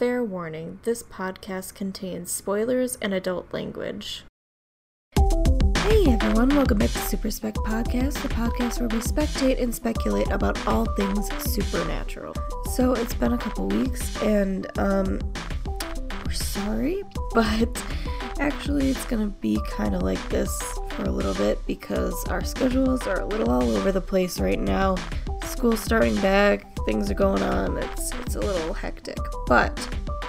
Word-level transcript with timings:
Fair 0.00 0.24
warning 0.24 0.80
this 0.84 1.02
podcast 1.02 1.74
contains 1.74 2.32
spoilers 2.32 2.96
and 3.02 3.12
adult 3.12 3.52
language. 3.52 4.24
Hey 5.76 6.06
everyone, 6.06 6.48
welcome 6.56 6.78
back 6.78 6.88
to 6.92 6.98
Super 7.00 7.30
Spec 7.30 7.52
Podcast, 7.56 8.14
the 8.22 8.30
podcast 8.30 8.80
where 8.80 8.88
we 8.88 8.96
spectate 9.00 9.62
and 9.62 9.74
speculate 9.74 10.30
about 10.30 10.66
all 10.66 10.86
things 10.94 11.28
supernatural. 11.44 12.34
So 12.72 12.94
it's 12.94 13.12
been 13.12 13.34
a 13.34 13.36
couple 13.36 13.68
weeks 13.68 14.16
and 14.22 14.66
um 14.78 15.20
we're 16.24 16.32
sorry, 16.32 17.02
but 17.34 17.84
actually 18.38 18.88
it's 18.88 19.04
gonna 19.04 19.34
be 19.42 19.60
kind 19.68 19.94
of 19.94 20.00
like 20.00 20.28
this 20.30 20.50
for 20.92 21.02
a 21.02 21.10
little 21.10 21.34
bit 21.34 21.58
because 21.66 22.24
our 22.28 22.42
schedules 22.42 23.06
are 23.06 23.20
a 23.20 23.26
little 23.26 23.50
all 23.50 23.70
over 23.76 23.92
the 23.92 24.00
place 24.00 24.40
right 24.40 24.58
now. 24.58 24.96
School's 25.44 25.80
starting 25.80 26.14
back, 26.22 26.69
things 26.84 27.10
are 27.10 27.14
going 27.14 27.42
on. 27.42 27.76
It's 27.78 28.12
it's 28.20 28.36
a 28.36 28.40
little 28.40 28.72
hectic, 28.72 29.18
but 29.46 29.88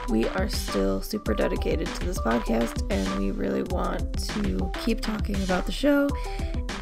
we 0.09 0.27
are 0.29 0.49
still 0.49 1.01
super 1.01 1.33
dedicated 1.33 1.87
to 1.87 2.05
this 2.05 2.19
podcast 2.19 2.89
and 2.91 3.19
we 3.19 3.31
really 3.31 3.63
want 3.63 4.27
to 4.29 4.71
keep 4.83 5.01
talking 5.01 5.41
about 5.43 5.65
the 5.65 5.71
show 5.71 6.09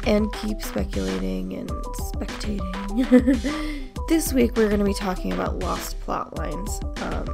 and 0.06 0.32
keep 0.34 0.60
speculating 0.62 1.52
and 1.54 1.70
spectating. 2.14 3.88
this 4.08 4.32
week 4.32 4.56
we're 4.56 4.68
going 4.68 4.80
to 4.80 4.84
be 4.84 4.94
talking 4.94 5.32
about 5.32 5.58
lost 5.60 6.00
plot 6.00 6.36
lines. 6.38 6.80
Um, 7.02 7.26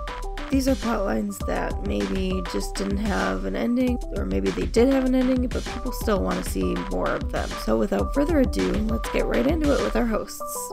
these 0.50 0.68
are 0.68 0.74
plot 0.76 1.04
lines 1.04 1.38
that 1.46 1.86
maybe 1.86 2.42
just 2.52 2.74
didn't 2.76 2.98
have 2.98 3.46
an 3.46 3.56
ending, 3.56 3.98
or 4.16 4.24
maybe 4.24 4.50
they 4.50 4.66
did 4.66 4.92
have 4.92 5.04
an 5.04 5.14
ending, 5.14 5.46
but 5.48 5.64
people 5.64 5.92
still 5.92 6.22
want 6.22 6.44
to 6.44 6.50
see 6.50 6.74
more 6.90 7.08
of 7.08 7.32
them. 7.32 7.48
So 7.64 7.76
without 7.76 8.14
further 8.14 8.40
ado, 8.40 8.72
let's 8.72 9.08
get 9.10 9.26
right 9.26 9.46
into 9.46 9.72
it 9.72 9.82
with 9.82 9.96
our 9.96 10.06
hosts. 10.06 10.72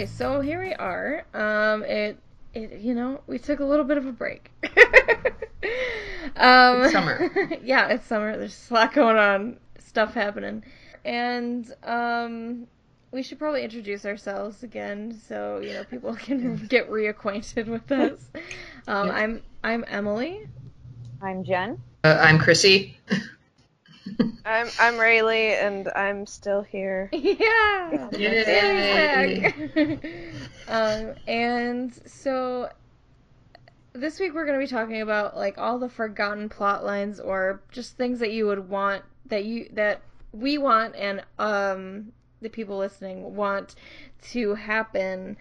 Okay, 0.00 0.10
so 0.16 0.40
here 0.40 0.64
we 0.64 0.72
are. 0.72 1.26
Um, 1.34 1.82
it, 1.82 2.16
it, 2.54 2.80
you 2.80 2.94
know, 2.94 3.20
we 3.26 3.38
took 3.38 3.60
a 3.60 3.64
little 3.66 3.84
bit 3.84 3.98
of 3.98 4.06
a 4.06 4.12
break. 4.12 4.50
um, 6.36 6.84
It's 6.84 6.92
summer. 6.92 7.30
yeah, 7.62 7.88
it's 7.88 8.06
summer. 8.06 8.34
There's 8.38 8.70
a 8.70 8.72
lot 8.72 8.94
going 8.94 9.18
on, 9.18 9.58
stuff 9.78 10.14
happening, 10.14 10.64
and 11.04 11.70
um, 11.84 12.66
we 13.12 13.22
should 13.22 13.38
probably 13.38 13.62
introduce 13.62 14.06
ourselves 14.06 14.62
again 14.62 15.20
so 15.28 15.60
you 15.62 15.74
know 15.74 15.84
people 15.84 16.14
can 16.14 16.56
get 16.70 16.88
reacquainted 16.88 17.66
with 17.66 17.92
us. 17.92 18.26
Um, 18.86 19.08
Yeah. 19.08 19.12
I'm 19.12 19.42
I'm 19.62 19.84
Emily. 19.86 20.48
I'm 21.20 21.44
Jen. 21.44 21.78
Uh, 22.04 22.16
I'm 22.18 22.38
Chrissy. 22.38 22.96
I'm 24.44 24.68
I'm 24.78 24.98
Rayleigh 24.98 25.56
and 25.60 25.88
I'm 25.94 26.26
still 26.26 26.62
here. 26.62 27.10
Yeah. 27.20 28.10
Yay. 28.12 29.52
um, 30.68 31.14
and 31.26 31.92
so 32.06 32.70
this 33.92 34.20
week 34.20 34.34
we're 34.34 34.46
going 34.46 34.58
to 34.58 34.64
be 34.64 34.70
talking 34.70 35.00
about 35.00 35.36
like 35.36 35.58
all 35.58 35.78
the 35.78 35.88
forgotten 35.88 36.48
plot 36.48 36.84
lines 36.84 37.18
or 37.20 37.60
just 37.70 37.96
things 37.96 38.20
that 38.20 38.32
you 38.32 38.46
would 38.46 38.68
want 38.68 39.02
that 39.26 39.44
you 39.44 39.68
that 39.72 40.02
we 40.32 40.58
want 40.58 40.94
and 40.94 41.22
um 41.38 42.12
the 42.40 42.48
people 42.48 42.78
listening 42.78 43.34
want 43.36 43.74
to 44.22 44.54
happen. 44.54 45.36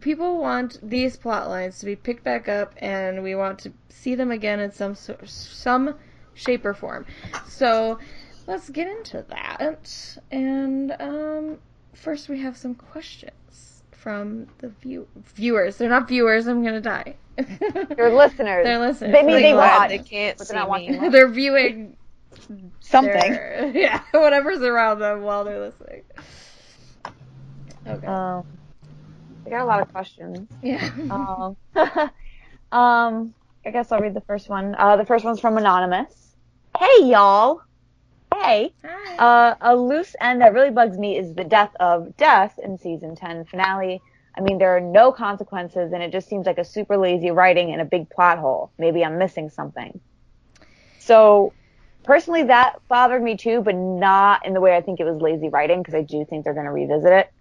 People 0.00 0.38
want 0.38 0.78
these 0.82 1.16
plot 1.16 1.48
lines 1.48 1.78
to 1.80 1.86
be 1.86 1.96
picked 1.96 2.22
back 2.24 2.48
up 2.48 2.74
and 2.78 3.22
we 3.22 3.34
want 3.34 3.58
to 3.60 3.72
see 3.88 4.14
them 4.14 4.30
again 4.30 4.60
in 4.60 4.70
some 4.70 4.94
sor- 4.94 5.18
some 5.24 5.94
shape 6.38 6.64
or 6.64 6.74
form. 6.74 7.04
So 7.48 7.98
let's 8.46 8.70
get 8.70 8.86
into 8.88 9.24
that. 9.28 10.16
And 10.30 10.94
um, 11.00 11.58
first, 11.94 12.28
we 12.28 12.40
have 12.40 12.56
some 12.56 12.74
questions 12.74 13.82
from 13.92 14.46
the 14.58 14.68
view- 14.68 15.08
viewers. 15.34 15.76
They're 15.76 15.88
not 15.88 16.08
viewers. 16.08 16.46
I'm 16.46 16.62
gonna 16.64 16.80
die. 16.80 17.16
Your 17.96 18.14
listeners. 18.14 18.64
They're 18.64 18.78
listeners. 18.78 19.12
They 19.12 19.22
mean 19.22 19.34
Like, 19.36 19.42
they 19.42 19.52
glad 19.52 19.78
watch. 19.78 19.88
they 19.90 19.98
can't 19.98 20.38
but 20.38 20.46
see 20.46 20.54
they're 20.54 20.62
not 20.66 20.80
me. 20.80 20.90
watching. 20.92 21.10
They're 21.12 21.28
viewing 21.28 21.96
Something. 22.80 23.12
their- 23.32 23.70
yeah, 23.74 24.02
whatever's 24.12 24.60
around 24.62 25.00
them 25.00 25.22
while 25.22 25.44
they're 25.44 25.60
listening. 25.60 26.02
Okay. 27.86 28.06
Um, 28.06 28.44
I 29.46 29.50
got 29.50 29.62
a 29.62 29.64
lot 29.64 29.80
of 29.80 29.90
questions. 29.92 30.48
yeah. 30.62 30.90
Um, 31.10 31.56
um, 32.70 33.34
I 33.64 33.70
guess 33.72 33.90
I'll 33.92 34.00
read 34.00 34.14
the 34.14 34.20
first 34.22 34.48
one. 34.48 34.74
Uh, 34.76 34.96
the 34.96 35.06
first 35.06 35.24
one's 35.24 35.40
from 35.40 35.56
Anonymous. 35.58 36.27
Hey, 36.78 37.06
y'all. 37.06 37.62
Hey. 38.32 38.72
Uh, 39.18 39.56
a 39.60 39.74
loose 39.74 40.14
end 40.20 40.40
that 40.42 40.54
really 40.54 40.70
bugs 40.70 40.96
me 40.96 41.18
is 41.18 41.34
the 41.34 41.42
death 41.42 41.72
of 41.80 42.16
Death 42.16 42.56
in 42.62 42.78
season 42.78 43.16
10 43.16 43.46
finale. 43.46 44.00
I 44.36 44.42
mean, 44.42 44.58
there 44.58 44.76
are 44.76 44.80
no 44.80 45.10
consequences, 45.10 45.92
and 45.92 46.04
it 46.04 46.12
just 46.12 46.28
seems 46.28 46.46
like 46.46 46.58
a 46.58 46.64
super 46.64 46.96
lazy 46.96 47.32
writing 47.32 47.72
and 47.72 47.80
a 47.80 47.84
big 47.84 48.08
plot 48.10 48.38
hole. 48.38 48.70
Maybe 48.78 49.04
I'm 49.04 49.18
missing 49.18 49.50
something. 49.50 50.00
So, 51.00 51.52
personally, 52.04 52.44
that 52.44 52.76
bothered 52.86 53.24
me 53.24 53.36
too, 53.36 53.60
but 53.60 53.74
not 53.74 54.46
in 54.46 54.54
the 54.54 54.60
way 54.60 54.76
I 54.76 54.80
think 54.80 55.00
it 55.00 55.04
was 55.04 55.20
lazy 55.20 55.48
writing, 55.48 55.80
because 55.80 55.94
I 55.94 56.02
do 56.02 56.24
think 56.30 56.44
they're 56.44 56.54
going 56.54 56.66
to 56.66 56.70
revisit 56.70 57.10
it. 57.10 57.32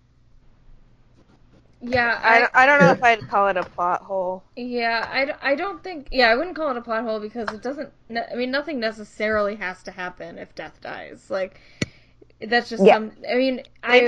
Yeah. 1.82 2.20
I, 2.24 2.36
I, 2.36 2.40
don't- 2.40 2.52
I 2.56 2.66
don't 2.66 2.80
know 2.82 2.92
if 2.92 3.04
I'd 3.22 3.28
call 3.30 3.48
it 3.50 3.58
a 3.58 3.64
plot 3.64 4.02
hole. 4.02 4.44
Yeah, 4.56 5.08
I 5.42 5.56
don't 5.56 5.84
think. 5.84 6.08
Yeah, 6.12 6.28
I 6.30 6.36
wouldn't 6.36 6.56
call 6.56 6.72
it 6.72 6.78
a 6.78 6.82
plot 6.82 7.04
hole 7.04 7.20
because 7.20 7.50
it 7.54 7.62
doesn't. 7.62 7.92
I 8.10 8.36
mean, 8.36 8.52
nothing 8.52 8.80
necessarily 8.80 9.56
has 9.56 9.84
to 9.84 9.92
happen 9.92 10.38
if 10.38 10.54
death 10.56 10.80
dies. 10.82 11.30
Like, 11.30 11.60
that's 12.42 12.70
just 12.70 12.84
Yeah. 12.84 12.96
some. 12.96 13.12
I 13.30 13.36
mean, 13.36 13.58
They- 13.58 13.64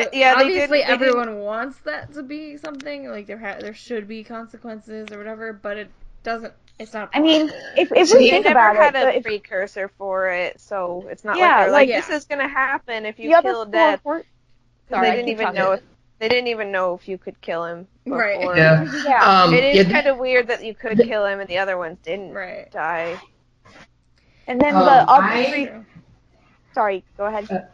I 0.05 0.09
yeah, 0.13 0.35
obviously 0.37 0.79
did- 0.79 0.87
they 0.87 0.93
everyone 0.93 1.39
wants 1.39 1.79
that 1.79 2.13
to 2.13 2.23
be 2.23 2.57
something. 2.57 3.09
Like 3.09 3.27
there 3.27 3.37
ha- 3.39 3.57
there 3.59 3.73
should 3.73 4.07
be 4.07 4.23
consequences 4.23 5.11
or 5.11 5.17
whatever, 5.17 5.53
but 5.53 5.77
it 5.77 5.89
doesn't. 6.23 6.53
It's 6.79 6.93
not. 6.93 7.09
a 7.13 7.17
I 7.17 7.19
mean, 7.21 7.47
plot 7.49 7.59
hole. 7.61 7.73
if, 7.77 7.91
if 7.91 8.07
So 8.07 8.17
we 8.17 8.25
you 8.25 8.31
They 8.31 8.41
think 8.43 8.45
never 8.45 8.69
about 8.69 8.75
had 8.75 8.95
it, 8.95 9.01
a 9.01 9.05
but 9.05 9.15
if, 9.15 9.23
precursor 9.23 9.89
for 9.97 10.29
it, 10.29 10.59
so 10.61 11.07
it's 11.09 11.23
not 11.25 11.37
Yeah, 11.37 11.47
like 11.47 11.57
they're 11.57 11.71
like, 11.71 11.89
like- 11.89 12.07
this 12.07 12.09
is 12.09 12.25
gonna 12.25 12.47
happen 12.47 13.05
if 13.05 13.19
you 13.19 13.29
the 13.29 13.35
other 13.35 13.49
kill 13.49 13.65
Death. 13.65 14.01
four- 14.03 14.19
'Cause 14.19 14.25
Sorry, 14.89 15.09
they 15.09 15.15
didn't 15.17 15.25
keep 15.27 15.33
even 15.33 15.45
talking. 15.47 15.59
know 15.59 15.71
if 15.73 15.81
they 16.19 16.27
didn't 16.29 16.47
even 16.47 16.71
know 16.71 16.93
if 16.93 17.07
you 17.07 17.17
could 17.17 17.39
kill 17.41 17.65
him 17.65 17.87
before. 18.03 18.19
Right. 18.19 18.57
Yeah. 18.57 19.03
yeah. 19.05 19.43
Um, 19.43 19.53
It 19.53 19.63
is 19.63 19.75
yeah, 19.87 19.91
kind 19.91 20.07
of 20.07 20.17
weird 20.17 20.47
that 20.47 20.63
you 20.63 20.73
could 20.73 20.97
kill 20.99 21.25
him 21.25 21.39
and 21.39 21.49
the 21.49 21.57
other 21.57 21.77
ones 21.77 21.97
didn't 22.03 22.33
right. 22.33 22.69
die. 22.71 23.17
and 24.47 24.59
then 24.59 24.75
Um, 24.75 24.85
the 24.85 24.91
other 24.91 25.23
I- 25.23 25.45
three. 25.49 25.69
Sorry, 26.73 27.03
go 27.17 27.25
ahead. 27.25 27.67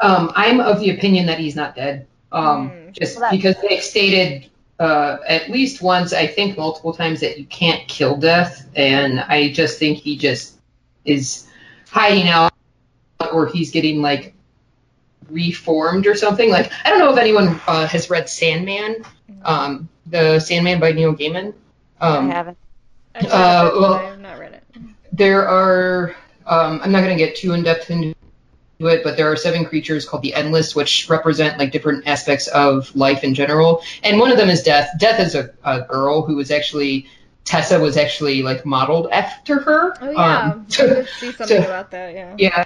um, 0.00 0.32
I'm 0.34 0.60
of 0.60 0.80
the 0.80 0.90
opinion 0.90 1.26
that 1.26 1.38
he's 1.38 1.54
not 1.56 1.74
dead. 1.76 2.06
Um, 2.32 2.70
Hmm. 2.70 2.90
just 2.92 3.20
Well, 3.20 3.30
because 3.30 3.56
they've 3.60 3.82
stated 3.82 4.46
uh, 4.78 5.18
at 5.28 5.50
least 5.50 5.82
once, 5.82 6.14
I 6.14 6.26
think 6.26 6.56
multiple 6.56 6.94
times, 6.94 7.20
that 7.20 7.38
you 7.38 7.44
can't 7.44 7.86
kill 7.86 8.16
death, 8.16 8.66
and 8.74 9.20
I 9.20 9.52
just 9.52 9.78
think 9.78 9.98
he 9.98 10.16
just 10.16 10.56
is 11.04 11.46
hiding 11.90 12.28
out, 12.28 12.50
or 13.30 13.46
he's 13.46 13.70
getting 13.70 14.00
like 14.00 14.32
reformed 15.30 16.06
or 16.06 16.14
something. 16.14 16.50
Like 16.50 16.70
I 16.84 16.90
don't 16.90 16.98
know 16.98 17.12
if 17.12 17.18
anyone 17.18 17.60
uh, 17.66 17.86
has 17.86 18.10
read 18.10 18.28
Sandman, 18.28 19.04
um, 19.44 19.88
the 20.06 20.38
Sandman 20.40 20.80
by 20.80 20.92
Neil 20.92 21.14
Gaiman. 21.14 21.54
Um, 22.00 22.30
I 22.30 22.34
haven't. 22.34 22.58
I've 23.14 23.24
uh, 23.26 23.28
of 23.28 23.66
it, 23.66 23.72
but 23.72 23.80
well- 23.80 23.94
I 23.94 24.02
have 24.04 24.20
not 24.20 24.38
read 24.38 24.52
it. 24.54 24.64
there 25.12 25.46
are 25.48 26.14
um, 26.46 26.80
i'm 26.82 26.92
not 26.92 27.02
going 27.04 27.16
to 27.16 27.22
get 27.24 27.36
too 27.36 27.52
in 27.52 27.62
depth 27.62 27.90
into 27.90 28.14
it 28.78 29.02
but 29.04 29.16
there 29.16 29.30
are 29.30 29.36
seven 29.36 29.64
creatures 29.64 30.08
called 30.08 30.22
the 30.22 30.32
endless 30.34 30.74
which 30.74 31.08
represent 31.10 31.58
like 31.58 31.70
different 31.72 32.06
aspects 32.06 32.46
of 32.48 32.94
life 32.96 33.22
in 33.24 33.34
general 33.34 33.82
and 34.04 34.18
one 34.18 34.30
of 34.30 34.38
them 34.38 34.48
is 34.48 34.62
death 34.62 34.88
death 34.98 35.20
is 35.20 35.34
a, 35.34 35.50
a 35.64 35.82
girl 35.82 36.22
who 36.22 36.36
was 36.36 36.50
actually 36.50 37.06
tessa 37.44 37.78
was 37.78 37.96
actually 37.96 38.42
like 38.42 38.64
modeled 38.64 39.10
after 39.10 39.60
her 39.60 39.92
Oh 40.00 40.10
yeah, 40.10 40.52
Um, 40.52 40.66
I 40.78 40.86
did 40.86 41.08
see 41.08 41.32
something 41.32 41.46
so- 41.58 41.64
about 41.64 41.90
that. 41.90 42.14
Yeah. 42.14 42.34
yeah 42.38 42.64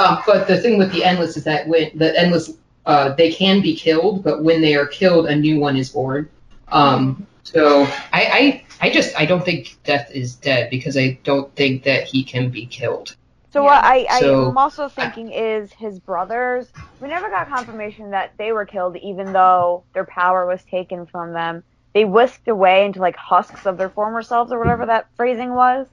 um, 0.00 0.22
but 0.26 0.46
the 0.48 0.58
thing 0.58 0.78
with 0.78 0.92
the 0.92 1.04
endless 1.04 1.36
is 1.36 1.44
that 1.44 1.66
when 1.68 1.90
the 1.96 2.18
endless 2.18 2.50
uh, 2.86 3.14
they 3.14 3.32
can 3.32 3.60
be 3.60 3.74
killed 3.76 4.22
but 4.24 4.42
when 4.42 4.60
they 4.60 4.74
are 4.74 4.86
killed 4.86 5.26
a 5.26 5.36
new 5.36 5.58
one 5.60 5.76
is 5.76 5.90
born 5.90 6.28
um, 6.68 7.26
so 7.42 7.82
I, 8.12 8.22
I 8.40 8.64
i 8.80 8.90
just 8.90 9.18
i 9.18 9.24
don't 9.24 9.44
think 9.44 9.78
death 9.84 10.10
is 10.12 10.34
dead 10.34 10.70
because 10.70 10.96
i 10.96 11.18
don't 11.24 11.54
think 11.56 11.82
that 11.84 12.04
he 12.04 12.22
can 12.22 12.50
be 12.50 12.66
killed 12.66 13.16
So 13.52 13.62
Yeah. 13.62 13.70
what 13.76 13.84
I, 13.84 14.06
I 14.10 14.20
So- 14.20 14.48
am 14.50 14.58
also 14.58 14.88
thinking 14.88 15.30
is 15.32 15.72
his 15.72 15.98
brothers. 16.00 16.72
We 17.00 17.08
never 17.08 17.30
got 17.30 17.48
confirmation 17.48 18.10
that 18.10 18.32
they 18.38 18.50
were 18.52 18.66
killed, 18.66 18.96
even 18.96 19.32
though 19.32 19.84
their 19.94 20.04
power 20.04 20.44
was 20.46 20.62
taken 20.64 21.06
from 21.06 21.32
them. 21.32 21.62
They 21.94 22.04
whisked 22.04 22.48
away 22.48 22.84
into 22.84 23.00
like 23.00 23.16
husks 23.16 23.66
of 23.66 23.78
their 23.78 23.88
former 23.88 24.20
selves, 24.22 24.50
or 24.52 24.58
whatever 24.58 24.84
that 24.86 25.06
phrasing 25.16 25.54
was. 25.54 25.86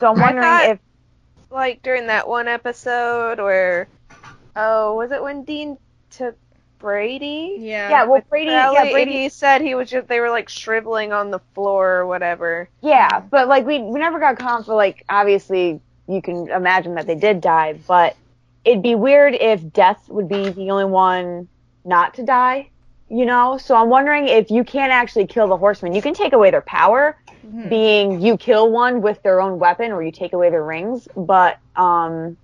So 0.00 0.12
I'm 0.12 0.18
wondering 0.20 0.44
thought- 0.46 0.68
if 0.70 0.78
Like 1.50 1.82
during 1.82 2.06
that 2.08 2.28
one 2.28 2.48
episode 2.48 3.38
where, 3.38 3.88
oh, 4.56 4.94
was 4.96 5.10
it 5.12 5.22
when 5.22 5.44
Dean 5.44 5.78
took 6.10 6.36
Brady. 6.84 7.56
Yeah. 7.60 7.88
Yeah, 7.88 8.04
well, 8.04 8.22
Brady, 8.28 8.50
Ellie, 8.50 8.74
yeah, 8.74 8.90
Brady, 8.90 9.12
he 9.12 9.28
said 9.30 9.62
he 9.62 9.74
was 9.74 9.88
just 9.88 10.06
they 10.06 10.20
were 10.20 10.28
like 10.28 10.50
shriveling 10.50 11.14
on 11.14 11.30
the 11.30 11.38
floor 11.54 11.96
or 11.96 12.06
whatever. 12.06 12.68
yeah, 12.82 13.20
but 13.20 13.48
like 13.48 13.64
we 13.64 13.78
we 13.80 13.98
never 13.98 14.20
got 14.20 14.36
caught 14.36 14.66
for 14.66 14.74
like 14.74 15.02
obviously 15.08 15.80
you 16.06 16.20
can 16.20 16.50
imagine 16.50 16.94
that 16.96 17.06
they 17.06 17.14
did 17.14 17.40
die, 17.40 17.78
but 17.88 18.14
it'd 18.66 18.82
be 18.82 18.94
weird 18.94 19.32
if 19.32 19.72
Death 19.72 20.10
would 20.10 20.28
be 20.28 20.50
the 20.50 20.70
only 20.70 20.84
one 20.84 21.48
not 21.86 22.12
to 22.14 22.22
die, 22.22 22.68
you 23.08 23.24
know. 23.24 23.56
So 23.56 23.74
I'm 23.74 23.88
wondering 23.88 24.28
if 24.28 24.50
you 24.50 24.62
can't 24.62 24.92
actually 24.92 25.26
kill 25.26 25.48
the 25.48 25.56
Horsemen, 25.56 25.94
you 25.94 26.02
can 26.02 26.12
take 26.12 26.34
away 26.34 26.50
their 26.50 26.60
power, 26.60 27.16
Mhm. 27.44 27.68
being 27.68 28.20
you 28.20 28.36
kill 28.36 28.70
one 28.70 29.00
with 29.02 29.22
their 29.22 29.40
own 29.40 29.58
weapon 29.58 29.92
or 29.92 30.02
you 30.02 30.10
take 30.12 30.32
away 30.32 30.50
their 30.50 30.64
rings, 30.64 31.06
but 31.16 31.58
um, 31.76 32.36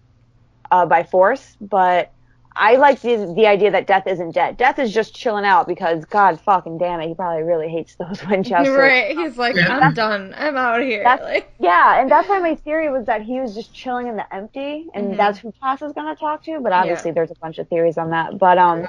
uh, 0.70 0.86
by 0.86 1.02
force. 1.02 1.56
But 1.60 2.10
I 2.54 2.76
like 2.76 3.00
the 3.00 3.32
the 3.36 3.46
idea 3.46 3.70
that 3.70 3.86
Death 3.86 4.06
isn't 4.06 4.32
dead. 4.32 4.56
Death 4.56 4.78
is 4.78 4.92
just 4.92 5.14
chilling 5.14 5.44
out 5.44 5.66
because 5.68 6.04
God 6.04 6.40
fucking 6.40 6.78
damn 6.78 7.00
it, 7.00 7.08
he 7.08 7.14
probably 7.14 7.42
really 7.44 7.68
hates 7.68 7.94
those 7.94 8.24
Winchesters. 8.28 8.68
Right. 8.76 9.16
He's 9.16 9.38
like, 9.38 9.54
Yeah. 9.56 9.78
I'm 9.78 9.94
done. 9.94 10.34
I'm 10.36 10.56
out 10.56 10.80
here. 10.82 11.02
That's- 11.04 11.26
Like, 11.28 11.52
Yeah, 11.60 12.00
and 12.00 12.10
that's 12.10 12.28
why 12.28 12.40
my 12.40 12.56
theory 12.56 12.90
was 12.90 13.06
that 13.06 13.22
he 13.22 13.40
was 13.40 13.54
just 13.54 13.72
chilling 13.72 14.08
in 14.08 14.16
the 14.16 14.34
empty, 14.34 14.86
and 14.94 15.12
Mhm. 15.12 15.16
that's 15.16 15.38
who 15.38 15.52
Cass 15.62 15.80
is 15.80 15.92
gonna 15.92 16.16
talk 16.16 16.42
to. 16.44 16.60
But 16.60 16.72
obviously, 16.72 17.12
there's 17.12 17.30
a 17.30 17.36
bunch 17.40 17.58
of 17.58 17.68
theories 17.68 17.96
on 17.96 18.10
that. 18.10 18.36
But 18.38 18.58
um, 18.58 18.86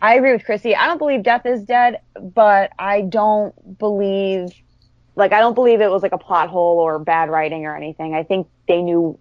I 0.00 0.14
agree 0.16 0.32
with 0.32 0.44
Chrissy. 0.44 0.76
I 0.76 0.86
don't 0.86 0.98
believe 0.98 1.22
Death 1.22 1.46
is 1.46 1.62
dead, 1.62 2.00
but 2.20 2.72
I 2.78 3.02
don't 3.02 3.78
believe, 3.78 4.50
like, 5.14 5.32
I 5.32 5.40
don't 5.40 5.54
believe 5.54 5.80
it 5.80 5.90
was 5.90 6.02
like 6.02 6.12
a 6.12 6.18
plot 6.18 6.48
hole 6.48 6.78
or 6.78 6.98
bad 6.98 7.30
writing 7.30 7.66
or 7.66 7.76
anything. 7.76 8.14
I 8.14 8.22
think 8.22 8.48
they 8.66 8.82
knew 8.82 9.18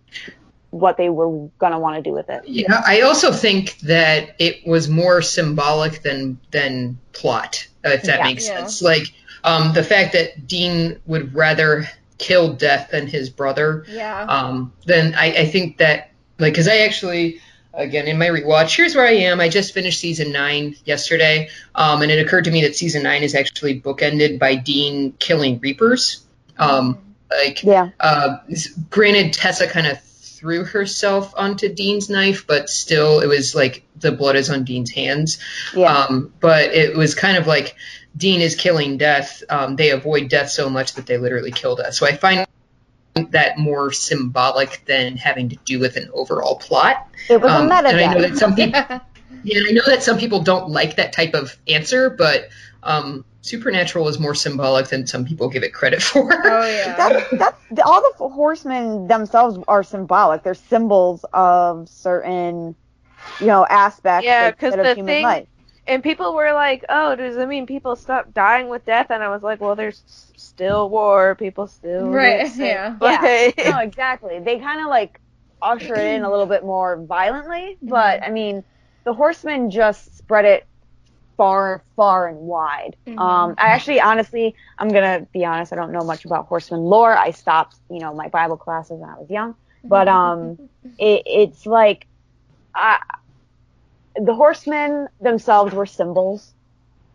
what 0.69 0.95
they 0.95 1.09
were 1.09 1.49
gonna 1.59 1.79
want 1.79 1.97
to 1.97 2.01
do 2.01 2.13
with 2.13 2.29
it. 2.29 2.43
Yeah, 2.47 2.81
I 2.85 3.01
also 3.01 3.33
think 3.33 3.77
that 3.79 4.35
it 4.39 4.65
was 4.65 4.87
more 4.87 5.21
symbolic 5.21 6.01
than 6.01 6.39
than 6.51 6.97
plot, 7.11 7.67
uh, 7.85 7.89
if 7.89 8.03
that 8.03 8.19
Yeah. 8.19 8.23
makes 8.25 8.47
Yeah. 8.47 8.59
sense. 8.59 8.81
Like 8.81 9.03
um, 9.43 9.73
the 9.73 9.83
fact 9.83 10.13
that 10.13 10.47
Dean 10.47 10.99
would 11.05 11.33
rather 11.35 11.89
kill 12.17 12.53
Death 12.53 12.89
than 12.91 13.07
his 13.07 13.29
brother. 13.29 13.83
yeah. 13.89 14.23
Um, 14.23 14.71
then 14.85 15.13
I, 15.17 15.33
I 15.39 15.45
think 15.45 15.77
that 15.77 16.11
like 16.39 16.53
because 16.53 16.67
I 16.67 16.77
actually 16.79 17.41
again 17.73 18.07
in 18.07 18.17
my 18.17 18.27
rewatch 18.27 18.75
here's 18.75 18.95
where 18.95 19.05
I 19.05 19.11
am. 19.11 19.39
I 19.39 19.49
just 19.49 19.73
finished 19.73 19.99
season 19.99 20.31
nine 20.31 20.75
yesterday, 20.85 21.49
um, 21.75 22.01
and 22.01 22.11
it 22.11 22.25
occurred 22.25 22.45
to 22.45 22.51
me 22.51 22.63
that 22.63 22.75
season 22.75 23.03
nine 23.03 23.23
is 23.23 23.35
actually 23.35 23.79
bookended 23.79 24.39
by 24.39 24.55
Dean 24.55 25.13
killing 25.13 25.59
Reapers. 25.59 26.25
Um, 26.57 26.97
like 27.29 27.63
Yeah, 27.63 27.89
uh, 27.99 28.37
granted, 28.89 29.33
Tessa 29.33 29.67
kind 29.67 29.87
of 29.87 30.01
threw 30.01 30.63
herself 30.65 31.33
onto 31.37 31.73
Dean's 31.73 32.09
knife, 32.09 32.45
but 32.47 32.69
still, 32.69 33.19
it 33.19 33.27
was 33.27 33.53
like 33.53 33.83
the 33.95 34.11
blood 34.11 34.35
is 34.35 34.49
on 34.49 34.63
Dean's 34.63 34.89
hands. 34.89 35.37
yeah, 35.75 35.93
Um, 35.93 36.33
but 36.39 36.73
it 36.73 36.97
was 36.97 37.13
kind 37.13 37.37
of 37.37 37.45
like 37.45 37.75
Dean 38.17 38.41
is 38.41 38.55
killing 38.55 38.97
death. 38.97 39.43
Um, 39.49 39.75
they 39.75 39.91
avoid 39.91 40.29
death 40.29 40.49
so 40.49 40.69
much 40.69 40.95
that 40.95 41.05
they 41.05 41.17
literally 41.17 41.51
kill 41.51 41.75
death. 41.75 41.93
So 41.93 42.05
I 42.05 42.17
find 42.17 42.45
that 43.31 43.57
more 43.57 43.91
symbolic 43.91 44.83
than 44.85 45.17
having 45.17 45.49
to 45.49 45.57
do 45.65 45.79
with 45.79 45.97
an 45.97 46.09
overall 46.13 46.55
plot. 46.57 47.07
it 47.29 47.41
was 47.41 47.51
a 47.51 47.55
Um, 47.55 47.69
meta 47.69 47.89
and 47.89 47.99
I 47.99 48.13
know 48.13 48.21
that 48.21 48.37
some 48.37 48.55
people, 48.55 48.79
Yeah. 48.89 48.99
yeah, 49.43 49.57
and 49.59 49.67
I 49.67 49.71
know 49.71 49.83
that 49.87 50.03
some 50.03 50.17
people 50.17 50.41
don't 50.41 50.69
like 50.69 50.95
that 50.95 51.11
type 51.13 51.33
of 51.33 51.57
answer, 51.67 52.09
but 52.09 52.49
um, 52.83 53.25
supernatural 53.41 54.07
is 54.07 54.17
more 54.19 54.33
symbolic 54.35 54.87
than 54.87 55.05
some 55.07 55.25
people 55.25 55.49
give 55.49 55.63
it 55.63 55.73
credit 55.73 56.01
for. 56.01 56.31
Oh 56.33 56.65
yeah. 56.65 56.95
That's, 56.97 57.57
that's 57.73 57.81
all 57.85 58.01
the 58.01 58.29
horsemen 58.29 59.07
themselves 59.07 59.57
are 59.67 59.83
symbolic. 59.83 60.43
They're 60.43 60.53
symbols 60.53 61.25
of 61.33 61.89
certain, 61.89 62.75
you 63.39 63.45
know, 63.47 63.65
aspects 63.69 64.25
Yeah, 64.25 64.45
like, 64.45 64.59
'cause 64.59 64.73
of 64.73 64.79
the 64.83 64.95
human 64.95 65.05
thing- 65.05 65.23
life. 65.23 65.47
And 65.87 66.03
people 66.03 66.33
were 66.35 66.53
like, 66.53 66.85
"Oh, 66.89 67.15
does 67.15 67.35
that 67.35 67.47
mean 67.47 67.65
people 67.65 67.95
stop 67.95 68.33
dying 68.33 68.69
with 68.69 68.85
death?" 68.85 69.07
And 69.09 69.23
I 69.23 69.29
was 69.29 69.41
like, 69.43 69.59
"Well, 69.61 69.75
there's 69.75 70.03
still 70.37 70.89
war. 70.89 71.35
People 71.35 71.67
still 71.67 72.17
Right, 72.17 72.19
get 72.19 72.45
sick." 72.47 72.83
yeah. 72.99 72.99
No, 73.61 73.79
exactly. 73.79 74.39
They 74.39 74.59
kind 74.59 74.81
of 74.81 74.87
like 74.87 75.19
usher 75.61 75.99
it 75.99 76.15
in 76.15 76.23
a 76.23 76.29
little 76.31 76.45
bit 76.47 76.63
more 76.63 77.03
violently, 77.05 77.77
but 77.89 78.23
I 78.23 78.29
mean, 78.31 78.63
the 79.05 79.13
horsemen 79.13 79.69
just 79.71 80.17
spread 80.17 80.45
it 80.45 80.67
far, 81.37 81.83
far 81.95 82.27
and 82.27 82.37
wide. 82.39 82.95
Mhm. 83.07 83.17
Um, 83.17 83.55
I 83.57 83.69
actually, 83.69 83.99
honestly, 84.01 84.55
I'm 84.77 84.91
gonna 84.91 85.27
be 85.33 85.45
honest. 85.45 85.73
I 85.73 85.75
don't 85.75 85.91
know 85.91 86.03
much 86.03 86.25
about 86.25 86.47
horseman 86.47 86.81
lore. 86.81 87.15
I 87.17 87.31
stopped, 87.31 87.77
you 87.89 87.99
know, 87.99 88.13
my 88.13 88.29
Bible 88.29 88.57
classes 88.57 88.99
when 88.99 89.09
I 89.09 89.15
was 89.19 89.29
young, 89.29 89.55
but 89.89 90.07
um, 90.07 90.59
it, 90.97 91.23
it's 91.25 91.65
like, 91.65 92.07
I, 92.75 92.99
the 94.15 94.33
horsemen 94.33 95.07
themselves 95.19 95.73
were 95.73 95.85
symbols. 95.85 96.53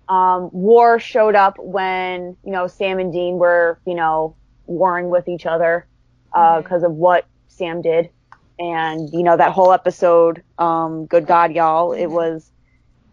Um, 0.09 0.51
war 0.53 1.01
showed 1.01 1.35
up 1.35 1.59
when 1.59 2.37
you 2.45 2.53
know 2.53 2.69
Sam 2.69 2.99
and 2.99 3.13
Dean 3.13 3.39
were 3.39 3.79
you 3.85 3.95
know 3.95 4.35
warring 4.67 5.11
with 5.11 5.29
each 5.29 5.47
other 5.47 5.87
because 6.33 6.83
of 6.83 6.93
what 6.93 7.27
Sam 7.49 7.83
did, 7.83 8.11
and 8.59 9.11
you 9.13 9.23
know 9.23 9.37
that 9.37 9.53
whole 9.53 9.73
episode, 9.73 10.43
um, 10.59 11.07
"Good 11.07 11.27
God, 11.27 11.53
y'all!" 11.53 11.93
It 11.93 12.07
was, 12.07 12.51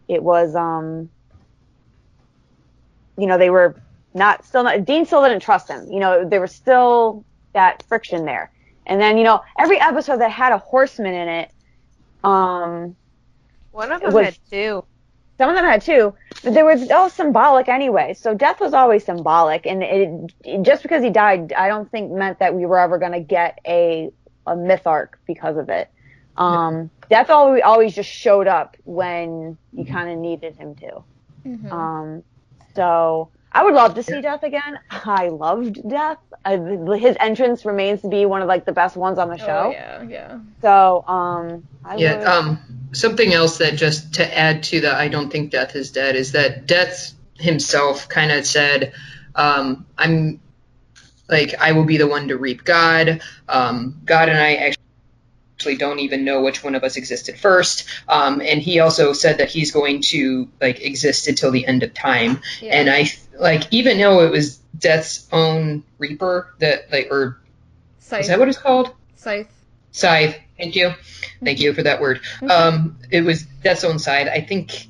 it 0.07 0.21
was, 0.21 0.55
um, 0.55 1.09
you 3.17 3.27
know, 3.27 3.37
they 3.37 3.49
were 3.49 3.75
not 4.13 4.45
still 4.45 4.63
not. 4.63 4.85
Dean 4.85 5.05
still 5.05 5.23
didn't 5.23 5.41
trust 5.41 5.69
him. 5.69 5.91
You 5.91 5.99
know, 5.99 6.27
there 6.27 6.41
was 6.41 6.53
still 6.53 7.23
that 7.53 7.83
friction 7.87 8.25
there, 8.25 8.51
and 8.85 9.01
then 9.01 9.17
you 9.17 9.23
know 9.23 9.41
every 9.57 9.79
episode 9.79 10.17
that 10.17 10.31
had 10.31 10.51
a 10.51 10.57
horseman 10.57 11.13
in 11.13 11.27
it, 11.27 11.51
um, 12.23 12.95
One 13.73 13.91
of 13.91 14.01
them 14.01 14.13
was- 14.13 14.25
had 14.25 14.37
two. 14.49 14.83
some 15.37 15.49
of 15.49 15.55
them 15.55 15.65
had 15.65 15.81
two, 15.81 16.13
but 16.43 16.53
they 16.53 16.63
were 16.63 16.77
all 16.93 17.09
symbolic 17.09 17.67
anyway. 17.67 18.13
So 18.13 18.33
death 18.33 18.59
was 18.61 18.73
always 18.73 19.03
symbolic, 19.03 19.65
and 19.65 19.83
it, 19.83 20.31
it- 20.45 20.61
just 20.63 20.83
because 20.83 21.03
he 21.03 21.09
died, 21.09 21.51
I 21.53 21.67
don't 21.67 21.89
think 21.91 22.11
meant 22.11 22.39
that 22.39 22.53
we 22.55 22.65
were 22.65 22.79
ever 22.79 22.97
going 22.99 23.11
to 23.13 23.19
get 23.19 23.59
a 23.67 24.11
a 24.47 24.55
myth 24.55 24.85
arc 24.87 25.19
because 25.25 25.57
of 25.57 25.69
it. 25.69 25.89
Um, 26.37 26.89
death 27.09 27.29
always 27.29 27.61
always 27.65 27.93
just 27.95 28.09
showed 28.09 28.47
up 28.47 28.75
when 28.85 29.57
you 29.73 29.85
kind 29.85 30.09
of 30.09 30.17
needed 30.17 30.55
him 30.55 30.75
to. 30.75 31.03
Mhm. 31.45 31.71
Um, 31.71 32.23
so 32.75 33.29
I 33.53 33.63
would 33.63 33.73
love 33.73 33.95
to 33.95 34.03
see 34.03 34.21
Death 34.21 34.43
again. 34.43 34.79
I 34.89 35.29
loved 35.29 35.87
Death. 35.87 36.17
I, 36.43 36.57
his 36.97 37.15
entrance 37.19 37.65
remains 37.65 38.01
to 38.01 38.09
be 38.09 38.25
one 38.25 38.41
of 38.41 38.47
like 38.47 38.65
the 38.65 38.73
best 38.73 38.95
ones 38.97 39.19
on 39.19 39.29
the 39.29 39.37
show. 39.37 39.67
Oh 39.67 39.71
yeah, 39.71 40.03
yeah. 40.03 40.39
So 40.61 41.03
um, 41.07 41.63
I 41.83 41.97
Yeah, 41.97 42.17
would, 42.17 42.23
um, 42.23 42.59
something 42.93 43.31
else 43.33 43.57
that 43.59 43.75
just 43.75 44.15
to 44.15 44.37
add 44.37 44.63
to 44.63 44.81
the 44.81 44.95
I 44.95 45.07
don't 45.07 45.29
think 45.29 45.51
Death 45.51 45.75
is 45.75 45.91
dead 45.91 46.15
is 46.15 46.31
that 46.31 46.65
Death 46.65 47.13
himself 47.35 48.09
kind 48.09 48.31
of 48.31 48.45
said, 48.45 48.93
um, 49.35 49.85
I'm 49.97 50.39
like, 51.29 51.55
I 51.59 51.71
will 51.73 51.85
be 51.85 51.97
the 51.97 52.07
one 52.07 52.27
to 52.29 52.37
reap 52.37 52.63
God. 52.63 53.21
Um, 53.47 54.01
God 54.05 54.29
and 54.29 54.37
I 54.37 54.75
actually 55.57 55.77
don't 55.77 55.99
even 55.99 56.25
know 56.25 56.41
which 56.41 56.63
one 56.63 56.75
of 56.75 56.83
us 56.83 56.97
existed 56.97 57.37
first. 57.39 57.87
Um, 58.07 58.41
and 58.41 58.61
he 58.61 58.79
also 58.79 59.13
said 59.13 59.37
that 59.37 59.49
he's 59.49 59.71
going 59.71 60.01
to 60.09 60.49
like 60.61 60.81
exist 60.81 61.27
until 61.27 61.51
the 61.51 61.65
end 61.65 61.83
of 61.83 61.93
time. 61.93 62.41
yeah. 62.61 62.75
And 62.75 62.89
I 62.89 63.05
like, 63.39 63.63
even 63.71 63.97
though 63.97 64.21
it 64.25 64.31
was 64.31 64.57
Death's 64.77 65.27
own 65.31 65.83
reaper 65.97 66.53
that 66.59 66.91
like, 66.91 67.07
or 67.11 67.39
Scythe. 67.99 68.21
is 68.21 68.27
that 68.27 68.39
what 68.39 68.47
it's 68.47 68.57
called? 68.57 68.91
Scythe. 69.15 69.47
Scythe. 69.91 70.37
Thank 70.57 70.75
you. 70.75 70.93
Thank 71.43 71.59
you 71.59 71.73
for 71.73 71.83
that 71.83 71.99
word. 72.01 72.21
Um, 72.49 72.97
it 73.11 73.21
was 73.21 73.43
Death's 73.43 73.83
own 73.83 73.99
side. 73.99 74.27
I 74.27 74.41
think. 74.41 74.87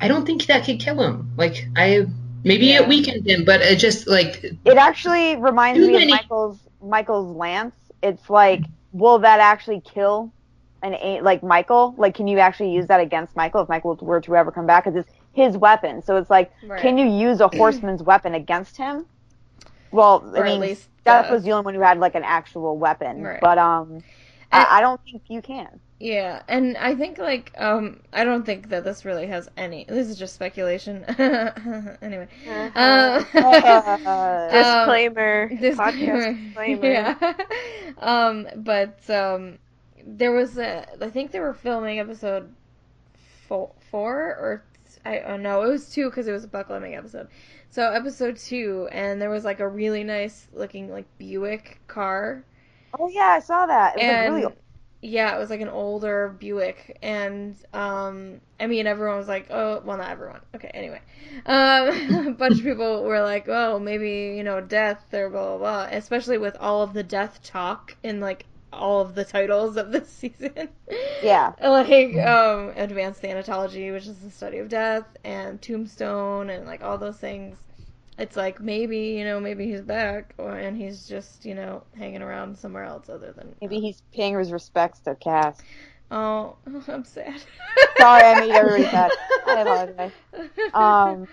I 0.00 0.08
don't 0.08 0.24
think 0.24 0.46
that 0.46 0.64
could 0.64 0.80
kill 0.80 1.00
him. 1.02 1.32
Like 1.36 1.68
I, 1.76 2.06
maybe 2.44 2.66
Yeah. 2.66 2.82
it 2.82 2.88
weakened 2.88 3.26
him, 3.26 3.44
but 3.44 3.60
it 3.60 3.76
just 3.78 4.06
like 4.06 4.42
It 4.64 4.76
actually 4.78 5.36
reminds 5.36 5.80
me 5.80 5.92
many- 5.92 6.04
of 6.04 6.10
Michael's 6.20 6.58
Michael's 6.82 7.36
lance. 7.36 7.74
It's 8.02 8.30
like, 8.30 8.62
will 8.92 9.18
that 9.18 9.40
actually 9.40 9.80
kill 9.82 10.32
an 10.82 11.22
like 11.24 11.42
Michael? 11.42 11.94
Like, 11.96 12.14
can 12.14 12.26
you 12.26 12.38
actually 12.38 12.72
use 12.72 12.86
that 12.88 13.00
against 13.00 13.36
Michael 13.36 13.62
if 13.62 13.68
Michael 13.68 13.96
were 14.00 14.20
to 14.20 14.36
ever 14.36 14.50
come 14.50 14.66
back? 14.66 14.84
Because 14.84 14.96
it's 14.98 15.10
his 15.32 15.56
weapon. 15.56 16.02
So 16.02 16.16
it's 16.16 16.30
like, 16.30 16.52
Right. 16.62 16.80
can 16.80 16.96
you 16.98 17.06
use 17.06 17.40
a 17.40 17.48
horseman's 17.56 18.02
weapon 18.02 18.34
against 18.34 18.76
him? 18.76 19.06
Well, 19.90 20.30
Or 20.34 20.46
I 20.46 20.50
mean, 20.50 20.60
least 20.60 20.88
Death 21.04 21.30
uh, 21.30 21.34
was 21.34 21.44
the 21.44 21.52
only 21.52 21.64
one 21.64 21.74
who 21.74 21.80
had 21.80 21.98
like 21.98 22.14
an 22.14 22.24
actual 22.24 22.78
weapon. 22.78 23.22
Right. 23.22 23.40
But 23.40 23.58
um, 23.58 24.02
And- 24.52 24.66
I, 24.66 24.78
I 24.78 24.80
don't 24.80 25.00
think 25.04 25.22
you 25.28 25.42
can. 25.42 25.80
Yeah, 25.98 26.42
and 26.48 26.76
I 26.78 26.94
think 26.94 27.18
like 27.18 27.52
um 27.58 28.00
I 28.12 28.24
don't 28.24 28.44
think 28.44 28.68
that 28.70 28.84
this 28.84 29.04
really 29.04 29.26
has 29.26 29.48
any. 29.56 29.84
This 29.86 30.08
is 30.08 30.16
just 30.18 30.34
speculation. 30.34 31.04
anyway. 32.02 32.28
Um, 32.74 33.26
Uh, 34.04 34.50
Disclaimer. 34.50 35.48
disclaimer. 35.60 36.32
Podcast 36.32 36.34
disclaimer. 36.34 36.86
Yeah. 36.86 37.34
um, 37.98 38.46
but 38.56 39.08
um, 39.10 39.58
there 40.06 40.32
was 40.32 40.58
a. 40.58 40.86
I 41.02 41.10
think 41.10 41.30
they 41.32 41.40
were 41.40 41.54
filming 41.54 41.98
episode 42.00 42.54
four, 43.48 43.72
four 43.90 44.16
or 44.16 44.64
I 45.04 45.20
oh 45.20 45.36
no, 45.36 45.62
it 45.62 45.68
was 45.70 45.90
two 45.90 46.08
because 46.10 46.28
it 46.28 46.32
was 46.32 46.44
a 46.44 46.48
Buckleming 46.48 46.96
episode. 46.96 47.28
So 47.70 47.90
episode 47.90 48.36
two, 48.36 48.88
and 48.92 49.20
there 49.20 49.30
was 49.30 49.44
like 49.44 49.60
a 49.60 49.68
really 49.68 50.04
nice 50.04 50.48
looking 50.52 50.90
like 50.90 51.06
Buick 51.18 51.80
car, 51.86 52.44
oh 52.98 53.08
yeah, 53.08 53.28
I 53.28 53.40
saw 53.40 53.66
that. 53.66 53.94
It 53.94 53.98
was 53.98 54.08
like 54.08 54.20
and 54.20 54.34
really 54.34 54.46
Yeah, 55.02 55.34
it 55.36 55.38
was 55.38 55.50
like 55.50 55.60
an 55.62 55.68
older 55.68 56.36
Buick, 56.38 56.98
and 57.02 57.56
um, 57.72 58.40
I 58.60 58.66
mean, 58.66 58.86
everyone 58.86 59.16
was 59.18 59.28
like, 59.28 59.46
"Oh, 59.50 59.82
well, 59.84 59.96
not 59.98 60.10
everyone." 60.10 60.40
Okay, 60.54 60.70
anyway, 60.74 61.00
um, 61.46 62.26
a 62.28 62.32
bunch 62.32 62.58
of 62.58 62.64
people 62.64 63.04
were 63.04 63.22
like, 63.22 63.48
"Oh, 63.48 63.78
maybe 63.78 64.34
you 64.36 64.44
know, 64.44 64.60
death 64.60 65.12
or 65.14 65.30
blah 65.30 65.56
blah 65.56 65.58
blah," 65.58 65.96
especially 65.96 66.38
with 66.38 66.56
all 66.60 66.82
of 66.82 66.92
the 66.94 67.02
death 67.04 67.42
talk 67.42 67.96
in 68.02 68.20
like 68.20 68.46
all 68.72 69.00
of 69.00 69.14
the 69.14 69.24
titles 69.24 69.76
of 69.76 69.92
this 69.92 70.08
season. 70.20 70.68
Yeah. 71.22 71.52
like 71.60 72.16
um, 72.16 72.72
advanced 72.76 73.22
thanatology, 73.22 73.92
which 73.92 74.06
is 74.06 74.16
the 74.18 74.30
study 74.30 74.58
of 74.58 74.68
death, 74.68 75.04
and 75.24 75.60
tombstone, 75.60 76.50
and 76.50 76.66
like 76.66 76.82
all 76.82 76.98
those 76.98 77.16
things. 77.16 77.58
It's 78.18 78.36
like 78.36 78.60
maybe 78.60 78.98
you 78.98 79.24
know 79.24 79.40
maybe 79.40 79.66
he's 79.66 79.80
back, 79.80 80.34
or 80.36 80.56
and 80.56 80.76
he's 80.76 81.06
just 81.06 81.44
you 81.44 81.54
know 81.54 81.82
hanging 81.96 82.22
around 82.22 82.58
somewhere 82.58 82.84
else 82.84 83.08
other 83.08 83.32
than 83.32 83.54
Maybe 83.60 83.80
he's 83.80 84.02
paying 84.12 84.38
his 84.38 84.52
respects 84.52 85.00
to 85.00 85.14
Cass. 85.14 85.60
Oh, 86.10 86.56
I'm 86.88 87.04
sad. 87.04 87.40
Sorry, 87.98 88.22
I 88.22 88.40
made 88.40 88.50
everybody 88.50 88.84
sad. 88.84 89.10
I 89.46 89.60
apologize. 89.60 90.12
Um, 90.74 91.26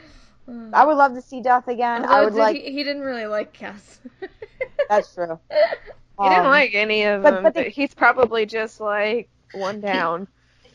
I 0.74 0.86
would 0.86 0.96
love 0.96 1.14
to 1.16 1.22
see 1.22 1.42
Death 1.42 1.68
again. 1.68 2.06
I 2.06 2.24
would 2.24 2.34
did 2.34 2.40
like. 2.40 2.56
he, 2.56 2.72
he 2.72 2.84
didn't 2.84 3.02
really 3.02 3.26
like 3.26 3.52
Cass. 3.52 4.00
That's 4.90 5.14
true. 5.14 5.40
He 6.20 6.30
didn't 6.30 6.46
Um, 6.46 6.52
like 6.52 6.74
any 6.74 7.04
of 7.04 7.24
but- 7.24 7.32
them. 7.32 7.44
but 7.44 7.54
But, 7.54 7.68
he's 7.68 7.94
probably 7.94 8.46
just 8.46 8.80
like 8.82 9.30
one 9.54 9.82
down. 9.82 10.28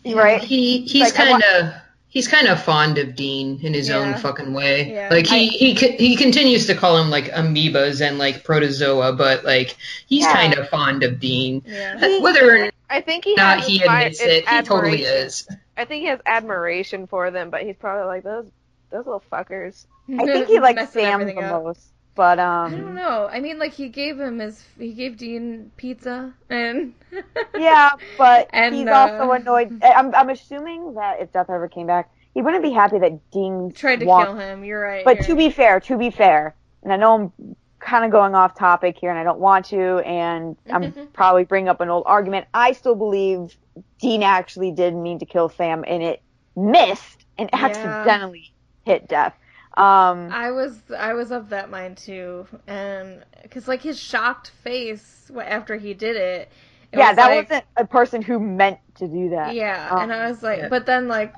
Right. 0.04 0.40
He 0.42 0.82
he's 0.82 1.02
Like, 1.04 1.14
kind 1.14 1.42
of 1.54 1.72
he's 2.08 2.28
kind 2.28 2.46
of 2.48 2.62
fond 2.62 2.98
of 2.98 3.14
Dean 3.16 3.58
in 3.62 3.72
his 3.74 3.88
Yeah. 3.88 3.96
own 3.98 4.14
fucking 4.14 4.52
way. 4.52 4.92
Yeah. 4.92 5.08
Like 5.10 5.26
he 5.26 5.46
I- 5.48 5.50
he 5.50 5.74
he 5.74 6.16
continues 6.16 6.66
to 6.66 6.74
call 6.74 6.96
him 6.98 7.10
like 7.10 7.26
amoebas 7.32 8.00
and 8.06 8.18
like 8.18 8.44
protozoa, 8.44 9.12
but 9.14 9.44
like 9.44 9.76
he's 10.06 10.22
Yeah. 10.24 10.32
kind 10.32 10.54
of 10.54 10.68
fond 10.68 11.02
of 11.04 11.18
Dean. 11.20 11.62
yeah. 11.66 12.18
Whether 12.20 12.64
or 12.66 12.70
I 12.90 13.00
think 13.00 13.24
he 13.24 13.34
not 13.34 13.60
he 13.60 13.80
admi- 13.80 13.84
admits 14.00 14.20
it, 14.20 14.48
he 14.48 14.62
totally 14.62 15.02
is. 15.02 15.46
I 15.76 15.84
think 15.86 16.02
he 16.02 16.08
has 16.08 16.20
admiration 16.26 17.06
for 17.06 17.30
them, 17.30 17.48
but 17.50 17.62
he's 17.62 17.76
probably 17.76 18.06
like 18.06 18.22
those 18.24 18.46
those 18.90 19.06
little 19.06 19.22
fuckers. 19.32 19.86
I 20.12 20.24
think 20.26 20.48
he 20.48 20.60
likes 20.60 20.90
Sam 20.92 21.24
the 21.24 21.34
up. 21.38 21.62
most, 21.64 21.80
but 22.14 22.38
um, 22.38 22.72
I 22.74 22.76
don't 22.76 22.88
um, 22.88 22.94
know. 22.94 23.28
I 23.30 23.40
mean, 23.40 23.58
like 23.58 23.72
he 23.72 23.88
gave 23.88 24.18
him 24.20 24.38
his, 24.38 24.62
he 24.78 24.92
gave 24.92 25.16
Dean 25.16 25.70
pizza, 25.76 26.34
and 26.50 26.94
yeah, 27.58 27.90
but 28.18 28.48
And, 28.52 28.74
he's 28.74 28.86
uh, 28.86 28.92
also 28.92 29.32
annoyed. 29.32 29.78
I'm 29.84 30.14
I'm 30.14 30.28
assuming 30.30 30.94
that 30.94 31.20
if 31.20 31.32
Death 31.32 31.50
ever 31.50 31.68
came 31.68 31.86
back, 31.86 32.10
he 32.34 32.42
wouldn't 32.42 32.62
be 32.62 32.70
happy 32.72 32.98
that 32.98 33.30
Dean 33.30 33.72
tried 33.74 34.00
to 34.00 34.06
walked- 34.06 34.30
kill 34.30 34.38
him. 34.38 34.64
You're 34.64 34.80
right. 34.80 35.04
But 35.04 35.16
you're 35.18 35.24
to 35.26 35.32
right. 35.34 35.38
be 35.38 35.50
fair, 35.50 35.80
to 35.80 35.98
be 35.98 36.10
fair, 36.10 36.54
and 36.82 36.92
I 36.92 36.96
know 36.96 37.14
I'm 37.38 37.56
kind 37.80 38.04
of 38.04 38.10
going 38.12 38.34
off 38.34 38.56
topic 38.56 38.96
here, 39.00 39.10
and 39.10 39.18
I 39.18 39.24
don't 39.24 39.40
want 39.40 39.66
to, 39.66 39.98
and 39.98 40.56
I'm 40.70 40.92
probably 41.12 41.44
bringing 41.44 41.68
up 41.68 41.80
an 41.80 41.88
old 41.88 42.04
argument. 42.06 42.46
I 42.54 42.72
still 42.72 42.94
believe 42.94 43.56
Dean 44.00 44.22
actually 44.22 44.70
did 44.72 44.94
mean 44.94 45.18
to 45.18 45.26
kill 45.26 45.48
Sam, 45.48 45.84
and 45.86 46.02
it 46.02 46.22
missed 46.54 47.24
and 47.38 47.48
Yeah. 47.52 47.64
accidentally 47.64 48.52
hit 48.84 49.08
Death. 49.08 49.34
Um, 49.76 50.30
I 50.32 50.50
was 50.50 50.78
I 50.96 51.14
was 51.14 51.30
of 51.30 51.48
that 51.50 51.70
mind 51.70 51.96
too, 51.96 52.46
and 52.66 53.24
because 53.42 53.68
like 53.68 53.80
his 53.82 53.98
shocked 53.98 54.50
face 54.62 55.30
after 55.42 55.76
he 55.76 55.94
did 55.94 56.16
it. 56.16 56.50
it 56.92 56.98
yeah, 56.98 57.08
was 57.08 57.16
that 57.16 57.26
like- 57.28 57.48
wasn't 57.50 57.64
a 57.78 57.84
person 57.86 58.20
who 58.22 58.38
meant 58.38 58.78
to 58.96 59.08
do 59.08 59.30
that. 59.30 59.54
Yeah, 59.54 59.88
Um, 59.90 60.02
and 60.02 60.12
I 60.12 60.28
was 60.28 60.42
like, 60.42 60.58
yeah. 60.58 60.68
but 60.68 60.84
then 60.84 61.08
like, 61.08 61.32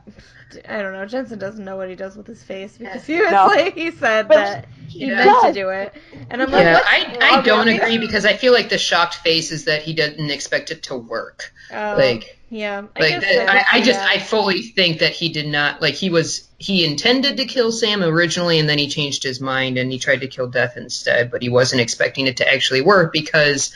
I 0.69 0.83
don't 0.83 0.93
know. 0.93 1.07
Jensen 1.07 1.39
doesn't 1.39 1.65
know 1.65 1.77
what 1.77 1.89
he 1.89 1.95
does 1.95 2.17
with 2.17 2.27
his 2.27 2.43
face 2.43 2.77
because 2.77 3.07
he 3.07 3.21
was 3.21 3.31
No. 3.31 3.47
like, 3.47 3.75
he 3.75 3.91
said 3.93 4.27
But 4.27 4.35
that 4.37 4.69
he 4.99 5.07
Yeah. 5.07 5.17
meant 5.17 5.43
to 5.43 5.53
do 5.53 5.69
it, 5.71 5.95
and 6.31 6.43
I'm 6.43 6.51
like, 6.51 6.63
Yeah, 6.63 6.75
what? 6.75 6.85
I, 6.87 7.39
I 7.39 7.43
don't 7.43 7.69
okay. 7.69 7.77
agree 7.79 7.99
because 7.99 8.25
I 8.25 8.35
feel 8.35 8.53
like 8.53 8.69
the 8.69 8.79
shocked 8.79 9.17
face 9.17 9.53
is 9.53 9.65
that 9.67 9.83
he 9.83 9.93
didn't 9.93 10.31
expect 10.31 10.71
it 10.71 10.85
to 10.85 10.97
work. 10.97 11.53
Oh, 11.71 11.95
Like 11.97 12.39
yeah, 12.51 12.87
I 12.97 13.01
like 13.01 13.09
guess 13.11 13.23
that, 13.23 13.49
so. 13.49 13.53
I, 13.53 13.79
I 13.79 13.81
just 13.83 14.01
Yeah. 14.01 14.07
I 14.09 14.19
fully 14.19 14.63
think 14.63 15.01
that 15.01 15.13
he 15.13 15.29
did 15.31 15.47
not 15.49 15.81
like 15.83 15.95
he 15.95 16.11
was 16.11 16.49
he 16.59 16.85
intended 16.85 17.37
to 17.39 17.45
kill 17.47 17.73
Sam 17.73 18.03
originally 18.03 18.59
and 18.59 18.69
then 18.69 18.79
he 18.79 18.89
changed 18.89 19.23
his 19.23 19.41
mind 19.41 19.77
and 19.79 19.91
he 19.91 19.99
tried 19.99 20.21
to 20.21 20.29
kill 20.29 20.49
Death 20.49 20.77
instead, 20.77 21.31
but 21.31 21.43
he 21.43 21.49
wasn't 21.49 21.81
expecting 21.81 22.27
it 22.27 22.37
to 22.39 22.51
actually 22.53 22.81
work 22.83 23.13
because 23.13 23.73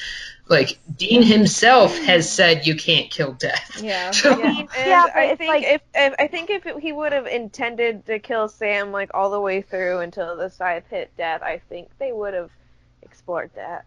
like 0.48 0.78
Dean 0.96 1.22
himself 1.22 1.96
has 1.98 2.30
said 2.30 2.66
you 2.66 2.74
can't 2.74 3.10
kill 3.10 3.32
Death. 3.32 3.80
Yeah. 3.82 4.10
So- 4.12 4.38
Yeah. 4.38 4.66
Yeah, 4.76 5.04
but 5.06 5.16
I 5.16 5.24
it's 5.26 5.38
think 5.38 5.48
like- 5.48 5.64
if, 5.64 5.82
if 5.94 6.14
I 6.18 6.26
think 6.28 6.50
if 6.50 6.66
it, 6.66 6.78
he 6.80 6.92
would 6.92 7.12
have 7.12 7.26
intended 7.26 8.06
to 8.06 8.18
kill 8.18 8.48
Sam 8.48 8.92
like 8.92 9.10
all 9.14 9.30
the 9.30 9.40
way 9.40 9.62
through 9.62 9.98
until 9.98 10.36
the 10.36 10.48
scythe 10.50 10.84
hit 10.90 11.16
death, 11.16 11.42
I 11.42 11.60
think 11.68 11.88
they 11.98 12.12
would 12.12 12.34
have 12.34 12.50
explored 13.02 13.50
that. 13.56 13.86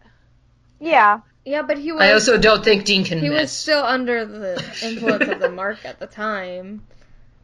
Yeah, 0.80 1.20
yeah, 1.44 1.62
but 1.62 1.78
he 1.78 1.92
was. 1.92 2.02
I 2.02 2.12
also 2.12 2.38
don't 2.38 2.64
think 2.64 2.84
Dean 2.84 3.04
can 3.04 3.20
he 3.20 3.30
was 3.30 3.52
still 3.52 3.82
under 3.84 4.24
the 4.24 4.54
influence 4.82 5.28
of 5.28 5.38
the 5.40 5.48
mark 5.50 5.84
at 5.84 5.98
the 6.00 6.06
time, 6.08 6.82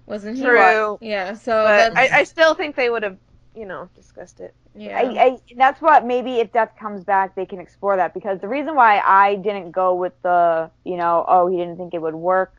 wasn't 0.07 0.39
he? 0.39 0.43
True. 0.45 0.99
Yeah. 1.01 1.35
So 1.35 1.53
But 1.53 1.95
that's 1.95 2.13
I, 2.13 2.19
I 2.21 2.25
still 2.25 2.55
think 2.55 2.75
they 2.75 2.91
would 2.91 3.05
have, 3.05 3.17
you 3.55 3.65
know, 3.65 3.89
discussed 3.95 4.41
it. 4.41 4.55
Yeah. 4.79 4.99
I, 4.99 5.03
I, 5.25 5.39
that's 5.57 5.81
what 5.81 6.05
maybe 6.07 6.37
if 6.41 6.53
Death 6.53 6.73
comes 6.79 7.05
back, 7.05 7.35
they 7.35 7.47
can 7.47 7.59
explore 7.61 7.97
that 7.97 8.15
because 8.15 8.41
the 8.41 8.49
reason 8.49 8.75
why 8.75 9.01
I 9.01 9.37
didn't 9.37 9.73
go 9.73 9.95
with 9.95 10.13
the, 10.23 10.71
you 10.85 10.97
know, 10.97 11.25
oh, 11.29 11.49
he 11.49 11.57
didn't 11.57 11.77
think 11.77 11.95
it 11.95 12.03
would 12.03 12.15
work 12.15 12.55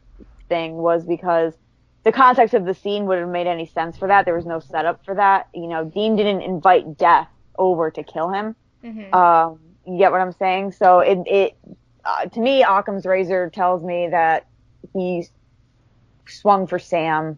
thing 0.48 0.76
was 0.76 1.06
because 1.06 1.54
the 2.04 2.12
context 2.12 2.54
of 2.54 2.66
the 2.66 2.74
scene 2.74 3.06
would 3.06 3.20
have 3.20 3.30
made 3.30 3.48
any 3.48 3.66
sense 3.66 3.98
for 3.98 4.08
that. 4.08 4.26
There 4.26 4.36
was 4.36 4.46
no 4.46 4.60
setup 4.60 5.04
for 5.06 5.16
that. 5.16 5.48
You 5.54 5.68
know, 5.68 5.86
Dean 5.86 6.16
didn't 6.16 6.42
invite 6.42 6.98
Death 6.98 7.30
over 7.58 7.92
to 7.92 8.04
kill 8.04 8.30
him. 8.30 8.56
Mhm. 8.84 9.14
Um, 9.14 9.60
you 9.86 9.98
get 9.98 10.12
what 10.12 10.22
I'm 10.22 10.32
saying? 10.32 10.72
So 10.74 11.00
it, 11.00 11.20
it 11.26 11.58
uh, 12.06 12.26
to 12.26 12.40
me, 12.40 12.64
Occam's 12.64 13.06
razor 13.06 13.50
tells 13.50 13.84
me 13.84 14.08
that 14.10 14.48
he 14.94 15.26
swung 16.28 16.68
for 16.68 16.80
Sam, 16.80 17.38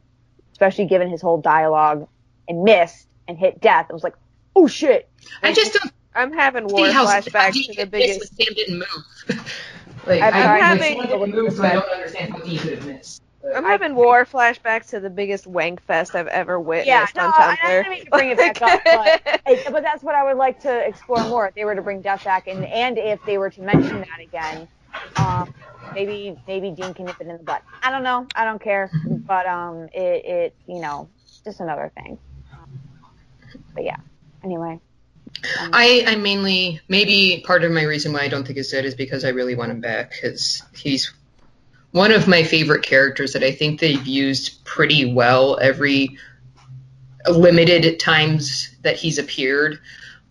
especially 0.51 0.85
given 0.85 1.09
his 1.09 1.21
whole 1.21 1.41
dialogue, 1.41 2.07
and 2.47 2.63
missed 2.63 3.07
and 3.27 3.37
hit 3.37 3.59
Death. 3.61 3.87
It 3.89 3.93
was 3.93 4.03
like, 4.03 4.15
oh 4.55 4.67
shit. 4.67 5.09
I 5.43 5.53
just 5.53 5.73
don't 5.73 5.91
I'm 6.13 6.33
having 6.33 6.67
war 6.67 6.87
flashbacks 6.87 7.65
to 7.67 7.73
the 7.73 7.85
biggest. 7.85 8.35
Sam 8.35 8.53
didn't 8.53 8.79
move. 8.79 8.87
like 10.07 10.21
I'm 10.21 10.33
I, 10.33 10.43
sorry. 10.43 10.61
I, 10.61 10.65
having- 10.65 11.31
move, 11.31 11.53
so 11.53 11.63
I 11.63 11.73
don't 11.73 11.89
understand 11.89 12.33
how 12.33 12.39
Dean 12.39 12.59
could 12.59 12.73
have 12.79 12.87
missed. 12.87 13.21
I'm 13.55 13.63
having 13.63 13.95
war 13.95 14.23
flashbacks 14.25 14.89
to 14.89 14.99
the 14.99 15.09
biggest 15.09 15.47
wank 15.47 15.81
fest 15.81 16.13
I've 16.13 16.27
ever 16.27 16.59
witnessed 16.59 16.87
Yeah, 16.87 17.07
no, 17.15 17.25
on 17.27 17.33
I- 17.35 17.51
I 17.51 17.55
Tumblr. 17.55 17.67
didn't 17.83 17.89
mean 17.91 18.05
to 18.05 18.11
bring 18.11 18.29
it 18.29 18.37
back 18.37 18.61
up, 18.61 18.81
but, 18.83 19.41
but 19.71 19.81
that's 19.83 20.03
what 20.03 20.13
I 20.15 20.23
would 20.23 20.37
like 20.37 20.59
to 20.61 20.87
explore 20.87 21.23
more 21.27 21.47
if 21.47 21.55
they 21.55 21.65
were 21.65 21.73
to 21.75 21.81
bring 21.81 22.01
Death 22.01 22.23
back, 22.23 22.47
and 22.47 22.65
and 22.65 22.97
if 22.97 23.19
they 23.25 23.37
were 23.37 23.49
to 23.49 23.61
mention 23.61 23.99
that 24.01 24.19
again, 24.21 24.67
um, 25.15 25.53
maybe 25.93 26.37
maybe 26.47 26.71
Dean 26.71 26.93
can 26.93 27.05
nip 27.05 27.15
it 27.19 27.27
in 27.27 27.37
the 27.37 27.43
butt. 27.43 27.63
I 27.81 27.89
don't 27.89 28.03
know, 28.03 28.27
I 28.35 28.45
don't 28.45 28.61
care, 28.61 28.91
but 29.25 29.47
um, 29.47 29.89
it 29.93 30.25
it 30.25 30.55
you 30.67 30.79
know 30.79 31.09
just 31.43 31.61
another 31.61 31.91
thing. 31.95 32.19
But 33.73 33.83
yeah, 33.85 33.97
anyway. 34.43 34.79
Um, 35.59 35.69
I, 35.73 36.03
I 36.07 36.15
mainly 36.15 36.81
maybe 36.87 37.43
part 37.45 37.63
of 37.63 37.71
my 37.71 37.83
reason 37.83 38.11
why 38.13 38.21
I 38.21 38.27
don't 38.27 38.43
think 38.45 38.57
he's 38.57 38.71
dead 38.71 38.85
is 38.85 38.95
because 38.95 39.23
I 39.23 39.29
really 39.29 39.55
want 39.55 39.71
him 39.71 39.79
back 39.81 40.11
because 40.11 40.61
he's 40.75 41.13
one 41.91 42.11
of 42.11 42.27
my 42.27 42.43
favorite 42.43 42.83
characters 42.83 43.33
that 43.33 43.43
I 43.43 43.51
think 43.51 43.79
they've 43.79 44.05
used 44.05 44.63
pretty 44.65 45.13
well 45.13 45.57
every 45.61 46.17
limited 47.29 47.99
times 47.99 48.75
that 48.81 48.95
he's 48.97 49.17
appeared. 49.17 49.79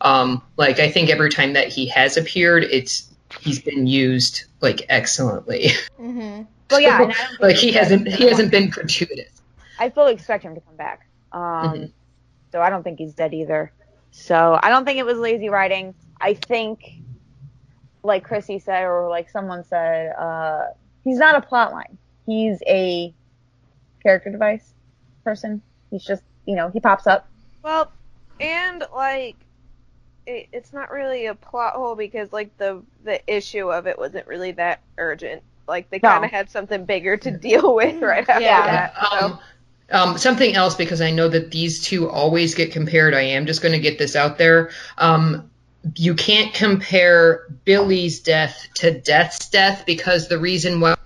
Um, 0.01 0.43
like 0.57 0.79
I 0.81 0.91
think 0.91 1.11
every 1.11 1.31
time 1.31 1.53
that 1.55 1.69
he 1.69 1.87
has 1.89 2.17
appeared, 2.17 2.65
it's 2.65 3.11
he's 3.41 3.61
been 3.61 3.87
used 3.87 4.45
like 4.61 4.87
excellently. 4.89 5.69
Mhm. 6.01 6.47
Well, 6.71 6.81
yeah, 6.81 7.03
and 7.03 7.13
I 7.13 7.15
don't 7.15 7.29
think 7.29 7.41
like 7.41 7.57
he 7.57 7.67
he's 7.69 7.77
hasn't 7.77 8.09
he 8.09 8.29
hasn't 8.29 8.51
been 8.51 8.71
gratuitous. 8.71 9.31
I 9.79 9.91
fully 9.91 10.13
expect 10.15 10.45
him 10.45 10.55
to 10.55 10.61
come 10.61 10.77
back. 10.77 11.07
Um, 11.33 11.41
Mhm. 11.43 11.93
so 12.53 12.61
I 12.61 12.71
don't 12.71 12.83
think 12.83 12.99
he's 12.99 13.15
dead 13.15 13.35
either. 13.35 13.73
So 14.11 14.59
I 14.63 14.71
don't 14.71 14.85
think 14.85 14.99
it 14.99 15.07
was 15.07 15.19
lazy 15.19 15.49
writing. 15.49 15.95
I 16.21 16.35
think, 16.35 16.81
like 18.03 18.25
Chrissy 18.25 18.59
said, 18.59 18.85
or 18.85 19.09
like 19.09 19.29
someone 19.31 19.65
said, 19.65 20.13
uh, 20.19 20.67
he's 21.05 21.19
not 21.19 21.37
a 21.37 21.47
plot 21.47 21.73
line. 21.73 21.99
He's 22.27 22.63
a 22.67 23.15
character 24.03 24.31
device 24.31 24.75
person. 25.25 25.63
He's 25.91 26.05
just, 26.05 26.23
you 26.47 26.57
know, 26.57 26.71
he 26.71 26.81
pops 26.81 27.07
up. 27.07 27.29
Well, 27.63 27.93
and 28.41 28.85
like 28.95 29.47
it, 30.27 30.49
it's 30.53 30.73
not 30.73 30.91
really 30.91 31.27
a 31.27 31.35
plot 31.35 31.75
hole 31.75 31.97
because 31.97 32.33
like 32.33 32.57
the 32.59 32.83
the 33.05 33.21
issue 33.33 33.71
of 33.73 33.87
it 33.87 33.99
wasn't 33.99 34.27
really 34.27 34.53
that 34.53 34.83
urgent. 34.99 35.43
Like 35.69 35.91
they 35.91 36.01
No. 36.03 36.11
kind 36.11 36.25
of 36.25 36.31
had 36.31 36.51
something 36.51 36.85
bigger 36.87 37.17
to 37.19 37.31
deal 37.39 37.75
with 37.75 38.03
right 38.03 38.29
after 38.29 38.63
Yeah. 38.63 38.65
that. 38.65 38.95
So. 39.11 39.27
Um, 39.27 39.39
um, 39.91 40.19
something 40.19 40.55
else 40.55 40.75
because 40.75 41.01
I 41.01 41.11
know 41.11 41.29
that 41.29 41.51
these 41.51 41.83
two 41.83 42.09
always 42.09 42.55
get 42.55 42.73
compared. 42.73 43.15
I 43.15 43.23
am 43.23 43.47
just 43.47 43.63
going 43.63 43.73
to 43.73 43.79
get 43.81 43.99
this 43.99 44.17
out 44.17 44.39
there. 44.39 44.71
Um, 44.99 45.51
you 45.97 46.15
can't 46.15 46.53
compare 46.53 47.47
Billy's 47.65 48.21
death 48.21 48.69
to 48.77 49.01
Death's 49.01 49.49
death 49.49 49.85
because 49.87 50.29
the 50.29 50.39
reason 50.39 50.81
why 50.81 50.97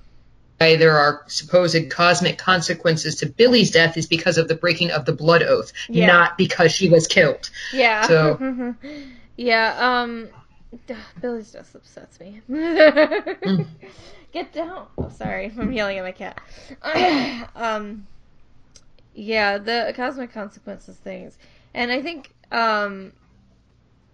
there 0.59 0.97
are 0.99 1.25
supposed 1.27 1.91
cosmic 1.91 2.39
consequences 2.39 3.17
to 3.17 3.27
Billy's 3.27 3.71
death 3.71 3.97
is 3.97 4.07
because 4.07 4.39
of 4.39 4.49
the 4.49 4.55
breaking 4.55 4.91
of 4.91 5.05
the 5.05 5.13
blood 5.13 5.43
oath, 5.43 5.73
Yeah. 5.89 6.07
not 6.07 6.39
because 6.39 6.73
she 6.73 6.89
was 6.89 7.07
killed. 7.07 7.51
Yeah. 7.73 8.03
So- 8.07 8.75
yeah. 9.37 9.77
Um. 10.03 10.29
Billy's 11.21 11.53
death 11.53 11.75
upsets 11.75 12.19
me. 12.19 12.41
Mm. 12.51 13.67
Get 14.33 14.53
down. 14.53 14.89
Oh, 14.99 15.09
sorry, 15.11 15.53
I'm 15.57 15.73
yelling 15.73 15.99
at 15.99 16.05
my 16.05 16.11
cat. 16.11 16.41
um, 17.55 18.07
yeah, 19.15 19.59
the 19.59 19.93
cosmic 19.97 20.33
consequences 20.33 20.97
things, 20.97 21.39
and 21.73 21.91
I 21.91 22.03
think 22.03 22.35
um, 22.51 23.13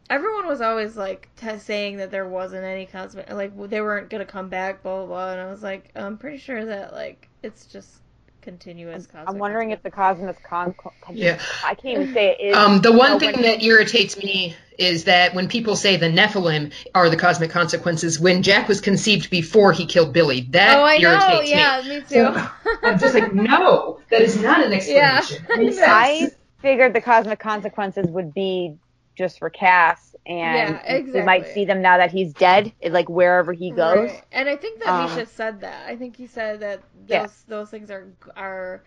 everyone 0.09 0.47
was 0.47 0.61
always 0.61 0.97
like 0.97 1.29
t- 1.37 1.59
saying 1.59 1.97
that 1.99 2.11
there 2.11 2.29
wasn't 2.29 2.65
any 2.65 2.87
cosmic, 2.87 3.31
like 3.33 3.53
they 3.71 3.81
weren't 3.81 4.11
gonna 4.11 4.25
come 4.25 4.49
back, 4.49 4.83
blah 4.83 4.99
blah 4.99 5.07
blah, 5.07 5.33
and 5.33 5.41
I 5.41 5.51
was 5.51 5.63
like, 5.63 5.91
I'm 5.95 6.19
pretty 6.19 6.39
sure 6.39 6.65
that 6.65 6.93
like 6.93 7.29
it's 7.43 7.67
just 7.67 8.03
continuous. 8.43 9.07
Cosmic 9.07 9.29
I'm 9.29 9.39
wondering 9.39 9.71
if 9.71 9.83
the 9.83 9.91
consequences. 9.91 10.43
cosmic 10.49 10.77
con. 10.77 11.17
Yeah. 11.17 11.41
I 11.65 11.75
can't 11.75 12.01
even 12.03 12.15
say 12.15 12.37
it 12.39 12.45
is. 12.51 12.57
Um, 12.57 12.81
the 12.81 12.93
one 12.93 13.19
thing 13.19 13.41
that 13.43 13.63
irritates 13.63 14.17
me 14.17 14.57
is 14.79 15.05
that 15.05 15.35
when 15.35 15.49
people 15.49 15.77
say 15.77 15.97
the 15.97 16.07
Nephilim 16.09 16.73
are 16.95 17.11
the 17.11 17.17
cosmic 17.17 17.51
consequences, 17.51 18.19
when 18.19 18.43
Jack 18.43 18.69
was 18.69 18.81
conceived 18.81 19.31
before 19.31 19.73
he 19.73 19.87
killed 19.87 20.13
Billy, 20.13 20.43
that 20.51 20.79
Oh, 20.79 20.83
I 20.85 20.99
know. 20.99 21.11
irritates 21.11 21.51
Yeah, 21.51 21.83
me. 21.85 21.99
me 21.99 22.03
too. 22.09 22.41
I'm 22.83 22.99
just 22.99 23.15
like, 23.15 23.33
no, 23.33 24.01
that 24.11 24.23
is 24.23 24.41
not 24.41 24.65
an 24.65 24.73
explanation. 24.73 25.45
It 25.51 25.59
makes 25.59 25.79
I 25.83 26.31
figured 26.63 26.95
the 26.95 27.01
cosmic 27.01 27.39
consequences 27.41 28.07
would 28.07 28.33
be 28.35 28.77
just 29.17 29.39
for 29.39 29.51
Cass, 29.51 30.10
and 30.27 30.81
Yeah, 30.85 31.01
we 31.21 31.23
might 31.23 31.47
see 31.49 31.65
them 31.65 31.83
now 31.83 31.97
that 31.99 32.11
he's 32.11 32.33
dead, 32.35 32.73
like 32.89 33.09
wherever 33.09 33.53
he 33.53 33.71
goes. 33.71 34.11
Right. 34.11 34.23
And 34.33 34.49
I 34.49 34.57
think 34.57 34.81
that 34.81 34.89
Um, 34.89 35.05
Misha 35.05 35.27
said 35.27 35.61
that. 35.63 35.89
I 35.89 35.97
think 35.97 36.17
he 36.17 36.27
said 36.27 36.61
that 36.61 36.81
those 37.07 37.09
Yeah. 37.09 37.27
those 37.49 37.71
things 37.71 37.91
are 37.91 38.07
are 38.37 38.83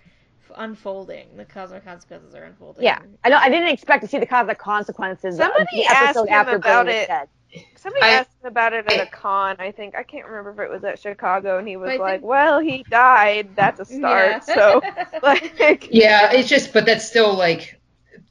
unfolding. 0.55 1.35
The 1.37 1.45
cosmic 1.45 1.83
consequences 1.83 2.35
are 2.35 2.43
unfolding. 2.43 2.83
Yeah, 2.83 2.99
I 3.23 3.29
don't. 3.29 3.41
I 3.41 3.49
didn't 3.49 3.69
expect 3.69 4.03
to 4.03 4.07
see 4.07 4.19
the 4.19 4.25
cosmic 4.25 4.59
consequences. 4.59 5.35
of 5.39 5.45
Somebody 5.45 5.65
the 5.77 5.85
asked 5.85 6.17
him 6.17 6.27
after 6.29 6.55
about 6.57 6.85
Billy 6.85 6.97
it. 6.99 7.07
dead. 7.07 7.29
Somebody 7.75 8.03
I- 8.05 8.09
asked 8.13 8.31
him 8.41 8.47
about 8.47 8.73
it 8.73 8.91
at 8.91 8.99
a 8.99 9.09
con, 9.11 9.57
I 9.59 9.71
think. 9.71 9.95
I 9.95 10.03
can't 10.03 10.25
remember 10.25 10.51
if 10.51 10.59
it 10.59 10.71
was 10.71 10.83
at 10.83 10.99
Chicago, 10.99 11.59
and 11.59 11.67
he 11.67 11.77
was 11.77 11.99
like, 11.99 12.13
think- 12.21 12.23
"Well, 12.23 12.59
he 12.59 12.83
died. 12.89 13.49
That's 13.55 13.79
a 13.79 13.85
start." 13.85 14.27
Yeah. 14.31 14.39
So, 14.39 14.81
like, 15.23 15.87
Yeah, 15.91 16.31
it's 16.31 16.49
just, 16.49 16.73
but 16.73 16.85
that's 16.85 17.07
still 17.07 17.33
like 17.35 17.79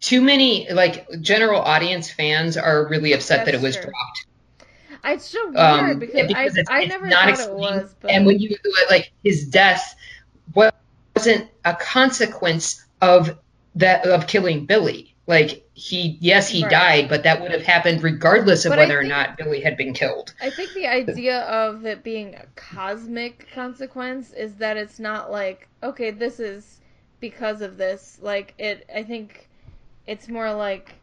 too 0.02 0.20
many. 0.20 0.68
Like 0.70 1.08
general 1.22 1.62
audience 1.62 2.10
fans 2.10 2.58
are 2.58 2.86
really 2.88 3.14
upset 3.14 3.46
that 3.46 3.54
it 3.54 3.62
was 3.62 3.76
true. 3.76 3.84
dropped. 3.84 4.26
it's 5.04 5.24
so 5.24 5.46
weird 5.46 5.56
Um, 5.56 5.98
because, 5.98 6.26
because 6.26 6.56
I 6.56 6.60
it's, 6.60 6.70
I 6.70 6.80
it's 6.82 6.88
never 6.90 7.06
not 7.06 7.36
thought 7.36 7.48
it 7.48 7.54
was. 7.54 7.94
But 8.00 8.10
And 8.10 8.26
when 8.26 8.38
you 8.38 8.54
like 8.90 9.12
his 9.24 9.46
death 9.46 9.94
wasn't 10.54 11.48
a 11.64 11.74
consequence 11.74 12.84
of 13.00 13.38
that 13.76 14.06
of 14.06 14.26
killing 14.26 14.66
Billy. 14.66 15.14
Like 15.26 15.64
he, 15.72 16.18
yes, 16.20 16.48
he 16.48 16.62
Right. 16.62 16.70
died, 16.70 17.08
but 17.08 17.22
that 17.22 17.40
would 17.40 17.52
have 17.52 17.62
happened 17.62 18.02
regardless 18.02 18.64
of 18.64 18.70
But 18.70 18.78
whether 18.80 18.98
or 18.98 19.04
not 19.04 19.36
Billy 19.38 19.60
had 19.60 19.76
been 19.76 19.94
killed. 19.94 20.34
I 20.40 20.50
think 20.50 20.74
the 20.74 20.88
idea 20.88 21.42
of 21.42 21.86
it 21.86 22.02
being 22.02 22.34
a 22.34 22.44
cosmic 22.56 23.46
consequence 23.54 24.32
is 24.32 24.56
that 24.56 24.76
it's 24.76 24.98
not 24.98 25.30
like 25.30 25.68
okay, 25.80 26.10
this 26.10 26.40
is 26.40 26.80
because 27.20 27.62
of 27.62 27.76
this. 27.76 28.18
Like 28.20 28.54
it, 28.58 28.84
I 28.92 29.04
think 29.04 29.48
it's 30.06 30.28
more 30.28 30.52
like 30.52 30.94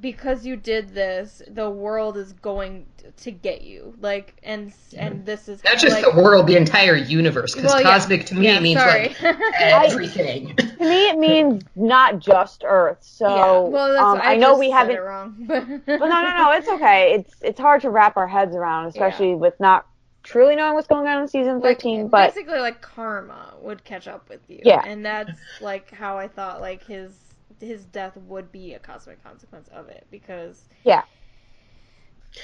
because 0.00 0.44
you 0.44 0.54
did 0.54 0.90
this, 0.90 1.40
the 1.48 1.70
world 1.70 2.18
is 2.18 2.34
going 2.34 2.84
to 3.16 3.30
get 3.30 3.62
you. 3.62 3.94
Like 4.00 4.38
and 4.42 4.70
and 4.96 5.24
this 5.24 5.48
is 5.48 5.64
Not 5.64 5.78
just 5.78 5.94
like, 6.02 6.04
the 6.04 6.20
world, 6.22 6.46
the 6.46 6.56
entire 6.56 6.94
universe. 6.94 7.54
Because 7.54 7.70
Well, 7.72 7.80
yeah. 7.80 7.90
cosmic 7.90 8.26
to 8.26 8.34
me 8.34 8.46
yeah, 8.46 8.60
means 8.60 8.78
sorry. 8.80 9.16
like 9.22 9.34
everything. 9.60 10.54
To 10.56 10.64
me, 10.78 11.08
it 11.08 11.18
means 11.18 11.62
not 11.74 12.18
just 12.18 12.64
Earth. 12.66 12.98
So 13.00 13.28
yeah. 13.28 13.60
Well, 13.70 13.88
that's, 13.92 14.02
um, 14.02 14.20
I, 14.20 14.34
I 14.34 14.36
know 14.36 14.50
just 14.50 14.60
we 14.60 14.70
haven't. 14.70 14.96
it 14.96 15.00
wrong. 15.00 15.34
But 15.48 15.66
But 15.86 15.98
no, 16.00 16.06
no, 16.22 16.36
no, 16.36 16.52
it's 16.52 16.68
okay. 16.68 17.14
It's 17.14 17.34
it's 17.40 17.60
hard 17.60 17.80
to 17.82 17.90
wrap 17.90 18.18
our 18.18 18.28
heads 18.28 18.54
around, 18.54 18.86
especially 18.88 19.34
with 19.34 19.58
not 19.58 19.86
truly 20.22 20.54
knowing 20.54 20.74
what's 20.74 20.86
going 20.88 21.06
on 21.06 21.22
in 21.22 21.28
season 21.28 21.60
like, 21.60 21.78
thirteen. 21.78 22.08
but 22.08 22.34
basically 22.34 22.58
like 22.58 22.82
karma 22.82 23.54
would 23.62 23.82
catch 23.84 24.06
up 24.06 24.28
with 24.28 24.40
you 24.48 24.60
Yeah. 24.64 24.82
and 24.84 25.02
that's 25.06 25.40
like 25.62 25.90
how 25.90 26.18
i 26.18 26.28
thought 26.28 26.60
like 26.60 26.84
his 26.84 27.14
his 27.60 27.84
death 27.86 28.16
would 28.16 28.50
be 28.52 28.74
a 28.74 28.78
cosmic 28.78 29.22
consequence 29.22 29.68
of 29.68 29.88
it 29.88 30.06
because 30.10 30.68
yeah, 30.84 31.02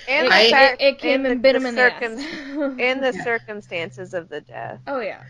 and 0.09 0.27
it, 0.27 0.31
the 0.31 0.35
I- 0.35 0.51
fact, 0.51 0.81
it, 0.81 0.85
it 0.85 0.99
came 0.99 1.25
and 1.25 1.27
and 1.27 1.39
the, 1.39 1.43
bit 1.43 1.53
the 1.53 1.59
him 1.59 1.67
in 1.67 1.75
the 1.75 1.81
circum- 1.91 2.19
ass. 2.19 2.77
and 2.81 3.03
the 3.03 3.13
Yeah. 3.13 3.23
circumstances 3.23 4.15
of 4.15 4.29
the 4.29 4.41
death. 4.41 4.81
oh 4.87 5.01
yeah 5.01 5.23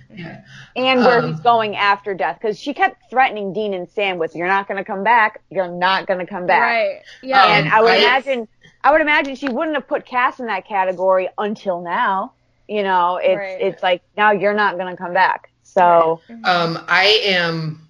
and 0.77 1.05
where 1.05 1.21
Um, 1.21 1.29
he's 1.29 1.41
going 1.41 1.77
after 1.77 2.15
death 2.15 2.39
because 2.41 2.59
she 2.59 2.73
kept 2.75 3.09
threatening 3.11 3.53
Dean 3.53 3.75
and 3.75 3.89
Sam 3.89 4.19
with, 4.19 4.35
"You're 4.35 4.47
not 4.49 4.67
going 4.69 4.79
to 4.79 4.85
come 4.85 5.03
back. 5.05 5.41
You're 5.51 5.69
not 5.69 6.07
going 6.07 6.21
to 6.21 6.27
come 6.27 6.47
back." 6.47 6.61
right 6.63 7.03
yeah 7.23 7.45
And 7.59 7.67
Um, 7.67 7.73
I 7.73 7.81
would 7.83 7.93
I- 7.93 7.97
imagine, 7.97 8.49
I 8.83 8.93
would 8.93 9.01
imagine 9.01 9.35
she 9.35 9.49
wouldn't 9.49 9.77
have 9.77 9.87
put 9.89 10.07
Cass 10.07 10.41
in 10.41 10.47
that 10.47 10.67
category 10.67 11.29
until 11.39 11.81
now. 11.83 12.33
You 12.69 12.83
know, 12.83 13.17
it's 13.17 13.37
Right. 13.39 13.61
it's 13.61 13.83
like 13.83 14.03
now 14.17 14.33
you're 14.33 14.55
not 14.55 14.77
going 14.79 14.91
to 14.91 14.97
come 14.97 15.13
back. 15.13 15.51
So 15.63 16.21
Um, 16.45 16.79
I 16.89 17.21
am. 17.25 17.84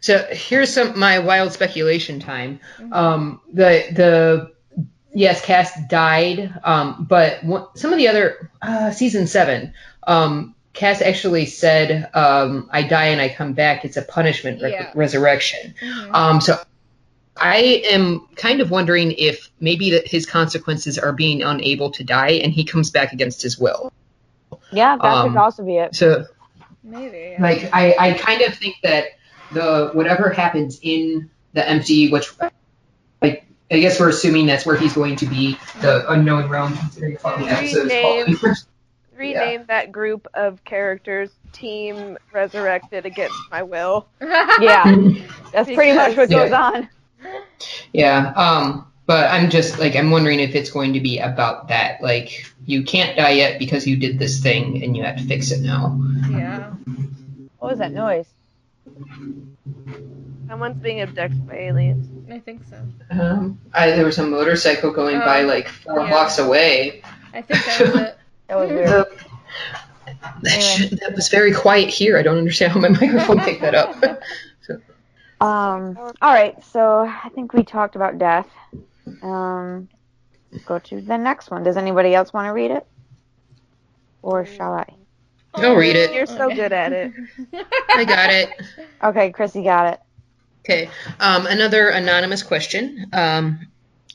So 0.00 0.26
here's 0.30 0.72
some 0.72 0.98
my 0.98 1.18
wild 1.18 1.52
speculation 1.52 2.20
time. 2.20 2.60
Um, 2.90 3.40
the 3.52 3.84
the 3.92 4.52
yes, 5.12 5.44
Cass 5.44 5.72
died. 5.88 6.52
Um, 6.64 7.06
but 7.08 7.44
one, 7.44 7.66
some 7.74 7.92
of 7.92 7.98
the 7.98 8.08
other 8.08 8.50
uh, 8.62 8.90
season 8.92 9.26
seven, 9.26 9.74
um, 10.06 10.54
Cass 10.72 11.02
actually 11.02 11.46
said, 11.46 12.08
um, 12.14 12.68
"I 12.72 12.82
die 12.82 13.06
and 13.06 13.20
I 13.20 13.28
come 13.28 13.52
back. 13.52 13.84
It's 13.84 13.96
a 13.98 14.02
punishment 14.02 14.62
re- 14.62 14.70
Yeah. 14.72 14.90
resurrection." 14.94 15.74
Mhm. 15.82 16.14
Um, 16.14 16.40
so 16.40 16.58
I 17.36 17.82
am 17.90 18.26
kind 18.36 18.60
of 18.60 18.70
wondering 18.70 19.12
if 19.12 19.50
maybe 19.60 19.92
that 19.92 20.08
his 20.08 20.26
consequences 20.26 20.98
are 20.98 21.12
being 21.12 21.42
unable 21.42 21.90
to 21.92 22.04
die 22.04 22.40
and 22.42 22.52
he 22.52 22.64
comes 22.64 22.90
back 22.90 23.12
against 23.12 23.42
his 23.42 23.58
will. 23.58 23.92
yeah, 24.72 24.96
that 24.96 25.04
Um, 25.04 25.32
could 25.32 25.38
also 25.38 25.64
be 25.64 25.76
it. 25.76 25.94
So 25.94 26.26
maybe 26.82 27.36
like 27.38 27.68
I, 27.72 27.94
I 27.98 28.12
kind 28.12 28.42
of 28.42 28.54
think 28.54 28.76
that 28.82 29.04
the 29.52 29.90
whatever 29.92 30.30
happens 30.30 30.78
in 30.82 31.30
the 31.52 31.60
MCU, 31.62 32.10
which 32.10 32.30
like 33.22 33.44
I 33.70 33.78
guess 33.80 34.00
we're 34.00 34.08
assuming 34.08 34.46
that's 34.46 34.66
where 34.66 34.76
he's 34.76 34.92
going 34.94 35.16
to 35.16 35.26
be, 35.26 35.56
the 35.80 36.10
unknown 36.10 36.48
realm, 36.48 36.76
considering 36.76 37.16
what 37.22 37.38
the 37.38 37.46
episode 37.46 37.90
is 37.90 38.36
called. 38.42 38.56
Rename 39.16 39.64
that 39.68 39.92
group 39.92 40.28
of 40.32 40.64
characters 40.64 41.30
Team 41.52 42.16
Resurrected 42.32 43.04
Against 43.04 43.36
My 43.50 43.62
Will. 43.64 44.06
Yeah, 44.20 44.84
that's 45.52 45.70
pretty 45.70 45.92
much 45.94 46.16
what 46.16 46.30
Yeah. 46.30 46.38
goes 46.44 46.52
on. 46.52 46.88
yeah. 47.92 48.32
Um. 48.36 48.86
But 49.06 49.28
I'm 49.30 49.50
just 49.50 49.78
like 49.80 49.96
I'm 49.96 50.10
wondering 50.12 50.38
if 50.38 50.54
it's 50.54 50.70
going 50.70 50.92
to 50.92 51.00
be 51.00 51.18
about 51.18 51.68
that. 51.68 52.00
Like 52.00 52.46
you 52.64 52.84
can't 52.84 53.16
die 53.16 53.30
yet 53.32 53.58
because 53.58 53.84
you 53.86 53.96
did 53.96 54.18
this 54.20 54.40
thing 54.40 54.82
and 54.84 54.96
you 54.96 55.02
have 55.02 55.16
to 55.16 55.24
fix 55.24 55.50
it 55.50 55.60
now. 55.62 56.00
yeah 56.30 56.70
What 57.58 57.70
was 57.72 57.78
that 57.80 57.92
noise? 57.92 58.26
Someone's 60.48 60.82
being 60.82 61.00
abducted 61.00 61.46
by 61.46 61.54
aliens. 61.56 62.08
i 62.30 62.38
think 62.38 62.62
so 62.68 62.76
Um. 63.10 63.60
I, 63.72 63.90
there 63.92 64.04
was 64.04 64.18
a 64.18 64.26
motorcycle 64.26 64.90
going 64.90 65.18
by 65.20 65.42
Oh, 65.42 65.46
like 65.46 65.68
four 65.68 66.00
yeah. 66.00 66.08
blocks 66.08 66.38
away. 66.38 67.02
i 67.32 67.42
think 67.42 67.64
that 67.64 67.80
was 67.80 68.00
it 68.00 68.18
That 68.48 68.56
was 68.58 68.70
weird. 68.70 69.06
That, 70.42 70.60
should, 70.60 70.98
that 70.98 71.14
was 71.14 71.28
very 71.28 71.52
quiet 71.52 71.88
here. 71.88 72.18
I 72.18 72.22
don't 72.22 72.36
understand 72.36 72.72
how 72.72 72.80
my 72.80 72.88
microphone 73.00 73.38
picked 73.40 73.60
that 73.60 73.76
up. 73.76 73.94
so. 74.66 74.74
Um. 75.40 75.96
All 76.20 76.34
right. 76.34 76.62
So 76.64 77.00
I 77.06 77.28
think 77.32 77.52
we 77.54 77.62
talked 77.62 77.94
about 77.94 78.18
death. 78.18 78.48
Um. 79.22 79.88
Go 80.66 80.80
to 80.80 81.00
the 81.00 81.16
next 81.16 81.52
one. 81.52 81.62
Does 81.62 81.76
anybody 81.76 82.12
else 82.12 82.32
want 82.32 82.46
to 82.46 82.50
read 82.52 82.72
it, 82.72 82.84
or 84.20 84.44
shall 84.44 84.72
I? 84.74 84.86
I'll 85.54 85.74
read 85.74 85.96
it. 85.96 86.14
You're 86.14 86.26
so 86.26 86.48
good 86.48 86.72
at 86.72 86.92
it. 86.92 87.12
I 87.88 88.04
got 88.04 88.30
it. 88.30 88.50
Okay, 89.02 89.32
Chrissy 89.32 89.62
got 89.64 89.94
it. 89.94 90.00
Okay. 90.64 90.90
Um, 91.18 91.46
another 91.46 91.88
anonymous 91.88 92.42
question. 92.42 93.06
Um, 93.12 93.66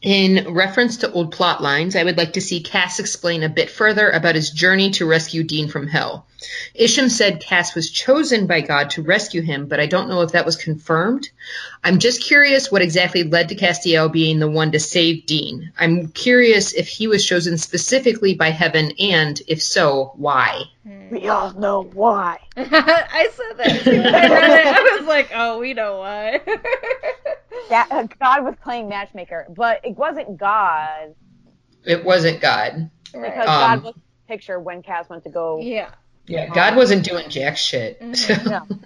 in 0.02 0.54
reference 0.54 0.98
to 0.98 1.12
old 1.12 1.32
plot 1.32 1.64
lines, 1.64 1.96
I 1.96 2.04
would 2.04 2.18
like 2.18 2.34
to 2.34 2.42
see 2.42 2.62
Cass 2.62 3.00
explain 3.00 3.44
a 3.44 3.50
bit 3.50 3.70
further 3.70 4.10
about 4.10 4.36
his 4.36 4.52
journey 4.52 4.92
to 4.92 5.06
rescue 5.06 5.44
Dean 5.44 5.68
from 5.68 5.88
hell. 5.88 6.28
Ishim 6.80 7.10
said 7.10 7.42
Cass 7.42 7.74
was 7.76 7.90
chosen 7.90 8.48
by 8.48 8.62
God 8.62 8.90
to 8.92 9.02
rescue 9.02 9.42
him, 9.42 9.68
but 9.68 9.80
I 9.80 9.86
don't 9.86 10.10
know 10.10 10.22
if 10.22 10.34
that 10.34 10.46
was 10.46 10.56
confirmed. 10.56 11.30
I'm 11.84 12.00
just 12.00 12.22
curious 12.24 12.72
what 12.72 12.82
exactly 12.82 13.24
led 13.24 13.50
to 13.50 13.56
Castiel 13.56 14.12
being 14.12 14.40
the 14.40 14.50
one 14.50 14.72
to 14.74 14.80
save 14.80 15.26
Dean. 15.26 15.72
I'm 15.80 16.10
curious 16.10 16.74
if 16.74 16.88
he 16.88 17.08
was 17.08 17.26
chosen 17.26 17.58
specifically 17.58 18.36
by 18.36 18.50
heaven, 18.50 18.92
and 19.00 19.42
if 19.48 19.62
so, 19.62 20.14
why? 20.16 20.64
We 21.10 21.28
all 21.30 21.54
know 21.54 21.84
why. 21.94 22.40
I 22.58 23.30
said 23.32 23.58
that 23.58 23.84
too. 23.84 24.02
I 24.02 24.28
read 24.30 24.66
it. 24.66 24.68
I 24.68 24.98
was 25.00 25.08
like, 25.08 25.32
oh, 25.34 25.60
we 25.60 25.74
know 25.74 26.00
why. 26.00 26.42
That, 27.70 27.88
uh, 27.90 28.04
God 28.20 28.44
was 28.44 28.54
playing 28.62 28.90
matchmaker, 28.90 29.48
but 29.50 29.82
it 29.84 29.98
wasn't 29.98 30.38
God 30.38 31.16
It 31.84 32.04
wasn't 32.06 32.40
God. 32.40 32.92
because 33.12 33.22
right. 33.22 33.46
God 33.46 33.78
Um, 33.80 33.84
looked 33.86 33.98
the 33.98 34.34
picture 34.34 34.60
when 34.60 34.84
Cass 34.84 35.10
went 35.10 35.24
to 35.24 35.30
go. 35.32 35.60
Yeah. 35.62 35.90
Yeah, 36.28 36.48
God 36.54 36.76
wasn't 36.76 37.04
doing 37.04 37.30
jack 37.30 37.58
shit. 37.58 38.02
Mhm. 38.02 38.46
No. 38.50 38.68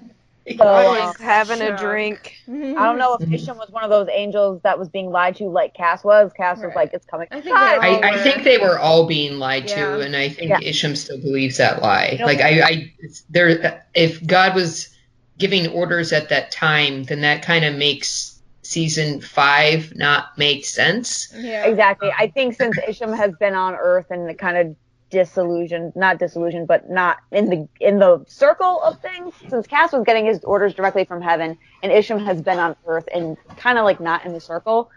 So, 0.57 0.63
I 0.65 0.83
was 1.05 1.17
having 1.17 1.61
a 1.61 1.67
Shock. 1.67 1.79
drink. 1.79 2.33
I 2.47 2.51
don't 2.51 2.97
know 2.97 3.13
if 3.13 3.21
Mhm. 3.29 3.35
Ishim 3.35 3.57
was 3.57 3.69
one 3.69 3.83
of 3.83 3.91
those 3.91 4.07
angels 4.11 4.59
that 4.63 4.79
was 4.79 4.89
being 4.89 5.11
lied 5.11 5.35
to, 5.35 5.43
like 5.43 5.75
Cass 5.75 6.03
was. 6.03 6.31
Cass 6.35 6.57
was 6.63 6.73
like, 6.75 6.91
"It's 6.91 7.05
coming." 7.05 7.27
I 7.29 7.35
think 7.39 7.45
they 7.45 7.51
I, 7.51 7.75
I 8.01 8.11
were. 8.15 8.23
think 8.23 8.43
they 8.43 8.57
were 8.57 8.79
all 8.79 9.05
being 9.05 9.37
lied 9.37 9.69
Yeah. 9.69 9.75
to, 9.97 9.99
and 10.01 10.15
I 10.15 10.29
think 10.29 10.49
Yeah. 10.49 10.57
Ishim 10.57 10.97
still 10.97 11.19
believes 11.19 11.57
that 11.57 11.83
lie. 11.83 12.09
You 12.13 12.17
know- 12.19 12.25
like 12.25 12.41
I, 12.41 12.61
I, 12.63 12.93
there. 13.29 13.83
If 13.93 14.25
God 14.25 14.55
was 14.55 14.89
giving 15.37 15.67
orders 15.67 16.11
at 16.13 16.29
that 16.29 16.49
time, 16.49 17.03
then 17.03 17.21
that 17.21 17.43
kind 17.43 17.63
of 17.63 17.75
makes 17.75 18.41
season 18.63 19.21
five 19.21 19.93
not 19.95 20.35
make 20.35 20.65
sense. 20.65 21.31
Yeah. 21.37 21.65
Exactly. 21.67 22.11
I 22.17 22.25
think 22.27 22.55
since 22.55 22.75
Ishim 22.79 23.15
has 23.15 23.35
been 23.35 23.53
on 23.53 23.75
Earth 23.75 24.07
and 24.09 24.35
kind 24.39 24.57
of 24.57 24.75
disillusioned, 25.09 25.93
not 25.95 26.19
disillusioned, 26.19 26.67
but 26.67 26.89
not 26.89 27.17
in 27.31 27.49
the 27.49 27.67
in 27.79 27.99
the 27.99 28.23
circle 28.27 28.81
of 28.83 28.99
things, 29.01 29.33
since 29.49 29.67
Cass 29.67 29.91
was 29.93 30.03
getting 30.05 30.25
his 30.25 30.43
orders 30.43 30.73
directly 30.73 31.05
from 31.05 31.21
heaven, 31.21 31.57
and 31.83 31.91
Ishim 31.91 32.23
has 32.25 32.41
been 32.41 32.59
on 32.59 32.75
Earth 32.85 33.07
and 33.13 33.37
kind 33.57 33.77
of 33.77 33.85
like 33.85 33.99
not 33.99 34.25
in 34.25 34.33
the 34.33 34.39
circle. 34.41 34.89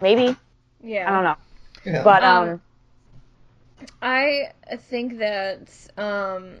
Maybe 0.00 0.36
Yeah. 0.82 1.08
I 1.08 1.10
don't 1.10 1.24
know, 1.24 1.36
Yeah. 1.84 2.02
but 2.04 2.22
Um, 2.22 2.50
um, 2.50 2.60
I 4.00 4.52
think 4.76 5.18
that 5.18 5.68
um 5.96 6.60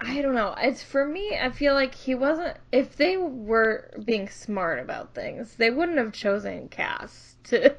I 0.00 0.20
don't 0.22 0.34
know. 0.34 0.54
It's 0.58 0.82
for 0.82 1.06
me, 1.06 1.36
I 1.40 1.50
feel 1.50 1.74
like 1.74 1.94
he 1.94 2.14
wasn't 2.14 2.56
if 2.72 2.96
they 2.96 3.16
were 3.16 3.90
being 4.04 4.28
smart 4.28 4.78
about 4.78 5.14
things, 5.14 5.56
they 5.56 5.70
wouldn't 5.70 5.98
have 5.98 6.12
chosen 6.12 6.68
Cass 6.68 7.36
to 7.44 7.74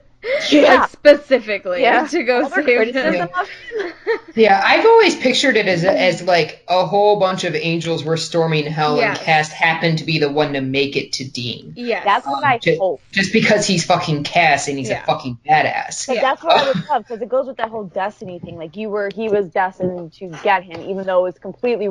Yeah. 0.52 0.82
like, 0.82 0.90
specifically 0.90 1.82
Yeah. 1.82 2.06
to 2.08 2.24
go 2.24 2.44
all 2.44 2.50
save 2.50 2.68
him. 2.68 2.76
criticism 2.78 3.22
of 3.22 3.30
him. 3.30 3.30
Yeah, 4.36 4.62
I've 4.64 4.86
always 4.86 5.16
pictured 5.16 5.58
it 5.58 5.68
as 5.68 5.84
as 5.84 6.22
like 6.22 6.64
a 6.68 6.86
whole 6.86 7.20
bunch 7.20 7.44
of 7.44 7.56
angels 7.56 8.04
were 8.04 8.18
storming 8.18 8.66
hell, 8.66 8.98
Yes. 8.98 9.18
and 9.18 9.26
Cass 9.26 9.52
happened 9.52 9.98
to 10.00 10.04
be 10.06 10.20
the 10.20 10.32
one 10.32 10.54
to 10.54 10.62
make 10.62 10.96
it 10.96 11.14
to 11.14 11.24
Dean, 11.30 11.74
Yeah, 11.76 12.04
That's 12.04 12.26
what 12.28 12.44
I 12.44 12.58
Ju- 12.60 12.78
hope. 12.80 13.02
just 13.12 13.34
because 13.34 13.66
he's 13.66 13.86
fucking 13.86 14.24
Cass 14.24 14.68
and 14.68 14.78
he's 14.78 14.90
Yeah. 14.90 15.02
a 15.04 15.06
fucking 15.06 15.40
badass. 15.48 16.06
But 16.08 16.16
Yeah. 16.18 16.22
that's 16.22 16.44
what 16.44 16.56
I 16.58 16.68
would 16.68 16.86
love 16.90 17.04
because 17.04 17.22
it 17.22 17.30
goes 17.30 17.48
with 17.48 17.58
that 17.58 17.70
whole 17.70 17.86
destiny 17.86 18.40
thing. 18.40 18.58
Like 18.58 18.76
you 18.78 18.90
were, 18.90 19.10
he 19.14 19.28
was 19.30 19.48
destined 19.48 20.14
to 20.14 20.28
get 20.44 20.64
him, 20.64 20.82
even 20.90 21.06
though 21.06 21.20
it 21.26 21.34
was 21.34 21.40
completely, 21.40 21.86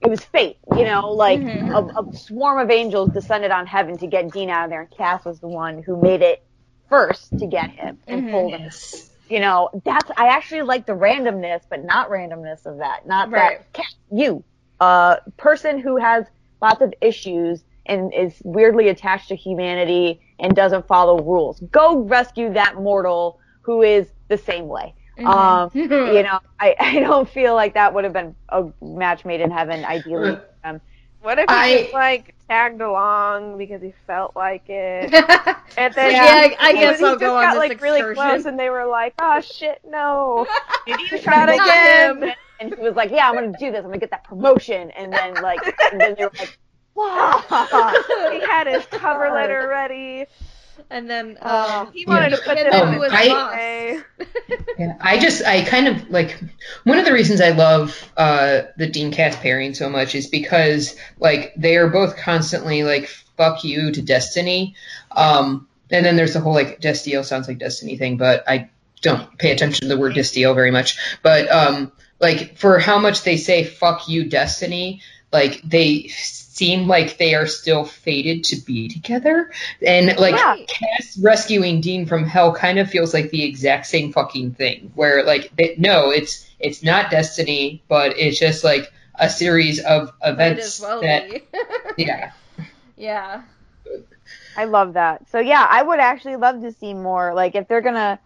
it 0.00 0.08
was 0.10 0.24
fate. 0.24 0.58
You 0.76 0.84
know, 0.84 1.12
like 1.12 1.40
Mhm. 1.40 1.70
a, 1.72 2.00
a 2.00 2.16
swarm 2.16 2.58
of 2.58 2.70
angels 2.70 3.10
descended 3.10 3.50
on 3.52 3.66
heaven 3.66 3.96
to 3.98 4.06
get 4.06 4.30
Dean 4.32 4.50
out 4.50 4.64
of 4.64 4.70
there, 4.70 4.82
and 4.82 4.90
Cass 4.90 5.24
was 5.24 5.40
the 5.40 5.48
one 5.48 5.82
who 5.82 6.00
made 6.00 6.22
it 6.22 6.42
first 6.88 7.36
to 7.38 7.46
get 7.46 7.70
him 7.70 7.98
and 8.08 8.24
Mhm. 8.24 8.30
pulled 8.30 8.54
him. 8.54 8.60
Yes. 8.62 9.10
You 9.28 9.40
know, 9.40 9.70
that's 9.84 10.10
I 10.16 10.28
actually 10.28 10.62
like 10.62 10.86
the 10.86 10.92
randomness, 10.92 11.62
but 11.68 11.84
not 11.84 12.10
randomness 12.10 12.64
of 12.66 12.78
that. 12.78 13.06
Not 13.06 13.30
Right. 13.30 13.58
that 13.58 13.72
Cass, 13.72 13.94
you, 14.10 14.44
uh, 14.80 15.16
person 15.36 15.78
who 15.78 15.96
has 15.96 16.26
lots 16.62 16.80
of 16.80 16.94
issues 17.00 17.64
and 17.86 18.12
is 18.14 18.40
weirdly 18.44 18.88
attached 18.88 19.28
to 19.28 19.36
humanity 19.36 20.20
and 20.38 20.54
doesn't 20.54 20.86
follow 20.86 21.18
rules. 21.22 21.60
Go 21.72 21.98
rescue 22.00 22.52
that 22.52 22.76
mortal 22.76 23.38
who 23.62 23.82
is 23.82 24.12
the 24.28 24.36
same 24.38 24.68
way. 24.68 24.94
Mhm. 25.18 25.26
Um, 25.26 25.70
you 25.74 26.22
know, 26.22 26.38
I, 26.60 26.76
I 26.80 27.00
don't 27.00 27.28
feel 27.28 27.54
like 27.54 27.74
that 27.74 27.94
would 27.94 28.04
have 28.04 28.12
been 28.12 28.36
a 28.48 28.66
match 28.80 29.24
made 29.24 29.40
in 29.40 29.50
heaven, 29.50 29.84
ideally. 29.84 30.40
Um, 30.62 30.80
What 31.20 31.38
if 31.40 31.50
he 31.50 31.56
I- 31.56 31.78
just 31.80 31.92
like 31.92 32.35
tagged 32.48 32.80
along 32.80 33.58
because 33.58 33.82
he 33.82 33.92
felt 34.06 34.34
like 34.36 34.64
it? 34.68 35.12
And 35.78 35.92
then 35.94 36.12
Yeah, 36.12 36.22
I- 36.22 36.56
I 36.58 36.72
he- 36.72 36.78
guess 36.80 36.98
he 36.98 37.04
I'll 37.04 37.12
just 37.12 37.20
go 37.20 37.36
on 37.36 37.42
got 37.42 37.52
this 37.54 37.58
like 37.58 37.82
really 37.82 38.14
close, 38.14 38.46
and 38.46 38.58
they 38.58 38.70
were 38.70 38.86
like, 38.86 39.14
"Oh 39.18 39.40
shit, 39.40 39.80
no!" 39.86 40.46
maybe 40.86 41.02
he 41.10 41.16
was 41.16 41.26
Not 41.26 41.32
trying 41.46 41.60
again. 41.60 42.16
again. 42.22 42.34
And 42.60 42.74
he 42.74 42.80
was 42.80 42.94
like, 42.94 43.10
yeah, 43.10 43.28
I'm 43.28 43.34
going 43.34 43.52
to 43.52 43.58
do 43.58 43.70
this. 43.70 43.80
I'm 43.80 43.88
going 43.88 43.94
to 43.94 43.98
get 44.00 44.10
that 44.12 44.24
promotion. 44.24 44.90
And 44.92 45.12
then, 45.12 45.34
like, 45.42 45.60
and 45.92 46.00
then 46.00 46.14
they 46.16 46.24
were 46.24 46.32
like, 46.38 46.58
wow. 46.94 47.44
he 48.32 48.40
had 48.40 48.66
his 48.66 48.86
cover 48.86 49.30
letter 49.30 49.68
ready. 49.68 50.24
And 50.90 51.08
then 51.10 51.38
Oh. 51.42 51.80
um, 51.86 51.92
He 51.92 52.04
wanted 52.06 52.30
to 52.30 52.36
put 52.38 52.58
and 52.58 52.66
this 52.66 52.72
then 52.72 52.94
Oh, 52.94 52.98
was 52.98 53.12
I- 53.12 53.26
lost. 53.28 53.54
away. 53.54 53.98
Yeah, 54.78 54.96
I 55.00 55.18
just 55.18 55.42
I 55.44 55.62
kind 55.62 55.88
of 55.88 56.10
like 56.10 56.38
one 56.84 56.98
of 56.98 57.06
the 57.06 57.12
reasons 57.12 57.40
I 57.40 57.50
love 57.50 58.10
uh 58.16 58.62
the 58.76 58.86
Dean 58.86 59.10
Cass 59.10 59.34
pairing 59.36 59.72
so 59.74 59.88
much 59.88 60.14
is 60.14 60.26
because 60.26 60.94
like 61.18 61.54
they 61.56 61.76
are 61.76 61.88
both 61.88 62.16
constantly 62.18 62.84
like 62.84 63.08
fuck 63.38 63.64
you 63.64 63.90
to 63.92 64.02
Destiny. 64.02 64.74
Um 65.10 65.66
and 65.90 66.04
then 66.04 66.16
there's 66.16 66.34
the 66.34 66.40
whole 66.40 66.52
like 66.52 66.80
Destiel 66.80 67.24
sounds 67.24 67.48
like 67.48 67.58
Destiny 67.58 67.96
thing, 67.96 68.18
but 68.18 68.44
I 68.46 68.68
don't 69.00 69.38
pay 69.38 69.50
attention 69.52 69.88
to 69.88 69.94
the 69.94 69.98
word 69.98 70.14
Destiel 70.14 70.54
very 70.54 70.70
much. 70.70 70.98
But 71.22 71.50
um 71.50 71.90
like 72.20 72.58
for 72.58 72.78
how 72.78 72.98
much 72.98 73.22
they 73.22 73.38
say 73.38 73.64
fuck 73.64 74.08
you 74.08 74.28
Destiny, 74.28 75.00
like 75.32 75.60
they 75.62 76.08
seem 76.08 76.86
like 76.88 77.18
they 77.18 77.34
are 77.34 77.46
still 77.46 77.84
fated 77.84 78.44
to 78.44 78.56
be 78.56 78.88
together. 78.88 79.50
And 79.82 80.16
like 80.18 80.34
Yeah. 80.34 80.56
Cass 80.66 81.18
rescuing 81.18 81.80
Dean 81.80 82.06
from 82.06 82.24
hell 82.24 82.54
kind 82.54 82.78
of 82.78 82.88
feels 82.88 83.12
like 83.12 83.30
the 83.30 83.44
exact 83.44 83.86
same 83.86 84.12
fucking 84.12 84.52
thing. 84.52 84.92
Where 84.94 85.24
like 85.24 85.50
they, 85.56 85.74
no, 85.78 86.10
it's 86.10 86.48
it's 86.58 86.82
not 86.82 87.10
destiny, 87.10 87.82
but 87.88 88.18
it's 88.18 88.38
just 88.38 88.64
like 88.64 88.92
a 89.18 89.28
series 89.28 89.80
of 89.80 90.12
events 90.22 90.80
well 90.80 91.00
that 91.00 91.42
yeah. 91.96 92.32
yeah. 92.96 93.42
I 94.56 94.64
love 94.64 94.94
that. 94.94 95.28
So, 95.30 95.38
yeah, 95.38 95.66
I 95.68 95.82
would 95.82 96.00
actually 96.00 96.36
love 96.36 96.62
to 96.62 96.72
see 96.72 96.94
more. 96.94 97.34
Like, 97.34 97.54
if 97.54 97.68
they're 97.68 97.82
going 97.82 97.94
to 97.94 98.18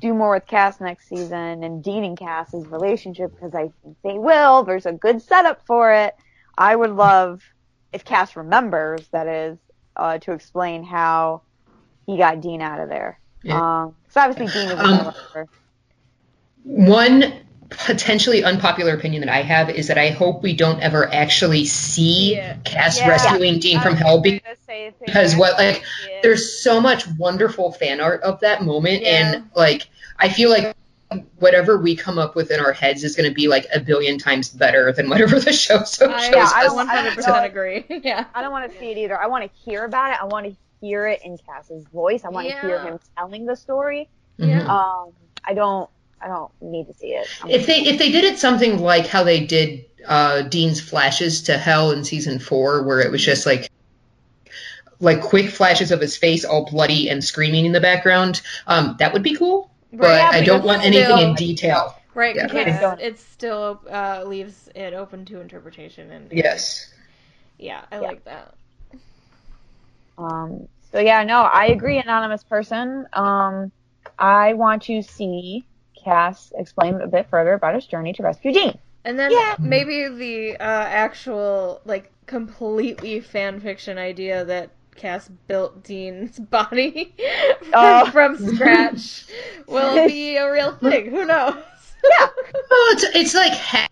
do 0.00 0.14
more 0.14 0.32
with 0.34 0.46
Cass 0.46 0.80
next 0.80 1.08
season 1.08 1.64
and 1.64 1.82
Dean 1.82 2.04
and 2.04 2.16
Cass's 2.16 2.66
relationship, 2.66 3.34
because 3.34 3.54
I 3.54 3.70
think 3.82 3.96
they 4.04 4.18
will, 4.18 4.62
there's 4.62 4.86
a 4.86 4.92
good 4.92 5.20
setup 5.20 5.66
for 5.66 5.92
it. 5.92 6.14
I 6.62 6.76
would 6.76 6.90
love, 6.92 7.42
if 7.92 8.04
Cass 8.04 8.36
remembers, 8.36 9.08
that 9.08 9.26
is, 9.26 9.58
uh, 9.96 10.18
to 10.18 10.32
explain 10.32 10.84
how 10.84 11.42
he 12.06 12.16
got 12.16 12.40
Dean 12.40 12.62
out 12.62 12.78
of 12.78 12.88
there. 12.88 13.18
Yeah. 13.42 13.56
Um, 13.82 13.96
so 14.10 14.20
obviously 14.20 14.46
Dean 14.46 14.70
is 14.70 14.78
Um, 14.78 14.98
remember. 14.98 15.48
One 16.62 17.32
potentially 17.68 18.44
unpopular 18.44 18.94
opinion 18.94 19.22
that 19.24 19.34
I 19.34 19.42
have 19.42 19.70
is 19.70 19.88
that 19.88 19.98
I 19.98 20.10
hope 20.10 20.42
we 20.42 20.52
don't 20.54 20.80
ever 20.80 21.12
actually 21.12 21.64
see 21.64 22.36
Yeah. 22.36 22.56
Cass 22.64 22.98
Yeah. 22.98 23.08
rescuing 23.08 23.58
Dean 23.58 23.78
I 23.78 23.82
from 23.82 23.96
hell 23.96 24.20
gonna 24.20 24.22
be- 24.22 24.42
because 25.04 25.34
what 25.34 25.54
like 25.58 25.76
idea. 26.04 26.20
there's 26.22 26.62
so 26.62 26.80
much 26.80 27.06
wonderful 27.18 27.72
fan 27.72 28.00
art 28.00 28.22
of 28.22 28.40
that 28.40 28.62
moment 28.62 29.02
Yeah. 29.02 29.32
and 29.32 29.50
like 29.56 29.88
I 30.18 30.28
feel 30.28 30.50
like 30.50 30.71
whatever 31.38 31.78
we 31.78 31.96
come 31.96 32.18
up 32.18 32.34
with 32.34 32.50
in 32.50 32.60
our 32.60 32.72
heads 32.72 33.04
is 33.04 33.16
going 33.16 33.28
to 33.28 33.34
be 33.34 33.48
like 33.48 33.66
a 33.74 33.80
billion 33.80 34.18
times 34.18 34.48
better 34.48 34.92
than 34.92 35.08
whatever 35.08 35.38
the 35.38 35.52
show 35.52 35.82
so 35.84 36.10
I, 36.10 36.20
shows 36.22 36.34
Yeah, 36.34 36.50
I 36.52 36.66
I 36.66 37.10
100% 37.16 37.44
agree. 37.44 37.84
yeah. 38.04 38.24
I 38.34 38.42
don't 38.42 38.52
want 38.52 38.70
to 38.70 38.78
see 38.78 38.90
it 38.90 38.98
either. 38.98 39.20
I 39.20 39.26
want 39.26 39.44
to 39.44 39.58
hear 39.58 39.84
about 39.84 40.12
it. 40.12 40.18
I 40.20 40.26
want 40.26 40.46
to 40.46 40.56
hear 40.80 41.06
it 41.06 41.20
in 41.24 41.38
Cass's 41.38 41.84
voice. 41.86 42.24
I 42.24 42.28
want 42.30 42.48
to 42.48 42.60
hear 42.60 42.80
him 42.82 42.98
telling 43.16 43.46
the 43.46 43.56
story. 43.56 44.08
Mhm. 44.38 44.66
Um, 44.68 45.12
I 45.44 45.54
don't. 45.54 45.88
I 46.20 46.28
don't 46.28 46.52
need 46.60 46.86
to 46.86 46.94
see 46.94 47.08
it. 47.08 47.26
I'm- 47.42 47.50
If 47.50 47.66
they 47.66 47.80
if 47.80 47.98
they 47.98 48.12
did 48.12 48.24
it 48.24 48.38
something 48.38 48.78
like 48.78 49.06
how 49.08 49.24
they 49.24 49.40
did 49.44 49.86
uh, 50.06 50.42
Dean's 50.42 50.80
flashes 50.80 51.42
to 51.44 51.58
hell 51.58 51.90
in 51.90 52.04
season 52.04 52.38
four, 52.38 52.82
where 52.82 53.00
it 53.00 53.10
was 53.10 53.24
just 53.24 53.44
like 53.46 53.70
like 55.00 55.20
quick 55.20 55.50
flashes 55.50 55.90
of 55.90 56.00
his 56.00 56.16
face 56.16 56.44
all 56.44 56.64
bloody 56.70 57.08
and 57.10 57.24
screaming 57.24 57.66
in 57.66 57.72
the 57.72 57.80
background, 57.80 58.40
um, 58.68 58.94
that 59.00 59.12
would 59.12 59.22
be 59.24 59.34
cool. 59.34 59.68
But 59.92 60.06
Right, 60.06 60.34
I 60.34 60.42
don't 60.42 60.64
want 60.64 60.84
anything 60.84 61.04
still- 61.04 61.18
in 61.18 61.34
detail. 61.34 61.94
Right, 62.14 62.34
Yeah. 62.36 62.46
because 62.46 62.66
Yeah. 62.66 62.96
it 62.98 63.18
still 63.18 63.80
uh, 63.90 64.24
leaves 64.26 64.68
it 64.74 64.92
open 64.94 65.24
to 65.26 65.40
interpretation, 65.40 66.10
and 66.10 66.30
Yes. 66.32 66.92
yeah, 67.58 67.82
I 67.90 67.96
Yeah. 67.96 68.00
like 68.00 68.24
that. 68.24 68.54
Um, 70.18 70.68
so 70.92 70.98
yeah, 71.00 71.22
no, 71.24 71.42
I 71.42 71.66
agree, 71.66 71.98
anonymous 71.98 72.44
person. 72.44 73.06
Um, 73.12 73.72
I 74.18 74.52
want 74.54 74.82
to 74.84 75.02
see 75.02 75.64
Cass 76.04 76.52
explain 76.56 77.00
a 77.00 77.06
bit 77.06 77.28
further 77.30 77.52
about 77.54 77.74
his 77.74 77.86
journey 77.86 78.12
to 78.14 78.22
rescue 78.22 78.52
Dean. 78.52 78.78
And 79.04 79.18
then 79.18 79.30
Yeah. 79.32 79.56
maybe 79.58 80.08
the 80.08 80.56
uh, 80.56 80.62
actual 80.64 81.80
like 81.84 82.10
completely 82.26 83.20
fan 83.20 83.60
fiction 83.60 83.98
idea 83.98 84.44
that 84.44 84.70
Cass 84.96 85.28
built 85.46 85.82
Dean's 85.84 86.38
body 86.50 87.14
from, 87.60 87.70
Oh. 87.74 88.10
from 88.10 88.36
scratch 88.54 89.24
will 89.66 90.06
be 90.06 90.36
a 90.36 90.50
real 90.50 90.72
thing. 90.76 91.10
Who 91.10 91.24
knows? 91.24 91.54
Yeah, 92.04 92.26
Well, 92.26 92.86
it's 92.92 93.04
it's 93.14 93.34
like 93.34 93.52
half, 93.52 93.88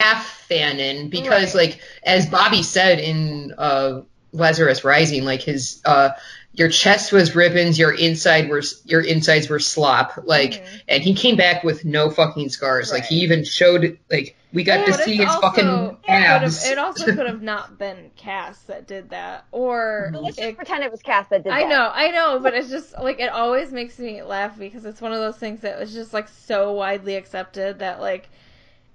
half 0.00 0.46
fanon 0.50 1.10
because 1.10 1.54
Right. 1.54 1.72
like 1.72 1.80
as 2.02 2.26
Bobby 2.26 2.62
said 2.62 2.98
in 2.98 3.52
uh, 3.56 4.02
Lazarus 4.32 4.84
Rising, 4.84 5.24
like 5.24 5.42
his 5.42 5.80
uh, 5.84 6.10
your 6.56 6.68
chest 6.68 7.12
was 7.12 7.34
ribbons, 7.36 7.78
your 7.78 7.92
inside 7.92 8.48
were 8.48 8.62
your 8.84 9.00
insides 9.02 9.48
were 9.48 9.58
slop, 9.60 10.18
like, 10.24 10.52
Mhm. 10.54 10.80
and 10.88 11.02
he 11.02 11.14
came 11.14 11.36
back 11.36 11.62
with 11.62 11.84
no 11.84 12.10
fucking 12.10 12.48
scars. 12.48 12.90
Like 12.90 13.04
he 13.04 13.16
even 13.16 13.44
showed 13.44 13.98
like 14.10 14.36
we 14.52 14.64
got 14.64 14.86
to 14.86 14.92
see 14.94 15.16
his 15.16 15.26
also- 15.26 15.40
fucking 15.42 15.64
could 15.88 15.96
abs. 16.08 16.62
have- 16.64 16.72
it 16.72 16.78
also 16.78 17.04
could 17.14 17.26
have 17.26 17.42
not 17.42 17.78
been 17.78 18.10
Cass 18.16 18.58
that 18.68 18.86
did 18.86 19.10
that, 19.10 19.44
or 19.52 20.08
But 20.12 20.22
let's 20.22 20.38
it 20.38 20.42
just 20.42 20.56
pretend 20.56 20.82
it 20.82 20.90
was 20.90 21.02
Cass 21.02 21.26
that 21.28 21.44
did 21.44 21.52
that. 21.52 21.56
I 21.56 21.62
that. 21.64 21.68
know, 21.68 21.90
I 21.92 22.10
know, 22.10 22.40
but 22.42 22.54
it's 22.54 22.70
just 22.70 22.98
like 22.98 23.20
it 23.20 23.30
always 23.30 23.70
makes 23.70 23.98
me 23.98 24.22
laugh 24.22 24.58
because 24.58 24.86
it's 24.86 25.00
one 25.02 25.12
of 25.12 25.18
those 25.18 25.36
things 25.36 25.60
that 25.60 25.78
was 25.78 25.92
just 25.92 26.14
like 26.14 26.28
so 26.28 26.72
widely 26.72 27.16
accepted 27.16 27.80
that 27.80 28.00
like 28.00 28.30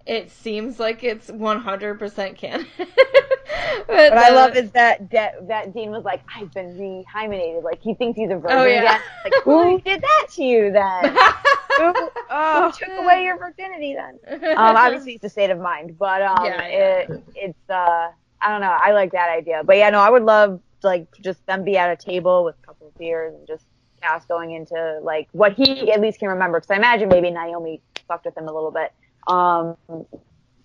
it 0.05 0.31
seems 0.31 0.79
like 0.79 1.03
it's 1.03 1.29
100% 1.29 2.37
canon. 2.37 2.67
but 2.77 3.87
What 3.87 4.13
I 4.13 4.29
love 4.33 4.55
is 4.55 4.71
that 4.71 5.09
De- 5.09 5.33
that 5.47 5.73
Dean 5.73 5.91
was 5.91 6.03
like, 6.03 6.21
I've 6.35 6.53
been 6.53 6.77
rehymenated. 6.77 7.63
Like 7.63 7.81
he 7.81 7.93
thinks 7.95 8.17
he's 8.17 8.29
a 8.31 8.35
virgin 8.37 8.57
Oh, 8.57 8.65
yeah. 8.65 8.79
again. 8.81 9.01
Like 9.23 9.33
who 9.43 9.81
did 9.85 10.01
that 10.01 10.27
to 10.35 10.43
you 10.43 10.71
then? 10.71 11.15
who, 11.77 11.93
who 11.93 12.09
Oh, 12.29 12.71
took 12.77 12.89
away 13.03 13.23
your 13.25 13.37
virginity 13.37 13.95
then? 13.95 14.19
Um, 14.57 14.75
obviously 14.75 15.13
it's 15.13 15.23
a 15.23 15.29
state 15.29 15.49
of 15.49 15.59
mind, 15.59 15.97
but 15.97 16.21
um, 16.21 16.45
Yeah, 16.45 16.67
yeah. 16.67 16.67
It, 16.99 17.23
it's 17.35 17.69
uh, 17.69 18.09
I 18.43 18.49
don't 18.49 18.61
know. 18.61 18.75
I 18.81 18.91
like 18.93 19.11
that 19.11 19.29
idea, 19.29 19.61
but 19.63 19.77
yeah, 19.77 19.89
no, 19.89 19.99
I 19.99 20.09
would 20.09 20.23
love 20.23 20.59
like 20.83 21.07
just 21.21 21.45
them 21.45 21.63
be 21.63 21.77
at 21.77 21.91
a 21.91 21.95
table 21.95 22.43
with 22.43 22.55
a 22.63 22.65
couple 22.65 22.87
of 22.87 22.97
beers 22.97 23.33
and 23.35 23.47
just 23.47 23.65
Cass 24.01 24.25
going 24.25 24.51
into 24.53 24.99
like 25.03 25.27
what 25.31 25.53
he 25.53 25.91
at 25.91 26.01
least 26.01 26.17
can 26.19 26.29
remember. 26.29 26.59
Because 26.59 26.71
I 26.71 26.77
imagine 26.77 27.07
maybe 27.07 27.29
Naomi 27.29 27.81
fucked 28.07 28.25
with 28.25 28.35
him 28.35 28.47
a 28.47 28.51
little 28.53 28.71
bit. 28.71 28.91
Um, 29.27 29.75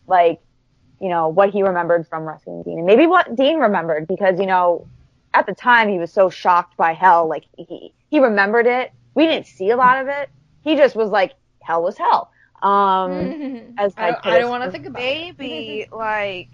like 0.06 0.40
you 1.00 1.08
know 1.08 1.28
what 1.28 1.50
he 1.50 1.62
remembered 1.62 2.06
from 2.08 2.24
rescuing 2.24 2.62
Dean, 2.62 2.78
and 2.78 2.86
maybe 2.86 3.06
what 3.06 3.34
Dean 3.36 3.58
remembered 3.58 4.06
because 4.06 4.38
you 4.38 4.46
know 4.46 4.86
at 5.34 5.46
the 5.46 5.54
time 5.54 5.88
he 5.88 5.98
was 5.98 6.12
so 6.12 6.28
shocked 6.30 6.76
by 6.76 6.92
hell, 6.92 7.28
like 7.28 7.44
he 7.56 7.92
he 8.08 8.20
remembered 8.20 8.66
it. 8.66 8.90
We 9.14 9.26
didn't 9.26 9.46
see 9.46 9.70
a 9.70 9.76
lot 9.76 10.00
of 10.00 10.08
it. 10.08 10.28
He 10.62 10.76
just 10.76 10.96
was 10.96 11.10
like 11.10 11.32
hell 11.62 11.82
was 11.82 11.98
hell. 11.98 12.30
Um, 12.62 13.34
as 13.78 13.94
I, 13.96 14.06
Ted 14.06 14.12
don't- 14.12 14.24
I 14.24 14.38
don't 14.38 14.50
want 14.50 14.64
to 14.64 14.68
think 14.68 14.86
about 14.86 15.04
it. 15.06 15.20
maybe 15.38 15.86
like 15.92 16.50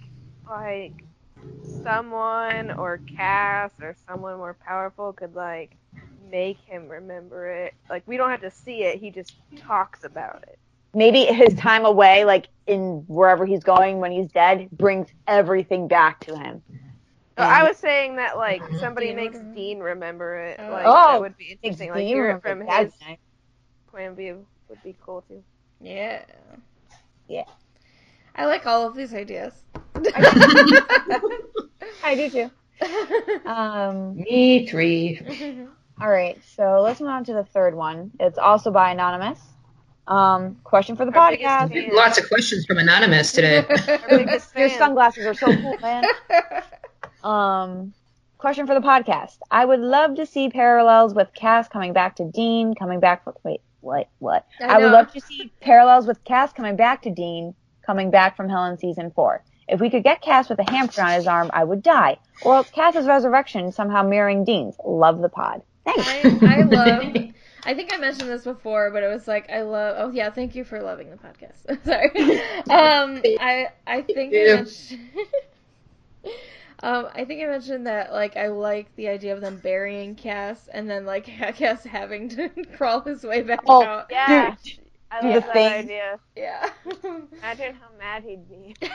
like 0.49 0.95
someone 1.83 2.73
or 2.73 3.03
Cass 3.17 3.73
or 3.81 3.95
someone 4.07 4.37
more 4.38 4.57
powerful 4.67 5.12
could 5.12 5.35
like 5.35 5.77
make 6.31 6.59
him 6.61 6.88
remember 6.88 7.49
it. 7.51 7.75
Like 7.91 8.05
we 8.07 8.17
don't 8.17 8.31
have 8.31 8.41
to 8.43 8.51
see 8.51 8.85
it; 8.85 8.99
he 8.99 9.11
just 9.11 9.33
talks 9.57 10.05
about 10.05 10.45
it. 10.49 10.59
Maybe 10.94 11.24
his 11.24 11.55
time 11.55 11.85
away, 11.85 12.24
like 12.24 12.48
in 12.66 13.05
wherever 13.09 13.44
he's 13.46 13.64
going 13.64 13.98
when 13.98 14.12
he's 14.12 14.31
dead, 14.31 14.68
brings 14.72 15.09
everything 15.26 15.88
back 15.88 16.20
to 16.20 16.37
him. 16.38 16.62
So 17.38 17.44
I 17.44 17.66
was 17.66 17.76
saying 17.78 18.16
that 18.16 18.37
like 18.37 18.62
somebody 18.78 19.07
Dean 19.09 19.16
makes 19.16 19.35
remember- 19.37 19.55
Dean 19.57 19.81
remember 19.81 20.37
it. 20.37 20.61
Oh. 20.61 20.70
Like 20.70 20.85
Oh, 20.87 21.12
that 21.12 21.20
would 21.20 21.37
be 21.38 21.59
interesting. 21.62 21.88
Like 21.90 21.98
Dean 22.00 22.09
hear 22.09 22.31
it 22.31 22.42
from 22.42 22.61
his 22.61 22.92
night. 23.00 23.18
point 23.90 24.09
of 24.11 24.16
view 24.16 24.44
would 24.68 24.83
be 24.83 24.94
cool 25.05 25.22
too. 25.22 25.42
Yeah. 25.81 26.24
Yeah. 27.28 27.44
I 28.37 28.44
like 28.46 28.66
all 28.66 28.87
of 28.87 28.94
these 28.94 29.12
ideas. 29.14 29.55
I 32.05 32.14
do 32.14 32.31
too. 32.31 32.50
Um, 33.48 34.16
Me 34.16 34.66
three. 34.66 35.20
all 36.00 36.09
right, 36.09 36.38
so 36.57 36.81
let's 36.83 37.00
move 37.00 37.11
on 37.11 37.24
to 37.24 37.33
the 37.33 37.44
third 37.44 37.74
one. 37.74 38.11
It's 38.20 38.38
also 38.38 38.70
by 38.70 38.90
anonymous. 38.90 39.38
Um, 40.07 40.57
question 40.65 40.97
for 40.97 41.05
the 41.05 41.17
Our 41.17 41.33
podcast. 41.33 41.93
Lots 41.93 42.19
of 42.19 42.29
questions 42.29 42.67
from 42.67 42.79
anonymous 42.79 43.33
today. 43.33 43.65
Your 44.57 44.69
sunglasses 44.71 45.27
are 45.27 45.35
so 45.35 45.47
cool, 45.47 45.79
man. 45.79 46.05
Um, 47.23 47.95
question 48.38 48.67
for 48.67 48.75
the 48.75 48.81
podcast. 48.81 49.38
I 49.49 49.65
would 49.65 49.79
love 49.79 50.17
to 50.17 50.27
see 50.27 50.49
parallels 50.49 51.15
with 51.15 51.33
Cass 51.35 51.69
coming 51.69 51.93
back 51.93 52.17
to 52.17 52.25
Dean, 52.25 52.75
coming 52.75 52.99
back 52.99 53.25
with 53.25 53.37
wait, 53.45 53.61
what, 53.81 54.09
what? 54.19 54.45
I 54.61 54.67
I, 54.67 54.79
would 54.79 54.91
love 54.91 55.12
to 55.12 55.21
see 55.21 55.53
parallels 55.61 56.09
with 56.09 56.25
Cass 56.25 56.53
coming 56.53 56.75
back 56.75 57.03
to 57.03 57.11
Dean, 57.11 57.55
coming 57.87 58.11
back 58.11 58.37
from 58.37 58.49
Hell 58.49 58.65
in 58.65 58.77
season 58.77 59.12
four. 59.12 59.45
If 59.69 59.81
we 59.81 59.88
could 59.88 60.03
get 60.03 60.21
Cass 60.21 60.49
with 60.49 60.59
a 60.59 60.69
hamster 60.69 61.03
on 61.03 61.12
his 61.12 61.29
arm, 61.29 61.49
I 61.53 61.62
would 61.62 61.83
die. 61.83 62.19
Or 62.43 62.57
else 62.57 62.71
Cass's 62.71 63.07
resurrection 63.07 63.71
somehow 63.71 64.03
mirroring 64.03 64.45
Dean's. 64.45 64.75
Love 64.85 65.21
the 65.21 65.29
pod. 65.29 65.62
Thanks. 65.85 66.43
I, 66.43 66.57
I 66.57 66.62
love. 66.62 67.15
I 67.64 67.75
think 67.75 67.92
I 67.92 67.96
mentioned 67.98 68.29
this 68.31 68.44
before, 68.44 68.90
but 68.90 69.03
it 69.03 69.09
was 69.09 69.27
like 69.29 69.51
I 69.51 69.62
love. 69.62 69.96
Oh 69.98 70.11
yeah, 70.11 70.31
thank 70.31 70.55
you 70.55 70.64
for 70.64 70.81
loving 70.83 71.11
the 71.11 71.16
podcast. 71.16 71.85
Sorry. 71.85 72.11
Um, 72.70 73.22
I 73.38 73.68
I 73.87 74.03
think 74.03 74.37
I 74.37 74.46
mentioned. 74.48 75.11
Um, 76.83 77.09
I 77.14 77.25
think 77.25 77.42
I 77.42 77.46
mentioned 77.46 77.87
that 77.87 78.12
like 78.12 78.37
I 78.37 78.48
like 78.48 78.94
the 78.96 79.09
idea 79.09 79.35
of 79.35 79.40
them 79.40 79.59
burying 79.59 80.14
Cass 80.16 80.68
and 80.68 80.90
then 80.90 81.07
like 81.07 81.25
Cass 81.25 81.85
having 81.85 82.29
to 82.31 82.48
crawl 82.77 83.01
his 83.03 83.22
way 83.25 83.42
back 83.42 83.61
Oh, 83.66 83.83
out. 83.83 84.07
Yeah, 84.11 84.57
Dude, 84.64 84.82
I 85.12 85.20
do 85.20 85.29
love 85.29 85.35
the 85.35 85.40
that 85.40 85.53
thing. 85.53 85.72
idea. 85.72 86.18
Yeah. 86.37 86.70
Imagine 87.05 87.75
how 87.75 87.88
mad 87.98 88.22
he'd 88.25 88.48
be. 88.48 88.75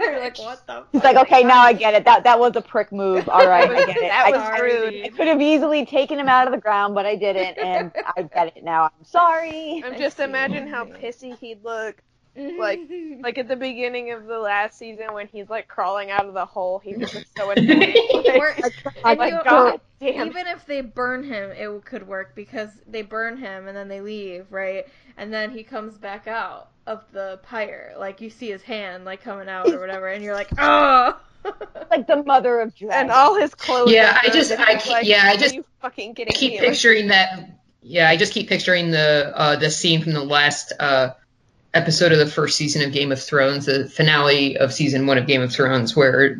You're 0.00 0.20
like, 0.20 0.38
what 0.38 0.66
the? 0.66 0.84
He's 0.92 1.04
like, 1.04 1.16
okay, 1.16 1.44
now 1.44 1.60
I 1.60 1.72
get 1.72 1.94
it. 1.94 2.04
That 2.04 2.24
that 2.24 2.38
was 2.40 2.56
a 2.56 2.60
prick 2.60 2.90
move. 2.92 3.28
All 3.28 3.46
right, 3.46 3.70
I 3.70 3.86
get 3.86 3.96
it. 3.96 4.02
That 4.02 4.26
I, 4.26 4.30
was 4.30 4.40
I- 4.40 4.58
rude. 4.58 5.04
I 5.04 5.08
could 5.10 5.28
have 5.28 5.40
easily 5.40 5.86
taken 5.86 6.18
him 6.18 6.28
out 6.28 6.46
of 6.46 6.52
the 6.52 6.60
ground, 6.60 6.94
but 6.94 7.06
I 7.06 7.14
didn't, 7.16 7.58
and 7.58 7.92
I 8.16 8.22
get 8.22 8.56
it 8.56 8.64
now. 8.64 8.84
I'm 8.84 9.04
sorry. 9.04 9.82
I'm 9.84 9.96
just 9.98 10.18
imagine 10.20 10.66
how 10.66 10.84
pissy 10.84 11.38
he'd 11.38 11.62
look 11.64 12.02
like 12.36 12.80
like 13.20 13.38
at 13.38 13.48
the 13.48 13.56
beginning 13.56 14.10
of 14.12 14.26
the 14.26 14.38
last 14.38 14.78
season 14.78 15.12
when 15.12 15.26
he's 15.28 15.48
like 15.50 15.68
crawling 15.68 16.10
out 16.10 16.26
of 16.26 16.34
the 16.34 16.46
hole. 16.46 16.78
He 16.78 16.96
was 16.96 17.10
just 17.12 17.26
so 17.36 17.50
annoyed. 17.56 17.96
Or- 18.36 18.56
Like, 19.04 19.32
and 19.32 19.44
god 19.44 19.80
damn. 20.00 20.28
Even 20.28 20.46
if 20.46 20.64
they 20.66 20.80
burn 20.80 21.22
him, 21.24 21.50
it 21.50 21.84
could 21.84 22.06
work 22.06 22.34
because 22.34 22.70
they 22.86 23.02
burn 23.02 23.36
him 23.36 23.68
and 23.68 23.76
then 23.76 23.88
they 23.88 24.00
leave, 24.00 24.46
right? 24.50 24.86
And 25.16 25.32
then 25.32 25.50
he 25.50 25.62
comes 25.62 25.98
back 25.98 26.26
out 26.26 26.70
of 26.86 27.04
the 27.12 27.38
pyre. 27.42 27.94
Like 27.98 28.20
you 28.20 28.30
see 28.30 28.50
his 28.50 28.62
hand 28.62 29.04
like 29.04 29.22
coming 29.22 29.48
out 29.48 29.68
or 29.68 29.78
whatever, 29.80 30.08
and 30.08 30.24
you're 30.24 30.34
like, 30.34 30.48
oh. 30.58 31.18
like 31.90 32.06
the 32.06 32.22
mother 32.22 32.60
of 32.60 32.74
dragons. 32.74 32.94
and 33.02 33.10
all 33.10 33.34
his 33.38 33.54
clothes. 33.54 33.92
Yeah, 33.92 34.18
I 34.22 34.28
just- 34.30 34.52
I 34.52 34.76
keep- 34.76 34.92
like, 34.92 35.06
yeah, 35.06 35.22
I 35.24 35.36
just 35.36 35.54
you 35.54 35.64
fucking 35.80 36.14
I 36.18 36.24
keep 36.32 36.52
me. 36.52 36.58
Like, 36.60 36.68
picturing 36.70 37.08
that. 37.08 37.58
Yeah, 37.82 38.08
I 38.08 38.16
just 38.16 38.32
keep 38.32 38.48
picturing 38.48 38.92
the 38.92 39.32
uh, 39.34 39.56
the 39.56 39.68
scene 39.70 40.02
from 40.02 40.12
the 40.12 40.22
last 40.24 40.72
uh, 40.78 41.14
episode 41.74 42.12
of 42.12 42.18
the 42.18 42.26
first 42.26 42.56
season 42.56 42.82
of 42.82 42.92
Game 42.92 43.12
of 43.12 43.22
Thrones, 43.22 43.66
the 43.66 43.88
finale 43.88 44.56
of 44.58 44.72
season 44.72 45.06
one 45.06 45.18
of 45.18 45.26
Game 45.26 45.42
of 45.42 45.52
Thrones, 45.52 45.96
where 45.96 46.38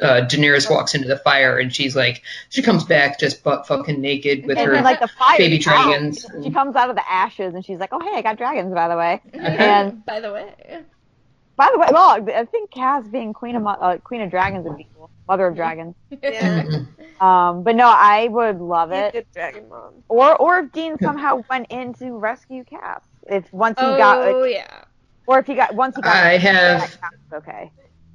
uh, 0.00 0.22
Daenerys 0.26 0.70
walks 0.70 0.94
into 0.94 1.08
the 1.08 1.16
fire 1.18 1.58
and 1.58 1.74
she's 1.74 1.94
like, 1.94 2.22
she 2.48 2.62
comes 2.62 2.84
back 2.84 3.18
just 3.18 3.42
butt 3.42 3.66
fucking 3.66 4.00
naked 4.00 4.46
with 4.46 4.56
and 4.58 4.66
her 4.66 4.74
then, 4.74 4.84
like 4.84 5.00
the 5.00 5.08
fire 5.08 5.38
baby 5.38 5.58
is 5.58 5.66
out. 5.66 5.84
dragons. 5.84 6.26
She 6.42 6.50
comes 6.50 6.76
out 6.76 6.90
of 6.90 6.96
the 6.96 7.10
ashes 7.10 7.54
and 7.54 7.64
she's 7.64 7.78
like, 7.78 7.90
"Oh 7.92 8.00
hey, 8.00 8.16
I 8.16 8.22
got 8.22 8.38
dragons, 8.38 8.72
by 8.72 8.88
the 8.88 8.96
way." 8.96 9.20
And 9.34 10.04
by 10.06 10.20
the 10.20 10.32
way, 10.32 10.54
by 11.56 11.68
the 11.72 11.78
way, 11.78 11.88
well, 11.92 12.08
I 12.34 12.44
think 12.46 12.70
Cass 12.70 13.06
being 13.08 13.32
queen 13.34 13.56
of 13.56 13.66
uh, 13.66 13.98
queen 13.98 14.22
of 14.22 14.30
dragons 14.30 14.66
would 14.66 14.78
be 14.78 14.88
cool. 14.96 15.10
Mother 15.28 15.46
of 15.48 15.56
dragons. 15.56 15.94
Yeah. 16.22 16.64
Um, 17.20 17.64
but 17.64 17.76
no, 17.76 17.84
I 17.86 18.28
would 18.28 18.60
love 18.60 18.92
it. 18.92 19.26
dragon 19.34 19.68
mom. 19.68 19.92
Or 20.08 20.34
or 20.36 20.60
if 20.60 20.72
Dean 20.72 20.96
somehow 20.98 21.44
went 21.50 21.66
in 21.70 21.92
to 21.94 22.12
rescue 22.16 22.64
Cass. 22.64 23.02
If 23.28 23.52
once 23.52 23.78
he 23.78 23.86
got, 23.86 24.18
oh 24.26 24.44
yeah. 24.44 24.84
or 25.26 25.38
if 25.38 25.46
he 25.46 25.54
got 25.54 25.74
once 25.74 25.96
he 25.96 26.02
got, 26.02 26.16
I 26.16 26.36
have, 26.38 26.98
okay. 27.32 27.70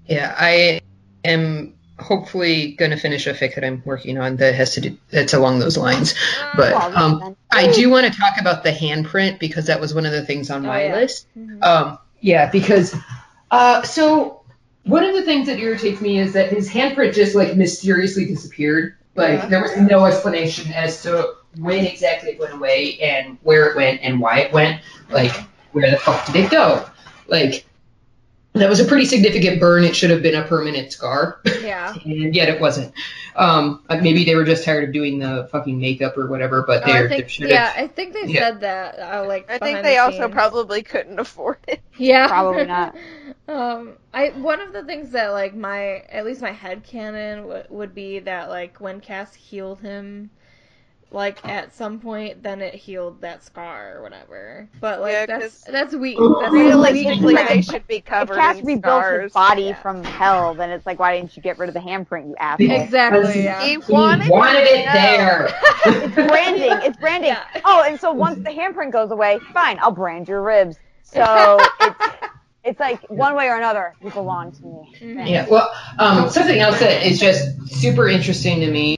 yeah, 0.07 0.35
I 0.37 0.81
am 1.23 1.75
hopefully 1.97 2.73
going 2.73 2.91
to 2.91 2.97
finish 2.97 3.25
a 3.25 3.33
fic 3.33 3.55
that 3.55 3.63
I'm 3.63 3.81
working 3.85 4.17
on 4.17 4.35
that 4.37 4.53
has 4.55 4.73
to 4.75 4.81
do 4.81 4.97
that's 5.11 5.33
along 5.33 5.59
those 5.59 5.77
lines. 5.77 6.13
But 6.55 6.73
um, 6.73 7.35
I 7.51 7.71
do 7.71 7.89
want 7.89 8.11
to 8.11 8.19
talk 8.19 8.33
about 8.39 8.63
the 8.63 8.71
handprint 8.71 9.39
because 9.39 9.67
that 9.67 9.79
was 9.79 9.93
one 9.93 10.05
of 10.05 10.11
the 10.11 10.25
things 10.25 10.49
on 10.49 10.65
Oh, 10.65 10.69
my 10.69 10.85
yeah. 10.85 10.95
list. 10.95 11.27
Mhm. 11.37 11.63
Um, 11.63 11.97
yeah, 12.19 12.49
because 12.49 12.95
uh, 13.51 13.83
so 13.83 14.41
one 14.83 15.03
of 15.03 15.15
the 15.15 15.23
things 15.23 15.47
that 15.47 15.59
irritates 15.59 16.01
me 16.01 16.19
is 16.19 16.33
that 16.33 16.49
his 16.49 16.69
handprint 16.69 17.13
just 17.13 17.35
like 17.35 17.55
mysteriously 17.55 18.25
disappeared. 18.25 18.95
Like 19.15 19.39
Yeah. 19.43 19.45
there 19.47 19.61
was 19.61 19.77
no 19.77 20.05
explanation 20.05 20.73
as 20.73 21.01
to 21.03 21.35
when 21.57 21.85
exactly 21.85 22.31
it 22.31 22.39
went 22.39 22.53
away 22.53 22.99
and 22.99 23.37
where 23.43 23.67
it 23.69 23.77
went 23.77 24.01
and 24.01 24.19
why 24.19 24.39
it 24.39 24.51
went. 24.51 24.81
Like 25.09 25.31
where 25.71 25.89
the 25.91 25.97
fuck 25.97 26.25
did 26.27 26.35
it 26.37 26.51
go? 26.51 26.87
Like 27.27 27.65
that 28.53 28.69
was 28.69 28.79
a 28.79 28.85
pretty 28.85 29.05
significant 29.05 29.59
burn. 29.59 29.83
It 29.83 29.95
should 29.95 30.09
have 30.11 30.21
been 30.21 30.35
a 30.35 30.43
permanent 30.47 30.91
scar, 30.93 31.41
Yeah. 31.61 31.93
and 32.05 32.33
yet 32.33 32.47
it 32.47 32.61
wasn't. 32.61 32.93
Um, 33.35 33.83
uh, 33.89 33.97
maybe 33.97 34.23
they 34.23 34.35
were 34.35 34.45
just 34.45 34.63
tired 34.63 34.85
of 34.85 34.93
doing 34.93 35.19
the 35.19 35.49
fucking 35.51 35.77
makeup 35.77 36.17
or 36.17 36.27
whatever. 36.27 36.63
But 36.65 36.83
Oh, 36.85 36.91
I 36.91 37.01
they 37.07 37.09
think, 37.17 37.29
should 37.29 37.49
yeah. 37.49 37.73
I 37.75 37.87
think 37.87 38.13
they 38.13 38.23
Yeah. 38.27 38.39
said 38.39 38.61
that. 38.61 38.97
Uh, 38.99 39.25
like, 39.27 39.49
I 39.51 39.57
think 39.57 39.81
they 39.83 39.95
the 39.95 39.97
also 39.97 40.19
scenes. 40.19 40.31
probably 40.31 40.83
couldn't 40.83 41.19
afford 41.19 41.57
it. 41.67 41.81
Yeah, 41.97 42.27
Probably 42.27 42.65
not. 42.65 42.95
um, 43.47 43.97
I 44.13 44.29
one 44.29 44.61
of 44.61 44.71
the 44.73 44.83
things 44.83 45.11
that 45.11 45.29
like 45.29 45.53
my 45.55 45.99
at 46.09 46.25
least 46.25 46.41
my 46.41 46.51
head 46.51 46.83
canon 46.83 47.43
w- 47.43 47.63
would 47.69 47.93
be 47.93 48.19
that 48.19 48.49
like 48.49 48.79
when 48.79 49.01
Cass 49.01 49.33
healed 49.33 49.81
him, 49.81 50.29
like 51.15 51.43
at 51.47 51.73
some 51.73 51.99
point, 51.99 52.43
then 52.43 52.61
it 52.61 52.75
healed 52.75 53.21
that 53.21 53.43
scar 53.43 53.97
or 53.97 54.03
whatever. 54.03 54.67
But 54.81 54.99
like 54.99 55.13
Yeah, 55.13 55.25
that's 55.25 55.63
'cause 55.63 55.73
that's 55.73 55.95
weak. 55.95 56.17
That's 56.17 56.51
Realistically, 56.53 57.33
weak. 57.35 57.47
they 57.47 57.61
should 57.61 57.87
be 57.87 58.01
covered. 58.01 58.33
If 58.33 58.37
covered 58.37 58.39
Cass 58.41 58.59
in 58.59 58.65
rebuilt 58.65 58.83
scars. 59.03 59.23
his 59.23 59.33
body 59.33 59.61
Yeah. 59.63 59.81
from 59.81 60.03
hell, 60.03 60.53
then 60.53 60.69
it's 60.69 60.85
like, 60.85 60.99
why 60.99 61.17
didn't 61.17 61.35
you 61.35 61.41
get 61.41 61.57
rid 61.57 61.69
of 61.69 61.73
the 61.73 61.79
handprint, 61.79 62.27
you 62.27 62.35
asshole? 62.37 62.69
Exactly. 62.69 63.43
Yeah. 63.43 63.61
He 63.63 63.69
He 63.71 63.77
wanted, 63.91 64.29
wanted 64.29 64.63
it 64.63 64.85
there. 64.91 65.49
It's 65.85 66.13
branding. 66.15 66.79
It's 66.83 66.97
branding. 66.97 67.29
Yeah. 67.29 67.43
Oh, 67.63 67.83
and 67.87 67.99
so 67.99 68.11
once 68.11 68.39
the 68.43 68.49
handprint 68.51 68.91
goes 68.91 69.11
away, 69.11 69.39
fine, 69.53 69.79
I'll 69.81 69.91
brand 69.91 70.27
your 70.27 70.41
ribs. 70.41 70.77
So 71.03 71.57
it's 71.81 71.99
it's 72.63 72.79
like 72.79 73.01
one 73.09 73.35
way 73.35 73.47
or 73.47 73.55
another, 73.55 73.95
you 74.03 74.09
belong 74.09 74.51
to 74.51 74.65
me. 74.65 74.91
Mhm. 75.01 75.29
Yeah, 75.29 75.47
well, 75.47 75.71
um, 75.99 76.29
something 76.29 76.59
else 76.59 76.79
that 76.79 77.05
is 77.05 77.19
just 77.19 77.69
super 77.79 78.09
interesting 78.09 78.59
to 78.61 78.69
me 78.71 78.97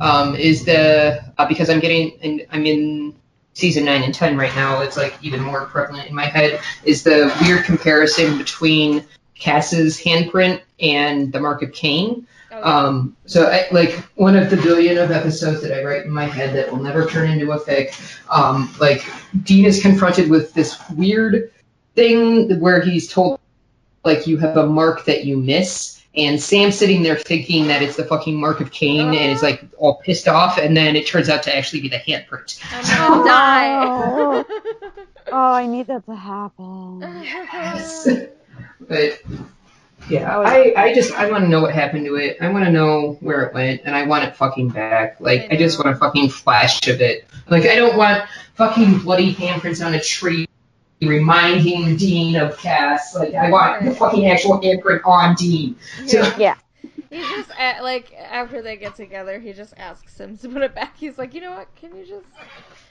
um, 0.00 0.34
is 0.34 0.64
the 0.64 1.22
uh, 1.38 1.46
because 1.46 1.70
I'm 1.70 1.80
getting 1.80 2.18
and 2.22 2.46
I'm 2.50 2.66
in 2.66 3.14
season 3.54 3.84
nine 3.84 4.02
and 4.02 4.14
ten 4.14 4.36
right 4.36 4.54
now, 4.54 4.80
it's 4.80 4.96
like 4.96 5.14
even 5.22 5.40
more 5.40 5.66
prevalent 5.66 6.08
in 6.08 6.14
my 6.14 6.26
head. 6.26 6.60
Is 6.84 7.02
the 7.02 7.34
weird 7.42 7.64
comparison 7.64 8.38
between 8.38 9.04
Cass's 9.40 9.98
handprint 9.98 10.60
and 10.80 11.32
the 11.32 11.40
mark 11.40 11.62
of 11.62 11.72
Cain. 11.72 12.26
Oh, 12.52 12.62
Um, 12.62 13.16
so, 13.26 13.46
I, 13.46 13.68
like, 13.70 13.92
one 14.16 14.36
of 14.36 14.50
the 14.50 14.56
billion 14.56 14.98
of 14.98 15.10
episodes 15.10 15.62
that 15.62 15.72
I 15.72 15.84
write 15.84 16.04
in 16.04 16.10
my 16.10 16.24
head 16.24 16.54
that 16.56 16.70
will 16.70 16.82
never 16.82 17.06
turn 17.06 17.30
into 17.30 17.52
a 17.52 17.60
fic, 17.60 17.94
um, 18.28 18.74
like, 18.80 19.04
Dean 19.44 19.64
is 19.64 19.80
confronted 19.80 20.28
with 20.28 20.52
this 20.52 20.76
weird 20.90 21.52
thing 21.94 22.58
where 22.60 22.80
he's 22.80 23.10
told, 23.10 23.38
like, 24.04 24.26
you 24.26 24.36
have 24.38 24.56
a 24.56 24.66
mark 24.66 25.04
that 25.04 25.24
you 25.24 25.36
miss. 25.36 25.99
And 26.14 26.40
Sam's 26.40 26.76
sitting 26.76 27.02
there 27.02 27.16
thinking 27.16 27.68
that 27.68 27.82
it's 27.82 27.96
the 27.96 28.04
fucking 28.04 28.38
mark 28.38 28.60
of 28.60 28.72
Cain 28.72 29.14
and 29.14 29.32
is, 29.32 29.42
like, 29.42 29.62
all 29.78 29.96
pissed 29.96 30.26
off. 30.26 30.58
And 30.58 30.76
then 30.76 30.96
it 30.96 31.06
turns 31.06 31.28
out 31.28 31.44
to 31.44 31.56
actually 31.56 31.82
be 31.82 31.88
the 31.88 31.98
handprint. 31.98 32.60
I'm 32.72 33.24
gonna 33.24 33.24
die. 33.28 34.44
Oh, 35.32 35.52
I 35.52 35.66
need 35.66 35.86
that 35.86 36.04
to 36.06 36.14
happen. 36.14 37.00
Yes. 37.22 38.08
But 38.80 39.20
yeah, 40.08 40.36
I, 40.36 40.74
I 40.76 40.94
just 40.94 41.12
I 41.12 41.30
want 41.30 41.44
to 41.44 41.48
know 41.48 41.60
what 41.60 41.72
happened 41.72 42.06
to 42.06 42.16
it. 42.16 42.38
I 42.40 42.48
want 42.48 42.64
to 42.64 42.72
know 42.72 43.16
where 43.20 43.42
it 43.42 43.54
went, 43.54 43.82
and 43.84 43.94
I 43.94 44.06
want 44.06 44.24
it 44.24 44.34
fucking 44.34 44.70
back. 44.70 45.20
Like 45.20 45.52
I 45.52 45.56
just 45.56 45.78
want 45.78 45.94
a 45.94 45.98
fucking 45.98 46.30
flash 46.30 46.88
of 46.88 47.00
it. 47.00 47.26
Like 47.48 47.66
I 47.66 47.76
don't 47.76 47.96
want 47.96 48.24
fucking 48.54 48.98
bloody 48.98 49.32
handprints 49.32 49.84
on 49.84 49.94
a 49.94 50.00
tree 50.00 50.48
reminding 51.02 51.96
Dean 51.96 52.36
of 52.36 52.56
Cass. 52.58 53.14
Like 53.14 53.34
I 53.34 53.50
want 53.50 53.84
the 53.84 53.94
fucking 53.94 54.26
actual 54.28 54.60
handprint 54.60 55.00
on 55.04 55.34
Dean. 55.34 55.76
So, 56.06 56.22
Yeah. 56.38 56.56
He 57.10 57.18
just 57.18 57.50
a- 57.58 57.82
like 57.82 58.12
after 58.14 58.62
they 58.62 58.76
get 58.76 58.94
together, 58.94 59.40
he 59.40 59.52
just 59.52 59.74
asks 59.76 60.18
him 60.20 60.38
to 60.38 60.48
put 60.48 60.62
it 60.62 60.74
back. 60.74 60.96
He's 60.96 61.18
like, 61.18 61.34
you 61.34 61.40
know 61.40 61.50
what? 61.50 61.74
Can 61.74 61.96
you 61.96 62.06
just? 62.06 62.26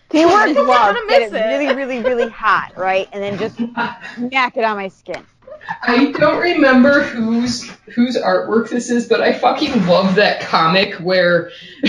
Can 0.09 0.21
you 0.21 0.27
wear 0.27 0.47
I'm 0.47 0.53
gloves, 0.53 0.99
get 1.07 1.21
it 1.21 1.33
it. 1.33 1.37
really, 1.37 1.75
really, 1.75 1.99
really 2.01 2.29
hot, 2.29 2.73
right? 2.75 3.07
And 3.13 3.23
then 3.23 3.37
just 3.37 3.55
smack 4.15 4.57
it 4.57 4.63
on 4.65 4.75
my 4.75 4.87
skin. 4.89 5.23
I 5.81 6.11
don't 6.11 6.41
remember 6.41 7.01
whose 7.01 7.69
whose 7.95 8.17
artwork 8.17 8.69
this 8.69 8.89
is, 8.89 9.07
but 9.07 9.21
I 9.21 9.33
fucking 9.33 9.85
love 9.87 10.15
that 10.15 10.41
comic 10.41 10.95
where 10.95 11.51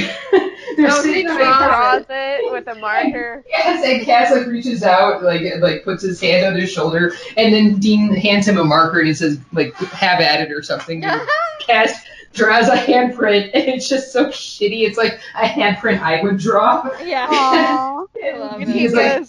they're 0.76 0.90
sitting 0.90 1.28
on 1.28 1.36
draws 1.36 2.06
it 2.08 2.52
with 2.52 2.66
a 2.68 2.74
marker. 2.80 3.44
Yes, 3.48 3.84
and 3.84 4.04
Cass 4.04 4.30
like 4.32 4.46
reaches 4.46 4.82
out, 4.82 5.22
like 5.22 5.42
like 5.60 5.84
puts 5.84 6.02
his 6.02 6.20
hand 6.20 6.46
on 6.46 6.60
his 6.60 6.70
shoulder, 6.70 7.12
and 7.36 7.52
then 7.54 7.78
Dean 7.78 8.14
hands 8.14 8.46
him 8.48 8.58
a 8.58 8.64
marker 8.64 8.98
and 8.98 9.08
he 9.08 9.14
says 9.14 9.38
like 9.52 9.74
"have 9.74 10.20
at 10.20 10.40
it" 10.40 10.52
or 10.52 10.62
something. 10.62 11.04
And 11.04 11.20
Cass 11.60 11.92
draws 12.32 12.68
a 12.68 12.76
handprint, 12.76 13.50
and 13.54 13.64
it's 13.68 13.88
just 13.88 14.12
so 14.12 14.26
shitty. 14.26 14.86
It's 14.86 14.98
like 14.98 15.20
a 15.36 15.46
handprint 15.46 16.00
I 16.00 16.22
would 16.22 16.38
draw. 16.38 16.88
yeah. 17.02 17.26
Aww. 17.26 18.06
And 18.22 18.40
love 18.40 18.60
he's 18.60 18.68
it. 18.68 18.74
He 18.76 18.88
like, 18.96 19.28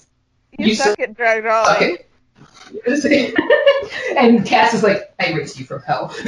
you, 0.58 0.66
"You 0.68 0.76
suck 0.76 1.00
at 1.00 1.16
drawing. 1.16 1.98
"Okay." 2.88 3.34
and 4.18 4.46
Cass 4.46 4.74
is 4.74 4.84
like, 4.84 5.14
"I 5.20 5.34
raised 5.34 5.60
you 5.60 5.66
from 5.66 5.82
hell." 5.84 6.14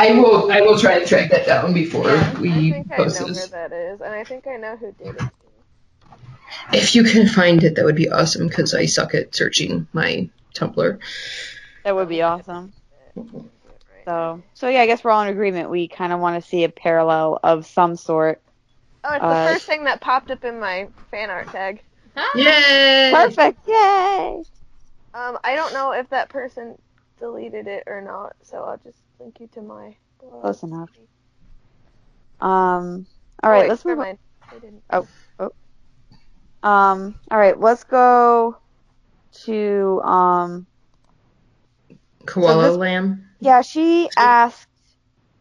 I 0.00 0.12
will. 0.12 0.50
I 0.52 0.60
will 0.60 0.78
try 0.78 0.98
to 0.98 1.06
track 1.06 1.30
that 1.30 1.46
down 1.46 1.72
before 1.74 2.06
Yeah, 2.08 2.32
I 2.36 2.40
we 2.40 2.70
think 2.72 2.92
I 2.92 2.96
post 2.96 3.20
know 3.20 3.26
where 3.26 3.34
this. 3.34 3.48
that 3.48 3.72
is, 3.72 4.00
and 4.00 4.14
I 4.14 4.24
think 4.24 4.46
I 4.46 4.56
know 4.56 4.76
who 4.76 4.92
did 4.92 5.16
it. 5.16 5.22
If 6.72 6.94
you 6.94 7.04
can 7.04 7.26
find 7.26 7.62
it, 7.64 7.74
that 7.76 7.84
would 7.84 7.96
be 7.96 8.08
awesome 8.10 8.48
because 8.48 8.74
I 8.74 8.86
suck 8.86 9.14
at 9.14 9.34
searching 9.34 9.86
my 9.92 10.28
Tumblr. 10.54 10.98
That 11.84 11.94
would 11.94 12.08
be 12.08 12.22
awesome. 12.22 12.72
So, 14.04 14.42
so 14.54 14.68
yeah, 14.68 14.80
I 14.80 14.86
guess 14.86 15.04
we're 15.04 15.10
all 15.10 15.22
in 15.22 15.28
agreement. 15.28 15.70
We 15.70 15.88
kind 15.88 16.12
of 16.12 16.20
want 16.20 16.42
to 16.42 16.48
see 16.48 16.64
a 16.64 16.68
parallel 16.68 17.38
of 17.42 17.66
some 17.66 17.96
sort. 17.96 18.40
Oh, 19.04 19.14
it's 19.14 19.22
Uh, 19.22 19.28
the 19.46 19.52
first 19.52 19.66
thing 19.66 19.84
that 19.84 20.00
popped 20.00 20.30
up 20.30 20.44
in 20.44 20.58
my 20.60 20.88
fan 21.10 21.30
art 21.30 21.48
tag. 21.48 21.82
Yay! 22.34 23.10
Perfect! 23.14 23.58
Yay! 23.66 24.42
Um, 25.14 25.38
I 25.44 25.54
don't 25.56 25.72
know 25.72 25.92
if 25.92 26.08
that 26.10 26.28
person 26.28 26.76
deleted 27.18 27.66
it 27.66 27.84
or 27.86 28.00
not, 28.00 28.34
so 28.42 28.62
I'll 28.64 28.78
just 28.84 28.98
link 29.18 29.40
you 29.40 29.48
to 29.54 29.62
my 29.62 29.96
blog. 30.20 30.42
Close 30.42 30.62
enough. 30.62 30.90
Um. 32.40 33.06
All 33.42 33.50
right, 33.50 33.62
Wait, 33.62 33.68
let's 33.68 33.84
never 33.84 33.96
move. 33.96 34.06
mind. 34.06 34.18
I 34.50 34.54
didn't. 34.58 34.82
Um. 36.62 37.14
All 37.30 37.38
right, 37.38 37.58
let's 37.58 37.84
go 37.84 38.56
to 39.44 40.00
um. 40.02 40.66
Koala 42.26 42.52
So 42.64 42.68
this- 42.70 42.76
lamb. 42.76 43.24
Yeah, 43.40 43.62
she 43.62 44.08
asked. 44.16 44.66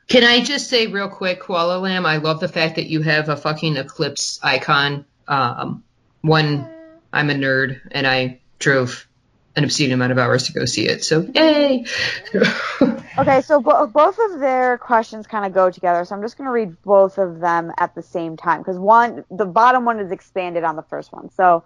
Can 0.07 0.23
I 0.23 0.41
just 0.41 0.69
say 0.69 0.87
real 0.87 1.09
quick, 1.09 1.41
Koala 1.41 1.79
lamb? 1.79 2.05
I 2.05 2.17
love 2.17 2.39
the 2.39 2.47
fact 2.47 2.75
that 2.75 2.85
you 2.87 3.01
have 3.01 3.27
a 3.27 3.35
fucking 3.35 3.75
eclipse 3.75 4.39
icon. 4.41 5.03
Um, 5.27 5.83
one, 6.27 6.69
I'm 7.11 7.29
a 7.29 7.33
nerd 7.33 7.81
and 7.91 8.05
I 8.05 8.39
drove 8.59 9.07
an 9.55 9.63
obscene 9.63 9.91
amount 9.91 10.11
of 10.11 10.19
hours 10.19 10.43
to 10.43 10.53
go 10.53 10.65
see 10.65 10.87
it. 10.87 11.03
So 11.03 11.21
yay! 11.33 11.85
Okay, 13.19 13.41
so 13.41 13.59
bo- 13.59 13.87
both 13.87 14.19
of 14.19 14.39
their 14.39 14.77
questions 14.77 15.25
kind 15.25 15.43
of 15.43 15.51
go 15.51 15.71
together. 15.71 16.05
So 16.05 16.15
I'm 16.15 16.21
just 16.21 16.37
going 16.37 16.45
to 16.45 16.51
read 16.51 16.79
both 16.83 17.17
of 17.17 17.39
them 17.39 17.71
at 17.79 17.95
the 17.95 18.03
same 18.03 18.37
time 18.37 18.59
because 18.61 18.77
one, 18.77 19.25
the 19.31 19.45
bottom 19.45 19.85
one 19.85 19.99
is 19.99 20.11
expanded 20.11 20.63
on 20.63 20.75
the 20.75 20.83
first 20.83 21.11
one. 21.11 21.31
So 21.31 21.63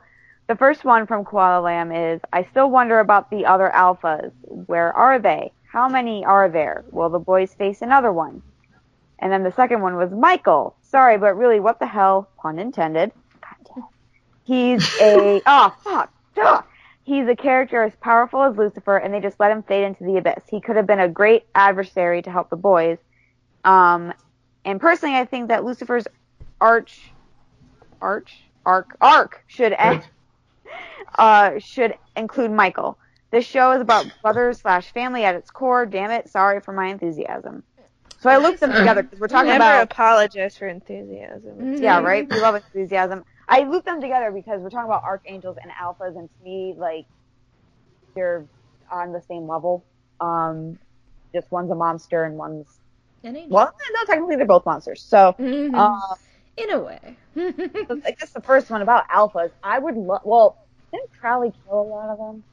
the 0.48 0.56
first 0.56 0.86
one 0.86 1.08
from 1.08 1.26
Koala 1.26 1.62
Lamb 1.62 1.92
is 1.92 2.22
I 2.32 2.44
still 2.52 2.70
wonder 2.70 3.02
about 3.02 3.30
the 3.30 3.46
other 3.48 3.70
alphas. 3.76 4.32
Where 4.44 4.94
are 4.94 5.20
they? 5.20 5.52
How 5.70 5.90
many 5.90 6.24
are 6.24 6.48
there? 6.48 6.86
Will 6.92 7.10
the 7.10 7.20
boys 7.20 7.54
face 7.54 7.82
another 7.82 8.14
one? 8.14 8.42
And 9.20 9.30
then 9.30 9.44
the 9.44 9.52
second 9.52 9.82
one 9.82 9.98
was 9.98 10.10
Michael. 10.10 10.78
Sorry, 10.84 11.18
but 11.18 11.36
really, 11.36 11.60
what 11.60 11.80
the 11.80 11.86
hell? 11.86 12.30
Pun 12.38 12.60
intended. 12.60 13.12
God 14.48 14.64
damn 14.66 14.80
it. 14.80 14.82
He's 14.82 14.90
a 15.02 15.42
oh 15.46 15.76
fuck. 15.84 16.14
Duh. 16.36 16.62
He's 17.04 17.28
a 17.28 17.36
character 17.36 17.84
as 17.84 17.96
powerful 17.96 18.44
as 18.44 18.56
Lucifer, 18.56 18.98
and 18.98 19.14
they 19.14 19.20
just 19.20 19.40
let 19.40 19.52
him 19.52 19.64
fade 19.64 19.84
into 19.84 20.04
the 20.04 20.18
abyss. 20.18 20.44
He 20.50 20.62
could 20.62 20.76
have 20.76 20.88
been 20.88 21.00
a 21.00 21.10
great 21.10 21.46
adversary 21.56 22.22
to 22.22 22.32
help 22.32 22.50
the 22.50 22.56
boys. 22.56 23.00
Um, 23.64 24.14
and 24.64 24.80
personally, 24.80 25.16
I 25.16 25.26
think 25.26 25.50
that 25.50 25.66
Lucifer's 25.66 26.08
arch, 26.60 27.12
arch, 28.02 28.44
arc, 28.66 28.96
arc 29.02 29.44
should 29.48 29.74
end, 29.74 30.04
uh, 31.18 31.60
should 31.60 31.96
include 32.16 32.52
Michael. 32.52 32.98
This 33.32 33.46
show 33.46 33.72
is 33.72 33.82
about 33.82 34.06
brothers 34.22 34.60
slash 34.60 34.92
family 34.94 35.24
at 35.24 35.36
its 35.36 35.50
core. 35.50 35.86
Damn 35.86 36.12
it, 36.12 36.30
sorry 36.30 36.62
for 36.62 36.72
my 36.72 36.88
enthusiasm. 36.88 37.64
So 38.20 38.30
I 38.30 38.38
looked 38.38 38.60
them 38.60 38.72
together 38.72 39.02
because 39.02 39.20
we're 39.20 39.28
talking 39.28 39.48
Never 39.48 39.58
about 39.58 39.72
Never 39.72 39.84
apologize 39.84 40.56
for 40.56 40.68
enthusiasm. 40.68 41.82
yeah, 41.82 42.00
right. 42.00 42.30
We 42.30 42.40
love 42.40 42.54
enthusiasm. 42.54 43.26
I 43.52 43.66
loop 43.66 43.86
them 43.86 44.02
together 44.02 44.32
because 44.32 44.62
we're 44.62 44.72
talking 44.72 44.88
about 44.90 45.04
archangels 45.06 45.58
and 45.64 45.72
alphas, 45.74 46.18
and 46.18 46.30
to 46.30 46.44
me, 46.46 46.76
like 46.78 47.08
they're 48.16 48.50
on 48.92 49.14
the 49.14 49.22
same 49.22 49.48
level. 49.48 49.88
Um, 50.22 50.80
just 51.36 51.52
one's 51.52 51.72
a 51.72 51.76
monster 51.76 52.26
and 52.26 52.38
one's 52.38 52.80
well, 53.50 53.72
no, 53.96 54.06
technically 54.06 54.38
they're 54.38 54.48
both 54.48 54.66
monsters. 54.66 55.04
So, 55.04 55.38
Mm-hmm. 55.40 55.78
uh, 55.78 56.16
in 56.58 56.72
a 56.72 56.80
way. 56.80 57.20
I 58.06 58.12
guess 58.20 58.32
the 58.34 58.42
first 58.42 58.70
one 58.72 58.82
about 58.82 59.10
alphas, 59.10 59.52
I 59.64 59.80
would 59.80 59.96
love. 59.98 60.22
Well, 60.26 60.58
didn't 60.94 61.12
Crowley 61.20 61.52
kill 61.66 61.82
a 61.82 61.84
lot 61.84 62.10
of 62.12 62.20
them? 62.20 62.46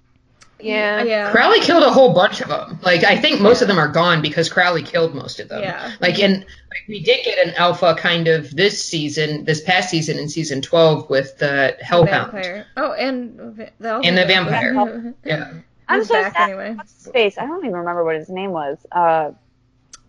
Yeah. 0.60 1.02
Yeah. 1.02 1.30
Crowley 1.30 1.60
killed 1.60 1.82
a 1.82 1.90
whole 1.90 2.12
bunch 2.12 2.40
of 2.40 2.48
them. 2.48 2.78
Like 2.82 3.04
I 3.04 3.16
think 3.16 3.40
most 3.40 3.62
of 3.62 3.68
them 3.68 3.78
are 3.78 3.88
gone 3.88 4.20
because 4.22 4.48
Crowley 4.48 4.82
killed 4.82 5.14
most 5.14 5.40
of 5.40 5.48
them. 5.48 5.62
Yeah. 5.62 5.92
Like 6.00 6.18
and 6.18 6.38
like, 6.38 6.82
we 6.88 7.00
did 7.02 7.24
get 7.24 7.46
an 7.46 7.54
alpha 7.54 7.94
kind 7.96 8.28
of 8.28 8.54
this 8.54 8.82
season, 8.84 9.44
this 9.44 9.60
past 9.60 9.90
season 9.90 10.18
in 10.18 10.28
season 10.28 10.60
twelve 10.62 11.08
with 11.10 11.38
the 11.38 11.76
Hellhound. 11.80 12.32
Vampire. 12.32 12.66
Oh, 12.76 12.92
and 12.92 13.34
va- 13.56 13.70
the 13.78 13.96
And 14.00 14.16
the 14.18 14.24
vampire. 14.26 14.74
vampire. 14.74 15.14
Yeah. 15.24 15.52
I'm 15.88 16.00
He's 16.00 16.08
so 16.08 16.14
back 16.14 16.34
sad. 16.36 16.50
anyway. 16.50 16.74
What's 16.74 16.92
his 17.04 17.12
face? 17.12 17.38
I 17.38 17.46
don't 17.46 17.64
even 17.64 17.76
remember 17.76 18.04
what 18.04 18.16
his 18.16 18.28
name 18.28 18.50
was. 18.50 18.78
Uh, 18.92 19.30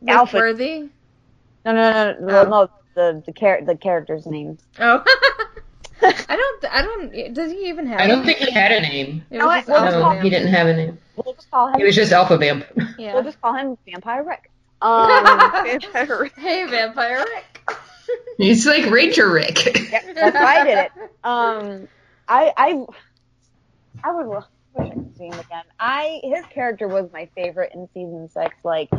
Alpha. 0.07 0.35
Worthy. 0.37 0.89
no, 1.65 1.71
no, 1.73 1.73
no, 1.73 2.17
no, 2.19 2.39
Oh. 2.41 2.49
no. 2.49 2.69
The 2.95 3.23
the 3.25 3.31
char- 3.31 3.61
the 3.61 3.75
character's 3.77 4.25
name. 4.25 4.57
Oh. 4.79 5.03
I 6.01 6.35
don't. 6.35 6.65
I 6.73 6.81
don't. 6.81 7.33
Does 7.33 7.51
he 7.51 7.67
even 7.69 7.85
have? 7.87 7.99
I 7.99 8.07
don't 8.07 8.21
a 8.21 8.25
think 8.25 8.39
name? 8.39 8.47
he 8.49 8.53
had 8.53 8.71
a 8.71 8.81
name. 8.81 9.25
It 9.29 9.37
No, 9.39 9.45
was 9.47 9.53
I- 9.53 9.57
just 9.59 9.69
well, 9.69 9.85
Alpha 9.85 10.15
No, 10.15 10.21
he 10.21 10.29
didn't 10.29 10.47
have 10.53 10.67
a 10.67 10.73
name. 10.75 10.97
We'll 11.15 11.33
just 11.33 11.51
call 11.51 11.67
him. 11.67 11.73
He 11.75 11.81
him. 11.81 11.85
was 11.87 11.95
just 11.95 12.11
Alpha 12.11 12.37
Vamp. 12.37 12.65
Yeah. 12.97 13.13
We'll 13.13 13.23
just 13.23 13.41
call 13.41 13.53
him 13.53 13.77
Vampire 13.85 14.23
Rick. 14.23 14.49
Um, 14.81 15.09
Hey, 16.37 16.65
Vampire 16.65 17.19
Rick. 17.19 17.61
He's 18.37 18.65
like 18.65 18.89
Ranger 18.89 19.29
Rick. 19.31 19.91
yeah, 19.91 20.01
that's 20.13 20.35
why 20.35 20.55
I 20.61 20.63
did 20.63 20.77
it. 20.77 20.91
Um, 21.23 21.87
I 22.27 22.53
I 22.57 22.85
I 24.03 24.11
would 24.13 24.27
lo- 24.27 24.43
wish 24.75 24.89
I 24.91 24.93
could 24.93 25.17
see 25.17 25.25
him 25.25 25.33
again. 25.33 25.63
I 25.79 26.21
his 26.23 26.45
character 26.45 26.87
was 26.87 27.11
my 27.11 27.27
favorite 27.35 27.73
in 27.73 27.87
season 27.93 28.29
six. 28.29 28.55
Like 28.63 28.89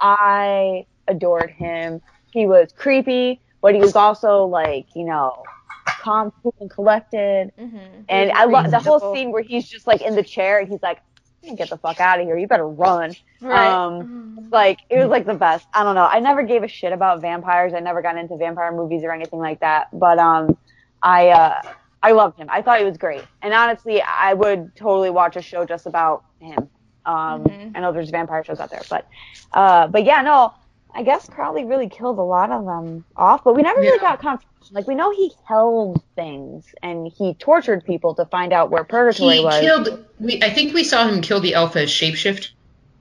I 0.00 0.86
adored 1.06 1.50
him. 1.50 2.02
He 2.32 2.46
was 2.46 2.72
creepy, 2.76 3.40
but 3.62 3.74
he 3.74 3.80
was 3.80 3.94
also 3.96 4.44
like 4.44 4.86
you 4.94 5.04
know 5.04 5.42
calm, 6.00 6.32
cool, 6.42 6.54
and 6.60 6.70
collected. 6.70 7.52
hmm 7.58 7.76
And 8.08 8.30
I 8.32 8.44
love 8.44 8.70
the 8.70 8.78
whole 8.80 9.14
scene 9.14 9.32
where 9.32 9.42
he's 9.42 9.68
just 9.68 9.86
like 9.86 10.00
in 10.02 10.14
the 10.14 10.22
chair 10.22 10.58
and 10.58 10.68
he's 10.68 10.82
like, 10.82 11.00
get 11.56 11.70
the 11.70 11.78
fuck 11.78 12.00
out 12.00 12.20
of 12.20 12.26
here. 12.26 12.36
You 12.36 12.46
better 12.46 12.68
run. 12.68 13.14
Right. 13.40 13.72
Um, 13.72 14.08
like 14.50 14.78
it 14.90 14.98
was 14.98 15.08
like 15.08 15.26
the 15.26 15.34
best. 15.34 15.66
I 15.74 15.82
don't 15.84 15.94
know. 15.94 16.06
I 16.06 16.20
never 16.20 16.42
gave 16.42 16.62
a 16.62 16.68
shit 16.68 16.92
about 16.92 17.20
vampires. 17.20 17.72
I 17.74 17.80
never 17.80 18.02
got 18.02 18.16
into 18.16 18.36
vampire 18.36 18.72
movies 18.72 19.02
or 19.04 19.12
anything 19.12 19.38
like 19.38 19.60
that. 19.60 19.88
But 19.92 20.18
um, 20.18 20.56
I 21.02 21.28
uh, 21.28 21.60
I 22.02 22.12
loved 22.12 22.38
him. 22.38 22.48
I 22.50 22.62
thought 22.62 22.78
he 22.78 22.84
was 22.84 22.96
great. 22.96 23.24
And 23.42 23.52
honestly, 23.52 24.02
I 24.02 24.34
would 24.34 24.74
totally 24.76 25.10
watch 25.10 25.36
a 25.36 25.42
show 25.42 25.64
just 25.64 25.86
about 25.86 26.24
him. 26.40 26.68
Um, 27.06 27.44
Mhm. 27.44 27.72
I 27.74 27.80
know 27.80 27.92
there's 27.92 28.10
vampire 28.10 28.44
shows 28.44 28.60
out 28.60 28.70
there, 28.70 28.82
but 28.88 29.06
uh, 29.52 29.86
but 29.88 30.04
yeah, 30.04 30.22
no. 30.22 30.52
I 30.98 31.02
guess 31.02 31.28
Crowley 31.28 31.64
really 31.64 31.88
killed 31.88 32.18
a 32.18 32.22
lot 32.22 32.50
of 32.50 32.64
them 32.64 33.04
off, 33.16 33.44
but 33.44 33.54
we 33.54 33.62
never 33.62 33.80
really 33.80 33.98
Yeah. 34.02 34.08
got 34.10 34.20
confirmation. 34.20 34.48
Like 34.72 34.88
we 34.88 34.96
know 34.96 35.12
he 35.12 35.32
held 35.44 36.02
things 36.16 36.74
and 36.82 37.06
he 37.16 37.34
tortured 37.34 37.84
people 37.84 38.14
to 38.16 38.24
find 38.26 38.52
out 38.52 38.70
where 38.70 38.82
purgatory 38.84 39.36
He 39.38 39.44
was. 39.44 39.60
killed. 39.60 40.04
We 40.18 40.42
I 40.42 40.50
think 40.50 40.74
we 40.74 40.82
saw 40.84 41.06
him 41.06 41.20
kill 41.20 41.38
the 41.40 41.54
alpha 41.54 41.82
as 41.82 41.88
shapeshift. 41.90 42.50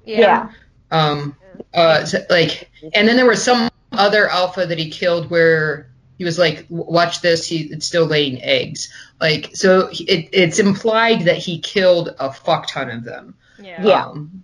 yeah. 0.05 0.49
Um, 0.91 1.35
uh, 1.73 2.05
so, 2.05 2.19
like, 2.29 2.69
and 2.93 3.07
then 3.07 3.17
there 3.17 3.25
was 3.25 3.43
some 3.43 3.69
other 3.91 4.29
alpha 4.29 4.67
that 4.67 4.77
he 4.77 4.89
killed 4.91 5.29
where 5.31 5.89
he 6.19 6.23
was 6.23 6.37
like, 6.39 6.65
"Watch 6.69 7.21
this, 7.21 7.47
he 7.47 7.63
it's 7.63 7.87
still 7.87 8.05
laying 8.05 8.41
eggs." 8.43 8.93
Like, 9.19 9.49
so 9.55 9.89
it, 9.91 10.29
it's 10.31 10.59
implied 10.59 11.21
that 11.23 11.37
he 11.39 11.59
killed 11.59 12.15
a 12.19 12.31
fuck 12.31 12.67
ton 12.69 12.91
of 12.91 13.03
them. 13.03 13.33
yeah. 13.59 13.83
Yeah. 13.83 14.05
Um, 14.05 14.43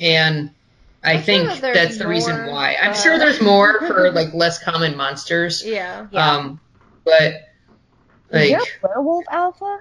and 0.00 0.50
I 1.04 1.12
I'm 1.12 1.16
sure 1.18 1.24
think 1.24 1.60
that 1.60 1.74
that's 1.74 1.98
the 1.98 2.06
reason 2.08 2.46
why. 2.46 2.76
I'm 2.80 2.90
but- 2.92 2.96
sure 2.96 3.18
there's 3.18 3.40
more 3.40 3.80
for 3.86 4.10
like 4.12 4.32
less 4.34 4.62
common 4.62 4.96
monsters. 4.96 5.64
Yeah. 5.64 6.06
Yeah. 6.10 6.30
Um, 6.32 6.60
but 7.04 7.34
Is 8.30 8.50
like, 8.50 8.50
there 8.50 8.60
a 8.60 8.88
werewolf 8.88 9.24
alpha? 9.30 9.80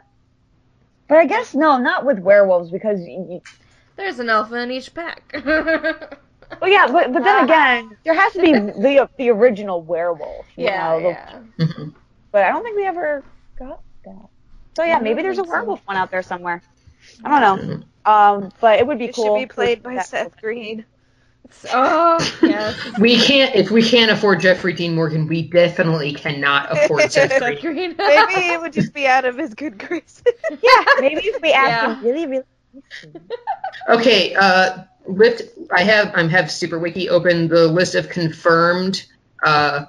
But 1.07 1.17
I 1.19 1.26
guess 1.26 1.53
no, 1.53 1.78
not 1.78 2.05
with 2.05 2.19
werewolves 2.19 2.71
because. 2.71 2.99
y- 2.99 3.15
y- 3.17 3.41
There's 3.95 4.19
an 4.19 4.30
alpha 4.30 4.55
in 4.55 4.71
each 4.71 4.93
pack. 4.93 5.21
Well, 6.61 6.69
yeah, 6.69 6.86
but 6.86 7.11
but 7.11 7.24
then 7.24 7.45
again, 7.45 7.97
there 8.03 8.13
has 8.13 8.32
to 8.34 8.39
be 8.41 8.51
the 8.53 9.09
the 9.17 9.30
original 9.32 9.82
werewolf. 9.82 10.45
You 10.55 10.65
yeah, 10.65 10.89
know, 10.89 10.99
the- 11.57 11.65
yeah. 11.65 11.86
But 12.32 12.43
I 12.43 12.49
don't 12.51 12.61
think 12.61 12.76
we 12.76 12.86
ever 12.86 13.24
got 13.57 13.82
that. 14.05 14.28
So 14.76 14.84
yeah, 14.84 14.99
maybe 14.99 15.24
there's 15.24 15.39
a 15.39 15.41
think 15.41 15.47
so. 15.47 15.51
werewolf 15.51 15.82
one 15.88 15.97
out 15.97 16.11
there 16.11 16.21
somewhere. 16.21 16.61
I 17.24 17.39
don't 17.39 17.67
know. 17.67 17.84
Um, 18.11 18.51
but 18.61 18.78
it 18.80 18.86
would 18.86 18.99
be 18.99 19.05
It 19.05 19.15
cool. 19.15 19.36
should 19.36 19.47
be 19.47 19.51
played 19.51 19.82
by 19.82 19.95
that- 19.95 20.05
Seth 20.05 20.39
Green. 20.39 20.86
Oh, 21.72 22.18
yes. 22.41 22.98
we 23.00 23.18
can't 23.18 23.56
if 23.56 23.70
we 23.72 23.82
can't 23.84 24.12
afford 24.12 24.39
Jeffrey 24.41 24.74
Dean 24.74 24.96
Morgan, 24.96 25.28
we 25.28 25.44
definitely 25.44 26.14
cannot 26.14 26.72
afford 26.72 27.12
Seth 27.12 27.39
Green. 27.39 27.60
Green. 27.60 27.96
Maybe 27.98 28.34
it 28.34 28.60
would 28.62 28.74
just 28.74 28.94
be 28.94 29.08
out 29.08 29.26
of 29.26 29.38
his 29.38 29.54
good 29.54 29.78
graces. 29.78 30.24
Yeah, 30.50 30.84
maybe 31.00 31.22
if 31.28 31.41
we 31.41 31.52
ask 31.54 31.70
Yeah. 31.70 31.96
him 31.96 32.04
really, 32.06 32.28
really. 32.28 32.44
Okay, 33.89 34.34
uh, 34.36 34.84
lift. 35.06 35.41
I 35.72 35.84
have 35.84 36.14
I 36.16 36.28
have 36.28 36.50
Super 36.52 36.80
Wiki 36.80 37.10
open 37.10 37.48
the 37.50 37.68
list 37.68 37.96
of 37.96 38.10
confirmed 38.10 39.06
uh, 39.44 39.86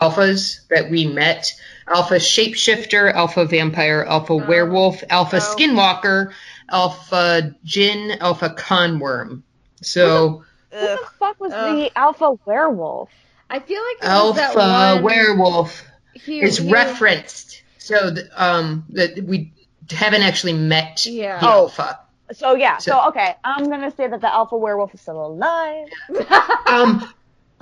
alphas 0.00 0.66
that 0.68 0.90
we 0.90 1.06
met: 1.06 1.52
Alpha 1.86 2.16
Shapeshifter, 2.16 3.12
Alpha 3.12 3.46
Vampire, 3.46 4.04
Alpha 4.06 4.34
Oh. 4.34 4.46
Werewolf, 4.46 5.02
Alpha 5.08 5.36
Oh. 5.36 5.40
Skinwalker, 5.56 6.32
Alpha 6.70 7.54
Jinn, 7.64 8.12
Alpha 8.20 8.50
Khan 8.50 8.98
Worm. 8.98 9.42
So 9.82 10.44
Who 10.72 10.80
the 10.80 10.98
fuck 11.18 11.40
was 11.40 11.52
Ugh. 11.52 11.76
the 11.76 11.98
alpha 11.98 12.32
werewolf? 12.44 13.10
I 13.50 13.58
feel 13.60 13.80
like 13.82 14.00
there 14.00 14.10
was 14.10 14.36
that 14.36 14.54
Alpha 14.56 14.94
one, 14.96 15.04
Werewolf 15.04 15.82
he- 16.12 16.40
is 16.42 16.58
he- 16.58 16.70
referenced. 16.70 17.62
So 17.78 18.14
th- 18.14 18.26
um, 18.36 18.84
that 18.90 19.22
we 19.24 19.52
haven't 19.90 20.22
actually 20.22 20.52
met 20.52 21.06
Yeah. 21.06 21.38
the 21.40 21.46
Oh. 21.46 21.50
Alpha. 21.50 22.00
So 22.32 22.54
yeah, 22.54 22.76
So- 22.76 22.90
so 22.92 23.08
okay, 23.08 23.36
I'm 23.42 23.70
gonna 23.70 23.90
say 23.90 24.06
that 24.06 24.20
the 24.20 24.30
alpha 24.32 24.56
werewolf 24.56 24.92
is 24.92 25.00
still 25.00 25.24
alive. 25.24 25.86
Um, 26.66 27.02
a- 27.02 27.14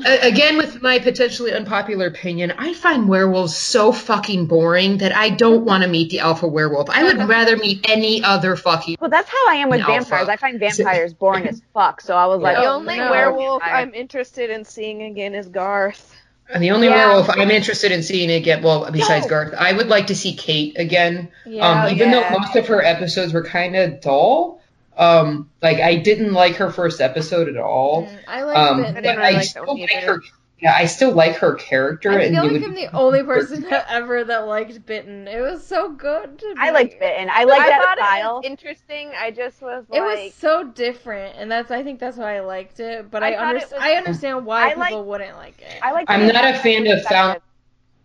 again, 0.04 0.56
with 0.58 0.82
my 0.82 0.98
potentially 0.98 1.52
unpopular 1.52 2.06
opinion, 2.06 2.52
I 2.58 2.74
find 2.74 3.08
werewolves 3.08 3.56
so 3.56 3.92
fucking 3.92 4.46
boring 4.46 4.98
that 4.98 5.14
I 5.14 5.30
don't 5.30 5.64
want 5.64 5.82
to 5.84 5.88
meet 5.88 6.10
the 6.10 6.20
alpha 6.20 6.46
werewolf. 6.46 6.90
I 6.90 7.04
would 7.04 7.28
rather 7.28 7.56
meet 7.56 7.88
any 7.88 8.22
other 8.22 8.56
fucking. 8.56 8.96
Well, 9.00 9.10
that's 9.10 9.28
how 9.30 9.48
I 9.48 9.56
am 9.56 9.70
with 9.70 9.80
An 9.80 9.86
alpha. 9.90 10.10
vampires. 10.10 10.28
I 10.28 10.36
find 10.36 10.60
vampires 10.60 11.14
boring 11.14 11.46
as 11.48 11.62
fuck. 11.72 12.00
So 12.00 12.14
I 12.16 12.26
was 12.26 12.40
like, 12.42 12.56
The 12.56 12.64
Oh, 12.64 12.74
only 12.74 12.96
no. 12.98 13.10
werewolf 13.10 13.62
Vampire. 13.62 13.82
I'm 13.82 13.94
interested 13.94 14.50
in 14.50 14.64
seeing 14.64 15.02
again 15.02 15.34
is 15.34 15.48
Garth. 15.48 16.14
And 16.52 16.62
the 16.62 16.70
only 16.70 16.86
Yeah. 16.88 17.08
werewolf 17.08 17.30
I'm 17.30 17.50
interested 17.50 17.90
in 17.90 18.02
seeing 18.02 18.30
again, 18.30 18.62
well, 18.62 18.88
besides 18.92 19.26
No. 19.26 19.30
Garth, 19.30 19.54
I 19.58 19.72
would 19.72 19.88
like 19.88 20.08
to 20.08 20.14
see 20.14 20.34
Kate 20.34 20.78
again. 20.78 21.28
Yeah, 21.44 21.84
um, 21.86 21.92
even 21.92 22.10
yeah. 22.10 22.30
though 22.32 22.38
most 22.38 22.54
of 22.54 22.66
her 22.68 22.84
episodes 22.84 23.32
were 23.32 23.42
kind 23.44 23.74
of 23.74 24.00
dull. 24.00 24.60
Um, 24.96 25.50
like 25.62 25.78
I 25.80 25.96
didn't 25.96 26.32
like 26.32 26.56
her 26.56 26.70
first 26.70 27.00
episode 27.00 27.48
at 27.48 27.56
all. 27.56 28.06
Mm, 28.06 28.18
I 28.26 28.42
like 28.42 28.56
Um, 28.56 28.80
it. 28.84 28.88
I 28.88 28.92
but 28.92 29.02
didn't 29.02 29.18
I 29.20 29.30
like 29.30 29.42
still 29.44 29.78
like 29.78 29.90
her. 29.92 30.22
Yeah, 30.58 30.74
I 30.74 30.86
still 30.86 31.12
like 31.12 31.36
her 31.36 31.52
character. 31.54 32.10
I 32.10 32.22
and 32.22 32.34
feel 32.34 32.44
it 32.44 32.52
like 32.52 32.52
would 32.62 32.64
I'm 32.64 32.74
the 32.74 32.96
only 32.96 33.22
person 33.24 33.60
that 33.68 33.86
ever 33.90 34.24
that 34.24 34.46
liked 34.46 34.86
Bitten. 34.86 35.28
It 35.28 35.38
was 35.42 35.66
so 35.66 35.90
good. 35.90 36.38
To 36.38 36.54
I 36.56 36.68
me. 36.68 36.72
liked 36.72 36.98
Bitten. 36.98 37.28
I 37.30 37.44
like 37.44 37.60
I 37.60 37.68
that 37.68 37.82
thought 37.82 37.98
style. 37.98 38.30
it 38.38 38.40
was 38.40 38.44
interesting. 38.46 39.10
I 39.20 39.30
just 39.32 39.60
was 39.60 39.84
It 39.92 40.00
like, 40.00 40.24
was 40.24 40.34
so 40.34 40.64
different, 40.64 41.36
and 41.36 41.50
that's 41.52 41.70
I 41.70 41.82
think 41.82 42.00
that's 42.00 42.16
why 42.16 42.36
I 42.38 42.40
liked 42.40 42.80
it. 42.80 43.10
But 43.10 43.22
I, 43.22 43.34
I 43.34 43.48
under- 43.48 43.58
it 43.58 43.70
was- 43.70 43.72
I 43.78 43.92
understand 43.96 44.46
why 44.46 44.62
I 44.64 44.68
people 44.74 45.00
like- 45.00 45.06
wouldn't 45.06 45.36
like 45.36 45.60
it. 45.60 45.78
I 45.82 45.92
like. 45.92 46.08
I'm 46.08 46.26
not 46.26 46.54
a 46.54 46.58
fan 46.58 46.86
of 46.86 47.02
found 47.02 47.40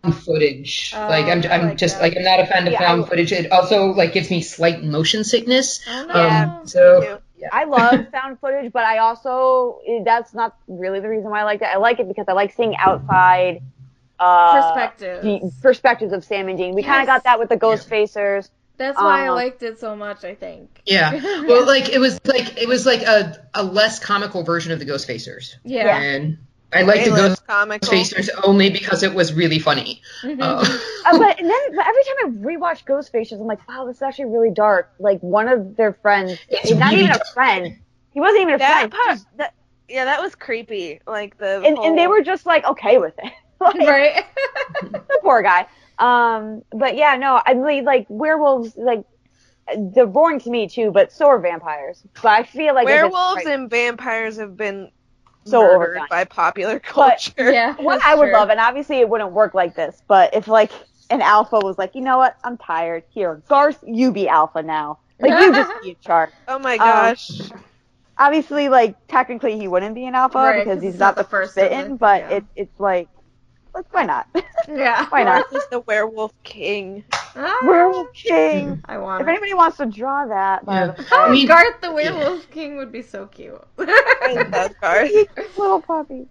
footage. 0.09 0.93
Oh, 0.95 1.07
like 1.07 1.25
I'm, 1.25 1.43
I 1.45 1.55
I'm 1.55 1.67
like 1.69 1.77
just 1.77 1.97
that. 1.97 2.01
like 2.01 2.17
I'm 2.17 2.23
not 2.23 2.39
a 2.39 2.45
fan 2.47 2.65
of 2.67 2.73
Yeah, 2.73 2.79
found 2.79 3.05
I- 3.05 3.07
footage. 3.07 3.31
It 3.31 3.51
also 3.51 3.87
like 3.93 4.13
gives 4.13 4.29
me 4.31 4.41
slight 4.41 4.83
motion 4.83 5.23
sickness. 5.23 5.81
Oh, 5.87 6.05
no. 6.07 6.13
Um, 6.29 6.67
so 6.67 7.01
too. 7.39 7.45
I 7.51 7.65
love 7.65 8.09
found 8.11 8.39
footage, 8.39 8.71
but 8.71 8.83
I 8.83 8.97
also 8.99 9.79
that's 10.03 10.33
not 10.33 10.55
really 10.67 10.99
the 10.99 11.09
reason 11.09 11.29
why 11.29 11.41
I 11.41 11.43
like 11.43 11.61
it. 11.61 11.67
I 11.67 11.77
like 11.77 11.99
it 11.99 12.07
because 12.07 12.25
I 12.27 12.33
like 12.33 12.53
seeing 12.53 12.75
outside 12.75 13.61
uh, 14.19 14.61
Perspective. 14.73 15.23
the 15.23 15.51
perspectives 15.61 16.13
of 16.13 16.23
Sam 16.23 16.47
and 16.47 16.57
Dean. 16.57 16.75
We 16.75 16.83
kind 16.83 17.01
of 17.01 17.07
got 17.07 17.23
that 17.25 17.39
with 17.39 17.49
the 17.49 17.57
Ghostfacers. 17.57 18.49
That's 18.77 18.97
why 18.97 19.25
I 19.25 19.27
um, 19.27 19.35
liked 19.35 19.61
it 19.63 19.79
so 19.79 19.95
much. 19.95 20.23
I 20.23 20.33
think. 20.33 20.81
yeah, 20.85 21.13
well, 21.45 21.65
like 21.67 21.89
it 21.89 21.99
was 21.99 22.19
like 22.25 22.59
it 22.59 22.67
was 22.67 22.85
like 22.85 23.03
a, 23.03 23.45
a 23.53 23.63
less 23.63 23.99
comical 23.99 24.43
version 24.43 24.71
of 24.71 24.79
the 24.79 24.85
Ghostfacers, 24.85 25.55
Yeah. 25.63 25.99
and 26.01 26.39
I 26.73 26.83
like 26.83 26.97
Way 26.99 27.05
the 27.05 27.11
less 27.11 27.29
Ghost 27.29 27.47
comical. 27.47 27.89
Facers 27.89 28.29
only 28.43 28.69
because 28.69 29.03
it 29.03 29.13
was 29.13 29.33
really 29.33 29.59
funny. 29.59 30.01
Mhm. 30.23 30.37
Uh, 30.41 30.65
Uh, 31.05 31.17
but 31.17 31.39
and 31.39 31.49
then 31.49 31.75
but 31.75 31.85
every 31.87 32.03
time 32.03 32.15
I 32.19 32.29
rewatch 32.45 32.85
Ghostfacers, 32.85 33.33
I'm 33.41 33.47
like, 33.47 33.67
wow, 33.67 33.85
this 33.85 33.97
is 33.97 34.01
actually 34.03 34.25
really 34.25 34.51
dark. 34.51 34.91
Like 34.99 35.19
one 35.21 35.47
of 35.47 35.75
their 35.75 35.93
friends, 35.93 36.37
It's 36.47 36.71
not 36.71 36.91
really 36.91 37.05
even 37.05 37.15
a 37.15 37.19
friend. 37.33 37.75
He 38.13 38.19
wasn't 38.19 38.41
even 38.41 38.53
a 38.53 38.57
That 38.59 38.77
friend. 38.79 38.91
part, 38.91 39.19
that, 39.37 39.53
yeah, 39.89 40.05
that 40.05 40.21
was 40.21 40.35
creepy. 40.35 40.99
Like 41.07 41.37
the 41.39 41.63
and, 41.65 41.77
and 41.79 41.97
they 41.97 42.05
were 42.07 42.21
just 42.21 42.45
like 42.45 42.63
okay 42.65 42.97
with 42.99 43.15
it. 43.17 43.31
like, 43.59 43.75
right. 43.79 44.25
the 44.83 45.19
poor 45.23 45.41
guy. 45.41 45.65
Um, 45.97 46.61
but 46.71 46.95
yeah, 46.95 47.15
no, 47.15 47.41
I 47.45 47.53
mean, 47.55 47.83
like 47.83 48.05
werewolves, 48.09 48.75
like 48.77 49.03
they're 49.77 50.05
boring 50.05 50.39
to 50.41 50.49
me 50.49 50.67
too, 50.67 50.91
but 50.91 51.11
so 51.11 51.27
are 51.27 51.39
vampires. 51.39 52.03
But 52.21 52.31
I 52.31 52.43
feel 52.43 52.75
like 52.75 52.85
werewolves 52.85 53.37
right- 53.37 53.47
and 53.47 53.69
vampires 53.69 54.37
have 54.37 54.55
been 54.55 54.91
So 55.45 55.71
murdered 55.73 55.73
overdone. 55.75 56.07
by 56.09 56.25
popular 56.25 56.79
culture. 56.79 57.51
yeah. 57.51 57.75
what 57.79 58.01
I 58.03 58.15
would 58.15 58.29
true. 58.29 58.31
love, 58.31 58.49
and 58.49 58.59
obviously 58.59 58.99
it 58.99 59.09
wouldn't 59.09 59.31
work 59.33 59.53
like 59.53 59.75
this, 59.75 60.01
but 60.07 60.33
if 60.35 60.47
like 60.47 60.71
an 61.09 61.21
alpha 61.21 61.61
was 61.61 61.77
like, 61.77 61.95
you 61.95 62.01
know 62.01 62.17
what, 62.17 62.35
I'm 62.43 62.57
tired. 62.57 63.03
Here, 63.09 63.43
Garth, 63.47 63.79
you 63.85 64.11
be 64.11 64.27
alpha 64.29 64.61
now. 64.63 64.99
Like 65.19 65.39
you 65.39 65.53
just 65.53 65.73
be 65.81 65.89
in 65.91 65.95
charge. 66.01 66.31
Oh 66.47 66.59
my 66.59 66.77
Um, 66.77 66.79
gosh. 66.79 67.51
Obviously, 68.17 68.69
like 68.69 68.97
technically 69.07 69.57
he 69.57 69.67
wouldn't 69.67 69.95
be 69.95 70.05
an 70.05 70.15
alpha 70.15 70.37
Right, 70.37 70.63
because 70.63 70.77
'cause 70.77 70.83
he's 70.83 70.97
not 70.97 71.15
not 71.15 71.15
the 71.15 71.23
first 71.23 71.55
bitten, 71.55 71.97
but 71.97 72.25
yeah. 72.27 72.29
it, 72.29 72.45
it's 72.55 72.79
like, 72.79 73.09
like 73.73 73.93
why 73.93 74.05
not? 74.05 74.27
Yeah. 74.67 75.07
why 75.09 75.23
not? 75.23 75.49
Garth 75.49 75.63
is 75.63 75.67
the 75.71 75.79
werewolf 75.79 76.31
king. 76.43 77.03
Ah, 77.35 77.57
Werewolf 77.63 78.13
King. 78.13 78.81
I 78.85 78.99
want. 78.99 79.21
If 79.23 79.27
anybody 79.27 79.53
wants 79.55 79.77
to 79.77 79.85
draw 79.87 80.25
that, 80.27 80.65
by 80.65 80.73
Yeah. 80.81 80.87
the 80.91 81.05
Oh, 81.11 81.21
I 81.23 81.31
mean- 81.31 81.47
Garth 81.47 81.81
the 81.81 81.91
Werewolf 81.91 82.49
King 82.51 82.77
would 82.77 82.91
be 82.91 83.01
so 83.01 83.25
cute. 83.25 83.59
I 83.79 84.47
love 84.51 84.71
Garth. 84.79 85.11
little 85.57 85.81
puppy. 85.81 86.27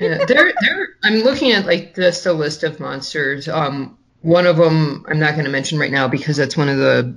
yeah, 0.00 0.24
there, 0.26 0.52
there. 0.60 0.88
I'm 1.04 1.20
looking 1.20 1.52
at 1.52 1.64
like 1.64 1.94
just 1.94 2.26
a 2.26 2.32
list 2.32 2.64
of 2.64 2.80
monsters. 2.80 3.48
Um, 3.48 3.96
one 4.22 4.46
of 4.46 4.56
them 4.56 5.04
I'm 5.08 5.20
not 5.20 5.34
going 5.34 5.44
to 5.44 5.50
mention 5.50 5.78
right 5.78 5.92
now 5.92 6.08
because 6.08 6.36
that's 6.36 6.56
one 6.56 6.68
of 6.68 6.76
the 6.78 7.14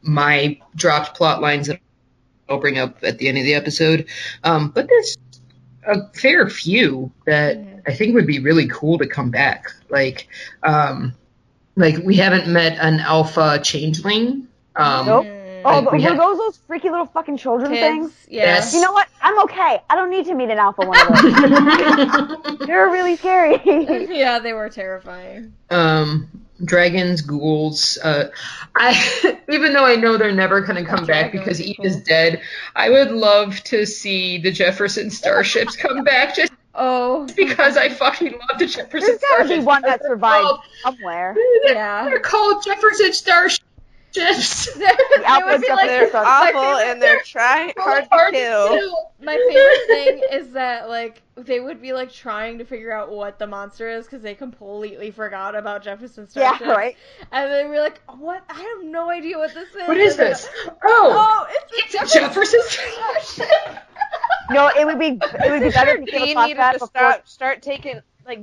my 0.00 0.58
dropped 0.74 1.16
plot 1.16 1.42
lines 1.42 1.66
that 1.66 1.80
I'll 2.48 2.58
bring 2.58 2.78
up 2.78 2.98
at 3.04 3.18
the 3.18 3.28
end 3.28 3.36
of 3.38 3.44
the 3.44 3.54
episode. 3.54 4.06
Um, 4.42 4.70
but 4.70 4.88
there's 4.88 5.16
a 5.86 6.08
fair 6.14 6.48
few 6.48 7.10
that. 7.26 7.58
I 7.84 7.92
think 7.92 8.14
would 8.14 8.28
be 8.28 8.38
really 8.38 8.68
cool 8.68 8.96
to 8.98 9.08
come 9.08 9.32
back. 9.32 9.64
Like, 9.90 10.28
um, 10.62 11.14
like 11.74 11.96
we 12.04 12.14
haven't 12.14 12.46
met 12.46 12.78
an 12.78 13.00
alpha 13.00 13.58
changeling. 13.60 14.46
Um, 14.76 15.06
Nope. 15.06 15.26
Oh, 15.64 15.68
Like, 15.70 15.84
but 15.84 15.92
we 15.94 15.98
were 15.98 16.10
had- 16.10 16.18
those 16.20 16.38
those 16.38 16.56
freaky 16.68 16.90
little 16.90 17.06
fucking 17.06 17.38
children 17.38 17.72
things? 17.72 18.06
Kids, 18.12 18.26
yeah. 18.30 18.42
Yes. 18.44 18.72
You 18.74 18.82
know 18.82 18.92
what? 18.92 19.08
I'm 19.20 19.36
okay. 19.44 19.80
I 19.90 19.96
don't 19.96 20.10
need 20.10 20.26
to 20.26 20.34
meet 20.36 20.50
an 20.50 20.58
alpha 20.58 20.82
one 20.86 20.96
of 21.00 22.58
those. 22.58 22.66
They're 22.68 22.86
really 22.88 23.16
scary. 23.16 23.60
yeah, 24.16 24.38
they 24.38 24.52
were 24.52 24.68
terrifying. 24.68 25.52
Um, 25.70 26.28
dragons, 26.64 27.20
ghouls. 27.22 27.98
Uh, 28.02 28.30
I 28.76 29.38
even 29.50 29.72
though 29.72 29.84
I 29.84 29.96
know 29.96 30.16
they're 30.16 30.32
never 30.32 30.60
going 30.60 30.82
to 30.82 30.88
come 30.88 31.06
back 31.06 31.32
because 31.32 31.60
Eve 31.60 31.76
cool. 31.76 31.86
is 31.86 32.02
dead, 32.02 32.40
I 32.76 32.90
would 32.90 33.10
love 33.10 33.62
to 33.64 33.84
see 33.86 34.38
the 34.38 34.50
Jefferson 34.52 35.10
starships 35.10 35.76
come 35.76 36.04
back 36.04 36.34
just 36.36 36.52
Oh, 36.74 37.28
because 37.36 37.76
I 37.76 37.90
fucking 37.90 38.32
love 38.32 38.58
the 38.58 38.64
Jefferson 38.64 39.00
There's 39.00 39.20
gotta 39.20 39.34
starships. 39.44 39.58
be 39.60 39.64
one 39.66 39.82
that 39.82 40.00
They're 40.00 40.12
survived 40.12 40.42
called- 40.46 40.60
somewhere. 40.82 41.36
yeah. 41.64 42.06
They're 42.06 42.18
called 42.20 42.64
Jefferson 42.64 43.12
starships. 43.12 43.61
it 44.76 45.24
outfits 45.24 45.52
would 45.52 45.60
be 45.62 45.70
up 45.70 45.76
like 45.76 45.86
They're 45.88 46.10
They're 46.10 46.24
awful 46.26 46.60
and 46.62 47.00
they're 47.02 47.22
trying 47.24 47.72
hard 47.76 48.04
to 48.04 48.08
Hard 48.10 48.34
to 48.34 48.38
kill. 48.40 48.68
kill. 48.68 49.12
my 49.22 49.36
favorite 49.36 49.86
thing 49.86 50.22
is 50.40 50.52
that 50.52 50.88
like 50.88 51.22
they 51.36 51.60
would 51.60 51.80
be 51.80 51.92
like 51.92 52.12
trying 52.12 52.58
to 52.58 52.64
figure 52.64 52.92
out 52.92 53.10
what 53.10 53.38
the 53.38 53.46
monster 53.46 53.88
is 53.88 54.04
because 54.04 54.22
they 54.22 54.34
completely 54.34 55.10
forgot 55.10 55.54
about 55.56 55.82
Jefferson 55.82 56.28
Starship. 56.28 56.66
Yeah, 56.66 56.72
right. 56.72 56.96
And 57.30 57.50
they 57.50 57.64
were 57.64 57.80
like, 57.80 58.00
"What? 58.18 58.42
I 58.50 58.54
have 58.60 58.84
no 58.84 59.08
idea 59.08 59.38
what 59.38 59.54
this 59.54 59.68
is." 59.70 59.88
What 59.88 59.96
is 59.96 60.12
And 60.18 60.20
then- 60.20 60.30
this? 60.32 60.48
Oh, 60.66 60.76
Oh, 60.84 61.46
it's, 61.50 61.94
it's 61.94 62.14
a 62.14 62.18
Jefferson 62.20 62.60
starship. 62.66 63.78
No, 64.50 64.68
it 64.78 64.84
would 64.84 64.98
be 64.98 65.18
it 65.22 65.50
would 65.50 65.62
be 65.62 65.70
better 65.74 65.92
if 65.92 66.00
you 66.00 66.06
came 66.06 66.30
across 66.36 66.46
needed 66.48 66.58
that 66.60 66.72
to 66.72 66.78
before. 66.80 66.88
start 66.88 67.28
start 67.28 67.62
taking 67.62 68.00
like 68.26 68.40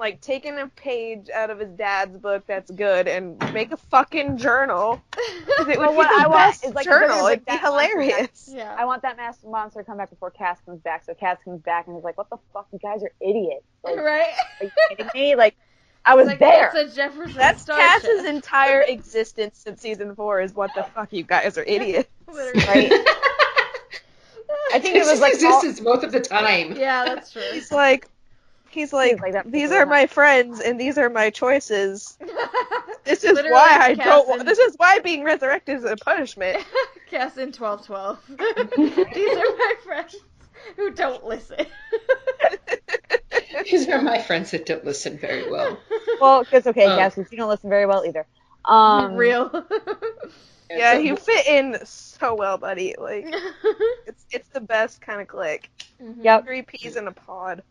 like 0.00 0.20
taking 0.20 0.58
a 0.58 0.66
page 0.66 1.28
out 1.32 1.50
of 1.50 1.58
his 1.60 1.70
dad's 1.70 2.16
book 2.18 2.42
that's 2.46 2.70
good 2.70 3.06
and 3.06 3.38
make 3.52 3.70
a 3.70 3.76
fucking 3.76 4.38
journal. 4.38 5.00
'Cause 5.12 5.20
It 5.68 5.78
would 5.78 5.78
Well, 5.78 5.90
be 5.92 5.96
what 5.96 6.08
the 6.08 6.28
I 6.28 6.28
best 6.28 6.64
is, 6.64 6.74
like, 6.74 6.84
journal. 6.86 7.22
like 7.22 7.42
It'd 7.46 7.46
be 7.46 7.56
hilarious. 7.58 8.50
yeah. 8.52 8.74
I 8.76 8.86
want 8.86 9.02
that 9.02 9.16
master 9.16 9.46
monster 9.48 9.80
to 9.80 9.84
come 9.84 9.98
back 9.98 10.10
before 10.10 10.30
Cass 10.30 10.58
comes 10.66 10.80
back. 10.80 11.04
So 11.04 11.14
Cass 11.14 11.38
comes 11.44 11.60
back 11.62 11.86
and 11.86 11.96
is 11.96 12.02
like, 12.02 12.16
"What 12.18 12.30
the 12.30 12.38
fuck? 12.52 12.66
You 12.72 12.78
guys 12.80 13.02
are 13.04 13.12
idiots! 13.20 13.64
Like, 13.84 13.96
are 13.98 14.04
right. 14.04 14.32
you 14.60 14.70
kidding 14.88 15.10
me? 15.14 15.34
Like, 15.36 15.54
I 16.04 16.14
was 16.16 16.26
Like, 16.26 16.38
there." 16.40 16.72
It's 16.74 16.92
a 16.92 16.96
Jefferson 16.96 17.36
That's 17.36 17.64
Cass's 17.64 18.24
entire 18.24 18.80
existence 18.80 19.58
since 19.58 19.80
season 19.82 20.14
four 20.16 20.40
is 20.40 20.54
what 20.54 20.70
the 20.74 20.82
fuck 20.82 21.12
you 21.12 21.22
guys 21.24 21.58
are 21.58 21.64
idiots. 21.64 22.08
Literally. 22.26 22.88
Right? 22.90 23.06
I 24.72 24.78
think 24.78 24.96
it 24.96 25.00
It's 25.00 25.10
was 25.10 25.20
like 25.20 25.34
his 25.34 25.44
all- 25.44 25.58
existence 25.60 25.80
most 25.84 26.04
of 26.04 26.12
the 26.12 26.20
time. 26.20 26.72
Yeah, 26.76 27.04
that's 27.04 27.32
true. 27.32 27.42
He's 27.52 27.70
like 27.70 28.08
he's 28.70 28.92
like, 28.92 29.20
like 29.20 29.50
these 29.50 29.70
are 29.72 29.84
my 29.86 30.06
friends 30.06 30.60
and 30.60 30.78
these 30.80 30.96
are 30.98 31.10
my 31.10 31.30
choices. 31.30 32.16
This 33.02 33.24
is 33.24 33.32
Literally, 33.32 33.52
why 33.52 33.78
I 33.80 33.94
Cass 33.94 34.04
don't. 34.04 34.28
wa- 34.28 34.34
and- 34.36 34.46
This 34.46 34.58
is 34.58 34.74
why 34.76 34.98
being 34.98 35.24
resurrected 35.24 35.78
is 35.78 35.84
a 35.84 35.96
punishment. 35.96 36.62
Cass 37.10 37.38
in 37.38 37.50
twelve 37.50 37.84
twelve. 37.86 38.18
These 38.28 38.36
are 38.38 39.56
my 39.56 39.74
friends 39.82 40.16
who 40.76 40.90
don't 40.90 41.24
listen. 41.24 41.64
These 43.64 43.88
are 43.88 44.02
my 44.02 44.20
friends 44.20 44.50
that 44.52 44.66
don't 44.66 44.84
listen 44.84 45.16
very 45.18 45.50
well. 45.50 45.78
well, 46.20 46.44
it's 46.52 46.66
okay, 46.66 46.84
Oh. 46.86 46.96
Cass, 46.96 47.14
because 47.14 47.32
you 47.32 47.38
don't 47.38 47.48
listen 47.48 47.70
very 47.70 47.86
well 47.86 48.04
either. 48.04 48.26
Um, 48.66 49.14
Real. 49.16 49.64
yeah, 50.70 50.98
you 50.98 51.16
fit 51.16 51.46
in 51.46 51.78
so 51.84 52.34
well, 52.34 52.58
buddy. 52.58 52.94
Like 52.98 53.26
it's 54.06 54.26
it's 54.30 54.48
the 54.50 54.60
best 54.60 55.00
kind 55.00 55.20
of 55.22 55.26
click. 55.28 55.70
Yep. 56.20 56.44
Three 56.44 56.62
peas 56.62 56.96
in 56.96 57.08
a 57.08 57.12
pod. 57.12 57.62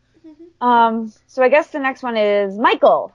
Um. 0.62 1.14
So 1.28 1.42
I 1.44 1.50
guess 1.50 1.68
the 1.68 1.80
next 1.80 2.04
one 2.04 2.18
is 2.18 2.58
Michael. 2.58 3.14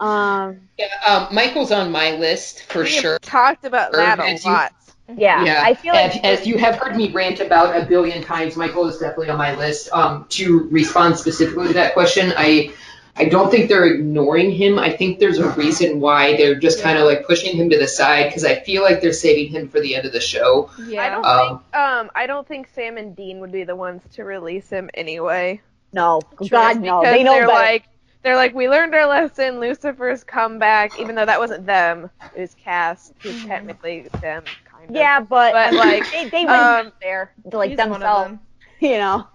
Um. 0.00 0.68
Yeah, 0.78 0.86
um, 1.06 1.34
Michael's 1.34 1.72
on 1.72 1.90
my 1.92 2.12
list 2.12 2.64
for 2.64 2.82
We 2.82 2.92
have 2.94 3.00
sure. 3.02 3.18
talked 3.20 3.64
about 3.64 3.92
that 3.92 4.18
a 4.18 4.24
As 4.24 4.44
you- 4.44 4.50
lot. 4.50 4.72
Yeah. 5.16 5.44
Yeah, 5.44 5.62
I 5.64 5.74
feel 5.74 5.94
as, 5.94 6.14
like 6.14 6.24
as 6.24 6.46
you 6.48 6.58
have 6.58 6.74
heard 6.76 6.96
me 6.96 7.12
rant 7.12 7.38
about 7.38 7.80
a 7.80 7.86
billion 7.86 8.24
times, 8.24 8.56
Michael 8.56 8.88
is 8.88 8.98
definitely 8.98 9.30
on 9.30 9.38
my 9.38 9.54
list. 9.54 9.88
Um, 9.92 10.26
to 10.30 10.66
respond 10.72 11.16
specifically 11.16 11.68
to 11.68 11.74
that 11.74 11.92
question, 11.94 12.32
I 12.36 12.72
I 13.14 13.26
don't 13.26 13.48
think 13.48 13.68
they're 13.68 13.86
ignoring 13.86 14.50
him. 14.50 14.80
I 14.80 14.90
think 14.90 15.20
there's 15.20 15.38
a 15.38 15.48
reason 15.50 16.00
why 16.00 16.36
they're 16.36 16.56
just 16.56 16.82
kind 16.82 16.98
of 16.98 17.04
like 17.06 17.24
pushing 17.24 17.56
him 17.56 17.70
to 17.70 17.78
the 17.78 17.86
side 17.86 18.26
because 18.26 18.44
I 18.44 18.56
feel 18.56 18.82
like 18.82 19.00
they're 19.00 19.12
saving 19.12 19.52
him 19.52 19.68
for 19.68 19.78
the 19.80 19.94
end 19.94 20.06
of 20.06 20.12
the 20.12 20.20
show. 20.20 20.70
yeah. 20.88 21.02
I 21.02 21.10
don't 21.10 21.24
Um, 21.24 21.48
think 21.60 21.76
um 21.76 22.10
I 22.16 22.26
don't 22.26 22.48
think 22.48 22.68
Sam 22.74 22.96
and 22.98 23.14
Dean 23.14 23.38
would 23.38 23.52
be 23.52 23.62
the 23.62 23.76
ones 23.76 24.02
to 24.14 24.24
release 24.24 24.68
him 24.68 24.90
anyway. 24.92 25.60
No. 25.96 26.20
God 26.48 26.80
no. 26.80 27.00
Because 27.00 27.14
They 27.14 27.22
know 27.24 27.32
they're 27.34 27.46
better. 27.46 27.58
like 27.58 27.84
they're 28.22 28.36
like 28.36 28.54
we 28.54 28.68
learned 28.68 28.94
our 28.94 29.06
lesson. 29.06 29.60
Lucifer's 29.60 30.24
come 30.24 30.58
back, 30.58 30.98
even 31.00 31.14
though 31.14 31.26
that 31.26 31.38
wasn't 31.40 31.66
them. 31.66 32.10
It 32.34 32.40
was 32.42 32.54
Cass, 32.54 33.12
who's 33.22 33.44
technically 33.46 34.08
them, 34.20 34.44
kind 34.70 34.90
of. 34.90 34.96
yeah, 34.96 35.20
but, 35.20 35.52
But, 35.52 35.74
like, 35.86 36.10
they 36.12 36.28
they 36.28 36.46
um, 36.46 36.84
went 36.86 37.00
there 37.00 37.32
to 37.50 37.56
like 37.58 37.70
He's 37.70 37.78
one 37.78 37.88
of 37.88 38.00
themselves. 38.00 38.30
them. 38.30 38.40
You 38.80 38.98
know. 38.98 39.26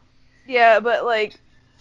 Yeah, 0.48 0.80
but 0.82 1.04
like, 1.06 1.34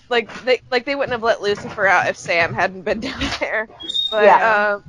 like 0.08 0.32
they 0.44 0.60
like 0.70 0.84
they 0.86 0.94
wouldn't 0.94 1.12
have 1.12 1.22
let 1.22 1.42
Lucifer 1.42 1.86
out 1.86 2.08
if 2.08 2.16
Sam 2.16 2.54
hadn't 2.54 2.82
been 2.82 3.00
down 3.06 3.20
there. 3.40 3.68
But 4.10 4.24
Yeah. 4.24 4.74
um, 4.76 4.84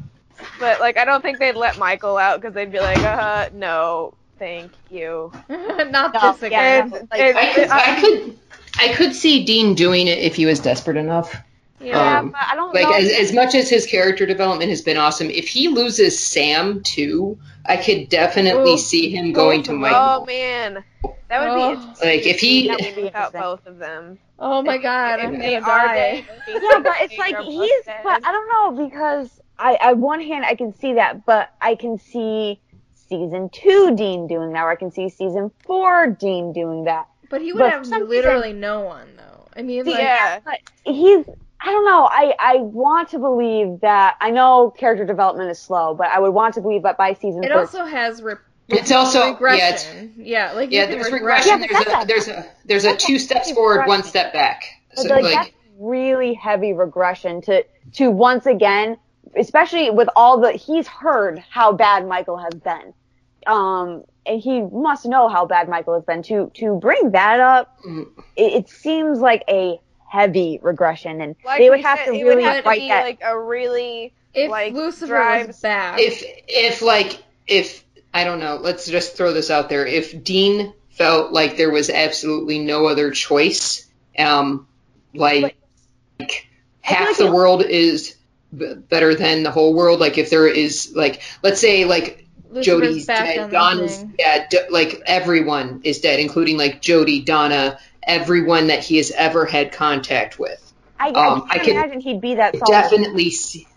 but 0.59 0.79
like 0.79 0.97
I 0.97 1.05
don't 1.05 1.21
think 1.21 1.39
they'd 1.39 1.55
let 1.55 1.77
Michael 1.77 2.17
out 2.17 2.39
because 2.41 2.53
they'd 2.53 2.71
be 2.71 2.79
like, 2.79 2.97
uh, 2.99 3.17
huh, 3.17 3.49
no, 3.53 4.13
thank 4.39 4.71
you. 4.89 5.31
Not 5.49 6.13
No, 6.13 6.31
this 6.33 6.41
yeah, 6.49 6.85
again. 6.85 6.89
no. 6.91 7.07
Like, 7.11 7.21
and- 7.21 7.37
I 7.37 7.53
could 7.53 7.69
I 7.69 8.01
could 8.01 8.39
I 8.79 8.93
could 8.93 9.13
see 9.13 9.43
Dean 9.45 9.75
doing 9.75 10.07
it 10.07 10.19
if 10.19 10.35
he 10.35 10.45
was 10.45 10.59
desperate 10.59 10.97
enough. 10.97 11.35
Yeah, 11.79 12.19
Um, 12.19 12.29
but 12.31 12.41
I 12.49 12.55
don't 12.55 12.73
Like 12.73 12.89
know. 12.89 12.95
as, 12.95 13.11
as 13.11 13.33
much 13.33 13.55
as 13.55 13.69
his 13.69 13.85
character 13.85 14.25
development 14.25 14.69
has 14.69 14.81
been 14.81 14.97
awesome, 14.97 15.29
if 15.29 15.47
he 15.47 15.67
loses 15.67 16.17
Sam 16.19 16.81
too, 16.83 17.39
I 17.65 17.77
could 17.77 18.09
definitely 18.09 18.73
Ooh. 18.73 18.77
see 18.77 19.09
him 19.09 19.33
going 19.33 19.63
to 19.63 19.71
Oh, 19.73 20.21
oh 20.21 20.25
man, 20.25 20.83
that 21.27 21.39
would 21.41 21.49
Oh. 21.49 21.55
be 21.69 21.73
interesting 21.73 22.07
Like, 22.09 22.25
if 22.27 22.39
he- 22.39 22.61
to 22.63 22.67
That 22.69 22.79
see 22.79 22.85
would 22.85 22.95
be 22.95 23.03
without 23.03 23.33
both 23.33 23.65
of 23.65 23.77
them. 23.77 24.19
Oh 24.37 24.61
my 24.61 24.77
god, 24.77 25.19
I'm 25.19 25.31
gonna 25.31 25.43
they 25.43 25.59
die. 25.59 26.25
yeah, 26.47 26.79
but 26.79 26.93
it's 27.01 27.17
like 27.17 27.39
he's. 27.43 27.85
But 28.03 28.25
I 28.25 28.31
don't 28.31 28.77
know 28.77 28.87
because 28.87 29.39
I, 29.59 29.77
I 29.79 29.93
one 29.93 30.19
hand 30.21 30.45
I 30.45 30.55
can 30.55 30.73
see 30.75 30.93
that, 30.93 31.25
but 31.27 31.51
I 31.61 31.75
can 31.75 31.99
see 31.99 32.59
season 33.07 33.49
two 33.51 33.95
Dean 33.95 34.25
doing 34.27 34.53
that, 34.53 34.63
or 34.63 34.71
I 34.71 34.75
can 34.75 34.89
see 34.91 35.09
season 35.09 35.51
four 35.63 36.07
Dean 36.07 36.53
doing 36.53 36.85
that. 36.85 37.07
But 37.31 37.41
he 37.41 37.51
would 37.53 37.59
But 37.59 37.71
have 37.71 37.85
some 37.87 38.07
literally 38.07 38.53
no 38.53 38.81
one 38.81 39.07
though. 39.17 39.47
I 39.55 39.63
mean, 39.63 39.85
like, 39.85 39.97
yeah. 39.97 40.39
But 40.45 40.59
he's. 40.85 41.25
I 41.63 41.65
don't 41.71 41.85
know. 41.85 42.05
I 42.05 42.33
I 42.39 42.55
want 42.57 43.09
to 43.09 43.19
believe 43.19 43.81
that. 43.81 44.17
I 44.21 44.31
know 44.31 44.69
character 44.71 45.05
development 45.05 45.49
is 45.49 45.59
slow, 45.59 45.95
but 45.95 46.07
I 46.07 46.19
would 46.19 46.31
want 46.31 46.55
to 46.55 46.61
believe 46.61 46.83
that 46.83 46.97
by 46.97 47.13
season 47.13 47.43
it 47.43 47.51
four. 47.51 47.61
also 47.61 47.85
has 47.85 48.21
re- 48.21 48.35
It's 48.67 48.91
also 48.91 49.19
yeah, 49.19 49.29
it's, 49.29 49.39
regression. 49.41 50.13
Yeah, 50.17 50.51
like 50.53 50.71
yeah. 50.71 50.85
There's 50.87 51.11
regress. 51.11 51.45
regression. 51.45 51.61
Yeah, 51.61 51.67
There's 51.67 51.85
but 51.85 52.03
a 52.03 52.07
there's 52.07 52.27
a 52.27 52.45
there's 52.65 52.85
a 52.85 52.95
two 52.95 53.15
a 53.15 53.19
steps 53.19 53.47
heavy 53.47 53.55
forward, 53.55 53.87
one 53.87 54.03
step 54.03 54.33
back. 54.33 54.63
But, 54.95 55.03
So 55.03 55.09
like, 55.09 55.23
like 55.23 55.33
that's 55.33 55.51
really 55.77 56.33
heavy 56.33 56.73
regression 56.73 57.41
to 57.43 57.63
to 57.93 58.09
once 58.09 58.45
again, 58.47 58.97
especially 59.37 59.89
with 59.91 60.09
all 60.15 60.39
the 60.41 60.51
he's 60.53 60.87
heard 60.87 61.39
how 61.49 61.73
bad 61.73 62.07
Michael 62.07 62.37
has 62.37 62.53
been, 62.55 62.93
um, 63.45 64.03
and 64.25 64.39
he 64.41 64.61
must 64.61 65.05
know 65.05 65.27
how 65.29 65.45
bad 65.45 65.67
Michael 65.69 65.95
has 65.95 66.03
been. 66.03 66.21
To 66.23 66.51
to 66.55 66.75
bring 66.79 67.11
that 67.11 67.39
up, 67.39 67.79
Mm. 67.85 68.07
it, 68.35 68.53
it 68.53 68.69
seems 68.69 69.19
like 69.19 69.43
a 69.49 69.79
heavy 70.07 70.59
regression, 70.61 71.21
and 71.21 71.35
Like 71.45 71.59
they 71.59 71.69
would 71.69 71.81
have 71.81 71.99
said, 71.99 72.05
to 72.05 72.11
really 72.11 72.35
would 72.35 72.43
have 72.43 72.57
to 72.57 72.63
fight 72.63 72.79
be 72.81 72.87
that. 72.89 73.03
like 73.03 73.19
a 73.23 73.39
really 73.39 74.13
if 74.33 74.49
like, 74.49 74.73
Lucifer 74.73 75.07
drives- 75.07 75.47
was 75.47 75.59
back, 75.61 75.99
if 75.99 76.23
if 76.47 76.81
like 76.81 77.21
if 77.47 77.83
I 78.13 78.23
don't 78.25 78.39
know, 78.39 78.57
let's 78.61 78.87
just 78.87 79.15
throw 79.15 79.31
this 79.33 79.49
out 79.49 79.69
there. 79.69 79.85
If 79.85 80.23
Dean 80.23 80.73
felt 80.89 81.31
like 81.31 81.55
there 81.57 81.71
was 81.71 81.89
absolutely 81.89 82.59
no 82.59 82.85
other 82.87 83.11
choice, 83.11 83.87
um, 84.19 84.67
like, 85.13 85.55
I 86.19 86.25
feel 86.25 86.27
half 86.81 87.07
like 87.07 87.17
the 87.17 87.25
you- 87.25 87.33
world 87.33 87.63
is 87.63 88.15
b- 88.55 88.75
better 88.75 89.15
than 89.15 89.43
the 89.43 89.51
whole 89.51 89.73
world. 89.73 89.99
Like 90.01 90.17
if 90.17 90.29
there 90.29 90.47
is 90.47 90.91
like, 90.95 91.21
let's 91.41 91.61
say 91.61 91.85
like 91.85 92.20
Lucifer's 92.51 92.65
Jody's 92.65 93.05
back 93.05 93.25
dead, 93.25 93.37
on 93.39 93.49
the 93.49 93.53
Donna's 93.53 93.97
thing. 93.97 94.13
dead, 94.17 94.47
D- 94.49 94.59
like 94.69 95.01
everyone 95.05 95.81
is 95.83 95.99
dead, 96.01 96.19
including 96.19 96.57
like 96.57 96.81
Jody, 96.81 97.21
Donna, 97.21 97.79
everyone 98.03 98.67
that 98.67 98.83
he 98.83 98.97
has 98.97 99.11
ever 99.11 99.45
had 99.45 99.71
contact 99.71 100.37
with. 100.39 100.59
I, 100.99 101.09
um, 101.09 101.13
I 101.15 101.53
I 101.53 101.53
can't 101.55 101.63
can 101.63 101.75
imagine 101.77 101.99
he'd 102.01 102.21
be 102.21 102.35
that 102.35 102.55
solid. 102.57 102.69
Definitely 102.71 103.31
see. 103.31 103.67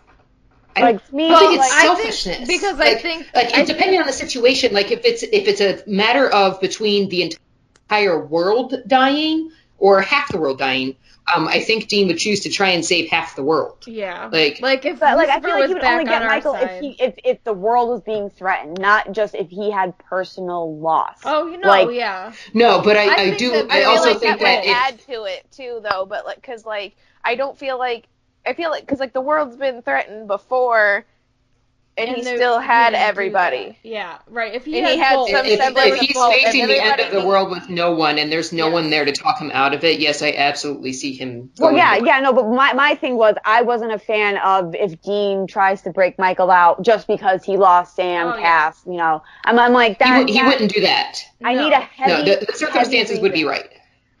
I 0.75 0.81
Like 0.81 1.13
me, 1.13 1.31
I 1.31 1.39
think 1.39 1.51
it's 1.53 1.59
like, 1.59 1.71
I 1.71 1.95
think- 1.95 2.13
selfishness. 2.13 2.47
because 2.47 2.79
I 2.79 2.95
think- 2.95 3.27
like 3.33 3.57
I 3.57 3.61
it, 3.61 3.67
depending 3.67 3.99
on 3.99 4.05
the 4.07 4.13
situation, 4.13 4.73
like 4.73 4.91
if 4.91 5.05
it's 5.05 5.23
if 5.23 5.47
it's 5.47 5.61
a 5.61 5.81
matter 5.89 6.29
of 6.29 6.59
between 6.59 7.07
the 7.09 7.31
entire 7.89 8.23
world 8.23 8.75
dying 8.85 9.51
or 9.85 10.01
half 10.01 10.31
the 10.31 10.39
world 10.39 10.57
dying, 10.57 10.95
um, 11.33 11.47
I 11.47 11.59
think 11.59 11.87
Dean 11.87 12.07
would 12.07 12.17
choose 12.17 12.39
to 12.41 12.49
try 12.49 12.69
and 12.69 12.83
save 12.83 13.09
half 13.09 13.35
the 13.35 13.43
world. 13.43 13.83
yeah, 13.85 14.29
Like, 14.31 14.61
like 14.61 14.85
if 14.85 14.99
But 14.99 15.15
like 15.17 15.29
I 15.29 15.39
feel 15.39 15.51
like 15.51 15.61
was 15.61 15.69
he 15.69 15.73
would 15.75 15.83
only 15.83 16.05
get 16.05 16.21
on 16.21 16.21
our 16.23 16.27
Michael 16.27 16.55
if 16.55 16.79
he 16.81 16.95
if, 16.99 17.15
if 17.23 17.43
the 17.43 17.53
world 17.53 17.89
was 17.89 18.01
being 18.01 18.29
threatened, 18.29 18.79
not 18.79 19.11
just 19.11 19.35
if 19.35 19.49
he 19.49 19.69
had 19.71 19.95
personal 19.97 20.79
loss. 20.79 21.19
oh, 21.23 21.47
you 21.47 21.57
know, 21.57 21.67
like- 21.67 21.89
yeah. 21.91 22.33
no, 22.53 22.81
but 22.81 22.97
I, 22.97 23.13
I, 23.13 23.15
think 23.15 23.37
do. 23.37 23.51
that- 23.51 23.71
I, 23.71 23.81
I 23.81 23.83
also 23.85 24.09
like 24.11 24.19
think 24.19 24.39
that 24.39 24.43
that 24.43 24.59
would 24.63 24.69
if 24.71 24.75
add 24.77 24.99
to 25.13 25.23
it 25.25 25.45
too, 25.51 25.81
though. 25.83 26.05
But 26.05 26.25
like, 26.25 26.41
cause 26.41 26.65
like, 26.65 26.95
I 27.23 27.35
don't 27.35 27.57
feel 27.57 27.77
like 27.77 28.07
I 28.45 28.53
feel 28.53 28.69
like 28.71 28.81
because 28.85 28.99
like 28.99 29.13
the 29.13 29.21
world's 29.21 29.55
been 29.55 29.81
threatened 29.83 30.27
before, 30.27 31.05
and, 31.97 32.09
he 32.09 32.21
they- 32.21 32.35
still 32.35 32.59
had 32.59 32.89
didn't 32.89 33.03
everybody. 33.03 33.77
Yeah, 33.83 34.17
right. 34.27 34.53
If 34.53 34.65
he 34.65 34.77
And 34.77 34.85
had, 34.85 34.93
he 34.95 34.99
had 34.99 35.15
both, 35.15 35.29
some 35.29 35.45
if, 35.45 35.51
if, 35.53 35.59
semblance 35.59 35.87
if 35.87 35.93
of 35.93 35.99
he's 35.99 36.11
fault, 36.13 36.33
and 36.33 36.43
facing 36.43 36.67
the 36.67 36.83
end 36.83 36.99
of 36.99 37.11
the 37.11 37.25
world 37.25 37.49
with 37.51 37.69
no 37.69 37.91
one 37.93 38.17
and 38.19 38.31
there's 38.31 38.51
no 38.51 38.67
Yeah. 38.67 38.73
one 38.73 38.89
there 38.89 39.05
to 39.05 39.11
talk 39.13 39.39
him 39.39 39.49
out 39.53 39.73
of 39.73 39.83
it, 39.83 39.99
yes, 39.99 40.21
I 40.21 40.33
absolutely 40.33 40.91
see 40.93 41.13
him. 41.13 41.51
Well, 41.57 41.71
yeah, 41.73 41.97
for 41.97 42.05
yeah, 42.05 42.19
no, 42.19 42.33
but 42.33 42.49
my, 42.49 42.73
my 42.73 42.95
thing 42.95 43.15
was 43.15 43.35
I 43.45 43.61
wasn't 43.61 43.93
a 43.93 43.99
fan 43.99 44.37
of 44.39 44.75
if 44.75 45.01
Dean 45.01 45.47
tries 45.47 45.81
to 45.83 45.91
break 45.91 46.19
Michael 46.19 46.51
out 46.51 46.81
just 46.83 47.07
because 47.07 47.43
he 47.45 47.55
lost 47.57 47.95
Sam, 47.95 48.27
Oh, 48.33 48.37
yeah. 48.37 48.73
You 48.85 48.97
know. 48.97 49.23
I'm, 49.45 49.57
I'm 49.57 49.71
like, 49.73 49.97
He, 49.97 50.03
that, 50.03 50.17
would- 50.19 50.29
he 50.29 50.35
that- 50.39 50.47
wouldn't 50.47 50.73
do 50.73 50.81
that. 50.81 51.19
I 51.43 51.53
No. 51.53 51.63
need 51.63 51.73
a 51.73 51.79
heavy, 51.79 52.11
No, 52.11 52.35
the, 52.39 52.45
the 52.45 52.53
circumstances 52.53 53.11
heavy 53.17 53.21
would 53.21 53.31
be 53.33 53.45
reason. 53.45 53.51
right. 53.63 53.69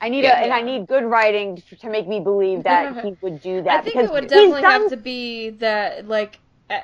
I 0.01 0.09
need 0.09 0.23
Yeah. 0.23 0.39
a, 0.39 0.43
and 0.43 0.53
I 0.53 0.61
need 0.61 0.87
good 0.87 1.03
writing 1.05 1.61
to, 1.69 1.75
to 1.77 1.89
make 1.89 2.07
me 2.07 2.19
believe 2.19 2.63
that 2.63 3.03
he 3.03 3.15
would 3.21 3.41
do 3.41 3.63
that. 3.63 3.79
I 3.79 3.81
think 3.81 3.95
it 3.95 4.11
would 4.11 4.27
definitely 4.27 4.61
done 4.61 4.81
have 4.81 4.89
to 4.91 4.97
be 4.97 5.49
that 5.51 6.07
like 6.07 6.37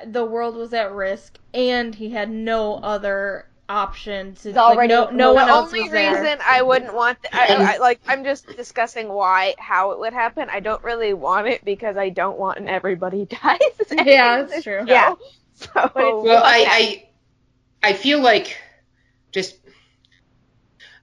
the 0.06 0.24
world 0.24 0.56
was 0.56 0.72
at 0.74 0.92
risk 0.92 1.38
and 1.54 1.94
he 1.94 2.10
had 2.10 2.30
no 2.30 2.74
other 2.76 3.46
option 3.68 4.34
to 4.34 4.48
He's 4.48 4.56
like, 4.56 4.76
already- 4.76 4.92
no 4.92 5.10
no 5.10 5.28
the 5.30 5.34
one 5.34 5.46
the 5.46 5.52
else 5.52 5.66
only 5.68 5.82
was 5.82 5.90
there. 5.92 6.22
reason 6.22 6.38
I 6.46 6.62
wouldn't 6.62 6.94
want, 6.94 7.18
th- 7.22 7.32
I, 7.34 7.74
I, 7.74 7.78
like, 7.78 8.00
I'm 8.06 8.22
just 8.22 8.46
discussing 8.56 9.08
why, 9.08 9.54
how 9.58 9.92
it 9.92 9.98
would 9.98 10.12
happen. 10.12 10.48
I 10.50 10.60
don't 10.60 10.82
really 10.84 11.14
want 11.14 11.46
it 11.48 11.64
because 11.64 11.96
I 11.96 12.10
don't 12.10 12.38
want 12.38 12.58
an 12.58 12.68
everybody 12.68 13.24
dies. 13.42 13.58
Yeah, 13.90 14.40
in 14.42 14.46
that's 14.48 14.62
true. 14.64 14.80
show. 14.80 14.84
Yeah. 14.86 15.14
So, 15.54 15.90
Well, 15.94 16.42
I, 16.44 17.04
I, 17.82 17.88
I 17.90 17.92
feel 17.94 18.20
like 18.20 18.56
just 19.32 19.56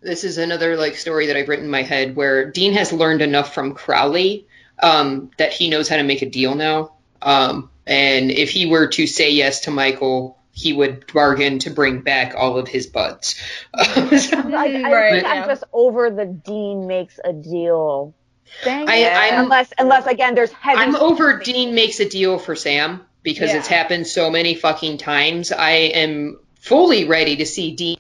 this 0.02 0.24
is 0.24 0.38
another 0.38 0.78
like 0.78 0.96
story 0.96 1.28
that 1.28 1.36
I've 1.36 1.50
written 1.50 1.66
in 1.66 1.72
my 1.72 1.82
head 1.84 2.16
where 2.16 2.50
Dean 2.52 2.74
has 2.74 2.94
learned 2.94 3.22
enough 3.22 3.54
from 3.54 3.74
Crowley 3.74 4.48
um, 4.82 5.32
that 5.38 5.52
he 5.54 5.70
knows 5.70 5.90
how 5.90 5.98
to 5.98 6.04
make 6.04 6.22
a 6.22 6.30
deal 6.30 6.56
now. 6.56 6.94
Um, 7.22 7.70
and 7.90 8.32
if 8.32 8.50
he 8.52 8.66
were 8.68 8.88
to 8.88 9.08
say 9.08 9.32
yes 9.32 9.62
to 9.62 9.72
Michael, 9.72 10.38
he 10.52 10.74
would 10.74 11.12
bargain 11.14 11.60
to 11.60 11.70
bring 11.70 12.02
back 12.02 12.34
all 12.36 12.58
of 12.58 12.68
his 12.68 12.88
buds. 12.88 13.42
Like, 13.74 13.88
I 13.98 14.02
Mm, 14.02 14.92
right, 14.92 15.12
think 15.12 15.24
yeah. 15.24 15.30
I'm 15.44 15.48
just 15.50 15.64
over 15.74 16.10
the 16.10 16.26
Dean 16.26 16.88
makes 16.88 17.20
a 17.24 17.34
deal 17.34 18.14
thing. 18.64 18.88
I- 18.90 19.04
I'm- 19.04 19.44
unless, 19.44 19.72
unless 19.78 20.06
again, 20.06 20.36
there's 20.36 20.52
heavy. 20.52 20.80
I'm 20.80 20.96
over 20.96 21.40
Dean 21.40 21.76
makes 21.76 22.00
a 22.00 22.10
deal 22.10 22.40
for 22.40 22.56
Sam 22.56 23.02
because 23.24 23.52
Yeah. 23.52 23.58
it's 23.60 23.68
happened 23.68 24.08
so 24.08 24.30
many 24.30 24.56
fucking 24.56 24.98
times. 24.98 25.52
I 25.52 25.72
am 25.72 26.40
fully 26.62 27.06
ready 27.06 27.38
to 27.38 27.46
see 27.46 27.76
Dean 27.76 27.98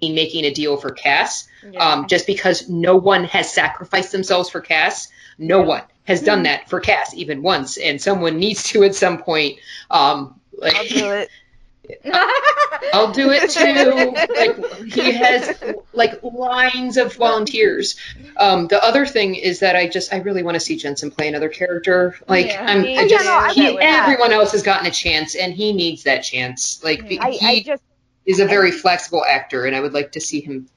making 0.00 0.44
a 0.44 0.52
deal 0.52 0.76
for 0.76 0.90
Cass. 0.90 1.48
Yeah. 1.68 1.80
Um, 1.84 2.06
just 2.06 2.26
because 2.26 2.68
no 2.68 2.96
one 2.96 3.24
has 3.24 3.52
sacrificed 3.52 4.12
themselves 4.12 4.48
for 4.50 4.60
Cass, 4.60 5.08
no 5.38 5.62
one 5.62 5.82
has 6.08 6.22
done 6.22 6.44
that 6.44 6.70
for 6.70 6.80
Cass 6.80 7.14
even 7.14 7.42
once, 7.42 7.76
and 7.76 8.00
someone 8.00 8.38
needs 8.38 8.62
to 8.64 8.82
at 8.82 8.94
some 8.94 9.18
point. 9.18 9.58
Um, 9.90 10.40
like, 10.56 10.74
I'll 10.74 10.88
do 10.88 11.10
it. 11.12 11.30
I'll 12.92 13.12
do 13.12 13.30
it 13.30 13.50
too. 13.50 14.34
like 14.34 14.92
he 14.92 15.12
has 15.12 15.62
like 15.92 16.22
lines 16.22 16.96
of 16.96 17.14
volunteers. 17.14 17.96
Um, 18.38 18.68
the 18.68 18.82
other 18.82 19.04
thing 19.04 19.34
is 19.34 19.60
that 19.60 19.76
I 19.76 19.86
just 19.86 20.12
I 20.12 20.18
really 20.18 20.42
want 20.42 20.54
to 20.54 20.60
see 20.60 20.76
Jensen 20.76 21.10
play 21.10 21.28
another 21.28 21.50
character. 21.50 22.18
Like 22.26 22.46
Yeah. 22.46 22.64
I'm 22.66 22.80
I 22.80 23.06
just 23.06 23.24
Yeah, 23.24 23.30
no, 23.30 23.36
I 23.36 23.52
he, 23.52 23.78
everyone 23.78 24.32
else 24.32 24.52
has 24.52 24.62
gotten 24.62 24.86
a 24.86 24.90
chance 24.90 25.34
and 25.34 25.52
he 25.52 25.72
needs 25.74 26.04
that 26.04 26.20
chance. 26.20 26.82
Like 26.82 27.04
I, 27.20 27.30
he 27.30 27.46
I 27.46 27.62
just, 27.62 27.82
is 28.24 28.40
a 28.40 28.46
very 28.46 28.70
flexible 28.70 29.24
actor 29.24 29.66
and 29.66 29.76
I 29.76 29.80
would 29.80 29.92
like 29.92 30.12
to 30.12 30.20
see 30.20 30.40
him. 30.40 30.68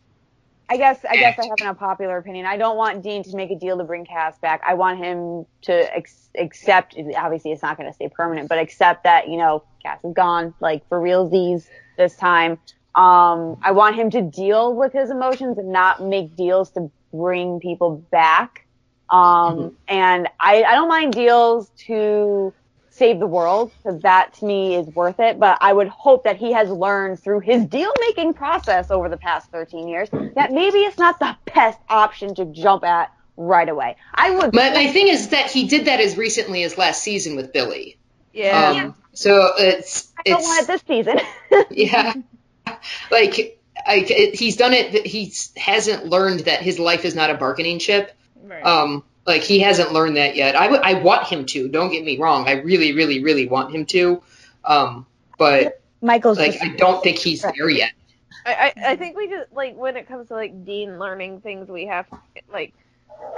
I 0.72 0.78
guess, 0.78 1.04
I 1.04 1.18
guess 1.18 1.38
I 1.38 1.48
have 1.48 1.60
an 1.60 1.68
unpopular 1.68 2.18
opinion. 2.18 2.46
I 2.46 2.56
don't 2.56 2.78
want 2.78 3.04
Dean 3.04 3.24
to 3.24 3.36
make 3.36 3.52
a 3.52 3.58
deal 3.58 3.78
to 3.78 3.84
bring 3.84 4.06
Cass 4.06 4.40
back. 4.40 4.62
I 4.66 4.76
want 4.76 5.00
him 5.00 5.46
to 5.64 5.96
ex- 5.98 6.30
accept. 6.40 6.96
Obviously, 7.18 7.52
it's 7.52 7.62
not 7.62 7.76
going 7.76 7.90
to 7.90 7.94
stay 7.94 8.08
permanent, 8.08 8.48
but 8.48 8.58
accept 8.58 9.04
that 9.04 9.28
you 9.28 9.36
know 9.36 9.66
Cass 9.84 10.00
is 10.06 10.14
gone, 10.14 10.54
like 10.62 10.88
for 10.88 10.98
realsies 10.98 11.68
this 11.98 12.16
time. 12.16 12.52
Um, 12.96 13.58
I 13.62 13.74
want 13.74 13.98
him 13.98 14.12
to 14.12 14.22
deal 14.22 14.74
with 14.74 14.94
his 14.94 15.10
emotions 15.10 15.58
and 15.58 15.74
not 15.74 16.02
make 16.02 16.38
deals 16.38 16.70
to 16.72 16.90
bring 17.12 17.60
people 17.60 17.98
back. 18.10 18.66
Um, 19.10 19.76
and 19.90 20.30
I, 20.40 20.64
I 20.64 20.74
don't 20.76 20.88
mind 20.88 21.12
deals 21.12 21.70
to 21.88 22.54
save 22.92 23.20
the 23.20 23.28
world 23.28 23.72
because 23.78 24.02
that 24.02 24.34
to 24.36 24.46
me 24.46 24.76
is 24.76 24.88
worth 24.88 25.20
it. 25.20 25.40
But 25.40 25.58
I 25.62 25.74
would 25.74 25.88
hope 25.88 26.26
that 26.26 26.38
he 26.38 26.54
has 26.54 26.70
learned 26.70 27.20
through 27.20 27.40
his 27.40 27.66
deal 27.66 27.92
making 28.00 28.34
process 28.34 28.92
over 28.92 29.10
the 29.10 29.18
past 29.18 29.50
13 29.50 29.88
years 29.88 30.10
that 30.36 30.52
maybe 30.52 30.80
it's 30.80 30.98
not 30.98 31.20
the 31.20 31.36
best 31.54 31.80
option 31.90 32.36
to 32.36 32.46
jump 32.46 32.84
at 32.84 33.12
right 33.38 33.68
away. 33.68 33.96
I 34.14 34.32
would. 34.32 34.52
But 34.52 34.74
my 34.74 34.92
thing 34.92 35.08
is 35.08 35.30
that 35.30 35.50
he 35.50 35.68
did 35.68 35.86
that 35.86 36.00
as 36.00 36.18
recently 36.18 36.64
as 36.64 36.78
last 36.78 37.02
season 37.02 37.36
with 37.36 37.52
Billie. 37.52 37.98
Yeah. 38.34 38.84
Um, 38.86 38.96
so 39.14 39.52
it's 39.58 40.12
I 40.18 40.30
don't 40.30 40.42
want 40.42 40.62
it 40.62 40.68
this 40.68 40.84
season. 40.88 41.20
yeah, 41.72 42.14
like. 43.10 43.58
I, 43.84 44.06
it, 44.08 44.36
he's 44.36 44.58
done 44.58 44.74
it. 44.74 45.08
He 45.08 45.34
hasn't 45.58 46.06
learned 46.06 46.42
that 46.42 46.62
his 46.62 46.78
life 46.78 47.04
is 47.04 47.16
not 47.16 47.32
a 47.32 47.34
bargaining 47.34 47.80
chip. 47.80 48.16
Right. 48.44 48.64
Um, 48.64 49.04
like 49.26 49.44
he 49.44 49.60
hasn't 49.60 49.94
learned 49.94 50.18
that 50.18 50.36
yet. 50.36 50.56
I, 50.56 50.64
w- 50.64 50.82
I 50.84 50.96
want 50.96 51.28
him 51.28 51.46
to. 51.48 51.68
Don't 51.68 51.92
get 51.92 52.04
me 52.04 52.18
wrong. 52.18 52.48
I 52.48 52.54
really, 52.54 52.94
really, 52.94 53.24
really 53.24 53.48
want 53.48 53.74
him 53.74 53.86
to. 53.88 54.22
Um, 54.64 55.06
but 55.38 55.82
Michael's 56.02 56.40
like 56.40 56.54
just, 56.54 56.64
I 56.64 56.76
don't 56.76 57.04
think 57.04 57.18
he's 57.18 57.42
there 57.42 57.70
yet. 57.70 57.92
I, 58.46 58.74
I 58.76 58.92
I 58.92 58.96
think 58.96 59.16
we 59.16 59.30
just 59.30 59.54
like 59.54 59.76
when 59.76 59.98
it 59.98 60.08
comes 60.08 60.30
to 60.30 60.34
like 60.34 60.66
Dean 60.66 60.98
learning 60.98 61.42
things, 61.42 61.70
we 61.70 61.86
have 61.86 62.10
to, 62.10 62.18
like 62.52 62.74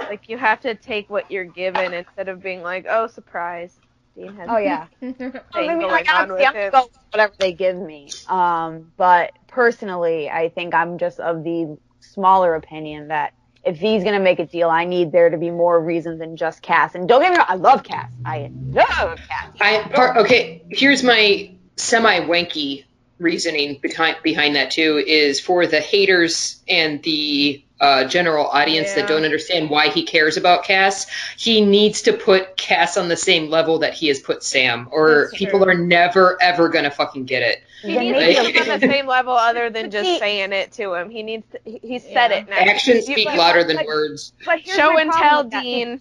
like 0.00 0.28
you 0.28 0.38
have 0.38 0.60
to 0.62 0.74
take 0.74 1.10
what 1.10 1.30
you're 1.30 1.44
given 1.44 1.92
instead 1.92 2.28
of 2.28 2.42
being 2.42 2.62
like, 2.62 2.86
oh 2.88 3.06
surprise, 3.06 3.76
Dean 4.16 4.34
has 4.36 4.48
oh 4.50 4.56
yeah. 4.56 4.86
thing 5.00 5.14
I 5.54 5.60
mean, 5.60 5.80
going 5.80 5.90
like, 5.90 6.08
on 6.08 6.30
honestly, 6.30 6.46
with 6.46 6.56
I'm 6.56 6.70
go 6.70 6.82
with 6.84 6.98
whatever 7.10 7.34
they 7.38 7.52
give 7.52 7.76
me. 7.76 8.10
Um, 8.28 8.92
but 8.96 9.32
personally, 9.46 10.30
I 10.30 10.48
think 10.48 10.74
I'm 10.74 10.98
just 10.98 11.20
of 11.20 11.44
the 11.44 11.76
smaller 12.00 12.54
opinion 12.54 13.08
that 13.08 13.34
if 13.66 13.78
he's 13.78 14.04
gonna 14.04 14.20
make 14.20 14.38
a 14.38 14.46
deal, 14.46 14.68
I 14.70 14.84
need 14.84 15.12
there 15.12 15.30
to 15.30 15.38
be 15.38 15.50
more 15.50 15.80
reasons 15.80 16.18
than 16.18 16.36
just 16.36 16.62
Cass. 16.62 16.94
And 16.94 17.08
don't 17.08 17.20
get 17.22 17.32
me 17.32 17.38
wrong, 17.38 17.46
I 17.48 17.56
love 17.56 17.82
Cass. 17.82 18.10
I 18.24 18.50
love 18.70 19.18
Cass. 19.28 19.50
I 19.60 19.88
part 19.94 20.16
okay. 20.18 20.62
Here's 20.70 21.02
my 21.02 21.50
semi 21.76 22.20
wanky 22.20 22.84
reasoning 23.18 23.78
behind 23.80 24.16
behind 24.22 24.56
that 24.56 24.70
too 24.72 25.02
is 25.04 25.40
for 25.40 25.66
the 25.66 25.80
haters 25.80 26.62
and 26.68 27.02
the 27.02 27.64
uh, 27.80 28.04
general 28.04 28.46
audience 28.46 28.88
Yeah. 28.90 29.02
that 29.02 29.08
don't 29.08 29.24
understand 29.24 29.68
why 29.68 29.88
he 29.88 30.04
cares 30.04 30.36
about 30.36 30.64
Cass. 30.64 31.06
He 31.36 31.60
needs 31.60 32.02
to 32.02 32.12
put 32.12 32.56
Cass 32.56 32.96
on 32.96 33.08
the 33.08 33.16
same 33.16 33.50
level 33.50 33.80
that 33.80 33.94
he 33.94 34.08
has 34.08 34.20
put 34.20 34.42
Sam, 34.42 34.88
or 34.90 35.30
people 35.34 35.64
are 35.68 35.74
never 35.74 36.40
ever 36.40 36.68
gonna 36.68 36.90
fucking 36.90 37.24
get 37.24 37.42
it. 37.42 37.62
He 37.84 37.98
needs 37.98 38.18
to 38.18 38.42
Like- 38.42 38.54
be 38.54 38.60
on 38.70 38.80
the 38.80 38.86
same 38.86 39.06
level 39.06 39.32
other 39.34 39.70
than 39.70 39.90
just 39.90 40.06
See- 40.08 40.18
saying 40.18 40.52
it 40.52 40.72
to 40.72 40.94
him. 40.94 41.10
He 41.10 41.22
needs 41.22 41.44
to, 41.52 41.60
he, 41.64 41.78
he 41.82 41.98
said 41.98 42.30
Yeah. 42.30 42.38
it 42.38 42.48
now. 42.48 42.56
Actions 42.56 43.08
You- 43.08 43.14
speak 43.14 43.26
like- 43.26 43.38
louder 43.38 43.64
than 43.64 43.76
like- 43.76 43.86
words. 43.86 44.32
But 44.44 44.66
Show 44.66 44.98
and 44.98 45.12
tell. 45.12 45.44
Dean. 45.44 46.00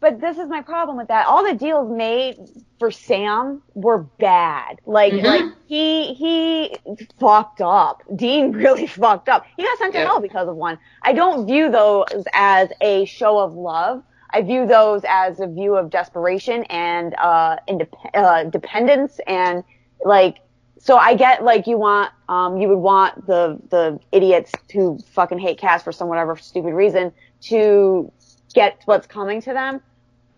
But 0.00 0.20
this 0.20 0.36
is 0.36 0.48
my 0.48 0.60
problem 0.60 0.98
with 0.98 1.08
that. 1.08 1.26
All 1.26 1.42
the 1.44 1.54
deals 1.54 1.90
made 1.90 2.36
for 2.78 2.90
Sam 2.90 3.62
were 3.74 3.98
bad. 4.18 4.78
Like, 4.84 5.14
Mhm. 5.14 5.24
like 5.24 5.44
he 5.66 6.12
he 6.12 6.76
fucked 7.18 7.62
up. 7.62 8.02
Dean 8.14 8.52
really 8.64 8.86
fucked 8.86 9.30
up. 9.30 9.46
He 9.56 9.62
got 9.62 9.78
sent 9.78 9.94
to 9.94 10.00
Yeah. 10.00 10.04
hell 10.06 10.20
because 10.20 10.46
of 10.46 10.56
one. 10.56 10.78
I 11.02 11.14
don't 11.14 11.46
view 11.46 11.70
those 11.70 12.04
as 12.34 12.68
a 12.82 13.06
show 13.06 13.38
of 13.38 13.54
love. 13.54 14.02
I 14.30 14.42
view 14.42 14.66
those 14.66 15.02
as 15.08 15.40
a 15.40 15.46
view 15.46 15.76
of 15.76 15.88
desperation 15.90 16.64
and 16.64 17.14
uh, 17.14 17.56
indep- 17.68 17.94
uh 18.14 18.44
dependence 18.44 19.20
and 19.26 19.64
like. 20.04 20.38
So 20.84 20.96
I 20.96 21.14
get 21.14 21.42
like 21.42 21.66
you 21.66 21.78
want 21.78 22.12
um 22.28 22.58
you 22.58 22.68
would 22.68 22.78
want 22.78 23.26
the 23.26 23.58
the 23.70 23.98
idiots 24.12 24.52
who 24.72 24.98
fucking 25.12 25.38
hate 25.38 25.58
Cass 25.58 25.82
for 25.82 25.92
some 25.92 26.08
whatever 26.08 26.36
stupid 26.36 26.74
reason 26.74 27.12
to 27.42 28.12
get 28.54 28.80
what's 28.84 29.06
coming 29.06 29.40
to 29.42 29.52
them 29.52 29.80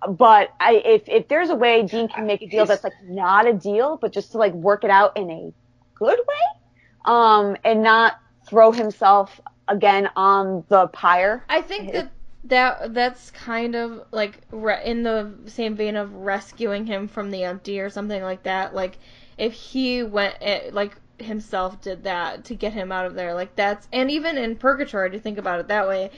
but 0.09 0.51
I, 0.61 0.82
if 0.84 1.03
if 1.09 1.28
there's 1.28 1.51
a 1.51 1.55
way 1.55 1.82
Dean 1.82 2.09
can 2.09 2.26
make 2.26 2.42
a 2.42 2.47
deal 2.47 2.66
that's 2.66 2.84
like 2.84 2.92
not 3.05 3.47
a 3.47 3.53
deal, 3.53 3.99
but 4.01 4.12
just 4.12 4.32
to 4.32 4.38
like 4.38 4.53
work 4.53 4.84
it 4.84 4.90
out 4.90 5.16
in 5.16 5.30
a 5.30 5.53
good 5.94 6.18
way, 6.18 6.61
um, 7.05 7.57
and 7.64 7.82
not 7.82 8.14
throw 8.49 8.72
himself 8.72 9.40
again 9.68 10.09
on 10.16 10.64
the 10.68 10.86
pyre. 10.88 11.44
I 11.49 11.62
think 11.62 11.92
that 11.92 12.12
that 12.44 12.94
that's 12.94 13.30
kind 13.32 13.74
of 13.74 14.07
like 14.12 14.42
re- 14.51 14.84
in 14.84 15.03
the 15.03 15.34
same 15.47 15.74
vein 15.74 15.97
of 15.97 16.12
rescuing 16.14 16.86
him 16.86 17.09
from 17.09 17.30
the 17.30 17.42
empty 17.42 17.80
or 17.80 17.90
something 17.90 18.22
like 18.22 18.44
that. 18.44 18.74
Like 18.74 18.99
if 19.39 19.53
he 19.53 20.03
went 20.03 20.37
eh, 20.41 20.70
like 20.72 20.97
himself 21.18 21.80
did 21.80 22.05
that 22.05 22.45
to 22.47 22.55
get 22.55 22.72
him 22.72 22.93
out 22.93 23.07
of 23.07 23.14
there, 23.14 23.34
like 23.34 23.55
that's 23.57 23.89
and 23.93 24.11
even 24.11 24.37
in 24.39 24.57
purgatory 24.57 25.11
to 25.11 25.18
think 25.20 25.39
about 25.39 25.61
it 25.61 25.68
that 25.68 25.89
way. 25.89 26.11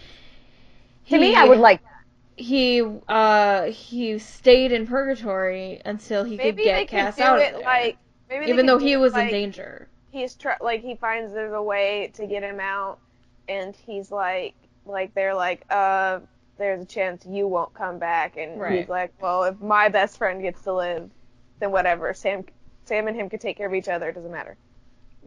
To 1.11 1.19
me, 1.19 1.35
he- 1.35 1.37
I 1.37 1.45
would 1.45 1.59
like 1.59 1.83
he 2.37 2.83
uh 3.09 3.65
he 3.67 4.19
stayed 4.19 4.73
in 4.73 4.87
purgatory 4.87 5.81
until 5.85 6.25
he 6.25 6.39
Maybe 6.39 6.63
could 6.63 6.63
get 6.63 6.87
could 6.87 6.89
Cass 6.89 7.19
do 7.19 7.23
out 7.23 7.39
it 7.39 7.55
of 7.55 7.55
there. 7.55 7.77
like 7.77 7.99
maybe 8.29 8.47
even 8.47 8.67
though 8.67 8.79
do 8.79 8.81
he 8.81 8.97
it 8.97 8.99
was 8.99 9.17
like, 9.17 9.19
in 9.19 9.29
danger. 9.29 9.89
He's 10.13 10.37
try 10.37 10.57
like 10.61 10.83
he 10.83 10.97
finds 10.97 11.33
there's 11.35 11.53
a 11.55 11.63
way 11.63 12.09
to 12.15 12.27
get 12.27 12.43
him 12.45 12.61
out, 12.61 13.01
and 13.49 13.77
he's 13.77 14.11
like 14.13 14.57
like 14.87 15.15
they're 15.15 15.35
like 15.35 15.65
uh 15.71 16.21
there's 16.59 16.83
a 16.83 16.87
chance 16.87 17.27
you 17.27 17.49
won't 17.49 17.75
come 17.75 17.99
back, 17.99 18.37
and 18.39 18.63
Right. 18.63 18.67
he's 18.67 18.89
like 18.91 19.13
well 19.21 19.45
if 19.45 19.61
my 19.61 19.89
best 19.91 20.19
friend 20.19 20.43
gets 20.43 20.63
to 20.65 20.75
live, 20.75 21.11
then 21.61 21.73
whatever 21.73 22.15
Sam 22.15 22.45
Sam 22.89 23.09
and 23.09 23.17
him 23.17 23.29
could 23.31 23.41
take 23.41 23.57
care 23.57 23.67
of 23.67 23.75
each 23.75 23.89
other. 23.89 24.09
It 24.09 24.15
doesn't 24.15 24.33
matter. 24.33 24.57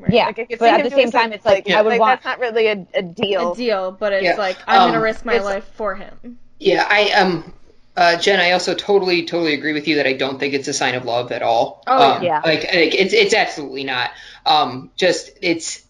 Yeah, 0.09 0.25
Like, 0.25 0.57
but 0.59 0.69
at 0.73 0.83
the 0.83 0.89
same 0.89 1.11
time, 1.11 1.33
it's 1.33 1.45
like, 1.45 1.67
Yeah. 1.67 1.79
I 1.79 1.81
would 1.81 1.89
like, 1.89 1.99
want. 1.99 2.21
That's 2.21 2.25
not 2.25 2.39
really 2.39 2.67
a, 2.67 2.87
a 2.93 3.01
deal. 3.03 3.51
A 3.53 3.55
deal, 3.55 3.91
but 3.91 4.13
it's 4.13 4.25
Yeah. 4.25 4.37
like 4.37 4.63
I'm 4.67 4.81
Um, 4.81 4.91
gonna 4.91 4.99
risk 5.01 5.25
my 5.25 5.39
life 5.39 5.65
for 5.75 5.95
him. 5.95 6.39
Yeah, 6.59 6.85
I 6.89 7.11
um 7.11 7.53
uh 7.97 8.17
Jen, 8.17 8.39
I 8.39 8.51
also 8.51 8.73
totally, 8.73 9.25
totally 9.25 9.53
agree 9.53 9.73
with 9.73 9.87
you 9.87 9.95
that 9.95 10.07
I 10.07 10.13
don't 10.13 10.39
think 10.39 10.53
it's 10.53 10.67
a 10.67 10.73
sign 10.73 10.95
of 10.95 11.05
love 11.05 11.31
at 11.31 11.41
all. 11.41 11.83
Oh, 11.87 12.17
um, 12.17 12.21
yeah. 12.21 12.41
Like, 12.43 12.63
like 12.63 12.95
it's 12.95 13.13
it's 13.13 13.33
absolutely 13.33 13.83
not. 13.83 14.11
Um 14.45 14.91
just 14.95 15.31
it's 15.41 15.81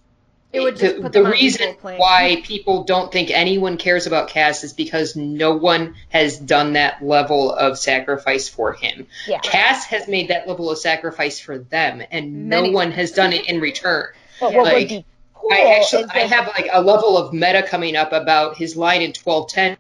It 0.54 0.60
would 0.60 0.78
the, 0.78 1.02
put 1.02 1.14
the 1.14 1.24
them 1.24 1.32
reason 1.32 1.76
why 1.82 2.41
people 2.43 2.84
don't 2.84 3.12
think 3.12 3.32
anyone 3.32 3.78
cares 3.78 4.06
about 4.06 4.28
Cass 4.30 4.64
is 4.64 4.74
because 4.74 5.16
no 5.16 5.56
one 5.56 5.95
has 6.10 6.38
done 6.38 6.74
that 6.74 7.02
level 7.02 7.54
of 7.54 7.78
sacrifice 7.78 8.49
for 8.49 8.74
him. 8.74 9.08
Yeah. 9.28 9.39
Cass 9.39 9.86
has 9.86 10.10
made 10.10 10.28
that 10.28 10.47
level 10.49 10.70
of 10.70 10.78
sacrifice 10.78 11.39
for 11.39 11.58
them, 11.58 12.02
and 12.12 12.49
Many 12.49 12.70
no 12.70 12.76
one 12.76 12.91
has 12.91 13.12
done 13.12 13.32
it 13.32 13.47
in 13.49 13.62
return. 13.62 14.08
But 14.41 14.52
Yeah. 14.52 14.58
what 14.58 14.74
Like, 14.74 15.06
cool 15.34 15.49
I 15.54 15.78
actually 15.80 16.06
I 16.14 16.20
have 16.20 16.47
like 16.47 16.68
a 16.72 16.82
level 16.82 17.18
of 17.18 17.34
meta 17.34 17.64
coming 17.64 17.95
up 17.95 18.12
about 18.12 18.58
his 18.58 18.76
line 18.76 19.02
in 19.02 19.14
twelve 19.14 19.49
ten 19.49 19.78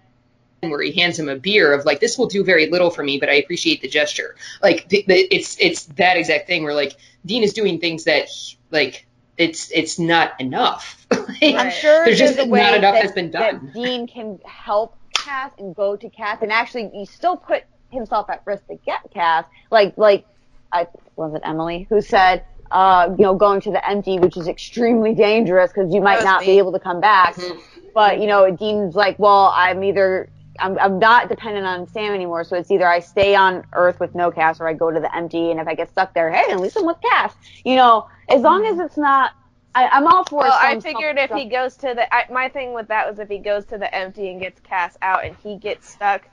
where 0.61 0.81
he 0.81 0.91
hands 0.91 1.17
him 1.17 1.27
a 1.27 1.35
beer 1.35 1.73
of 1.73 1.85
like 1.85 1.99
this 1.99 2.19
will 2.19 2.27
do 2.27 2.43
very 2.43 2.69
little 2.69 2.91
for 2.91 3.01
me 3.03 3.19
but 3.19 3.29
I 3.29 3.33
appreciate 3.33 3.81
the 3.81 3.87
gesture. 3.87 4.35
Like 4.61 4.87
the, 4.89 5.03
the, 5.07 5.15
it's 5.15 5.57
it's 5.59 5.85
that 5.97 6.17
exact 6.17 6.47
thing 6.47 6.63
where 6.63 6.75
like 6.75 6.95
Dean 7.25 7.43
is 7.43 7.53
doing 7.53 7.79
things 7.79 8.03
that 8.03 8.27
he- 8.27 8.57
like 8.69 9.07
it's 9.41 9.71
it's 9.71 9.99
not 9.99 10.39
enough. 10.39 11.05
Like, 11.41 11.55
I'm 11.55 11.71
sure 11.71 12.05
There's 12.05 12.19
there's, 12.19 12.35
just 12.35 12.39
a 12.39 12.45
way 12.45 12.61
not 12.61 12.75
enough 12.75 12.93
that, 12.93 13.03
has 13.03 13.11
been 13.13 13.31
that 13.31 13.53
done. 13.53 13.71
Dean 13.73 14.07
can 14.07 14.39
help 14.45 14.95
Cass 15.17 15.51
and 15.57 15.75
go 15.75 15.95
to 15.95 16.09
Cass 16.09 16.41
and 16.41 16.51
actually 16.51 16.89
he 16.93 17.05
still 17.05 17.35
put 17.35 17.63
himself 17.89 18.29
at 18.29 18.43
risk 18.45 18.65
to 18.67 18.77
get 18.85 19.01
Cass. 19.13 19.45
Like 19.71 19.97
like 19.97 20.25
I 20.71 20.87
was 21.15 21.33
it 21.33 21.41
Emily 21.43 21.87
who 21.89 22.01
said 22.01 22.43
uh, 22.71 23.13
you 23.17 23.23
know, 23.23 23.35
going 23.35 23.59
to 23.61 23.71
the 23.71 23.87
empty, 23.87 24.17
which 24.17 24.37
is 24.37 24.47
extremely 24.47 25.13
dangerous 25.13 25.71
because 25.73 25.93
you 25.93 26.01
might 26.01 26.23
not 26.23 26.41
me. 26.41 26.47
be 26.47 26.57
able 26.57 26.71
to 26.71 26.79
come 26.79 27.01
back. 27.01 27.35
Mhm. 27.35 27.59
But 27.93 28.21
you 28.21 28.27
know, 28.27 28.49
Dean's 28.55 28.95
like, 28.95 29.19
well, 29.19 29.53
I'm 29.55 29.83
either 29.83 30.29
I'm 30.59 30.77
I'm 30.79 30.99
not 30.99 31.29
dependent 31.29 31.65
on 31.65 31.87
Sam 31.87 32.13
anymore, 32.13 32.43
so 32.43 32.55
it's 32.55 32.71
either 32.71 32.87
I 32.87 32.99
stay 32.99 33.35
on 33.35 33.65
Earth 33.73 33.99
with 33.99 34.15
no 34.15 34.31
Cass 34.31 34.59
or 34.59 34.67
I 34.67 34.73
go 34.73 34.91
to 34.91 34.99
the 34.99 35.13
empty, 35.13 35.51
and 35.51 35.59
if 35.59 35.67
I 35.67 35.75
get 35.75 35.89
stuck 35.91 36.13
there, 36.13 36.31
hey, 36.31 36.51
at 36.51 36.59
least 36.59 36.77
I'm 36.77 36.85
with 36.85 36.97
Cass. 37.01 37.33
You 37.65 37.75
know, 37.75 38.07
as 38.35 38.41
long 38.41 38.65
as 38.65 38.79
it's 38.79 38.97
not, 38.97 39.31
I, 39.75 39.87
I'm 39.87 40.07
all 40.07 40.23
for. 40.25 40.41
It. 40.45 40.49
Well, 40.49 40.59
I 40.59 40.73
some 40.73 40.81
figured 40.81 41.17
if 41.17 41.31
he 41.31 41.45
goes 41.49 41.75
to 41.77 41.93
the, 41.95 42.13
I, 42.13 42.25
my 42.31 42.49
thing 42.49 42.73
with 42.73 42.87
that 42.89 43.09
was 43.09 43.19
if 43.19 43.29
he 43.29 43.39
goes 43.39 43.65
to 43.67 43.77
the 43.77 43.93
empty 43.93 44.29
and 44.29 44.39
gets 44.41 44.59
cast 44.61 44.97
out 45.01 45.25
and 45.25 45.35
he 45.43 45.57
gets 45.57 45.89
stuck, 45.89 46.27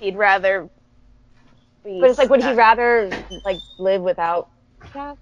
he'd 0.00 0.16
rather. 0.16 0.70
Be 1.84 2.00
but 2.00 2.10
it's 2.10 2.18
like, 2.18 2.30
would 2.30 2.42
he 2.42 2.52
rather 2.54 3.16
like 3.44 3.62
live 3.78 4.02
without 4.02 4.48
Cass? 4.92 5.16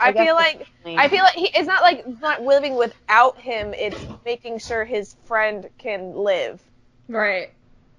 I, 0.00 0.12
guess 0.12 0.26
feel 0.26 0.34
like. 0.34 0.68
I 0.98 1.08
feel 1.08 1.22
like 1.22 1.34
he, 1.34 1.50
it's 1.54 1.66
not 1.66 1.82
like 1.82 2.04
it's 2.06 2.20
not 2.20 2.42
living 2.42 2.76
without 2.76 3.40
him. 3.40 3.74
It's 3.74 4.06
making 4.24 4.58
sure 4.58 4.84
his 4.84 5.16
friend 5.26 5.68
can 5.78 6.14
live 6.14 6.62
Right. 7.08 7.50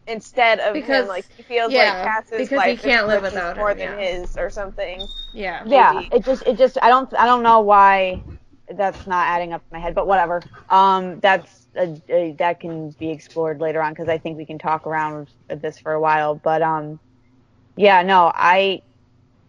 Instead 0.08 0.60
of 0.60 0.74
Because- 0.74 1.04
him. 1.04 1.08
Like 1.08 1.26
he 1.36 1.44
feels 1.44 1.72
yeah, 1.72 1.94
like 1.94 2.04
Cass's 2.04 2.50
because 2.50 2.64
he 2.64 2.78
can't 2.78 3.04
is 3.04 3.08
live 3.08 3.24
worth 3.24 3.34
without 3.34 3.58
more 3.58 3.72
him, 3.72 3.78
than 3.78 4.00
yeah. 4.00 4.20
his 4.20 4.38
or 4.38 4.50
something. 4.50 5.08
Yeah. 5.34 5.64
yeah, 5.66 5.92
maybe. 5.94 6.16
it 6.16 6.24
just 6.24 6.44
it 6.46 6.58
just 6.58 6.78
I 6.82 6.90
don't 6.90 7.14
I 7.16 7.26
don't 7.26 7.44
know 7.44 7.62
why 7.62 8.22
that's 8.72 9.06
not 9.08 9.28
adding 9.28 9.54
up 9.54 9.62
in 9.72 9.78
my 9.78 9.80
head, 9.80 9.94
but 9.96 10.08
whatever. 10.08 10.42
Um, 10.70 11.20
that's 11.20 11.68
a, 11.76 12.02
a, 12.10 12.32
that 12.34 12.60
can 12.60 12.90
be 12.92 13.10
explored 13.10 13.60
later 13.62 13.82
on 13.82 13.94
because 13.94 14.10
I 14.10 14.18
think 14.18 14.38
we 14.38 14.46
can 14.46 14.58
talk 14.58 14.88
around 14.88 15.30
this 15.48 15.78
for 15.78 15.94
a 15.94 16.00
while. 16.00 16.36
But 16.36 16.62
um, 16.62 17.00
yeah, 17.76 18.02
no, 18.02 18.32
I. 18.34 18.82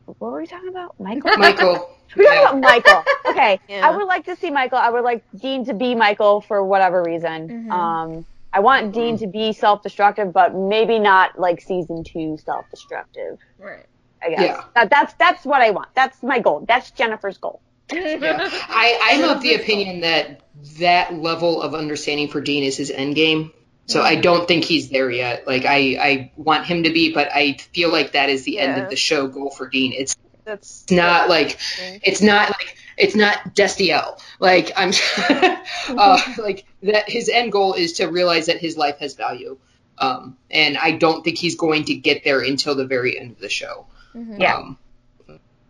What 0.06 0.30
were 0.32 0.40
we 0.40 0.46
talking 0.46 0.68
about, 0.68 0.98
Michael? 1.00 1.30
Michael. 1.36 1.90
We're 2.16 2.24
talking 2.24 2.40
yeah. 2.40 2.48
about 2.48 2.60
Michael. 2.60 3.04
Okay, 3.26 3.60
Yeah. 3.68 3.86
I 3.86 3.96
would 3.96 4.06
like 4.06 4.24
to 4.26 4.36
see 4.36 4.50
Michael. 4.50 4.78
I 4.78 4.90
would 4.90 5.02
like 5.02 5.24
Dean 5.36 5.64
to 5.64 5.74
be 5.74 5.94
Michael 5.94 6.40
for 6.40 6.64
whatever 6.64 7.02
reason. 7.02 7.66
Mhm. 7.68 7.70
Um, 7.70 8.26
I 8.56 8.60
want 8.60 8.94
Dean 8.94 9.18
to 9.18 9.26
be 9.26 9.52
self-destructive, 9.52 10.32
but 10.32 10.54
maybe 10.54 10.98
not 10.98 11.38
like 11.38 11.60
season 11.60 12.02
two 12.04 12.38
self-destructive. 12.42 13.38
Right. 13.58 13.84
I 14.22 14.30
guess 14.30 14.40
Yeah. 14.40 14.64
that, 14.74 14.88
that's 14.88 15.12
that's 15.18 15.44
what 15.44 15.60
I 15.60 15.72
want. 15.72 15.90
That's 15.94 16.22
my 16.22 16.38
goal. 16.38 16.64
That's 16.66 16.90
Jennifer's 16.92 17.36
goal. 17.36 17.60
Yeah. 17.92 18.48
I, 18.50 18.98
I'm 19.12 19.24
of 19.36 19.42
the 19.42 19.56
opinion 19.56 20.00
that 20.00 20.40
that 20.78 21.12
level 21.12 21.60
of 21.60 21.74
understanding 21.74 22.28
for 22.28 22.40
Dean 22.40 22.64
is 22.64 22.78
his 22.78 22.90
end 22.90 23.14
game. 23.14 23.52
So 23.84 24.00
I 24.00 24.16
don't 24.16 24.48
think 24.48 24.64
he's 24.64 24.88
there 24.88 25.10
yet. 25.10 25.46
Like 25.46 25.66
I, 25.66 25.76
I 26.00 26.32
want 26.36 26.64
him 26.64 26.84
to 26.84 26.90
be, 26.90 27.12
but 27.12 27.28
I 27.32 27.58
feel 27.74 27.92
like 27.92 28.12
that 28.12 28.30
is 28.30 28.44
the 28.44 28.58
end 28.58 28.80
of 28.80 28.88
the 28.88 28.96
show 28.96 29.28
goal 29.28 29.50
for 29.50 29.68
Dean. 29.68 29.92
It's 29.92 30.16
That's 30.44 30.90
not 30.90 31.28
like 31.28 31.58
it's 31.78 32.22
not 32.22 32.48
like 32.48 32.78
it's 32.96 33.14
not 33.14 33.54
Destiel. 33.54 34.20
Like 34.40 34.72
I'm 34.76 34.92
uh, 35.98 36.20
like 36.38 36.64
that 36.82 37.08
his 37.08 37.28
end 37.28 37.52
goal 37.52 37.74
is 37.74 37.94
to 37.94 38.06
realize 38.06 38.46
that 38.46 38.58
his 38.58 38.76
life 38.76 38.98
has 38.98 39.14
value. 39.14 39.58
Um, 39.98 40.36
and 40.50 40.76
I 40.76 40.92
don't 40.92 41.24
think 41.24 41.38
he's 41.38 41.56
going 41.56 41.84
to 41.84 41.94
get 41.94 42.22
there 42.24 42.40
until 42.40 42.74
the 42.74 42.84
very 42.86 43.18
end 43.18 43.30
of 43.32 43.38
the 43.38 43.48
show. 43.48 43.86
Mhm. 44.14 44.38
Yeah. 44.40 44.56
Um, 44.56 44.78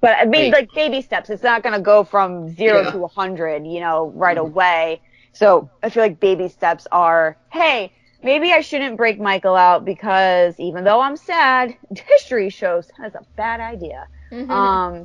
But 0.01 0.17
I 0.19 0.25
mean, 0.25 0.53
Right. 0.53 0.61
like 0.63 0.73
baby 0.75 1.01
steps. 1.03 1.31
It's 1.31 1.43
not 1.43 1.63
going 1.63 1.75
to 1.75 1.81
go 1.81 2.05
from 2.05 2.49
zero 2.55 2.83
Yeah. 2.83 2.91
to 2.91 3.05
a 3.05 3.09
hundred, 3.09 3.67
you 3.67 3.81
know, 3.81 4.09
right 4.15 4.37
away. 4.39 5.01
So 5.33 5.71
I 5.83 5.91
feel 5.91 6.03
like 6.03 6.21
baby 6.21 6.49
steps 6.49 6.87
are, 6.93 7.37
hey, 7.51 7.93
maybe 8.23 8.53
I 8.53 8.61
shouldn't 8.61 8.97
break 8.97 9.19
Michael 9.21 9.55
out 9.57 9.85
because 9.85 10.59
even 10.59 10.85
though 10.85 11.01
I'm 11.01 11.17
sad, 11.17 11.77
history 12.09 12.51
shows 12.51 12.91
that's 12.99 13.15
a 13.15 13.25
bad 13.37 13.61
idea. 13.61 14.07
Mhm. 14.33 14.51
Um, 14.51 15.05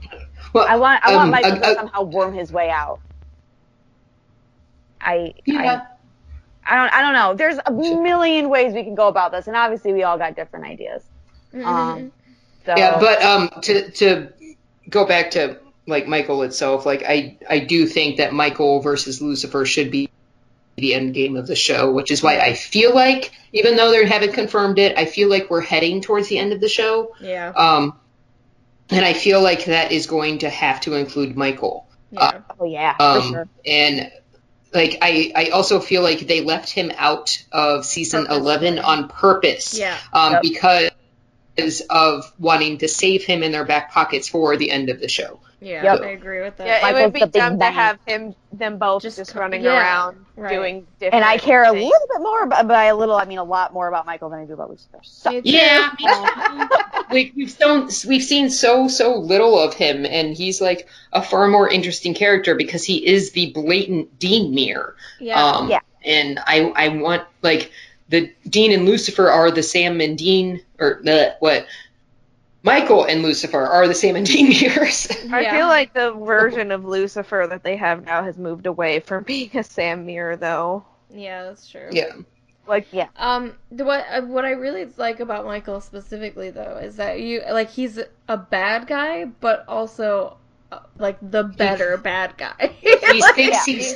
well, 0.53 0.65
I 0.67 0.77
want 0.77 1.03
I 1.03 1.15
want 1.15 1.25
um, 1.25 1.31
Michael 1.31 1.51
uh, 1.51 1.69
to 1.69 1.75
somehow 1.75 2.03
worm 2.03 2.33
his 2.33 2.51
way 2.51 2.69
out. 2.69 2.99
I 4.99 5.33
yeah. 5.45 5.85
I, 6.65 6.73
I 6.73 6.75
don't 6.75 6.93
I 6.93 7.01
don't 7.01 7.13
know. 7.13 7.33
There's 7.35 7.59
a 7.65 7.71
million 7.71 8.49
ways 8.49 8.73
we 8.73 8.83
can 8.83 8.95
go 8.95 9.07
about 9.07 9.31
this, 9.31 9.47
and 9.47 9.55
obviously 9.55 9.93
we 9.93 10.03
all 10.03 10.17
got 10.17 10.35
different 10.35 10.65
ideas. 10.65 11.03
Mhm. 11.53 11.65
Um, 11.65 12.11
so 12.65 12.75
Yeah, 12.77 12.99
but 12.99 13.21
um, 13.23 13.49
to 13.63 13.91
to 13.91 14.33
go 14.89 15.05
back 15.05 15.31
to 15.31 15.57
like 15.87 16.07
Michael 16.07 16.43
itself, 16.43 16.85
like 16.85 17.03
I 17.03 17.37
I 17.49 17.59
do 17.59 17.87
think 17.87 18.17
that 18.17 18.33
Michael 18.33 18.81
versus 18.81 19.21
Lucifer 19.21 19.65
should 19.65 19.91
be 19.91 20.09
the 20.77 20.93
end 20.93 21.13
game 21.13 21.35
of 21.35 21.47
the 21.47 21.55
show, 21.55 21.91
which 21.91 22.11
is 22.11 22.23
why 22.23 22.39
I 22.39 22.53
feel 22.53 22.93
like 22.93 23.31
even 23.53 23.75
though 23.75 23.91
they 23.91 24.05
haven't 24.05 24.33
confirmed 24.33 24.79
it, 24.79 24.97
I 24.97 25.05
feel 25.05 25.29
like 25.29 25.49
we're 25.49 25.61
heading 25.61 26.01
towards 26.01 26.29
the 26.29 26.37
end 26.37 26.53
of 26.53 26.61
the 26.61 26.69
show. 26.69 27.13
yeah. 27.19 27.49
Um, 27.49 27.99
and 28.91 29.03
I 29.05 29.13
feel 29.13 29.41
like 29.41 29.65
that 29.65 29.91
is 29.91 30.07
going 30.07 30.39
to 30.39 30.49
have 30.49 30.81
to 30.81 30.93
include 30.95 31.35
Michael. 31.37 31.87
Yeah. 32.11 32.41
oh 32.59 32.65
yeah, 32.65 32.95
for 32.97 33.03
Um, 33.03 33.31
sure. 33.33 33.47
and 33.65 34.11
like 34.73 34.97
I, 35.01 35.31
I 35.35 35.49
also 35.49 35.79
feel 35.79 36.01
like 36.01 36.19
they 36.27 36.41
left 36.41 36.69
him 36.69 36.91
out 36.97 37.43
of 37.51 37.85
season 37.85 38.25
Purposely. 38.25 38.41
11 38.41 38.79
on 38.79 39.07
purpose 39.09 39.77
Yeah. 39.77 39.97
um, 40.13 40.33
Yep. 40.33 40.41
because 40.41 40.89
of 41.89 42.31
wanting 42.39 42.79
to 42.79 42.87
save 42.87 43.23
him 43.23 43.43
in 43.43 43.51
their 43.51 43.65
back 43.65 43.91
pockets 43.91 44.27
for 44.27 44.57
the 44.57 44.71
end 44.71 44.89
of 44.89 44.99
the 44.99 45.07
show. 45.07 45.39
Yeah. 45.61 45.83
Yep. 45.83 46.01
I 46.01 46.07
agree 46.07 46.41
with 46.41 46.57
that. 46.57 46.65
yeah, 46.65 46.77
it 46.77 46.81
Michael's 46.81 47.03
would 47.03 47.13
be 47.13 47.19
the 47.19 47.25
big 47.27 47.33
dumb 47.33 47.59
to 47.59 47.65
have 47.65 47.99
him 48.07 48.33
them 48.51 48.79
both 48.79 49.03
Just 49.03 49.17
just, 49.17 49.35
running 49.35 49.61
yeah, 49.61 49.77
around 49.77 50.25
right. 50.35 50.51
doing 50.51 50.87
different. 50.99 51.13
And 51.13 51.23
I 51.23 51.37
care 51.37 51.63
a 51.63 51.71
little 51.71 52.07
bit 52.09 52.19
more, 52.19 52.43
about, 52.43 52.67
by 52.67 52.85
a 52.85 52.95
little, 52.95 53.15
I 53.15 53.25
mean 53.25 53.37
a 53.37 53.43
lot 53.43 53.71
more 53.71 53.87
about 53.87 54.07
Michael 54.07 54.29
than 54.29 54.39
I 54.39 54.45
do 54.45 54.53
about 54.53 54.71
Lucifer. 54.71 54.99
So, 55.03 55.29
Yeah, 55.43 55.91
we, 57.11 57.31
we've 57.35 57.55
done, 57.59 57.89
we've 58.07 58.23
seen 58.23 58.49
so 58.49 58.87
so 58.87 59.17
little 59.17 59.59
of 59.59 59.75
him, 59.75 60.03
and 60.05 60.35
he's 60.35 60.61
like 60.61 60.87
a 61.13 61.21
far 61.21 61.47
more 61.47 61.69
interesting 61.69 62.15
character 62.15 62.55
because 62.55 62.83
he 62.83 63.05
is 63.05 63.31
the 63.31 63.51
blatant 63.51 64.17
Dean 64.17 64.55
mirror. 64.55 64.95
Yeah. 65.19 65.43
Um, 65.43 65.69
Yeah. 65.69 65.81
And 66.03 66.39
I 66.39 66.61
I 66.75 66.87
want 66.87 67.21
like 67.43 67.71
the 68.11 68.31
Dean 68.47 68.71
and 68.71 68.85
Lucifer 68.85 69.29
are 69.29 69.49
the 69.51 69.63
Sam 69.63 69.99
and 70.01 70.17
Dean 70.17 70.61
or 70.79 70.99
the 71.03 71.35
what 71.39 71.65
Michael 72.63 73.05
and 73.05 73.23
Lucifer 73.23 73.59
are 73.65 73.87
the 73.87 73.95
Sam 73.95 74.15
and 74.15 74.25
Dean 74.25 74.49
mirrors. 74.61 75.07
I 75.31 75.41
Yeah. 75.41 75.57
feel 75.57 75.67
like 75.67 75.93
the 75.93 76.11
version 76.13 76.71
of 76.71 76.85
Lucifer 76.85 77.47
that 77.49 77.63
they 77.63 77.75
have 77.77 78.05
now 78.05 78.23
has 78.23 78.37
moved 78.37 78.67
away 78.67 78.99
from 78.99 79.23
being 79.33 79.49
a 79.55 79.63
Sam 79.63 80.05
mirror, 80.05 80.35
though. 80.35 80.85
yeah, 81.11 81.43
that's 81.45 81.67
true. 81.67 81.89
yeah. 81.91 82.11
Like, 82.67 82.87
Yeah. 82.91 83.07
Um, 83.17 83.53
the, 83.71 83.83
what 83.83 84.05
uh, 84.11 84.21
what 84.21 84.45
I 84.45 84.51
really 84.51 84.85
like 84.97 85.19
about 85.19 85.45
Michael 85.45 85.81
specifically 85.81 86.51
though 86.51 86.77
is 86.77 86.97
that 86.97 87.19
you 87.19 87.41
like 87.51 87.71
he's 87.71 87.99
a 88.27 88.37
bad 88.37 88.85
guy, 88.87 89.25
but 89.25 89.65
also 89.67 90.37
uh, 90.71 90.79
like 90.99 91.17
the 91.21 91.43
better 91.43 91.97
bad 91.97 92.37
guy. 92.37 92.71
He 92.79 92.91
Like, 93.19 93.35
thinks 93.35 93.67
yeah. 93.67 93.73
he's 93.73 93.95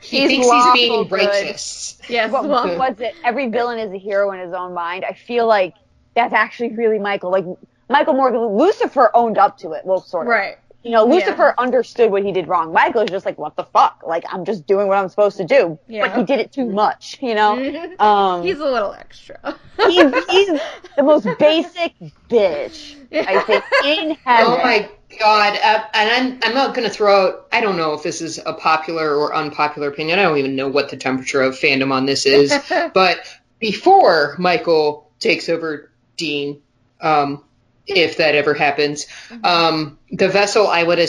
he 0.00 0.20
He's 0.20 0.28
thinks 0.28 0.46
he's 0.50 0.72
being 0.72 1.02
good. 1.08 1.12
righteous. 1.12 1.98
yes, 2.08 2.30
what 2.32 2.48
well, 2.48 2.76
was 2.78 3.00
it? 3.00 3.14
Every 3.24 3.48
villain 3.48 3.78
is 3.78 3.92
a 3.92 3.98
hero 3.98 4.32
in 4.32 4.40
his 4.40 4.52
own 4.52 4.74
mind. 4.74 5.04
I 5.04 5.12
feel 5.12 5.46
like 5.46 5.74
that's 6.14 6.32
actually 6.32 6.70
really 6.74 6.98
Michael. 6.98 7.30
Like 7.30 7.44
Michael 7.88 8.14
Morgan, 8.14 8.40
Lucifer 8.56 9.10
owned 9.14 9.38
up 9.38 9.58
to 9.58 9.72
it. 9.72 9.84
Well, 9.84 10.00
sort 10.00 10.26
of. 10.26 10.30
right. 10.30 10.56
You 10.82 10.92
know, 10.92 11.06
Yeah. 11.06 11.14
Lucifer 11.16 11.54
understood 11.58 12.10
what 12.10 12.24
he 12.24 12.32
did 12.32 12.48
wrong. 12.48 12.72
Michael 12.72 13.02
is 13.02 13.10
just 13.10 13.26
like, 13.26 13.36
what 13.36 13.54
the 13.54 13.64
fuck? 13.64 14.02
Like, 14.06 14.24
I'm 14.30 14.46
just 14.46 14.66
doing 14.66 14.88
what 14.88 14.96
I'm 14.96 15.10
supposed 15.10 15.36
to 15.36 15.44
do. 15.44 15.78
Yeah. 15.86 16.08
But 16.08 16.16
he 16.16 16.24
did 16.24 16.40
it 16.40 16.52
too 16.52 16.64
much, 16.64 17.18
you 17.20 17.34
know? 17.34 17.56
Um, 18.00 18.42
he's 18.42 18.58
a 18.60 18.64
little 18.64 18.94
extra. 18.94 19.36
he's, 19.86 20.24
he's 20.30 20.60
the 20.96 21.02
most 21.02 21.28
basic 21.38 21.92
bitch, 22.30 22.94
I 23.12 23.40
think, 23.42 23.64
in 23.84 24.10
heaven. 24.24 24.46
Oh 24.52 24.56
my 24.62 24.88
God, 25.18 25.58
uh, 25.62 25.84
and 25.92 26.10
I'm 26.10 26.40
I'm 26.42 26.54
not 26.54 26.74
going 26.74 26.88
to 26.88 26.94
throw 26.94 27.26
out. 27.28 27.48
I 27.52 27.60
don't 27.60 27.76
know 27.76 27.94
if 27.94 28.02
this 28.02 28.20
is 28.20 28.38
a 28.44 28.52
popular 28.52 29.14
or 29.14 29.34
unpopular 29.34 29.88
opinion. 29.88 30.18
I 30.18 30.22
don't 30.22 30.38
even 30.38 30.56
know 30.56 30.68
what 30.68 30.88
the 30.90 30.96
temperature 30.96 31.42
of 31.42 31.54
fandom 31.58 31.92
on 31.92 32.06
this 32.06 32.26
is. 32.26 32.52
but 32.94 33.18
before 33.58 34.36
Michael 34.38 35.10
takes 35.18 35.48
over 35.48 35.90
Dean, 36.16 36.62
um, 37.00 37.44
if 37.86 38.18
that 38.18 38.34
ever 38.34 38.54
happens, 38.54 39.06
um, 39.42 39.98
the 40.10 40.28
vessel 40.28 40.66
I 40.68 40.82
would 40.82 41.00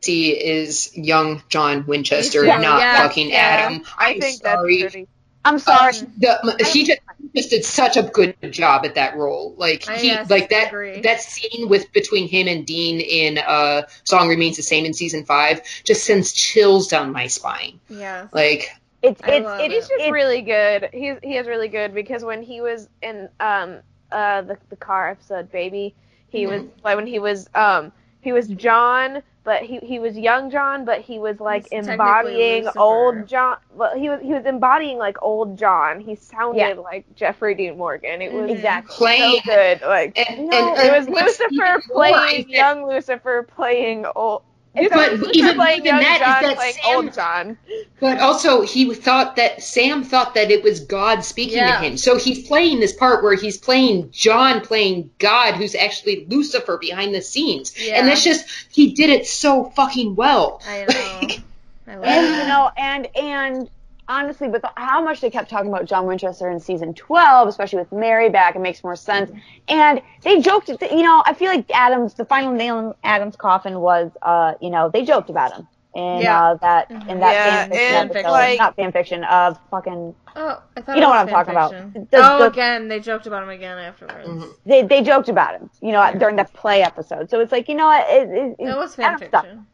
see 0.00 0.30
is 0.32 0.96
young 0.96 1.42
John 1.48 1.86
Winchester, 1.86 2.44
Yeah, 2.44 2.58
not 2.58 2.80
yeah, 2.80 2.96
fucking 3.02 3.30
yeah. 3.30 3.36
Adam. 3.36 3.82
I 3.98 4.14
I'm 4.14 4.20
think 4.20 4.42
sorry. 4.42 4.82
that's 4.82 4.92
pretty. 4.92 5.08
I'm 5.44 5.58
sorry. 5.58 5.94
Uh, 5.96 6.52
the, 6.56 6.70
he 6.72 6.84
just, 6.84 7.00
just 7.34 7.50
did 7.50 7.64
such 7.64 7.96
a 7.96 8.02
good 8.02 8.34
job 8.50 8.84
at 8.84 8.94
that 8.96 9.16
role. 9.16 9.54
Like 9.56 9.88
I, 9.88 9.98
he, 9.98 10.06
yes, 10.08 10.28
like 10.30 10.50
that 10.50 10.68
agree. 10.68 11.00
that 11.02 11.20
scene 11.20 11.68
with 11.68 11.92
between 11.92 12.28
him 12.28 12.48
and 12.48 12.66
Dean 12.66 13.00
in 13.00 13.38
uh, 13.38 13.82
"Song 14.04 14.28
Remains 14.28 14.56
the 14.56 14.62
Same" 14.62 14.84
in 14.84 14.92
season 14.94 15.24
five 15.24 15.62
just 15.84 16.04
sends 16.04 16.32
chills 16.32 16.88
down 16.88 17.12
my 17.12 17.26
spine. 17.28 17.80
yeah. 17.88 18.28
Like 18.32 18.70
It's 19.02 19.20
I 19.22 19.32
it's 19.36 19.44
love 19.46 19.60
it 19.60 19.64
it. 19.64 19.72
is 19.72 19.84
He's 19.84 19.88
just 19.88 19.92
it's- 20.00 20.12
really 20.12 20.42
good. 20.42 20.88
He's 20.92 21.16
he 21.22 21.36
is 21.36 21.46
really 21.46 21.68
good 21.68 21.94
because 21.94 22.24
when 22.24 22.42
he 22.42 22.60
was 22.60 22.88
in 23.02 23.28
um 23.38 23.78
uh 24.12 24.42
the 24.42 24.58
the 24.68 24.76
car 24.76 25.10
episode, 25.10 25.50
baby, 25.52 25.94
he 26.28 26.46
was 26.46 26.62
like 26.84 26.96
when 26.96 27.06
he 27.06 27.18
was 27.18 27.48
um 27.54 27.92
he 28.20 28.32
was 28.32 28.48
John, 28.48 29.22
but 29.44 29.62
he 29.62 29.78
he 29.78 29.98
was 29.98 30.16
young 30.18 30.50
John, 30.50 30.84
but 30.84 31.00
he 31.00 31.18
was 31.18 31.40
like 31.40 31.68
He's 31.70 31.72
embodying 31.72 32.68
old 32.76 33.26
John. 33.26 33.58
Well, 33.74 33.96
he 33.98 34.08
was 34.08 34.20
he 34.22 34.32
was 34.32 34.44
embodying 34.46 34.98
like 34.98 35.16
old 35.22 35.58
John. 35.58 36.00
He 36.00 36.14
sounded 36.16 36.56
Yeah. 36.56 36.74
like 36.76 37.06
Jeffrey 37.14 37.54
Dean 37.54 37.76
Morgan. 37.78 38.22
It 38.22 38.32
was 38.32 38.50
Mhm. 38.50 38.50
exactly. 38.50 38.94
playing 38.96 39.40
so 39.40 39.40
good. 39.44 39.80
Like 39.82 40.16
and, 40.16 40.48
No, 40.48 40.76
and, 40.76 40.78
it 40.78 40.90
was 40.90 41.06
and 41.06 41.14
what's 41.14 41.40
even 41.50 41.72
Lucifer 41.78 41.82
playing 41.92 42.48
young 42.48 42.86
Lucifer 42.86 43.42
playing 43.44 44.06
old. 44.16 44.42
It's 44.72 44.94
But 44.94 45.12
Lucifer 45.14 45.30
even 45.34 45.56
more 45.56 45.66
playing 45.66 45.78
than 45.82 45.86
young 45.94 46.00
that 46.02 46.42
is 46.42 46.48
that 46.48 46.56
playing 46.56 46.74
Sam- 46.74 46.96
old 46.96 47.12
John. 47.14 47.58
But 47.98 48.20
also, 48.20 48.62
he 48.62 48.94
thought 48.94 49.36
that 49.36 49.62
Sam 49.62 50.04
thought 50.04 50.34
that 50.34 50.50
it 50.52 50.62
was 50.62 50.80
God 50.80 51.24
speaking 51.24 51.56
Yeah. 51.58 51.78
to 51.80 51.84
him. 51.84 51.96
So 51.96 52.16
he's 52.16 52.46
playing 52.46 52.78
this 52.78 52.92
part 52.92 53.24
where 53.24 53.34
he's 53.34 53.58
playing 53.58 54.10
John 54.12 54.60
playing 54.60 55.10
God, 55.18 55.54
who's 55.56 55.74
actually 55.74 56.24
Lucifer 56.28 56.78
behind 56.78 57.14
the 57.14 57.20
scenes. 57.20 57.74
Yeah. 57.76 57.94
And 57.98 58.06
that's 58.08 58.22
just 58.22 58.44
he 58.70 58.92
did 58.92 59.10
it 59.10 59.26
so 59.26 59.64
fucking 59.74 60.14
well. 60.14 60.62
I 60.66 60.84
know. 60.88 61.92
I 61.92 61.96
love 61.96 62.04
and 62.04 62.26
it. 62.26 62.38
you 62.42 62.48
know, 62.48 62.70
and 62.76 63.08
and 63.16 63.70
honestly, 64.10 64.48
with 64.48 64.64
how 64.76 65.00
much 65.02 65.20
they 65.20 65.30
kept 65.30 65.48
talking 65.48 65.70
about 65.70 65.86
John 65.86 66.06
Winchester 66.06 66.50
in 66.50 66.60
season 66.60 66.92
twelve, 66.94 67.48
especially 67.48 67.78
with 67.78 67.92
Mary 67.92 68.28
back, 68.28 68.56
it 68.56 68.60
makes 68.60 68.82
more 68.82 68.96
sense. 68.96 69.30
And 69.68 70.02
they 70.22 70.40
joked, 70.40 70.68
you 70.68 71.02
know, 71.02 71.22
I 71.24 71.32
feel 71.34 71.48
like 71.48 71.70
Adams, 71.72 72.14
the 72.14 72.24
final 72.24 72.52
nail 72.52 72.78
in 72.80 72.94
Adams' 73.04 73.36
coffin 73.36 73.80
was, 73.80 74.10
uh, 74.22 74.54
you 74.60 74.70
know, 74.70 74.90
they 74.90 75.04
joked 75.04 75.30
about 75.30 75.52
him 75.52 75.68
in 75.94 76.18
Yeah. 76.20 76.50
uh, 76.50 76.54
that 76.56 76.90
in 76.90 77.20
that 77.20 77.32
Yeah, 77.32 77.44
fan 77.66 77.68
fiction 77.70 77.94
and, 77.96 78.10
episode, 78.10 78.30
like- 78.30 78.58
not 78.58 78.76
fan 78.76 78.92
fiction 78.92 79.24
of 79.24 79.58
fucking. 79.70 80.14
Oh, 80.36 80.62
I 80.76 80.80
thought 80.80 80.94
You 80.94 81.00
know 81.02 81.08
what 81.08 81.18
I'm 81.18 81.28
talking 81.28 81.50
about. 81.52 81.70
The- 81.72 82.06
oh, 82.14 82.38
the- 82.38 82.46
again, 82.46 82.86
they 82.88 83.00
joked 83.00 83.26
about 83.26 83.42
him 83.42 83.48
again 83.48 83.78
afterwards. 83.78 84.28
Mhm. 84.28 84.48
They 84.66 84.82
they 84.82 85.02
joked 85.02 85.28
about 85.28 85.54
him, 85.54 85.70
you 85.80 85.92
know, 85.92 86.12
during 86.18 86.36
the 86.36 86.44
play 86.44 86.82
episode. 86.82 87.30
So 87.30 87.40
it's 87.40 87.50
like, 87.52 87.68
you 87.68 87.74
know, 87.74 87.86
what, 87.86 88.06
it, 88.08 88.28
it, 88.28 88.56
It 88.58 88.76
was 88.76 88.96
Adam's 88.98 89.30
done. 89.30 89.44
fanfiction. 89.44 89.64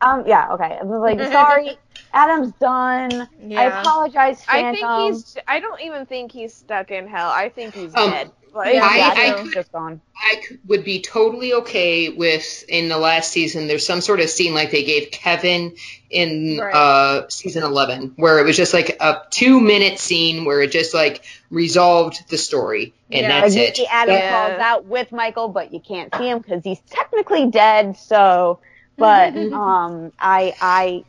Um, 0.00 0.22
yeah, 0.28 0.52
okay. 0.52 0.78
I 0.80 0.84
was 0.84 1.00
like, 1.00 1.20
sorry, 1.32 1.76
Adam's 2.12 2.52
done. 2.60 3.12
I 3.22 3.28
Yeah. 3.46 3.80
apologize, 3.80 4.42
I 4.48 4.72
think 4.72 5.14
he's. 5.14 5.36
I 5.46 5.60
don't 5.60 5.80
even 5.82 6.06
think 6.06 6.32
he's 6.32 6.54
stuck 6.54 6.90
in 6.90 7.06
hell. 7.06 7.30
I 7.30 7.48
think 7.48 7.74
he's 7.74 7.94
Um, 7.94 8.10
dead. 8.10 8.30
Like, 8.54 8.74
Yeah, 8.74 8.88
I- 8.90 8.98
I 8.98 9.28
I 9.28 9.42
could- 9.42 9.52
just 9.52 9.70
gone. 9.72 10.00
I 10.16 10.40
c- 10.40 10.56
would 10.66 10.82
be 10.82 11.00
totally 11.02 11.52
okay 11.52 12.08
with 12.08 12.64
in 12.68 12.88
the 12.88 12.96
last 12.96 13.30
season. 13.30 13.68
There's 13.68 13.86
some 13.86 14.00
sort 14.00 14.20
of 14.20 14.30
scene 14.30 14.54
like 14.54 14.70
they 14.70 14.84
gave 14.84 15.10
Kevin 15.10 15.74
in 16.10 16.58
Right. 16.58 16.74
uh, 16.74 17.28
season 17.28 17.62
11, 17.62 18.14
where 18.16 18.38
it 18.38 18.44
was 18.44 18.56
just 18.56 18.72
like 18.72 18.96
a 19.00 19.20
two 19.30 19.60
minute 19.60 19.98
scene 20.00 20.44
where 20.46 20.62
it 20.62 20.72
just 20.72 20.94
like 20.94 21.22
resolved 21.50 22.28
the 22.30 22.38
story, 22.38 22.94
and 23.12 23.22
Yeah. 23.22 23.40
that's 23.42 23.54
it. 23.54 23.78
Adam 23.90 24.14
Yeah. 24.14 24.48
falls 24.48 24.60
out 24.60 24.84
with 24.86 25.12
Michael, 25.12 25.48
but 25.48 25.72
you 25.72 25.80
can't 25.80 26.12
see 26.16 26.28
him 26.28 26.38
because 26.38 26.64
he's 26.64 26.80
technically 26.90 27.46
dead. 27.46 27.96
So, 27.98 28.58
but 28.96 29.34
um, 29.52 30.10
I 30.18 30.54
I 30.60 31.04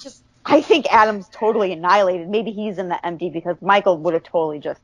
just 0.00 0.22
I 0.46 0.60
think 0.60 0.86
Adam's 0.92 1.28
totally 1.30 1.72
annihilated. 1.72 2.28
Maybe 2.28 2.50
he's 2.52 2.78
in 2.78 2.88
the 2.88 3.04
empty 3.06 3.30
because 3.30 3.56
Michael 3.62 3.98
would 3.98 4.14
have 4.14 4.24
totally 4.24 4.58
just 4.58 4.80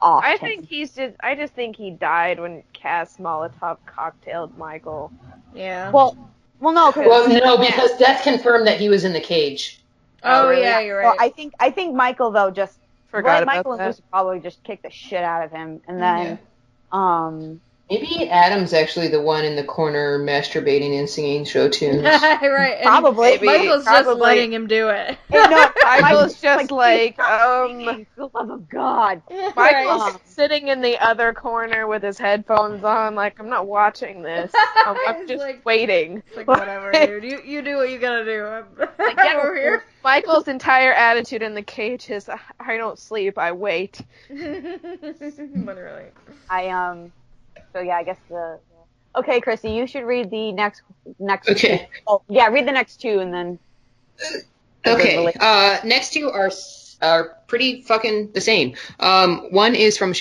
off. 0.00 0.22
I 0.24 0.36
think 0.36 0.68
he's 0.68 0.92
just. 0.94 1.16
I 1.20 1.34
just 1.34 1.54
think 1.54 1.76
he 1.76 1.90
died 1.90 2.38
when 2.40 2.62
Cass 2.72 3.16
Molotov 3.18 3.78
cocktailed 3.86 4.56
Michael. 4.58 5.10
Yeah. 5.54 5.90
Well, 5.90 6.16
well, 6.60 6.74
no, 6.74 6.92
'cause- 6.92 7.06
Well, 7.06 7.28
no, 7.28 7.56
because 7.56 7.96
Death 7.98 8.22
confirmed 8.22 8.66
that 8.66 8.78
he 8.78 8.88
was 8.88 9.04
in 9.04 9.12
the 9.12 9.20
cage. 9.20 9.80
oh, 10.22 10.48
really? 10.48 10.62
yeah, 10.62 10.80
you're 10.80 11.00
well, 11.02 11.10
right. 11.12 11.20
I 11.20 11.28
think 11.30 11.54
I 11.58 11.70
think 11.70 11.94
Michael 11.94 12.30
though 12.30 12.50
just 12.50 12.78
Forgot 13.08 13.28
right, 13.28 13.42
about 13.42 13.56
Michael 13.56 13.72
and 13.72 13.80
that. 13.80 13.86
Lucy 13.88 14.02
probably 14.10 14.38
just 14.40 14.62
kicked 14.62 14.82
the 14.84 14.90
shit 14.90 15.24
out 15.24 15.44
of 15.44 15.50
him, 15.50 15.80
and 15.88 16.00
then 16.00 16.38
um. 16.92 17.60
Maybe 17.90 18.28
Adam's 18.30 18.72
actually 18.72 19.08
the 19.08 19.20
one 19.20 19.44
in 19.44 19.56
the 19.56 19.64
corner 19.64 20.18
masturbating 20.20 20.96
and 20.98 21.10
singing 21.10 21.44
show 21.44 21.68
tunes. 21.68 22.02
right. 22.04 22.74
and 22.76 22.84
Probably. 22.84 23.32
Maybe. 23.32 23.46
Michael's 23.46 23.84
just 23.84 24.08
letting 24.18 24.52
him 24.52 24.68
do 24.68 24.90
it. 24.90 25.18
No, 25.28 25.70
Michael's 25.82 26.40
just 26.40 26.70
like, 26.70 27.18
um, 27.18 28.06
for 28.14 28.28
the 28.28 28.30
love 28.32 28.50
of 28.50 28.68
God. 28.68 29.22
Michael's 29.56 29.56
Right. 30.12 30.16
sitting 30.24 30.68
in 30.68 30.80
the 30.80 30.98
other 31.04 31.32
corner 31.32 31.88
with 31.88 32.04
his 32.04 32.16
headphones 32.16 32.84
on, 32.84 33.16
like, 33.16 33.40
I'm 33.40 33.48
not 33.48 33.66
watching 33.66 34.22
this. 34.22 34.52
I'm, 34.86 34.96
I'm 35.08 35.26
just 35.26 35.40
like- 35.42 35.64
waiting. 35.66 36.22
It's 36.28 36.36
like, 36.36 36.46
whatever, 36.46 36.92
dude. 36.92 37.24
You, 37.24 37.40
you 37.44 37.60
do 37.62 37.76
what 37.76 37.90
you 37.90 37.98
gotta 37.98 38.24
do. 38.24 38.44
I'm, 38.44 38.66
Like, 39.00 39.16
get 39.16 39.34
over 39.36 39.56
here. 39.56 39.82
Michael's 40.04 40.46
entire 40.46 40.92
attitude 40.92 41.42
in 41.42 41.54
the 41.54 41.62
cage 41.62 42.08
is, 42.08 42.28
"I- 42.28 42.38
I 42.60 42.76
don't 42.76 42.98
sleep, 42.98 43.36
I 43.36 43.50
wait. 43.52 44.00
Literally. 44.30 46.06
I 46.48 46.68
um. 46.68 47.12
So 47.72 47.80
yeah, 47.80 47.96
I 47.96 48.04
guess 48.04 48.18
the. 48.28 48.58
Okay, 49.16 49.40
Chrissy, 49.40 49.70
you 49.70 49.88
should 49.88 50.04
read 50.04 50.30
the 50.30 50.52
next 50.52 50.82
next. 51.18 51.48
Okay. 51.48 51.78
Two. 51.78 52.02
Oh 52.06 52.22
yeah, 52.28 52.46
read 52.48 52.66
the 52.66 52.72
next 52.72 53.00
two 53.00 53.18
and 53.18 53.34
then. 53.34 53.58
Okay. 54.86 55.32
Uh, 55.38 55.78
next 55.84 56.12
two 56.12 56.30
are 56.30 56.50
are 57.02 57.36
pretty 57.46 57.82
fucking 57.82 58.32
the 58.32 58.40
same. 58.40 58.76
Um, 58.98 59.48
one 59.50 59.74
is 59.74 59.96
from 59.96 60.14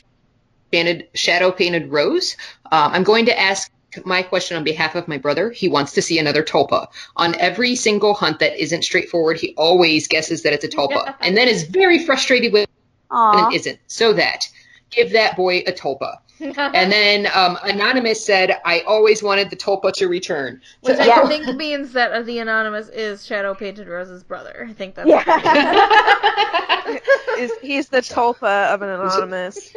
Painted, 0.71 1.09
Shadow 1.13 1.51
Painted 1.51 1.91
Rose. 1.91 2.37
Uh, 2.65 2.89
I'm 2.93 3.03
going 3.03 3.25
to 3.25 3.39
ask 3.39 3.71
my 4.05 4.21
question 4.21 4.55
on 4.57 4.63
behalf 4.63 4.95
of 4.95 5.07
my 5.07 5.17
brother. 5.17 5.51
He 5.51 5.67
wants 5.67 5.93
to 5.93 6.01
see 6.01 6.19
another 6.19 6.43
tulpa. 6.43 6.87
On 7.15 7.35
every 7.35 7.75
single 7.75 8.13
hunt 8.13 8.39
that 8.39 8.61
isn't 8.61 8.83
straightforward, 8.83 9.39
he 9.39 9.53
always 9.55 10.07
guesses 10.07 10.43
that 10.43 10.53
it's 10.53 10.63
a 10.63 10.67
tulpa, 10.67 11.15
and 11.21 11.35
then 11.35 11.47
is 11.47 11.63
very 11.63 12.05
frustrated 12.05 12.53
when 12.53 12.65
it 13.11 13.55
isn't. 13.55 13.79
So 13.87 14.13
that 14.13 14.47
give 14.89 15.11
that 15.11 15.35
boy 15.35 15.59
a 15.59 15.71
tulpa. 15.71 16.17
And 16.39 16.55
then 16.91 17.27
um, 17.33 17.57
Anonymous 17.63 18.25
said, 18.25 18.59
"I 18.65 18.81
always 18.81 19.21
wanted 19.21 19.49
the 19.49 19.55
tulpa 19.55 19.91
to 19.93 20.07
return." 20.07 20.61
Which 20.81 20.97
I 20.97 21.05
Yeah. 21.05 21.27
think 21.27 21.55
means 21.55 21.93
that 21.93 22.25
the 22.25 22.39
anonymous 22.39 22.89
is 22.89 23.25
Shadow 23.25 23.53
Painted 23.53 23.87
Rose's 23.87 24.23
brother. 24.23 24.65
I 24.69 24.73
think 24.73 24.95
that's 24.95 25.07
Yeah. 25.07 26.97
Is 27.39 27.51
He's 27.61 27.89
the 27.89 28.01
tulpa 28.01 28.73
of 28.73 28.81
an 28.81 28.89
anonymous. 28.89 29.73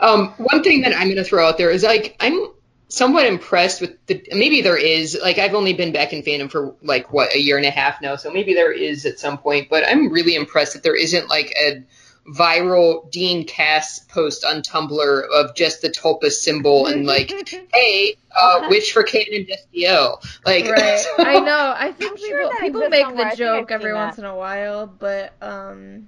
Um, 0.00 0.28
one 0.38 0.62
thing 0.62 0.82
that 0.82 0.92
I'm 0.94 1.06
going 1.08 1.16
to 1.16 1.24
throw 1.24 1.46
out 1.46 1.58
there 1.58 1.70
is 1.70 1.82
like 1.82 2.16
I'm 2.20 2.52
somewhat 2.88 3.26
impressed 3.26 3.80
with 3.80 3.94
the 4.06 4.22
maybe 4.32 4.62
there 4.62 4.76
is 4.76 5.18
like 5.20 5.38
I've 5.38 5.54
only 5.54 5.74
been 5.74 5.92
back 5.92 6.12
in 6.12 6.22
fandom 6.22 6.50
for 6.50 6.74
like 6.82 7.12
what 7.12 7.34
a 7.34 7.38
year 7.38 7.56
and 7.56 7.66
a 7.66 7.70
half 7.70 8.00
now, 8.00 8.16
so 8.16 8.30
maybe 8.30 8.54
there 8.54 8.72
is 8.72 9.04
at 9.06 9.18
some 9.18 9.38
point, 9.38 9.68
but 9.68 9.86
I'm 9.86 10.10
really 10.10 10.34
impressed 10.34 10.74
that 10.74 10.82
there 10.82 10.96
isn't 10.96 11.28
like 11.28 11.52
a 11.60 11.82
viral 12.34 13.10
Dean 13.10 13.46
Cass 13.46 14.00
post 14.00 14.44
on 14.44 14.62
Tumblr 14.62 15.28
of 15.32 15.54
just 15.54 15.82
the 15.82 15.88
tulpa 15.88 16.30
symbol 16.30 16.86
and 16.86 17.06
like, 17.06 17.32
hey, 17.72 18.16
uh, 18.38 18.66
witch 18.68 18.92
for 18.92 19.02
canon 19.02 19.46
Destiel. 19.46 20.22
Like, 20.44 20.66
right. 20.66 21.04
I 21.18 21.40
know. 21.40 21.74
I 21.76 21.92
think 21.92 22.12
I'm 22.12 22.16
people 22.16 22.50
that 22.50 22.60
people 22.60 22.88
make 22.88 23.16
the 23.16 23.36
joke 23.36 23.70
every 23.70 23.90
seen 23.90 23.94
once 23.94 24.16
that. 24.16 24.22
in 24.22 24.28
a 24.28 24.36
while, 24.36 24.86
but 24.86 25.32
um, 25.40 26.06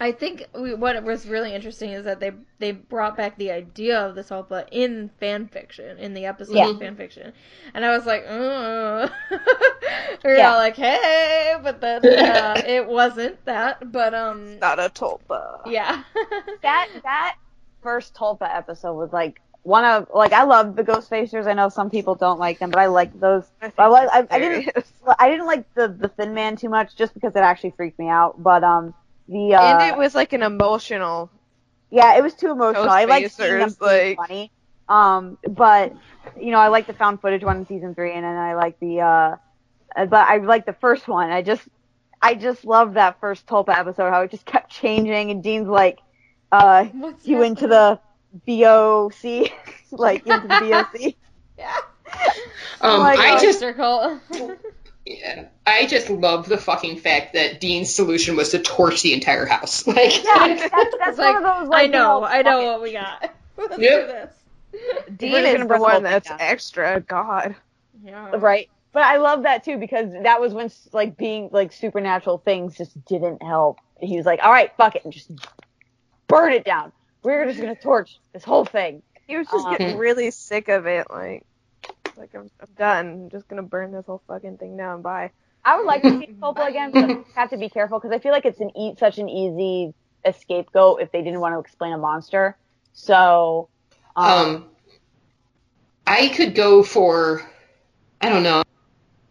I 0.00 0.12
think 0.12 0.46
we, 0.54 0.74
what 0.74 1.02
was 1.04 1.26
really 1.28 1.54
interesting 1.54 1.90
is 1.92 2.04
that 2.04 2.20
they 2.20 2.32
they 2.58 2.72
brought 2.72 3.16
back 3.16 3.36
the 3.38 3.50
idea 3.50 3.98
of 3.98 4.14
the 4.14 4.22
tulpa 4.22 4.66
in 4.70 5.10
fan 5.20 5.46
fiction 5.48 5.98
in 5.98 6.14
the 6.14 6.26
episode 6.26 6.54
Yeah. 6.54 6.68
of 6.68 6.78
fan 6.78 6.96
fiction, 6.96 7.32
and 7.74 7.84
I 7.84 7.90
was 7.96 8.04
like, 8.06 8.24
oh, 8.28 9.08
we're 10.24 10.36
Yeah. 10.36 10.50
all 10.50 10.56
like, 10.58 10.76
hey, 10.76 11.54
but 11.62 11.80
then 11.80 12.02
uh, 12.18 12.62
it 12.66 12.86
wasn't 12.86 13.44
that, 13.46 13.90
but 13.92 14.14
um, 14.14 14.58
Not 14.60 14.78
a 14.78 14.90
tulpa. 14.90 15.60
yeah, 15.64 16.02
that 16.62 16.88
that 17.02 17.36
first 17.82 18.14
Tulpa 18.14 18.48
episode 18.54 18.94
was 18.94 19.12
like 19.12 19.40
one 19.62 19.84
of 19.84 20.08
like 20.14 20.32
I 20.32 20.44
love 20.44 20.76
the 20.76 20.84
Ghostfacers. 20.84 21.46
I 21.46 21.54
know 21.54 21.68
some 21.68 21.90
people 21.90 22.14
don't 22.14 22.38
like 22.38 22.58
them, 22.58 22.70
but 22.70 22.80
I 22.80 22.86
like 22.86 23.18
those. 23.18 23.50
I, 23.62 23.72
I, 23.78 23.86
like, 23.86 24.08
I, 24.12 24.26
I 24.30 24.38
didn't 24.38 24.72
I 25.18 25.30
didn't 25.30 25.46
like 25.46 25.66
the 25.74 25.88
the 25.88 26.08
Thin 26.08 26.34
Man 26.34 26.56
too 26.56 26.68
much 26.68 26.96
just 26.96 27.14
because 27.14 27.32
it 27.34 27.40
actually 27.40 27.72
freaked 27.76 27.98
me 27.98 28.08
out. 28.08 28.42
But 28.42 28.62
um 28.64 28.94
the 29.28 29.54
uh, 29.54 29.62
and 29.62 29.92
it 29.92 29.98
was 29.98 30.14
like 30.14 30.32
an 30.32 30.42
emotional. 30.42 31.30
yeah, 31.90 32.16
it 32.16 32.22
was 32.22 32.34
too 32.34 32.50
emotional. 32.50 32.88
I 32.88 33.04
like 33.04 33.30
seeing 33.30 33.58
them 33.58 33.70
Ghostfacers, 33.70 33.80
like- 33.80 34.16
funny. 34.16 34.52
Um, 34.88 35.36
but 35.48 35.94
you 36.40 36.52
know, 36.52 36.58
I 36.58 36.68
like 36.68 36.86
the 36.86 36.92
found 36.92 37.20
footage 37.20 37.42
one 37.42 37.56
in 37.58 37.66
season 37.66 37.94
three, 37.94 38.12
and 38.12 38.24
then 38.24 38.36
I 38.36 38.54
like 38.54 38.78
the, 38.78 39.00
uh, 39.00 39.36
but 40.06 40.14
I 40.28 40.36
like 40.38 40.64
the 40.64 40.74
first 40.74 41.08
one. 41.08 41.30
I 41.30 41.42
just, 41.42 41.62
I 42.22 42.34
just 42.34 42.64
love 42.64 42.94
that 42.94 43.18
first 43.18 43.46
Tulpa 43.46 43.76
episode, 43.76 44.10
how 44.10 44.22
it 44.22 44.30
just 44.30 44.46
kept 44.46 44.70
changing, 44.70 45.32
and 45.32 45.42
Dean's 45.42 45.66
like, 45.68 45.98
uh, 46.52 46.84
What's 46.84 47.26
you 47.26 47.42
into 47.42 47.66
happening? 47.68 47.98
the 48.46 48.62
BOC, 48.62 49.50
like 49.90 50.24
into 50.26 50.46
the 50.46 50.60
BOC. 50.94 51.14
Yeah. 51.58 51.74
Um, 52.82 53.00
my 53.02 53.16
I 53.16 53.40
just 53.40 53.58
Circle. 53.58 54.20
Yeah. 55.06 55.46
I 55.66 55.86
just 55.86 56.10
love 56.10 56.48
the 56.48 56.58
fucking 56.58 56.96
fact 56.98 57.34
that 57.34 57.60
Dean's 57.60 57.94
solution 57.94 58.34
was 58.36 58.50
to 58.50 58.58
torch 58.58 59.02
the 59.02 59.12
entire 59.12 59.46
house. 59.46 59.86
Like, 59.86 60.24
Yeah, 60.24 60.68
that's, 60.70 60.96
that's 60.98 61.18
one 61.18 61.26
like, 61.26 61.36
of 61.36 61.42
those. 61.42 61.68
Like, 61.68 61.84
I 61.84 61.86
know, 61.86 62.24
I 62.24 62.42
know 62.42 62.64
what 62.72 62.82
we 62.82 62.92
got. 62.92 63.32
Let's 63.56 63.78
Yep. 63.78 64.00
do 64.00 64.06
this. 64.12 64.32
Dean 65.16 65.32
We're 65.32 65.38
is 65.38 65.46
gonna 65.52 65.58
the 65.60 65.64
bring 65.66 65.68
the 65.68 65.76
whole 65.86 65.94
one 65.94 66.02
that's 66.02 66.28
down. 66.28 66.38
extra. 66.40 67.00
God. 67.00 67.54
Yeah. 68.04 68.30
Right. 68.36 68.68
But 68.92 69.04
I 69.04 69.16
love 69.18 69.44
that 69.44 69.64
too 69.64 69.78
because 69.78 70.12
that 70.24 70.40
was 70.40 70.52
when 70.52 70.70
like 70.92 71.16
being 71.16 71.50
like 71.52 71.72
supernatural 71.72 72.38
things 72.38 72.76
just 72.76 73.02
didn't 73.06 73.42
help. 73.42 73.78
He 74.00 74.16
was 74.16 74.26
like, 74.26 74.40
"All 74.42 74.50
right, 74.50 74.70
fuck 74.76 74.96
it, 74.96 75.04
and 75.04 75.12
just 75.12 75.30
burn 76.26 76.52
it 76.52 76.64
down. 76.64 76.92
We're 77.22 77.46
just 77.46 77.60
gonna 77.60 77.74
torch 77.74 78.18
this 78.32 78.44
whole 78.44 78.64
thing." 78.64 79.02
He 79.26 79.36
was 79.36 79.46
just 79.48 79.66
Um, 79.66 79.76
getting 79.76 79.96
really 79.98 80.30
sick 80.30 80.68
of 80.68 80.86
it. 80.86 81.06
Like, 81.10 81.44
like 82.16 82.34
I'm, 82.34 82.50
I'm 82.60 82.68
done. 82.76 83.06
I'm 83.06 83.30
just 83.30 83.48
gonna 83.48 83.62
burn 83.62 83.92
this 83.92 84.06
whole 84.06 84.22
fucking 84.26 84.58
thing 84.58 84.76
down. 84.76 85.02
Bye. 85.02 85.30
I 85.64 85.76
would 85.76 85.86
like 85.86 86.02
to 86.02 86.10
see 86.10 86.28
Tulpa 86.40 86.68
again, 86.68 86.92
but 86.92 87.10
I 87.10 87.24
have 87.34 87.50
to 87.50 87.56
be 87.56 87.68
careful 87.68 87.98
because 87.98 88.14
I 88.14 88.20
feel 88.20 88.32
like 88.32 88.44
it's 88.44 88.60
an 88.60 88.76
e- 88.76 88.94
such 88.98 89.18
an 89.18 89.28
easy 89.28 89.92
scapegoat 90.32 91.00
if 91.02 91.12
they 91.12 91.22
didn't 91.22 91.40
want 91.40 91.54
to 91.54 91.58
explain 91.58 91.92
a 91.92 91.98
monster. 91.98 92.56
So, 92.92 93.68
um, 94.14 94.26
um, 94.26 94.64
I 96.06 96.28
could 96.28 96.54
go 96.54 96.82
for, 96.82 97.42
I 98.20 98.28
don't 98.28 98.42
know. 98.42 98.62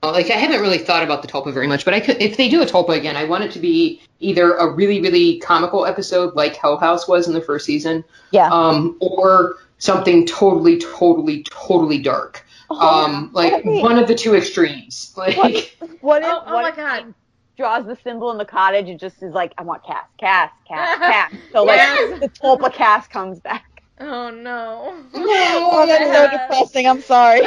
Like, 0.03 0.29
I 0.29 0.35
haven't 0.35 0.61
really 0.61 0.77
thought 0.77 1.01
about 1.01 1.23
the 1.23 1.27
Tulpa 1.27 1.51
very 1.51 1.65
much, 1.65 1.83
but 1.83 1.95
I 1.95 1.99
could, 1.99 2.21
if 2.21 2.37
they 2.37 2.47
do 2.47 2.61
a 2.61 2.65
Tulpa 2.65 2.95
again, 2.95 3.15
I 3.15 3.23
want 3.23 3.43
it 3.43 3.51
to 3.53 3.59
be 3.59 4.01
either 4.19 4.53
a 4.53 4.71
really, 4.71 5.01
really 5.01 5.39
comical 5.39 5.85
episode 5.85 6.35
like 6.35 6.55
Hell 6.55 6.77
House 6.77 7.07
was 7.07 7.27
in 7.27 7.33
the 7.33 7.41
first 7.41 7.65
season, 7.65 8.03
yeah. 8.29 8.49
um, 8.51 8.97
or 9.01 9.55
something 9.79 10.27
totally, 10.27 10.79
totally, 10.79 11.43
totally 11.43 11.97
dark. 11.97 12.44
Um, 12.79 13.31
like 13.33 13.61
he- 13.63 13.79
one 13.79 13.97
of 13.97 14.07
the 14.07 14.15
two 14.15 14.35
extremes. 14.35 15.13
Like, 15.17 15.77
what 16.01 16.23
if, 16.23 16.37
Oh, 16.37 16.43
oh 16.47 16.59
what 16.59 16.61
my 16.61 16.71
if 16.75 16.75
god. 16.75 17.05
he 17.05 17.13
draws 17.57 17.85
the 17.85 17.95
symbol 18.03 18.31
in 18.31 18.37
the 18.37 18.45
cottage 18.45 18.89
and 18.89 18.99
just 18.99 19.21
is 19.23 19.33
like, 19.33 19.53
I 19.57 19.63
want 19.63 19.83
Cass, 19.85 20.05
Cass, 20.19 20.51
Cass, 20.67 20.89
Cass. 21.05 21.31
So 21.51 21.63
like 21.63 21.83
Yes. 21.83 22.19
the 22.19 22.29
Tulpa 22.43 22.73
Cass 22.73 23.07
comes 23.07 23.39
back. 23.41 23.63
Oh 23.99 24.29
no. 24.31 25.05
Oh, 25.15 25.85
that's 25.87 26.11
so 26.11 26.27
depressing. 26.27 26.87
I'm 26.87 27.01
sorry. 27.01 27.41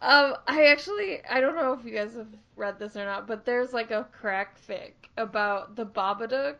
um, 0.00 0.36
I 0.48 0.66
actually 0.70 1.20
I 1.28 1.40
don't 1.40 1.54
know 1.56 1.72
if 1.72 1.84
you 1.84 1.92
guys 1.92 2.14
have 2.14 2.28
read 2.56 2.78
this 2.78 2.96
or 2.96 3.04
not, 3.04 3.26
but 3.26 3.44
there's 3.44 3.72
like 3.72 3.90
a 3.90 4.08
crack 4.12 4.58
fic 4.60 4.92
about 5.16 5.76
the 5.76 5.86
Babadook 5.86 6.56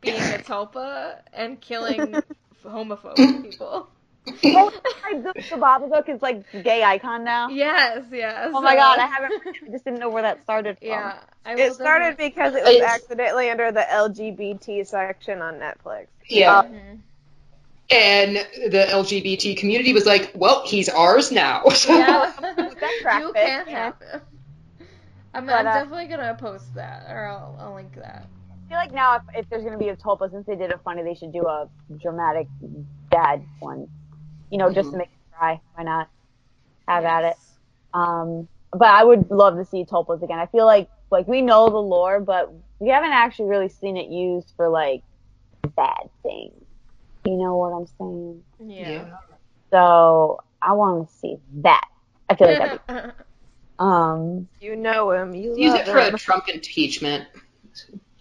being 0.00 0.32
a 0.32 0.38
tulpa 0.38 1.20
and 1.32 1.60
killing 1.60 2.22
homophobic 2.64 3.40
people. 3.40 3.90
Oh, 4.26 4.70
the, 5.12 5.32
the 5.34 5.56
Babadook 5.56 6.08
is 6.08 6.22
like 6.22 6.44
gay 6.64 6.82
icon 6.82 7.24
now. 7.24 7.48
yes, 7.48 8.04
yes. 8.10 8.50
Oh 8.54 8.60
my 8.62 8.74
god, 8.74 8.98
I 8.98 9.06
haven't. 9.06 9.32
I 9.46 9.70
just 9.70 9.84
didn't 9.84 10.00
know 10.00 10.08
where 10.10 10.22
that 10.22 10.42
started 10.42 10.78
from. 10.78 10.88
Yeah, 10.88 11.18
I 11.44 11.54
It 11.54 11.74
started 11.74 12.16
because 12.16 12.54
it 12.54 12.62
was 12.64 12.74
It's- 12.74 12.90
accidentally 12.94 13.50
under 13.50 13.70
the 13.70 13.82
LGBT 13.82 14.86
section 14.86 15.42
on 15.42 15.54
Netflix. 15.56 16.06
yeah. 16.28 16.62
Mhm. 16.62 16.98
And 17.90 18.36
the 18.36 18.86
LGBT 18.90 19.58
community 19.58 19.92
was 19.92 20.06
like, 20.06 20.30
well, 20.34 20.62
he's 20.66 20.88
ours 20.88 21.30
now. 21.30 21.62
Yeah, 21.88 22.32
you 23.20 23.32
can 23.34 23.34
yeah. 23.34 23.64
have 23.68 23.94
it. 24.00 24.22
I'm, 25.34 25.44
But, 25.46 25.52
I'm 25.54 25.66
uh, 25.66 25.74
definitely 25.74 26.06
gonna 26.06 26.34
post 26.40 26.74
that, 26.76 27.10
or 27.10 27.26
I'll, 27.26 27.56
I'll 27.60 27.74
link 27.74 27.94
that. 27.96 28.26
I 28.50 28.68
feel 28.68 28.78
like 28.78 28.92
now 28.94 29.16
if, 29.16 29.22
if 29.36 29.48
there's 29.50 29.64
gonna 29.64 29.76
be 29.76 29.90
a 29.90 29.96
Tulpa, 29.96 30.30
since 30.30 30.46
they 30.46 30.56
did 30.56 30.72
a 30.72 30.78
funny, 30.78 31.02
they 31.02 31.14
should 31.14 31.32
do 31.32 31.46
a 31.46 31.68
dramatic 32.00 32.46
dad 33.10 33.44
one. 33.60 33.88
You 34.54 34.58
know, 34.60 34.70
just 34.72 34.92
to 34.92 34.96
Mhm. 34.96 34.98
make 34.98 35.08
it 35.08 35.36
cry. 35.36 35.60
Why 35.74 35.82
not? 35.84 36.08
Have 36.86 37.04
at 37.04 37.24
it. 37.24 37.36
Um, 37.92 38.48
but 38.72 38.88
I 38.88 39.04
would 39.04 39.30
love 39.30 39.56
to 39.56 39.64
see 39.64 39.84
Tulpas 39.84 40.22
again. 40.22 40.38
I 40.38 40.46
feel 40.46 40.66
like 40.66 40.88
like 41.10 41.26
we 41.26 41.42
know 41.42 41.68
the 41.68 41.78
lore, 41.78 42.20
but 42.20 42.52
we 42.78 42.90
haven't 42.90 43.12
actually 43.12 43.46
really 43.50 43.68
seen 43.68 43.96
it 43.96 44.08
used 44.10 44.52
for 44.56 44.68
like 44.68 45.02
bad 45.76 46.08
things. 46.22 46.64
You 47.24 47.36
know 47.36 47.56
what 47.56 47.70
I'm 47.70 47.86
saying? 47.98 48.44
Yeah. 48.60 49.16
So 49.72 50.40
I 50.62 50.72
want 50.74 51.08
to 51.08 51.14
see 51.16 51.36
that. 51.62 51.84
I 52.30 52.36
feel 52.36 52.48
like 52.48 52.58
that'd 52.58 52.80
be, 52.86 52.94
um 53.80 54.48
You 54.60 54.76
know 54.76 55.10
him. 55.12 55.34
You 55.34 55.56
Use 55.56 55.74
love 55.74 55.80
it 55.80 55.88
for 55.88 55.98
him. 56.00 56.14
a 56.14 56.18
Trump 56.18 56.48
impeachment. 56.48 57.28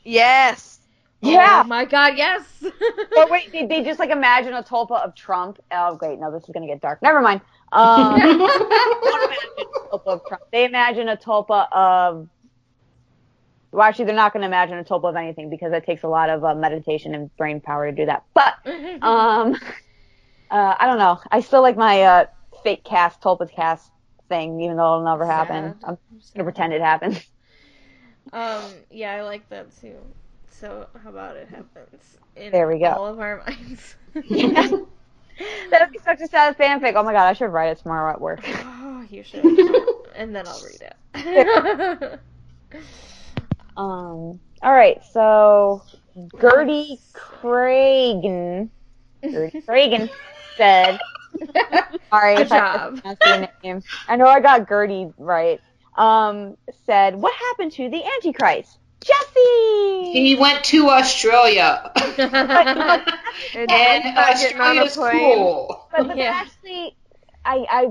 Yes. 0.03 0.79
Yeah. 1.23 1.63
Oh 1.63 1.67
my 1.67 1.85
god, 1.85 2.17
yes. 2.17 2.63
Or 3.15 3.29
wait, 3.29 3.51
they, 3.53 3.67
they 3.67 3.83
just 3.83 3.99
like 3.99 4.09
imagine 4.09 4.53
a 4.53 4.63
tulpa 4.63 5.03
of 5.03 5.15
Trump. 5.15 5.59
Oh, 5.71 5.95
great. 5.95 6.19
No, 6.19 6.31
this 6.31 6.43
is 6.43 6.49
gonna 6.53 6.67
get 6.67 6.81
dark. 6.81 7.01
Never 7.01 7.21
mind. 7.21 7.41
Um, 7.71 8.19
they 8.19 8.27
imagine 9.25 9.49
a 9.91 9.97
tulpa 9.97 10.07
of 10.07 10.25
Trump. 10.25 10.43
They 10.51 10.65
imagine 10.65 11.09
a 11.09 11.17
tulpa 11.17 11.67
of. 11.71 12.27
Well, 13.71 13.83
actually, 13.87 14.05
they're 14.05 14.15
not 14.15 14.33
going 14.33 14.41
to 14.41 14.47
imagine 14.47 14.77
a 14.77 14.83
tulpa 14.83 15.09
of 15.09 15.15
anything 15.15 15.49
because 15.49 15.73
it 15.73 15.83
takes 15.85 16.03
a 16.03 16.07
lot 16.07 16.29
of 16.29 16.43
uh, 16.43 16.53
meditation 16.53 17.15
and 17.15 17.35
brain 17.37 17.59
power 17.59 17.89
to 17.89 17.95
do 17.95 18.05
that. 18.05 18.23
But 18.35 18.53
um, 19.01 19.55
uh, 20.51 20.75
I 20.79 20.85
don't 20.85 20.99
know. 20.99 21.19
I 21.31 21.39
still 21.41 21.61
like 21.63 21.77
my 21.77 22.01
uh, 22.03 22.25
fake 22.63 22.83
Cass, 22.83 23.17
tulpa 23.17 23.51
Cass 23.51 23.89
thing, 24.29 24.61
even 24.61 24.77
though 24.77 24.95
it'll 24.95 25.05
never 25.05 25.25
happen. 25.25 25.73
Sad. 25.73 25.77
I'm 25.83 25.97
just 26.19 26.33
gonna 26.33 26.43
pretend 26.43 26.73
it 26.73 26.81
happened. 26.81 27.23
Um, 28.31 28.71
yeah, 28.89 29.13
I 29.13 29.21
like 29.23 29.49
that 29.49 29.75
too. 29.79 29.97
So 30.63 30.87
how 31.03 31.09
about 31.09 31.35
it 31.35 31.49
happens 31.49 32.17
in 32.37 32.53
There 32.53 32.69
we 32.69 32.79
go. 32.79 32.85
all 32.85 33.07
of 33.07 33.19
our 33.19 33.43
minds? 33.45 33.95
That'd 35.69 35.91
be 35.91 35.99
such 36.05 36.21
a 36.21 36.27
sad 36.27 36.57
fanfic. 36.57 36.93
Oh 36.95 37.03
my 37.03 37.11
god, 37.11 37.27
I 37.27 37.33
should 37.33 37.47
write 37.51 37.71
it 37.71 37.79
tomorrow 37.79 38.13
at 38.13 38.21
work. 38.21 38.39
oh, 38.47 39.05
you 39.09 39.23
should. 39.23 39.43
and 40.15 40.33
then 40.33 40.47
I'll 40.47 40.61
read 40.63 40.81
it. 41.15 42.19
Um. 43.75 44.39
All 44.61 44.71
right. 44.71 45.03
So 45.11 45.81
Gertie 46.39 46.99
Cragen, 47.11 48.69
Gertie 49.21 49.61
Cragen 49.61 50.09
said, 50.55 50.97
"Sorry 52.09 52.35
Good 52.37 52.51
I 52.53 52.59
job. 52.77 52.93
mispronounced 53.03 53.51
name. 53.63 53.83
I 54.07 54.15
know 54.15 54.27
I 54.27 54.39
got 54.39 54.69
Gertie 54.69 55.11
right." 55.17 55.59
Um. 55.97 56.55
Said, 56.85 57.15
"What 57.15 57.33
happened 57.33 57.71
to 57.73 57.89
the 57.89 58.01
Antichrist, 58.15 58.77
Jesse?" 59.03 60.11
he 60.13 60.35
went 60.35 60.63
to 60.65 60.89
Australia. 60.89 61.91
And, 63.55 63.71
and 63.71 63.71
then 63.71 64.11
started 64.13 64.39
getting 64.39 64.59
on 64.59 64.77
a 64.77 64.81
Australia's 64.81 64.95
cool. 64.95 65.87
But, 65.91 66.07
but 66.07 66.17
Yeah. 66.17 66.31
actually, 66.35 66.95
I 67.45 67.65
I 67.69 67.87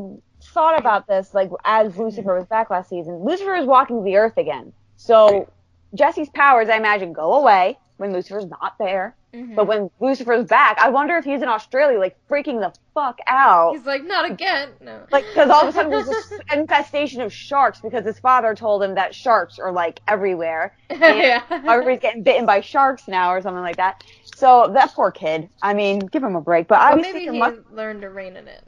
thought 0.54 0.78
about 0.80 1.06
this 1.06 1.32
like 1.34 1.50
as 1.64 1.96
Lucifer 1.96 2.36
was 2.36 2.46
back 2.46 2.70
last 2.70 2.88
season. 2.88 3.24
Lucifer 3.24 3.54
is 3.56 3.66
walking 3.66 4.02
the 4.04 4.16
earth 4.16 4.36
again. 4.38 4.72
So 4.96 5.48
Jesse's 5.94 6.28
powers, 6.30 6.68
I 6.68 6.76
imagine, 6.76 7.12
go 7.12 7.34
away 7.34 7.78
when 8.02 8.12
Lucifer's 8.12 8.46
not 8.46 8.74
there. 8.80 9.14
Mhm. 9.32 9.54
But 9.54 9.66
when 9.66 9.90
Lucifer's 10.00 10.44
back, 10.44 10.76
I 10.80 10.90
wonder 10.90 11.16
if 11.16 11.24
he's 11.24 11.40
in 11.40 11.48
Australia, 11.48 12.00
like 12.00 12.16
freaking 12.28 12.58
the 12.60 12.74
fuck 12.94 13.20
out. 13.28 13.76
He's 13.76 13.86
like, 13.86 14.04
not 14.04 14.28
again. 14.28 14.70
No. 14.80 15.04
Like, 15.12 15.24
because 15.28 15.48
all 15.48 15.62
of 15.62 15.68
a 15.68 15.72
sudden 15.72 15.90
there's 15.92 16.06
this 16.08 16.32
infestation 16.52 17.20
of 17.22 17.32
sharks 17.32 17.80
because 17.80 18.04
his 18.04 18.18
father 18.18 18.56
told 18.56 18.82
him 18.82 18.96
that 18.96 19.14
sharks 19.14 19.60
are 19.60 19.70
like 19.70 20.00
everywhere. 20.08 20.76
yeah. 20.90 21.42
Everybody's 21.48 22.00
getting 22.00 22.24
bitten 22.24 22.44
by 22.44 22.60
sharks 22.60 23.06
now 23.06 23.30
or 23.32 23.40
something 23.40 23.62
like 23.62 23.76
that. 23.76 24.02
So 24.34 24.68
that 24.74 24.92
poor 24.92 25.12
kid. 25.12 25.48
I 25.62 25.72
mean, 25.72 26.00
give 26.00 26.24
him 26.24 26.34
a 26.34 26.40
break. 26.40 26.66
But 26.66 26.80
Well, 26.80 26.88
obviously 26.88 27.12
maybe 27.20 27.32
he 27.34 27.38
must 27.38 27.58
learned 27.70 28.02
to 28.02 28.10
rein 28.10 28.36
in 28.36 28.48
it. 28.48 28.64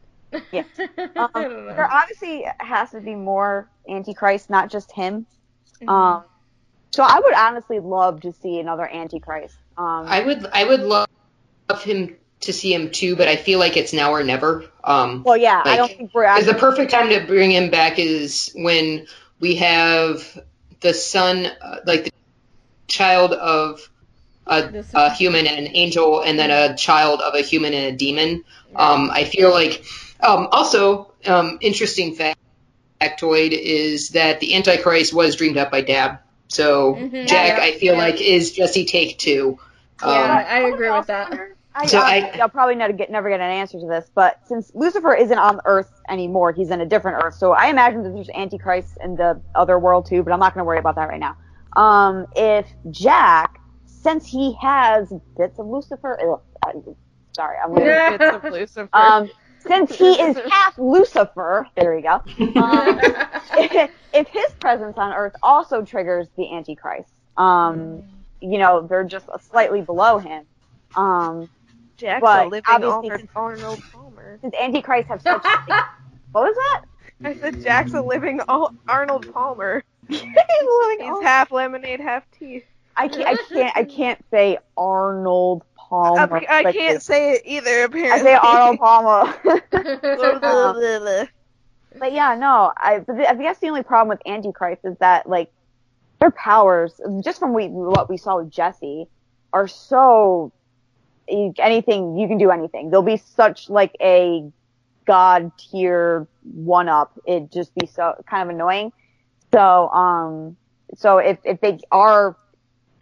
Yeah. 0.53 0.63
Know. 1.17 1.29
there 1.35 1.91
obviously 1.91 2.47
has 2.61 2.93
to 2.93 3.01
be 3.01 3.17
more 3.17 3.69
Antichrist, 3.89 4.49
not 4.49 4.71
just 4.71 4.93
him. 4.93 5.27
Mhm. 5.83 5.89
Um, 5.91 6.25
so 6.95 7.03
I 7.03 7.19
would 7.19 7.35
honestly 7.35 7.81
love 7.81 8.21
to 8.23 8.33
see 8.33 8.61
another 8.61 8.89
Antichrist. 8.89 9.57
Um, 9.77 10.07
I 10.07 10.21
would 10.21 10.47
I 10.47 10.65
would 10.65 10.81
love 10.81 11.09
him 11.83 12.17
to 12.43 12.53
see 12.53 12.73
him 12.73 12.91
too, 12.91 13.17
but 13.17 13.27
I 13.27 13.37
feel 13.37 13.59
like 13.59 13.77
it's 13.77 13.93
now 13.93 14.13
or 14.13 14.23
never. 14.23 14.65
Um, 14.85 15.25
well, 15.25 15.37
yeah, 15.37 15.61
I 15.65 15.77
don't 15.77 15.91
think 15.91 16.15
we're. 16.15 16.23
Because 16.23 16.47
the 16.47 16.55
perfect 16.55 16.93
time 16.93 17.09
to 17.09 17.27
bring 17.27 17.51
him 17.51 17.71
back 17.71 17.99
is 17.99 18.53
when 18.55 19.07
we 19.41 19.57
have 19.57 20.39
the 20.81 20.95
son, 20.95 21.47
uh, 21.47 21.79
like 21.85 22.05
the 22.05 22.13
child 22.87 23.33
of 23.33 23.81
a, 24.47 24.85
a 24.95 25.13
human 25.13 25.47
and 25.47 25.67
an 25.67 25.75
angel, 25.75 26.21
and 26.21 26.39
then 26.39 26.51
a 26.51 26.77
child 26.77 27.21
of 27.21 27.35
a 27.35 27.41
human 27.41 27.75
and 27.75 27.95
a 27.95 27.97
demon. 27.97 28.45
Um, 28.77 29.11
I 29.11 29.25
feel 29.25 29.51
like 29.51 29.85
um, 30.21 30.49
also 30.53 31.13
um, 31.27 31.59
interesting 31.61 32.15
fact, 32.15 32.39
factoid 33.01 33.51
is 33.51 34.11
that 34.11 34.41
the 34.41 34.55
Antichrist 34.55 35.13
was 35.13 35.37
dreamed 35.37 35.57
up 35.57 35.71
by 35.71 35.81
Dabb. 35.81 36.21
So 36.55 36.95
Mhm. 36.95 37.27
Jack, 37.27 37.59
Yeah. 37.59 37.65
I 37.65 37.73
feel 37.73 37.95
Yeah. 37.95 37.99
like 38.01 38.21
is 38.21 38.53
Jesse 38.53 38.85
Take 38.85 39.19
Two. 39.19 39.59
Um, 40.03 40.11
Yeah, 40.11 40.47
I 40.49 40.59
agree 40.61 40.91
with 40.91 41.07
that. 41.09 41.33
I, 41.77 41.87
So 41.87 41.99
I- 41.99 42.31
I'll 42.41 42.49
probably 42.49 42.77
never 42.77 42.93
get 42.93 43.11
never 43.11 43.29
get 43.29 43.41
an 43.41 43.51
answer 43.51 43.81
to 43.81 43.87
this, 43.87 44.09
but 44.15 44.39
since 44.47 44.71
Lucifer 44.75 45.13
isn't 45.15 45.39
on 45.39 45.61
Earth 45.65 45.91
anymore, 46.09 46.53
he's 46.53 46.71
in 46.71 46.81
a 46.81 46.87
different 46.87 47.25
Earth. 47.25 47.35
So 47.35 47.51
I 47.53 47.67
imagine 47.67 48.05
that 48.05 48.15
there's 48.15 48.31
Antichrist 48.31 48.97
in 49.03 49.17
the 49.17 49.41
other 49.57 49.79
world 49.81 50.07
too, 50.07 50.23
but 50.23 50.33
I'm 50.33 50.39
not 50.39 50.55
going 50.55 50.61
to 50.63 50.65
worry 50.65 50.79
about 50.79 50.95
that 50.95 51.09
right 51.09 51.19
now. 51.19 51.37
Um, 51.75 52.27
if 52.37 52.67
Jack, 52.93 53.59
since 53.87 54.25
he 54.25 54.53
has 54.63 55.13
bits 55.37 55.59
of 55.59 55.67
Lucifer, 55.67 56.17
ugh, 56.23 56.41
I- 56.65 56.73
sorry, 57.33 57.57
I'm 57.65 57.75
gonna, 57.75 58.19
Bits 58.19 58.37
of 58.47 58.53
Lucifer. 58.53 58.89
um, 58.93 59.29
since 59.67 59.95
he 59.95 60.21
is 60.21 60.37
half 60.51 60.79
Lucifer, 60.79 61.67
there 61.77 61.95
we 61.95 62.03
go. 62.03 62.23
Um, 62.61 63.01
if 64.13 64.29
his 64.29 64.53
presence 64.61 64.97
on 64.99 65.13
Earth 65.13 65.35
also 65.43 65.83
triggers 65.85 66.29
the 66.37 66.53
Antichrist, 66.55 67.11
um, 67.37 68.03
you 68.41 68.59
know, 68.59 68.87
they're 68.87 69.05
just 69.05 69.27
slightly 69.51 69.81
below 69.81 70.19
him. 70.19 70.45
Um, 70.97 71.49
Jack's 71.97 72.21
but 72.23 72.47
a 72.47 72.49
living 72.49 72.65
obviously 72.69 73.11
Arnold, 73.11 73.21
since- 73.21 73.31
Arnold 73.35 73.83
Palmer. 73.93 74.39
since 74.41 74.55
Antichrist 74.61 75.09
have 75.09 75.23
such. 75.23 75.43
what 76.33 76.43
was 76.45 76.55
that? 76.57 76.85
I 77.25 77.35
said 77.37 77.63
Jack's 77.63 77.95
a 77.95 78.03
living 78.03 78.41
Al- 78.49 78.75
Arnold 78.89 79.33
Palmer. 79.33 79.83
He's 80.09 80.23
living 80.23 81.01
He's 81.01 81.23
half 81.23 81.51
lemonade, 81.53 82.01
half 82.01 82.25
tea. 82.39 82.63
I 82.97 83.09
can't. 83.09 83.27
I 83.27 83.37
can't. 83.49 83.77
I 83.77 83.85
can't 83.85 84.25
say 84.31 84.59
Arnold 84.77 85.63
Palmer. 86.03 86.43
I, 86.49 86.65
I 86.65 86.73
can't 86.73 87.03
say 87.03 87.33
it 87.35 87.43
either. 87.45 87.71
I 87.71 87.85
Apparently, 87.85 88.23
say 88.23 88.35
Arnold 88.35 88.79
Palmer. 88.79 89.33
Palmer. 89.43 91.29
But 91.97 92.13
yeah, 92.13 92.35
no, 92.35 92.73
I, 92.77 92.99
but 92.99 93.17
the- 93.17 93.31
I 93.31 93.35
guess 93.35 93.59
the 93.59 93.69
only 93.69 93.85
problem 93.85 94.09
with 94.09 94.27
Antichrist 94.27 94.81
is 94.85 94.97
that 94.99 95.29
like 95.29 95.51
their 96.19 96.33
powers, 96.33 97.01
just 97.23 97.39
from 97.39 97.55
we, 97.55 97.69
what 97.69 98.11
we 98.11 98.17
saw 98.17 98.39
with 98.39 98.51
Jesse, 98.51 99.07
are 99.53 99.69
so 99.69 100.53
you- 101.29 101.55
anything 101.59 102.17
you 102.17 102.27
can 102.27 102.39
do 102.39 102.51
anything. 102.51 102.91
They'll 102.91 103.03
be 103.03 103.17
such 103.17 103.71
like 103.71 103.95
a 104.01 104.51
god 105.07 105.53
tier 105.57 106.27
one 106.43 106.89
up. 106.89 107.13
It'd 107.27 107.53
just 107.53 107.73
be 107.77 107.87
so 107.87 108.15
kind 108.29 108.49
of 108.49 108.55
annoying. 108.55 108.93
So 109.53 109.89
um, 109.91 110.57
so 110.97 111.19
if 111.19 111.39
if 111.45 111.61
they 111.61 111.79
are 111.93 112.37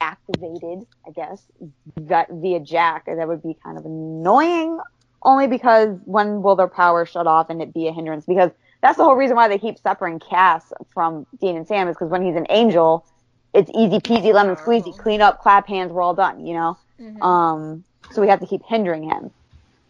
activated, 0.03 0.87
I 1.07 1.11
guess 1.15 1.43
that 1.97 2.29
via 2.31 2.61
Jack, 2.61 3.07
that 3.07 3.29
would 3.29 3.43
be 3.43 3.57
kind 3.63 3.79
of 3.79 3.85
annoying. 3.87 4.79
Only 5.23 5.47
because 5.47 5.97
when 6.05 6.43
will 6.43 6.57
their 6.57 6.69
power 6.69 7.07
shut 7.07 7.29
off 7.29 7.49
and 7.49 7.63
it 7.63 7.73
be 7.73 7.87
a 7.87 7.93
hindrance? 7.93 8.25
Because 8.27 8.51
that's 8.83 8.97
the 8.99 9.05
whole 9.05 9.15
reason 9.15 9.37
why 9.37 9.47
they 9.47 9.59
keep 9.59 9.79
separating 9.79 10.19
Cass 10.19 10.73
from 10.93 11.25
Dean 11.41 11.57
and 11.57 11.67
Sam 11.67 11.87
is 11.87 11.95
because 11.95 12.11
when 12.11 12.23
he's 12.23 12.35
an 12.35 12.47
angel, 12.51 13.07
it's 13.55 13.71
easy 13.71 14.01
peasy 14.01 14.35
lemon 14.35 14.57
squeezy, 14.57 14.97
clean 14.99 15.21
up, 15.21 15.41
clap 15.41 15.69
hands, 15.69 15.93
we're 15.93 16.03
all 16.03 16.15
done, 16.15 16.45
you 16.45 16.55
know. 16.55 16.77
Mhm. 17.01 17.23
Um, 17.23 17.85
so 18.11 18.21
we 18.21 18.29
have 18.29 18.41
to 18.41 18.47
keep 18.47 18.63
hindering 18.67 19.05
him. 19.05 19.31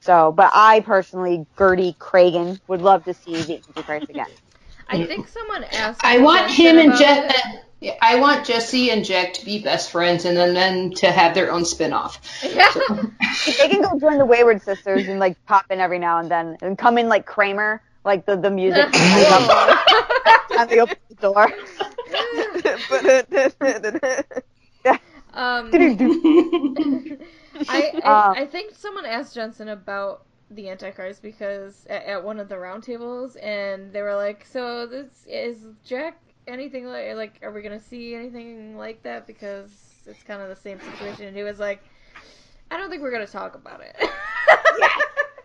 So, 0.00 0.32
but 0.32 0.50
I 0.52 0.80
personally, 0.80 1.46
Gertie 1.56 1.96
Cragen, 1.98 2.60
would 2.68 2.82
love 2.82 3.04
to 3.04 3.14
see 3.14 3.40
the 3.40 3.62
Antichrist 3.68 4.10
again. 4.10 4.26
I 4.88 5.06
think 5.06 5.28
someone 5.28 5.64
asked. 5.64 6.00
I 6.04 6.18
want 6.18 6.48
Jensen 6.48 6.66
him 6.66 6.78
and 6.78 6.88
about 6.88 6.98
Jet. 6.98 7.61
It. 7.82 7.86
Yeah, 7.86 7.96
I 8.00 8.20
want 8.20 8.46
Jesse 8.46 8.90
and 8.90 9.04
Jack 9.04 9.34
to 9.34 9.44
be 9.44 9.62
best 9.62 9.90
friends, 9.90 10.24
and 10.24 10.36
then 10.36 10.54
them 10.54 10.90
to 10.92 11.10
have 11.10 11.34
their 11.34 11.50
own 11.50 11.64
spin-off. 11.64 12.20
Yeah. 12.42 12.68
If 13.46 13.58
they 13.58 13.68
can 13.68 13.82
go 13.82 13.98
join 13.98 14.18
the 14.18 14.26
Wayward 14.26 14.62
Sisters 14.62 15.08
and 15.08 15.18
like 15.18 15.44
pop 15.46 15.66
in 15.70 15.80
every 15.80 15.98
now 15.98 16.18
and 16.18 16.30
then 16.30 16.56
and 16.62 16.78
come 16.78 16.98
in 16.98 17.08
like 17.08 17.26
Kramer, 17.26 17.82
like 18.04 18.26
the 18.26 18.36
the 18.36 18.50
music. 18.50 18.84
and 20.58 20.70
they 20.70 20.80
open 20.80 20.96
the 21.08 21.14
door. 21.16 21.44
um, 25.34 25.70
I, 27.68 27.92
Uh, 28.04 28.34
I 28.36 28.42
I 28.42 28.46
think 28.46 28.74
someone 28.74 29.06
asked 29.06 29.34
Jensen 29.34 29.68
about 29.68 30.24
the 30.50 30.68
Antichrist 30.68 31.22
because 31.22 31.86
at, 31.88 32.04
at 32.04 32.24
one 32.24 32.38
of 32.38 32.48
the 32.48 32.56
roundtables, 32.56 33.36
and 33.42 33.92
they 33.92 34.02
were 34.02 34.16
like, 34.16 34.44
"So 34.46 34.86
this 34.86 35.24
is 35.26 35.58
Jack 35.84 36.18
anything 36.46 36.86
like 36.86 37.14
like 37.16 37.38
are 37.42 37.50
we 37.52 37.62
gonna 37.62 37.80
see 37.80 38.14
anything 38.14 38.76
like 38.76 39.02
that 39.02 39.26
because 39.26 39.70
it's 40.06 40.22
kind 40.22 40.42
of 40.42 40.48
the 40.48 40.56
same 40.56 40.80
situation?" 40.80 41.26
And 41.26 41.36
he 41.36 41.42
was 41.42 41.58
like, 41.58 41.82
"I 42.70 42.76
don't 42.76 42.90
think 42.90 43.02
we're 43.02 43.12
gonna 43.12 43.26
talk 43.26 43.54
about 43.54 43.80
it." 43.80 43.96
yes, 44.78 45.00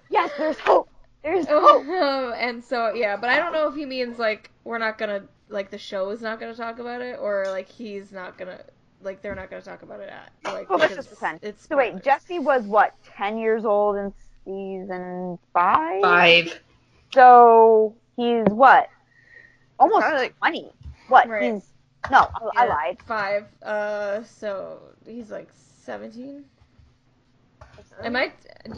yes 0.09 0.31
there's 0.37 0.59
hope. 0.59 0.89
There's 1.23 1.45
hope. 1.49 1.85
Um, 1.87 2.33
and 2.37 2.63
so 2.63 2.93
yeah, 2.93 3.15
but 3.17 3.29
I 3.29 3.37
don't 3.37 3.53
know 3.53 3.67
if 3.67 3.75
he 3.75 3.85
means 3.85 4.17
like 4.19 4.51
we're 4.63 4.77
not 4.79 4.97
gonna 4.97 5.23
like 5.49 5.69
the 5.71 5.77
show 5.77 6.09
is 6.09 6.21
not 6.21 6.39
gonna 6.39 6.55
talk 6.55 6.79
about 6.79 7.01
it, 7.01 7.17
or 7.19 7.45
like 7.47 7.69
he's 7.69 8.11
not 8.11 8.37
gonna 8.37 8.59
like 9.01 9.21
they're 9.21 9.35
not 9.35 9.49
gonna 9.49 9.61
talk 9.61 9.81
about 9.83 9.99
it 9.99 10.09
at 10.09 10.31
like. 10.53 10.69
Well, 10.69 10.79
let's 10.79 10.93
because 10.93 11.05
just 11.07 11.19
pretend. 11.19 11.39
It's 11.43 11.67
So 11.67 11.77
wait. 11.77 12.03
Jesse 12.03 12.39
was 12.39 12.63
what, 12.63 12.93
ten 13.05 13.37
years 13.37 13.65
old 13.65 13.95
in 13.97 14.13
season 14.45 15.37
five? 15.53 16.01
Five. 16.01 16.59
So 17.13 17.95
he's 18.15 18.45
what? 18.49 18.89
Almost 19.79 20.01
Probably 20.01 20.19
like- 20.23 20.37
twenty. 20.39 20.71
What? 21.07 21.27
Right. 21.27 21.53
He's 21.53 21.63
no, 22.11 22.29
I, 22.55 22.63
I 22.63 22.67
lied. 22.67 22.97
Five. 23.05 23.45
Uh, 23.63 24.23
so 24.23 24.79
he's 25.05 25.29
like 25.31 25.49
seventeen. 25.85 26.45
Am 28.03 28.15
I? 28.15 28.31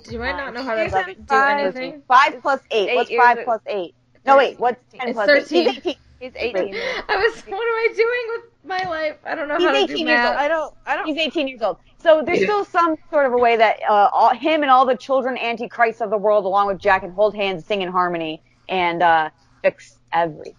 Do 0.07 0.21
I 0.21 0.31
not 0.31 0.53
know 0.53 0.63
how 0.63 0.75
to 0.75 0.85
Season 0.85 1.25
do 1.27 1.35
anything? 1.35 2.01
Five 2.07 2.41
plus 2.41 2.61
eight. 2.71 2.89
Eight 2.89 2.95
What's 2.95 3.11
five 3.15 3.39
plus 3.43 3.61
eight? 3.67 3.93
No, 4.25 4.37
wait. 4.37 4.59
What's 4.59 4.81
ten 4.93 5.13
plus 5.13 5.25
13. 5.27 5.67
eight? 5.67 5.97
He's 6.19 6.33
eighteen. 6.35 6.67
He's 6.73 6.75
18. 6.75 6.75
I 7.07 7.15
was. 7.17 7.41
What 7.47 7.53
am 7.53 7.53
I 7.57 7.87
doing 7.95 8.21
with 8.27 8.51
my 8.65 8.89
life? 8.89 9.17
I 9.25 9.35
don't 9.35 9.47
know 9.47 9.57
He's 9.57 9.65
how 9.65 9.71
to 9.71 9.77
18 9.77 9.87
do 9.87 9.97
years 9.99 10.07
math. 10.07 10.27
old. 10.29 10.37
I 10.37 10.47
don't. 10.47 10.75
I 10.85 10.95
don't. 10.95 11.07
He's 11.07 11.17
18 11.17 11.47
years 11.47 11.61
old. 11.61 11.77
So 12.01 12.23
there's 12.25 12.43
still 12.43 12.63
some 12.63 12.95
sort 13.09 13.25
of 13.25 13.33
a 13.33 13.37
way 13.37 13.57
that 13.57 13.79
uh, 13.89 14.09
all, 14.13 14.33
him 14.33 14.61
and 14.61 14.71
all 14.71 14.85
the 14.85 14.95
children 14.95 15.37
antichrists 15.37 16.01
of 16.01 16.09
the 16.09 16.17
world, 16.17 16.45
along 16.45 16.67
with 16.67 16.77
Jack, 16.77 17.01
can 17.01 17.11
hold 17.11 17.35
hands, 17.35 17.65
sing 17.65 17.81
in 17.81 17.89
harmony, 17.91 18.41
and 18.69 19.03
uh, 19.03 19.29
fix 19.61 19.97
everything. 20.13 20.55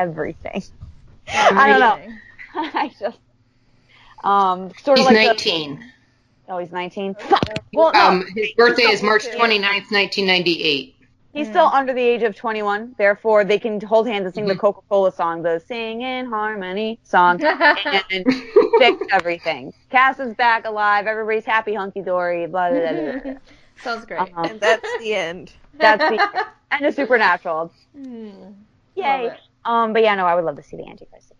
Everything. 0.00 0.62
I 1.28 1.68
don't 1.68 1.80
know. 1.80 2.12
I 2.54 2.90
just 2.98 3.18
um 4.24 4.70
sort 4.82 4.98
of 4.98 5.06
He's 5.06 5.14
like 5.14 5.22
the- 5.22 5.26
19. 5.26 5.84
oh, 6.48 6.58
he's 6.58 6.72
19. 6.72 7.16
Well, 7.72 7.92
no, 7.92 8.00
Um, 8.00 8.26
his 8.34 8.52
birthday 8.52 8.84
is 8.84 9.02
March 9.02 9.24
29th, 9.26 9.90
1998. 9.92 10.94
he's 11.32 11.48
still 11.48 11.66
under 11.66 11.92
the 11.92 12.00
age 12.02 12.22
of 12.22 12.34
21. 12.34 12.94
Therefore, 12.98 13.44
they 13.44 13.58
can 13.58 13.80
hold 13.80 14.08
hands 14.08 14.24
and 14.26 14.34
sing 14.34 14.46
the 14.46 14.56
Coca-Cola 14.56 15.12
song, 15.12 15.42
the 15.42 15.60
"Sing 15.60 16.02
in 16.02 16.26
Harmony" 16.26 16.98
song, 17.04 17.40
and 17.44 18.24
fix 18.78 19.02
everything. 19.12 19.72
Cass 19.90 20.18
is 20.18 20.34
back 20.34 20.66
alive. 20.66 21.06
Everybody's 21.06 21.44
happy, 21.44 21.74
hunky 21.74 22.00
dory. 22.02 22.46
Blah 22.46 22.70
blah 22.70 22.80
blah. 22.80 23.12
blah, 23.12 23.20
blah. 23.22 23.32
Sounds 23.82 24.04
great. 24.06 24.20
Uh-huh. 24.20 24.42
And 24.50 24.60
that's 24.60 24.98
the 24.98 25.14
end. 25.14 25.52
That's 25.74 26.02
the 26.02 26.20
end. 26.20 26.46
and 26.72 26.84
the 26.84 26.92
supernatural. 26.92 27.72
Hmm. 27.96 28.30
Yay. 28.96 29.32
Love 29.66 29.72
it. 29.72 29.84
Um, 29.84 29.92
but 29.92 30.02
yeah, 30.02 30.14
no, 30.14 30.26
I 30.26 30.34
would 30.34 30.44
love 30.44 30.56
to 30.56 30.62
see 30.62 30.76
the 30.76 30.86
Antichrist. 30.88 31.32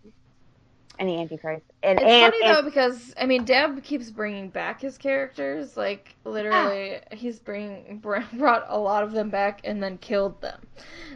And 0.99 1.09
the 1.09 1.19
Antichrist. 1.19 1.63
And 1.81 1.99
It's 1.99 2.07
and, 2.07 2.31
funny 2.33 2.45
and 2.45 2.55
though 2.57 2.61
because 2.61 3.13
I 3.19 3.25
mean 3.25 3.43
Dabb 3.43 3.81
keeps 3.83 4.11
bringing 4.11 4.49
back 4.49 4.81
his 4.81 4.99
characters. 4.99 5.75
Like 5.75 6.13
literally, 6.25 6.99
he's 7.11 7.39
bring 7.39 7.97
br- 8.03 8.19
brought 8.33 8.65
a 8.69 8.77
lot 8.77 9.01
of 9.03 9.11
them 9.11 9.29
back 9.31 9.61
and 9.63 9.81
then 9.81 9.97
killed 9.97 10.39
them. 10.41 10.59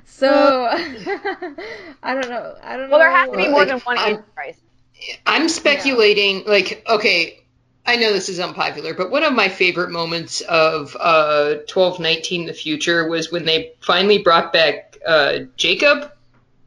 So 0.06 0.28
I 0.72 2.14
don't 2.14 2.30
know. 2.30 2.56
I 2.64 2.78
don't 2.78 2.90
know. 2.90 2.98
well, 2.98 3.00
there 3.00 3.12
has 3.12 3.30
to 3.30 3.38
be 3.38 3.48
more 3.48 3.60
Like, 3.60 3.68
than 3.68 3.80
one 3.82 3.98
I'm- 3.98 4.10
Antichrist. 4.16 4.60
I'm 5.28 5.50
speculating, 5.50 6.46
like, 6.48 6.84
okay, 6.90 7.44
I 7.86 7.98
know 7.98 8.14
this 8.14 8.30
is 8.30 8.40
unpopular, 8.40 8.94
but 8.94 9.12
one 9.12 9.24
of 9.24 9.34
my 9.34 9.50
favorite 9.50 9.92
moments 9.92 10.40
of 10.42 10.96
uh, 11.00 11.56
1219 11.72 12.48
The 12.48 12.54
Future 12.54 13.08
was 13.08 13.30
when 13.30 13.44
they 13.46 13.74
finally 13.82 14.20
brought 14.20 14.54
back 14.54 14.98
uh, 15.06 15.40
Jacob. 15.58 16.12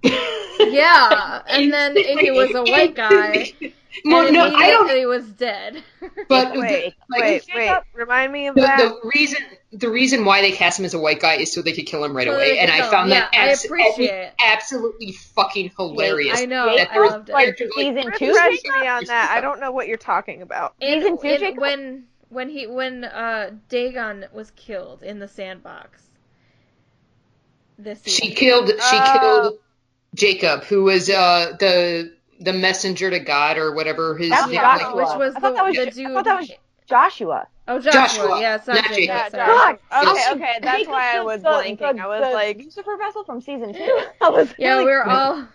Yeah, 0.03 1.43
and 1.49 1.73
then 1.73 1.97
he 1.97 2.31
was 2.31 2.55
a 2.55 2.63
white 2.65 2.95
guy. 2.95 3.53
Well, 4.05 4.27
and 4.27 4.35
no, 4.35 4.45
I 4.55 4.71
don't. 4.71 4.97
He 4.97 5.07
was 5.07 5.25
dead. 5.33 5.83
But 6.29 6.53
Wait, 6.57 6.95
like, 7.09 7.21
wait, 7.21 7.43
wait. 7.53 7.79
Remind 7.95 8.33
me 8.33 8.47
of 8.47 8.55
the, 8.55 8.61
that. 8.61 8.79
the 8.79 9.01
reason 9.09 9.39
the 9.73 9.89
reason 9.91 10.25
why 10.25 10.41
they 10.41 10.53
cast 10.53 10.79
him 10.79 10.85
as 10.85 10.95
a 10.95 11.01
white 11.01 11.19
guy 11.21 11.35
is 11.37 11.53
so 11.53 11.63
they 11.63 11.73
could 11.73 11.87
kill 11.87 12.05
him 12.05 12.15
right 12.17 12.29
So 12.29 12.35
away, 12.35 12.59
and 12.61 12.71
I 12.71 12.81
kill 12.83 12.91
found 12.91 13.11
him. 13.11 13.19
that 13.19 13.31
Yeah, 13.33 13.41
abs- 13.47 13.65
appreciate 13.65 14.31
absolutely 14.45 15.13
fucking 15.13 15.73
hilarious. 15.77 16.41
I 16.41 16.45
know. 16.45 16.77
That 16.77 16.91
I 16.91 16.93
there 16.93 17.03
was- 17.03 17.13
loved 17.13 17.29
it. 17.31 17.33
Like 17.33 17.47
Like, 17.61 17.71
season 17.75 18.13
two. 18.17 18.29
Refresh 18.29 18.63
me 18.81 18.87
on 18.87 19.05
that. 19.07 19.33
I 19.37 19.41
don't 19.41 19.59
know 19.59 19.73
what 19.73 19.89
you're 19.89 19.97
talking 19.97 20.43
about. 20.43 20.75
And- 20.81 21.03
Season 21.03 21.19
two, 21.19 21.27
and 21.29 21.41
Jacob? 21.41 21.59
when 21.61 22.05
when 22.29 22.49
he 22.51 22.67
when 22.69 23.05
uh 23.05 23.51
Dagon 23.69 24.27
was 24.33 24.53
killed 24.53 25.03
in 25.03 25.19
the 25.19 25.27
sandbox. 25.29 26.03
This 27.79 28.03
She 28.05 28.33
killed. 28.35 28.69
She 28.69 28.75
Oh. 28.81 29.19
killed 29.21 29.59
Jacob, 30.15 30.65
who 30.65 30.85
was 30.85 31.09
uh, 31.11 31.53
the 31.59 32.13
the 32.41 32.53
messenger 32.53 33.11
to 33.11 33.19
God 33.21 33.59
or 33.59 33.75
whatever 33.75 34.17
his. 34.17 34.31
That's 34.31 34.47
name 34.47 34.55
yeah, 34.55 34.79
Joshua. 34.79 34.97
which 34.97 35.07
was 35.19 35.35
I 35.37 35.41
the, 35.41 35.41
thought 35.41 35.55
that 35.57 35.65
was- 35.67 35.95
the 35.97 36.05
I 36.07 36.13
thought 36.15 36.25
that 36.25 36.41
was 36.41 36.51
Joshua. 36.89 37.47
oh, 37.69 37.79
Joshua. 37.81 37.93
Joshua, 37.93 38.41
Yeah, 38.41 38.55
it's 38.57 38.67
not 38.67 38.77
not 38.77 38.85
Jacob. 38.87 38.97
Jacob. 38.97 39.09
Yeah, 39.09 39.29
sorry. 39.29 39.79
God, 39.91 40.09
Okay, 40.17 40.23
okay. 40.33 40.59
That's 40.63 40.79
Jacob 40.79 40.93
why 40.93 41.17
I 41.17 41.21
was 41.21 41.25
was 41.25 41.43
the- 41.43 41.49
blanking. 41.49 41.97
the- 41.97 42.03
I 42.03 42.07
was 42.07 42.21
the 42.27 42.31
like, 42.35 42.59
Lucifer 42.59 42.97
vessel 42.97 43.25
from 43.25 43.41
season 43.43 43.75
two. 43.75 44.01
I 44.23 44.31
was 44.31 44.49
Yeah, 44.59 44.71
really 44.75 44.85
we 44.87 44.91
were 44.93 45.07
all. 45.07 45.47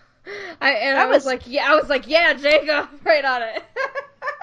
I 0.60 0.70
and 0.72 0.96
I 0.98 1.06
was 1.06 1.16
was- 1.16 1.26
like, 1.26 1.42
yeah, 1.46 1.70
I 1.70 1.74
was 1.74 1.88
like, 1.88 2.06
yeah, 2.08 2.32
Jacob, 2.34 2.88
right 3.04 3.24
on 3.24 3.42
it. 3.42 3.62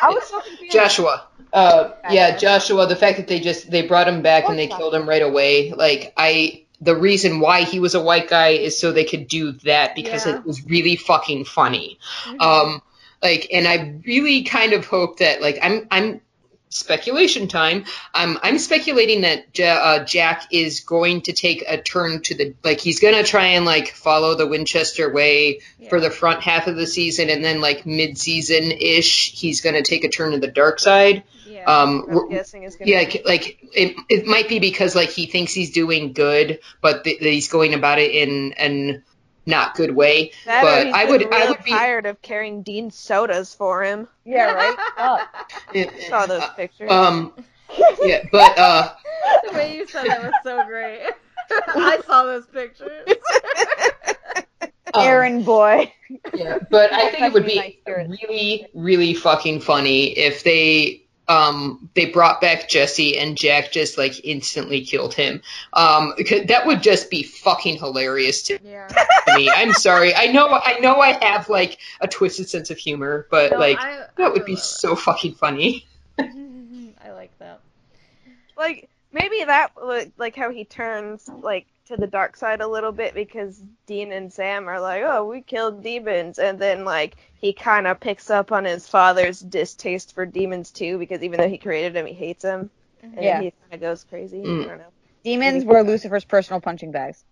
I 0.03 0.09
was 0.09 0.23
so 0.25 0.41
confused. 0.41 0.73
Joshua. 0.73 1.27
Uh, 1.53 1.91
yeah, 2.09 2.35
Joshua. 2.37 2.87
The 2.87 2.95
fact 2.95 3.17
that 3.17 3.27
they 3.27 3.39
just 3.39 3.69
they 3.71 3.81
brought 3.87 4.07
him 4.07 4.21
back 4.21 4.47
and 4.49 4.57
they 4.59 4.67
Joshua. 4.67 4.77
killed 4.77 4.95
him 4.95 5.07
right 5.07 5.21
away. 5.21 5.71
Like 5.71 6.13
I, 6.17 6.60
the 6.81 6.95
reason 6.95 7.39
why 7.39 7.61
he 7.63 7.79
was 7.79 7.93
a 7.93 8.01
white 8.01 8.27
guy 8.27 8.49
is 8.49 8.79
so 8.79 8.91
they 8.91 9.05
could 9.05 9.27
do 9.27 9.51
that 9.63 9.95
because 9.95 10.25
Yeah. 10.25 10.37
it 10.37 10.45
was 10.45 10.65
really 10.65 10.95
fucking 10.95 11.45
funny. 11.45 11.99
Mm-hmm. 12.25 12.41
Um, 12.41 12.81
like, 13.21 13.47
and 13.53 13.67
I 13.67 13.99
really 14.05 14.43
kind 14.43 14.73
of 14.73 14.85
hope 14.87 15.19
that 15.19 15.41
like 15.41 15.59
I'm 15.61 15.87
I'm 15.91 16.21
speculation 16.71 17.47
time. 17.47 17.85
Um, 18.13 18.39
I'm 18.41 18.57
speculating 18.57 19.21
that 19.21 19.57
Ja- 19.57 19.65
uh, 19.65 20.05
Jack 20.05 20.47
is 20.51 20.79
going 20.79 21.21
to 21.23 21.33
take 21.33 21.63
a 21.67 21.81
turn 21.81 22.21
to 22.23 22.35
the 22.35 22.55
like 22.63 22.79
he's 22.79 22.99
gonna 22.99 23.23
try 23.23 23.47
and 23.47 23.65
like 23.65 23.91
follow 23.93 24.35
the 24.35 24.47
Winchester 24.47 25.11
way 25.13 25.59
for 25.89 25.99
the 25.99 26.09
front 26.09 26.41
half 26.41 26.67
of 26.67 26.75
the 26.75 26.87
season, 26.87 27.29
and 27.29 27.43
then 27.43 27.61
like 27.61 27.85
mid 27.85 28.17
season 28.17 28.71
ish, 28.71 29.31
he's 29.33 29.61
gonna 29.61 29.83
take 29.83 30.03
a 30.03 30.09
turn 30.09 30.31
to 30.31 30.39
the 30.39 30.47
dark 30.47 30.79
side. 30.79 31.23
Yeah. 31.45 31.65
Um, 31.65 32.05
I'm 32.09 32.29
guessing 32.29 32.63
is 32.63 32.75
gonna 32.77 32.89
yeah, 32.89 33.05
be- 33.05 33.21
like- 33.25 33.25
like 33.25 33.59
it, 33.73 33.95
it 34.09 34.25
might 34.25 34.47
be 34.49 34.59
because 34.59 34.95
like 34.95 35.09
he 35.09 35.25
thinks 35.25 35.53
he's 35.53 35.71
doing 35.71 36.13
good, 36.13 36.59
but 36.81 37.03
th- 37.03 37.19
he's 37.19 37.49
going 37.49 37.73
about 37.73 37.99
it 37.99 38.11
in 38.11 38.53
an 38.53 39.03
not 39.45 39.75
good 39.75 39.95
way. 39.95 40.31
That 40.45 40.61
but 40.61 40.87
I 40.93 41.05
would, 41.05 41.31
I 41.33 41.49
would 41.49 41.63
be. 41.63 41.71
tired 41.71 42.05
of 42.05 42.21
carrying 42.21 42.61
Dean 42.61 42.91
sodas 42.91 43.53
for 43.53 43.83
him. 43.83 44.07
Yeah, 44.25 44.51
right. 44.51 44.75
Oh. 44.97 45.89
Saw 46.09 46.25
those 46.25 46.43
pictures. 46.55 46.91
Um, 46.91 47.33
yeah, 48.01 48.23
but 48.31 48.57
uh, 48.57 48.93
the 49.49 49.53
way 49.53 49.75
you 49.75 49.87
said 49.87 50.05
that 50.07 50.23
was 50.23 50.33
so 50.43 50.65
great. 50.65 51.01
I 51.51 51.99
saw 52.05 52.23
those 52.23 52.45
pictures. 52.47 53.07
um, 54.61 54.69
Aaron 54.95 55.43
boy. 55.43 55.91
Yeah, 56.33 56.59
but 56.69 56.93
I 56.93 57.09
think 57.11 57.23
it 57.23 57.33
would 57.33 57.45
be 57.45 57.81
really, 57.87 58.67
really 58.73 59.13
fucking 59.13 59.61
funny 59.61 60.17
if 60.17 60.43
they 60.43 61.00
um 61.31 61.89
they 61.93 62.05
brought 62.07 62.41
back 62.41 62.67
Jesse 62.69 63.17
and 63.17 63.37
Jack 63.37 63.71
just 63.71 63.97
like 63.97 64.23
instantly 64.25 64.83
killed 64.85 65.13
him. 65.13 65.41
Um, 65.73 66.13
that 66.47 66.63
would 66.65 66.83
just 66.83 67.09
be 67.09 67.23
fucking 67.23 67.77
hilarious 67.77 68.43
to 68.43 68.59
Yeah. 68.63 68.87
me. 69.35 69.49
I'm 69.49 69.73
sorry. 69.73 70.13
I 70.13 70.27
know, 70.27 70.47
I 70.49 70.79
know, 70.79 70.95
I 70.99 71.23
have 71.25 71.49
like 71.49 71.77
a 72.01 72.07
twisted 72.07 72.49
sense 72.49 72.69
of 72.69 72.77
humor, 72.77 73.27
but 73.31 73.51
No, 73.51 73.57
like 73.59 73.79
I- 73.79 73.99
I 74.01 74.05
that 74.17 74.33
would 74.33 74.45
be 74.45 74.55
so 74.57 74.95
fucking 74.95 75.35
funny. 75.35 75.87
I 76.19 77.11
like 77.13 77.31
that. 77.39 77.61
like 78.57 78.89
maybe 79.13 79.43
that 79.43 79.71
like 80.17 80.35
how 80.35 80.49
he 80.51 80.65
turns 80.65 81.29
like 81.41 81.65
to 81.91 81.97
the 81.97 82.07
dark 82.07 82.35
side 82.37 82.61
a 82.61 82.67
little 82.67 82.91
bit 82.91 83.13
because 83.13 83.63
Dean 83.87 84.11
and 84.11 84.33
Sam 84.33 84.67
are 84.69 84.79
like, 84.81 85.03
oh, 85.05 85.25
we 85.25 85.41
killed 85.41 85.83
demons, 85.83 86.39
and 86.39 86.59
then 86.59 86.85
like 86.85 87.15
he 87.35 87.53
kind 87.53 87.87
of 87.87 87.99
picks 87.99 88.29
up 88.29 88.51
on 88.51 88.65
his 88.65 88.87
father's 88.87 89.39
distaste 89.39 90.13
for 90.13 90.25
demons 90.25 90.71
too 90.71 90.97
because 90.97 91.21
even 91.23 91.39
though 91.39 91.49
he 91.49 91.57
created 91.57 91.95
him, 91.95 92.05
he 92.07 92.13
hates 92.13 92.43
him, 92.43 92.69
and 93.03 93.13
Yeah. 93.17 93.37
then 93.37 93.43
he 93.43 93.51
kind 93.51 93.73
of 93.73 93.81
goes 93.81 94.03
crazy. 94.03 94.43
Mm. 94.43 94.63
I 94.63 94.67
don't 94.67 94.77
know. 94.79 94.91
Demons 95.23 95.65
were 95.65 95.83
Lucifer's 95.83 96.25
personal 96.25 96.61
punching 96.61 96.91
bags. 96.91 97.23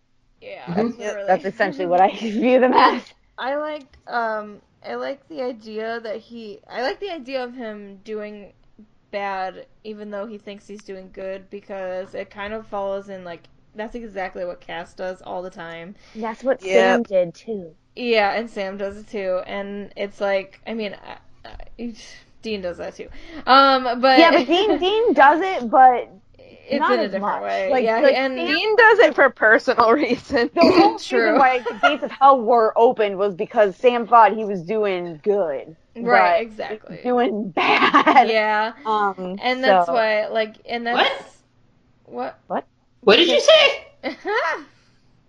Yeah. 0.42 0.66
Mhm. 0.74 0.98
literally. 0.98 1.28
That's 1.28 1.46
essentially 1.46 1.88
what 1.88 2.02
I 2.02 2.10
view 2.16 2.60
them 2.60 2.74
as. 2.74 3.04
I 3.38 3.56
like 3.56 3.98
um 4.08 4.62
I 4.86 4.96
like 4.96 5.28
the 5.28 5.42
idea 5.42 6.00
that 6.00 6.18
he 6.18 6.60
I 6.70 6.82
like 6.82 7.00
the 7.00 7.10
idea 7.12 7.44
of 7.44 7.54
him 7.56 7.98
doing 8.04 8.54
bad 9.12 9.66
even 9.84 10.12
though 10.12 10.28
he 10.28 10.38
thinks 10.38 10.68
he's 10.68 10.84
doing 10.84 11.10
good 11.12 11.50
because 11.50 12.14
it 12.14 12.30
kind 12.30 12.54
of 12.54 12.68
follows 12.68 13.10
in 13.10 13.24
like 13.24 13.44
that's 13.80 13.96
exactly 13.96 14.46
what 14.46 14.60
Cass 14.62 14.94
does 14.94 15.22
all 15.22 15.42
the 15.42 15.50
time. 15.50 15.96
That's 16.16 16.44
what 16.44 16.64
Yep. 16.64 16.74
Sam 16.76 17.04
did 17.04 17.34
too. 17.36 17.76
Yeah, 17.96 18.34
and 18.34 18.50
Sam 18.50 18.78
does 18.78 18.98
it 18.98 19.08
too, 19.08 19.42
and 19.46 19.92
it's 19.98 20.22
like 20.22 20.60
I 20.68 20.74
mean, 20.74 20.96
I, 21.46 21.50
I, 21.80 21.94
Dean 22.42 22.62
does 22.62 22.78
that 22.78 22.96
too. 22.96 23.10
Um, 23.46 24.00
but 24.02 24.20
Yeah, 24.20 24.32
but 24.32 24.48
Dean 24.48 24.78
Dean 24.80 25.14
does 25.14 25.42
it, 25.42 25.70
but 25.70 26.10
it's 26.38 26.80
not 26.80 26.94
in 26.94 27.00
a 27.00 27.04
different 27.10 27.22
much. 27.24 27.42
way. 27.42 27.70
Like- 27.72 27.84
yeah, 27.84 28.00
like 28.00 28.16
and 28.16 28.36
Dean 28.36 28.76
does 28.76 29.00
it 29.00 29.16
for 29.16 29.30
personal 29.32 29.92
reasons. 29.94 30.52
the 30.54 30.62
whole 30.62 31.00
True. 31.00 31.20
reason 31.34 31.38
why 31.40 31.60
the 31.60 31.80
gates 31.82 32.04
of 32.04 32.12
hell 32.12 32.40
were 32.42 32.74
opened 32.78 33.18
was 33.18 33.34
because 33.36 33.76
Sam 33.76 34.08
thought 34.08 34.34
he 34.36 34.46
was 34.46 34.62
doing 34.64 35.20
good, 35.24 35.76
right, 35.98 36.36
but 36.38 36.42
exactly. 36.42 37.00
doing 37.04 37.50
bad. 37.50 38.30
Yeah, 38.30 38.74
Um, 38.86 39.38
and 39.42 39.64
that's 39.64 39.88
so- 39.88 39.94
why 39.94 40.28
like 40.28 40.56
and 40.70 40.86
that's 40.86 41.38
what 42.06 42.40
What 42.48 42.66
did 43.06 43.28
you 43.28 43.40
say? 43.40 43.88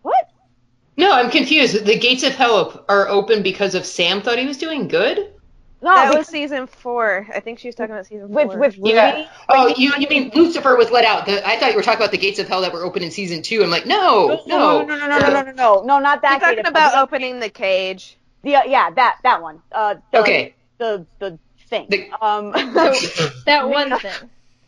What? 0.03 0.31
No, 0.97 1.13
I'm 1.13 1.31
confused. 1.31 1.85
The 1.85 1.99
gates 1.99 2.23
of 2.23 2.35
hell 2.35 2.85
are 2.89 3.09
open 3.09 3.43
because 3.43 3.75
of 3.75 3.85
Sam 3.85 4.23
thought 4.23 4.39
he 4.39 4.47
was 4.47 4.57
doing 4.57 4.89
good. 4.89 5.33
No, 5.83 5.95
that 5.95 6.15
was 6.15 6.27
season 6.29 6.67
four. 6.67 7.27
I 7.35 7.41
think 7.41 7.59
she 7.59 7.69
was 7.69 7.75
talking 7.75 7.93
about 7.93 8.07
season 8.07 8.29
with 8.29 8.49
four. 8.49 8.59
with 8.59 8.77
Ruby. 8.77 8.91
Yeah. 8.91 9.27
Oh, 9.49 9.75
you 9.79 9.93
you 9.99 10.09
mean 10.09 10.31
Lucifer 10.35 10.77
was 10.77 10.91
let 10.91 11.07
out? 11.07 11.25
The, 11.25 11.47
I 11.47 11.59
thought 11.59 11.71
you 11.71 11.77
were 11.77 11.83
talking 11.83 12.01
about 12.01 12.11
the 12.11 12.19
gates 12.19 12.39
of 12.39 12.49
hell 12.49 12.61
that 12.61 12.73
were 12.73 12.85
open 12.85 13.03
in 13.03 13.11
season 13.11 13.41
two. 13.41 13.63
I'm 13.63 13.71
like, 13.71 13.87
no, 13.87 14.43
no, 14.47 14.83
no, 14.83 14.85
no, 14.85 14.97
no, 14.97 15.07
no, 15.07 15.19
no, 15.19 15.43
no, 15.43 15.53
no, 15.53 15.83
no, 15.85 15.99
not 16.01 16.21
that 16.21 16.41
You're 16.43 16.51
talking 16.51 16.67
about 16.67 16.93
hell. 16.93 17.03
opening 17.05 17.41
the 17.41 17.49
cage. 17.49 18.19
The, 18.43 18.57
uh, 18.57 18.65
yeah, 18.67 18.91
that 18.91 19.21
that 19.23 19.41
one. 19.41 19.63
Uh, 19.73 19.97
the, 20.13 20.21
Okay. 20.21 20.55
The 20.77 21.07
the 21.19 21.39
thing. 21.69 21.87
The- 21.89 22.11
um, 22.21 22.51
that 23.47 23.69
one 23.69 23.99
thing. 24.01 24.13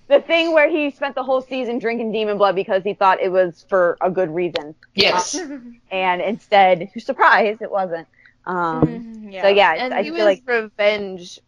The 0.09 0.21
thing 0.21 0.53
where 0.53 0.69
he 0.69 0.91
spent 0.91 1.15
the 1.15 1.23
whole 1.23 1.41
season 1.41 1.79
drinking 1.79 2.13
demon 2.13 2.39
blood 2.39 2.55
because 2.55 2.83
he 2.83 2.95
thought 2.95 3.21
it 3.21 3.31
was 3.31 3.65
for 3.69 3.97
a 4.01 4.11
good 4.11 4.35
reason, 4.35 4.75
yes. 4.95 5.39
and 5.91 6.21
instead, 6.23 6.91
surprise, 6.99 7.59
it 7.61 7.71
wasn't. 7.71 8.07
Um, 8.45 9.29
yeah. 9.31 9.43
So 9.43 9.49
yeah, 9.49 9.75
and 9.75 9.95
I 9.95 10.03
he 10.03 10.11
feel 10.11 10.19
was 10.19 10.25
like 10.25 10.43
revenge, 10.47 11.41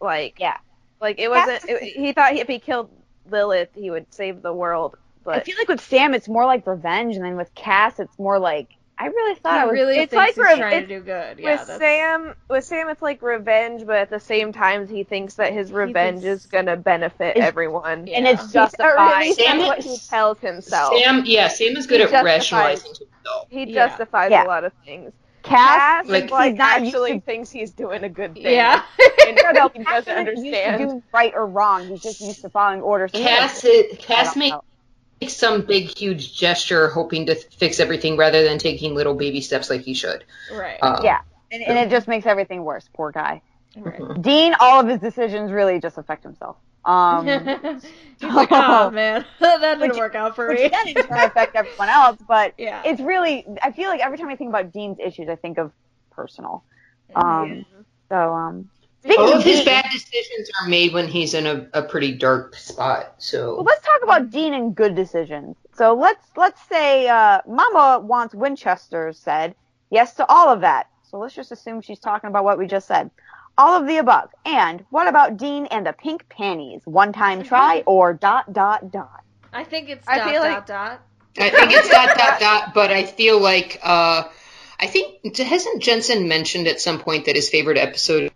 like 0.00 0.38
yeah. 0.38 0.58
like 1.00 1.18
it 1.18 1.28
wasn't. 1.28 1.64
It, 1.68 1.82
he 1.82 2.12
thought 2.12 2.34
if 2.34 2.46
he 2.46 2.58
killed 2.58 2.90
Lilith, 3.30 3.70
he 3.74 3.90
would 3.90 4.12
save 4.12 4.42
the 4.42 4.52
world. 4.52 4.96
But 5.24 5.36
I 5.36 5.40
feel 5.40 5.56
like 5.58 5.68
with 5.68 5.80
Sam, 5.80 6.14
it's 6.14 6.28
more 6.28 6.44
like 6.44 6.66
revenge, 6.66 7.16
and 7.16 7.24
then 7.24 7.36
with 7.36 7.52
Cass, 7.54 7.98
it's 7.98 8.18
more 8.18 8.38
like 8.38 8.75
I 8.98 9.06
really 9.08 9.34
thought 9.34 9.52
he 9.54 9.58
I 9.60 9.64
was. 9.66 9.72
really 9.74 9.98
it's 9.98 10.10
thinks 10.10 10.14
like 10.14 10.34
he's 10.36 10.44
rev- 10.44 10.58
trying 10.58 10.80
to 10.80 10.86
do 10.86 11.00
good. 11.00 11.38
Yeah, 11.38 11.58
with 11.58 11.66
that's, 11.66 11.78
Sam, 11.78 12.34
with 12.48 12.64
Sam, 12.64 12.88
it's 12.88 13.02
like 13.02 13.20
revenge, 13.20 13.84
but 13.86 13.96
at 13.96 14.08
the 14.10 14.18
same 14.20 14.52
time, 14.52 14.88
he 14.88 15.04
thinks 15.04 15.34
that 15.34 15.52
his 15.52 15.70
revenge 15.70 16.22
thinks- 16.22 16.44
is 16.44 16.50
gonna 16.50 16.76
benefit 16.76 17.36
It's- 17.36 17.46
everyone. 17.46 18.06
Yeah. 18.06 18.16
and 18.18 18.26
it's 18.26 18.42
Or 18.42 18.46
at 18.46 18.52
justified. 18.52 19.20
least 19.20 19.38
Sam 19.38 19.58
that's 19.58 19.68
what 19.68 19.78
is- 19.80 19.84
he 19.84 20.08
tells 20.08 20.38
himself. 20.40 20.94
Sam, 20.98 21.22
yeah, 21.26 21.48
Sam 21.48 21.76
is 21.76 21.86
good 21.86 21.96
He 22.00 22.04
at 22.04 22.10
justifies- 22.10 22.24
rationalizing 22.24 22.92
himself. 22.94 23.46
he 23.50 23.66
justifies 23.74 24.30
Yeah. 24.30 24.44
a 24.44 24.46
lot 24.46 24.64
of 24.64 24.72
things. 24.84 25.12
Cass, 25.42 25.78
Cass, 25.78 26.08
like, 26.08 26.30
like, 26.30 26.50
he's 26.52 26.58
not 26.58 26.80
actually 26.82 27.12
to- 27.12 27.20
thinks 27.20 27.50
he's 27.50 27.70
doing 27.70 28.02
a 28.02 28.08
good 28.08 28.34
thing. 28.34 28.46
yeah. 28.46 28.82
and 29.28 29.38
no, 29.54 29.68
he 29.74 29.84
doesn't 29.84 30.26
isn't 30.28 30.44
used 30.44 30.54
to 30.54 30.68
understand. 30.68 31.02
right 31.12 31.32
or 31.36 31.46
wrong. 31.46 31.86
He's 31.86 32.02
just 32.02 32.20
used 32.20 32.40
to 32.42 32.48
following 32.50 32.80
orders. 32.82 33.12
Cass, 33.12 33.60
doesn't- 33.62 33.70
is, 33.70 33.92
I 33.92 33.96
Cass 33.96 34.34
don't 34.34 34.64
makes 35.20 35.34
some 35.36 35.62
big, 35.62 35.96
huge 35.96 36.36
gesture, 36.36 36.88
hoping 36.88 37.26
to 37.26 37.34
fix 37.34 37.80
everything 37.80 38.16
rather 38.16 38.42
than 38.44 38.58
taking 38.58 38.94
little 38.94 39.14
baby 39.14 39.40
steps 39.40 39.70
like 39.70 39.80
he 39.82 39.94
should. 39.94 40.24
right. 40.52 40.78
Um, 40.82 41.00
Yeah, 41.04 41.20
and, 41.50 41.62
and 41.62 41.78
it 41.78 41.90
just 41.90 42.06
makes 42.08 42.26
everything 42.26 42.64
worse. 42.64 42.88
Poor 42.94 43.10
guy. 43.12 43.40
right. 43.76 44.20
Dean, 44.22 44.54
all 44.60 44.80
of 44.80 44.88
his 44.88 45.00
decisions 45.00 45.50
really 45.52 45.80
just 45.80 45.98
affect 45.98 46.22
himself. 46.22 46.56
Um, 46.84 47.26
He's 48.20 48.32
like, 48.32 48.48
oh 48.52 48.90
man, 48.94 49.24
that 49.40 49.60
didn't 49.60 49.80
Which- 49.80 49.98
work 49.98 50.14
out 50.14 50.36
for 50.36 50.48
which 50.48 50.60
me. 50.60 50.68
then 50.68 50.88
in 50.88 50.94
turn 50.94 51.18
affect 51.18 51.56
everyone 51.56 51.88
else. 51.88 52.18
But 52.28 52.54
yeah. 52.58 52.82
it's 52.84 53.00
really, 53.00 53.44
I 53.62 53.72
feel 53.72 53.88
like 53.88 54.00
every 54.00 54.18
time 54.18 54.28
I 54.28 54.36
think 54.36 54.50
about 54.50 54.72
Dean's 54.72 54.98
issues, 55.00 55.28
I 55.28 55.34
think 55.36 55.58
of 55.58 55.72
personal. 56.12 56.62
Um, 57.14 57.64
so, 58.08 58.14
um, 58.16 58.68
speaking 58.75 58.75
All 59.18 59.28
of 59.32 59.38
of 59.38 59.44
his 59.44 59.56
Dean, 59.58 59.66
bad 59.66 59.86
decisions 59.92 60.50
are 60.60 60.68
made 60.68 60.92
when 60.92 61.06
he's 61.08 61.34
in 61.34 61.46
a, 61.46 61.68
a 61.72 61.82
pretty 61.82 62.12
dark 62.12 62.56
spot. 62.56 63.14
So 63.18 63.56
well, 63.56 63.64
let's 63.64 63.84
talk 63.84 64.02
about 64.02 64.30
Dean 64.30 64.54
and 64.54 64.74
good 64.74 64.94
decisions. 64.94 65.56
So 65.74 65.94
let's 65.94 66.24
let's 66.36 66.60
say 66.68 67.06
uh, 67.08 67.40
Mama 67.46 68.00
wants 68.04 68.34
Winchester 68.34 69.12
said 69.12 69.54
yes 69.90 70.14
to 70.14 70.26
all 70.26 70.48
of 70.48 70.60
that. 70.62 70.88
So 71.10 71.18
let's 71.18 71.34
just 71.34 71.52
assume 71.52 71.80
she's 71.82 72.00
talking 72.00 72.28
about 72.28 72.44
what 72.44 72.58
we 72.58 72.66
just 72.66 72.88
said. 72.88 73.10
All 73.58 73.80
of 73.80 73.86
the 73.86 73.96
above. 73.98 74.30
And 74.44 74.84
what 74.90 75.08
about 75.08 75.36
Dean 75.38 75.66
and 75.66 75.86
the 75.86 75.92
pink 75.92 76.28
panties? 76.28 76.82
One 76.84 77.12
time 77.12 77.42
try 77.42 77.82
or 77.86 78.12
dot 78.12 78.52
dot 78.52 78.90
dot. 78.90 79.22
I 79.52 79.64
think 79.64 79.88
it's 79.88 80.06
I 80.06 80.18
dot 80.18 80.30
feel 80.30 80.42
dot 80.42 80.52
like- 80.52 80.66
dot. 80.66 81.02
I 81.38 81.50
think 81.50 81.70
it's 81.70 81.88
dot 81.90 82.16
dot 82.16 82.40
dot, 82.40 82.74
but 82.74 82.90
I 82.90 83.04
feel 83.04 83.38
like 83.38 83.78
uh, 83.82 84.24
I 84.80 84.86
think 84.86 85.36
hasn't 85.36 85.82
Jensen 85.82 86.28
mentioned 86.28 86.66
at 86.66 86.80
some 86.80 86.98
point 86.98 87.26
that 87.26 87.36
his 87.36 87.50
favorite 87.50 87.76
episode 87.76 88.32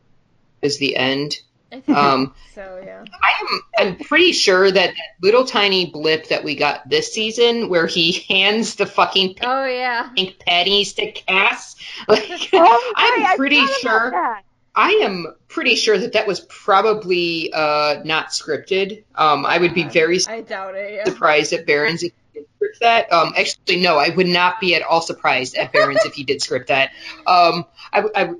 is 0.63 0.79
the 0.79 0.97
end. 0.97 1.37
I 1.73 1.81
think 1.81 1.97
Um, 1.97 2.35
so. 2.55 2.83
Yeah. 2.85 3.05
I 3.23 3.33
am 3.41 3.61
I'm 3.79 3.97
pretty 3.99 4.33
sure 4.33 4.71
that 4.71 4.75
that 4.89 4.95
little 5.23 5.45
tiny 5.45 5.87
blip 5.87 6.29
that 6.29 6.43
we 6.43 6.57
got 6.57 6.89
this 6.89 7.13
season 7.13 7.69
where 7.69 7.87
he 7.87 8.13
hands 8.29 8.75
the 8.75 8.87
fucking 8.87 9.37
Oh 9.43 9.65
yeah. 9.65 10.11
pink 10.17 10.39
patties 10.41 10.95
to 10.95 11.13
Cass. 11.13 11.77
Like, 12.09 12.29
Oh, 12.53 12.93
I'm 12.97 13.23
right, 13.23 13.37
pretty 13.37 13.65
sure. 13.67 14.11
that. 14.11 14.43
I 14.75 15.01
am 15.03 15.27
pretty 15.49 15.75
sure 15.77 15.99
that 15.99 16.13
that 16.15 16.27
was 16.27 16.41
probably 16.41 17.53
uh, 17.53 18.03
not 18.05 18.29
scripted. 18.29 19.03
Um, 19.15 19.45
I 19.45 19.59
would 19.59 19.75
be 19.75 19.85
very 19.85 20.19
I 20.29 20.41
doubt 20.43 20.75
it. 20.77 20.95
Yeah. 20.95 21.05
surprised 21.05 21.53
at 21.53 21.67
Berens 21.67 22.03
if 22.05 22.13
he 22.33 22.41
did 22.41 22.47
script 22.57 22.81
that. 22.81 23.13
Um, 23.13 23.33
actually, 23.37 23.81
no, 23.81 23.97
I 23.99 24.11
would 24.11 24.29
not 24.29 24.61
be 24.61 24.75
at 24.77 24.83
all 24.83 25.01
surprised 25.01 25.57
at 25.57 25.73
Berens 25.73 26.05
if 26.05 26.15
he 26.15 26.23
did 26.25 26.41
script 26.41 26.69
that. 26.69 26.91
Um, 27.27 27.67
I, 27.93 28.05
I 28.15 28.31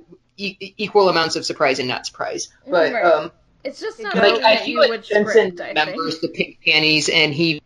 e- 0.41 0.73
equal 0.77 1.09
amounts 1.09 1.35
of 1.35 1.45
surprise 1.45 1.79
and 1.79 1.87
not 1.87 2.05
surprise. 2.05 2.49
But 2.67 2.93
Right. 2.93 3.03
um, 3.05 3.31
It's 3.63 3.79
just 3.79 3.99
not 4.01 4.15
Like, 4.15 4.25
something 4.25 4.43
I 4.45 4.55
that 4.55 4.67
you 4.67 4.73
feel 4.73 4.79
would 4.79 4.89
like 4.89 5.03
Jensen 5.03 5.55
script, 5.57 5.61
I 5.61 5.67
remembers 5.79 6.19
the 6.19 6.29
pink 6.29 6.57
panties, 6.65 7.09
and 7.09 7.33
he 7.33 7.61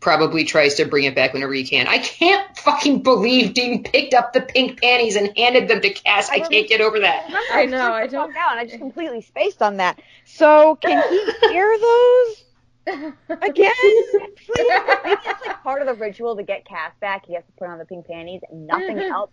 probably 0.00 0.44
tries 0.44 0.74
to 0.76 0.84
bring 0.86 1.04
it 1.04 1.14
back 1.14 1.32
whenever 1.34 1.52
he 1.52 1.64
can. 1.66 1.86
I 1.88 1.98
can't 1.98 2.56
fucking 2.58 3.02
believe 3.02 3.52
Dean 3.52 3.82
picked 3.82 4.14
up 4.14 4.32
the 4.32 4.40
pink 4.40 4.80
panties 4.80 5.16
and 5.16 5.36
handed 5.36 5.68
them 5.68 5.80
to 5.82 5.90
Cass. 5.90 6.30
I 6.30 6.38
can't 6.38 6.68
get 6.68 6.80
over 6.80 7.00
that. 7.00 7.28
I 7.52 7.66
know, 7.66 7.92
I 7.92 8.06
the 8.06 8.12
don't- 8.12 8.32
Down. 8.32 8.58
I 8.58 8.64
just 8.64 8.78
completely 8.78 9.20
spaced 9.22 9.60
on 9.60 9.76
that. 9.78 10.00
So 10.24 10.76
can 10.76 11.02
he 11.10 11.48
hear 11.48 11.76
those 11.78 12.44
again? 13.42 13.72
Please. 13.80 14.06
Maybe 14.14 15.16
that's 15.24 15.46
like 15.46 15.62
part 15.64 15.82
of 15.82 15.88
the 15.88 15.94
ritual 15.94 16.36
to 16.36 16.42
get 16.44 16.64
Cass 16.64 16.92
back. 17.00 17.26
He 17.26 17.34
has 17.34 17.44
to 17.44 17.52
put 17.58 17.68
on 17.68 17.78
the 17.78 17.84
pink 17.84 18.06
panties 18.06 18.40
and 18.50 18.66
nothing 18.66 18.98
else. 19.00 19.30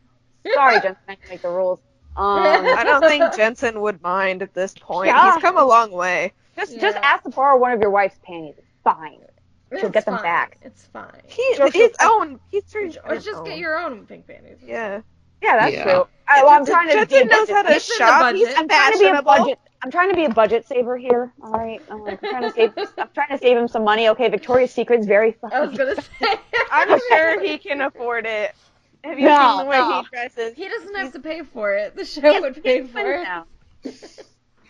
Sorry, 0.54 0.82
Jensen, 0.82 0.98
I 1.08 1.16
make 1.30 1.42
the 1.44 1.50
rules. 1.50 1.80
Um, 2.18 2.40
I 2.44 2.84
don't 2.84 3.02
think 3.04 3.24
Jensen 3.38 3.82
would 3.82 4.02
mind 4.02 4.42
at 4.42 4.54
this 4.54 4.74
point. 4.74 5.08
Yeah. 5.08 5.34
He's 5.34 5.42
come 5.42 5.58
a 5.58 5.66
long 5.66 5.92
way. 5.92 6.34
just 6.56 6.80
just 6.80 6.98
ask 6.98 7.24
to 7.24 7.30
borrow 7.30 7.58
one 7.60 7.72
of 7.74 7.82
your 7.82 7.90
wife's 7.90 8.18
panties. 8.24 8.56
It's 8.58 8.68
fine. 8.84 9.20
She'll 9.72 9.86
It's 9.88 9.94
get 9.94 10.06
them 10.06 10.16
fine. 10.16 10.24
back. 10.24 10.58
It's 10.62 10.86
fine. 10.88 11.22
He, 11.28 11.56
Sure, 11.56 11.70
his 11.72 11.92
own. 12.02 12.40
He's 12.52 12.64
Or, 12.76 12.82
his 12.86 12.98
or 13.04 13.16
just 13.16 13.30
own. 13.40 13.44
get 13.46 13.58
your 13.58 13.78
own 13.78 14.06
pink 14.06 14.28
panties. 14.28 14.58
Yeah. 14.64 15.02
Yeah, 15.42 15.58
that's 15.60 15.74
Yeah. 15.74 15.84
true. 15.84 16.08
I, 16.28 16.44
well, 16.44 16.52
I'm 16.54 16.66
trying 16.66 16.88
to 16.90 16.94
be 16.96 17.02
a 17.02 17.06
Jensen 17.06 17.28
knows 17.28 17.50
how 17.50 17.56
budget- 17.64 17.68
to 17.68 17.74
This 17.74 17.90
is 17.90 17.96
shop. 17.98 18.34
He's 18.36 18.46
budget. 18.48 18.58
I'm 18.60 18.68
trying 18.70 18.94
to 18.94 19.00
be 19.00 19.06
a 19.08 19.22
budget. 19.22 19.60
I'm 19.84 19.92
trying 19.92 20.10
to 20.10 20.16
be 20.16 20.26
a 20.26 20.30
budget 20.30 20.66
saver 20.68 20.98
here. 20.98 21.32
All 21.44 21.52
right, 21.52 21.80
I'm, 21.92 22.02
like, 22.04 22.24
I'm 22.24 22.30
trying 22.30 22.42
to 22.44 22.52
save. 22.54 22.74
I'm 22.98 23.10
trying 23.14 23.30
to 23.30 23.38
save 23.38 23.58
him 23.58 23.68
some 23.68 23.84
money. 23.84 24.08
Okay, 24.10 24.30
Victoria's 24.30 24.72
Secret's 24.72 25.06
very 25.06 25.36
I 25.52 25.60
was 25.62 25.78
gonna 25.78 25.96
say. 26.02 26.36
I'm 26.72 27.00
sure 27.10 27.42
he 27.44 27.58
can 27.60 27.82
afford 27.82 28.26
it. 28.26 28.56
Have 29.06 29.20
you 29.20 29.28
No, 29.28 29.50
seen 29.58 29.66
the 29.66 29.70
way 29.70 29.78
no. 29.78 30.02
he 30.02 30.08
dresses? 30.10 30.56
He 30.56 30.68
doesn't 30.68 30.96
have 30.96 31.14
to 31.14 31.20
pay 31.20 31.44
for 31.44 31.74
it. 31.74 31.96
The 31.96 32.06
show 32.06 32.22
Yes, 32.24 32.42
would 32.42 32.64
pay 32.64 32.82
for 32.84 33.00
it. 33.14 33.24
now. 33.24 33.46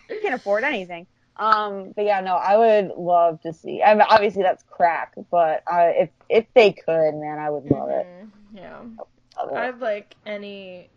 He 0.08 0.20
can't 0.20 0.34
afford 0.34 0.62
anything. 0.62 1.08
Um, 1.36 1.92
but 1.96 2.04
yeah, 2.04 2.20
no, 2.20 2.34
I 2.36 2.56
would 2.56 2.92
love 2.96 3.40
to 3.42 3.52
see. 3.52 3.82
I 3.82 3.94
mean, 3.94 4.06
obviously 4.08 4.44
that's 4.44 4.62
crack, 4.70 5.14
but 5.32 5.64
I, 5.66 5.86
if 5.98 6.10
if 6.28 6.46
they 6.54 6.70
could, 6.72 7.14
man, 7.14 7.38
I 7.40 7.50
would 7.50 7.68
love 7.68 7.90
it. 7.90 8.06
Mhm, 8.06 8.30
Yeah. 8.54 8.78
Love 9.36 9.50
it. 9.50 9.54
I'd 9.56 9.80
like 9.80 10.14
any, 10.24 10.88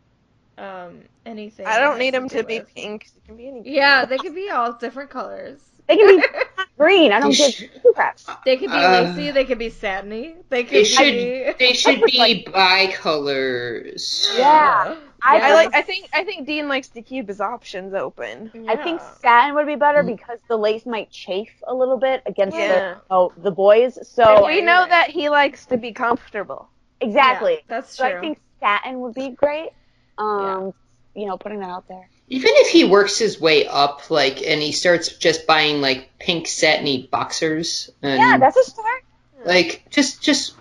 um, 0.59 1.01
anything. 1.25 1.65
I 1.65 1.79
don't 1.79 1.97
need 1.97 2.13
them 2.13 2.27
do 2.27 2.37
to 2.37 2.43
be 2.43 2.59
with- 2.59 2.73
pink. 2.75 3.07
It 3.17 3.25
can 3.25 3.35
be 3.35 3.47
any. 3.47 3.63
Yeah, 3.65 4.05
they 4.05 4.17
could 4.19 4.35
be 4.35 4.49
all 4.51 4.73
different 4.73 5.09
colors. 5.09 5.59
They 5.87 5.97
can 5.97 6.17
be 6.17 6.23
green. 6.79 7.11
I 7.11 7.19
don't 7.19 7.31
give 7.35 7.53
two 7.55 7.93
craps. 7.93 8.25
They 8.45 8.57
could 8.57 8.71
be 8.71 8.77
Uh, 8.77 9.01
lacy. 9.03 9.31
They 9.31 9.45
could 9.45 9.59
be 9.59 9.69
satiny. 9.69 10.35
They 10.49 10.63
could 10.63 10.73
They 10.73 10.83
be. 10.83 10.85
should 10.85 11.59
they 11.59 11.73
should 11.73 12.01
be 12.03 12.45
bicolors. 12.47 14.27
Yeah. 14.37 14.95
I 15.21 15.37
Yeah. 15.37 15.47
I 15.47 15.53
like. 15.53 15.71
I 15.75 15.81
think. 15.81 16.09
I 16.13 16.23
think 16.23 16.47
Dean 16.47 16.67
likes 16.69 16.89
to 16.89 17.01
keep 17.01 17.27
his 17.27 17.41
options 17.41 17.93
open. 17.93 18.51
I 18.69 18.75
think 18.77 19.01
satin 19.21 19.53
would 19.55 19.67
be 19.67 19.75
better 19.75 20.03
Mm. 20.03 20.07
because 20.15 20.39
the 20.47 20.57
lace 20.57 20.85
might 20.85 21.09
chafe 21.11 21.51
a 21.67 21.73
little 21.73 21.97
bit 21.97 22.21
against 22.25 22.57
Yeah. 22.57 22.67
the 22.67 23.01
oh 23.11 23.33
the 23.37 23.51
boys. 23.51 23.97
And 23.97 24.07
So 24.07 24.45
we 24.45 24.61
know 24.61 24.85
that 24.87 25.09
he 25.09 25.29
likes 25.29 25.65
to 25.67 25.77
be 25.77 25.91
comfortable. 25.91 26.69
exactly. 27.01 27.53
Yeah, 27.55 27.59
that's 27.67 27.95
So. 27.95 28.05
I 28.05 28.19
think 28.21 28.39
satin 28.59 29.01
would 29.01 29.13
be 29.13 29.29
great. 29.29 29.69
Um, 30.17 30.73
you 31.15 31.25
know, 31.27 31.37
putting 31.37 31.59
that 31.59 31.69
out 31.69 31.87
there. 31.87 32.09
Even 32.31 32.51
if 32.55 32.67
he 32.67 32.83
works 32.83 33.17
his 33.17 33.41
way 33.41 33.67
up, 33.67 34.11
like, 34.11 34.43
and 34.43 34.61
he 34.61 34.71
starts 34.71 35.13
just 35.17 35.47
buying 35.47 35.81
like 35.81 36.11
pink 36.19 36.47
satiny 36.47 37.07
boxers, 37.11 37.89
and 38.01 38.19
Yeah, 38.19 38.37
that's 38.37 38.55
a 38.55 38.63
start. 38.63 39.03
like 39.45 39.85
just 39.89 40.21
just 40.21 40.53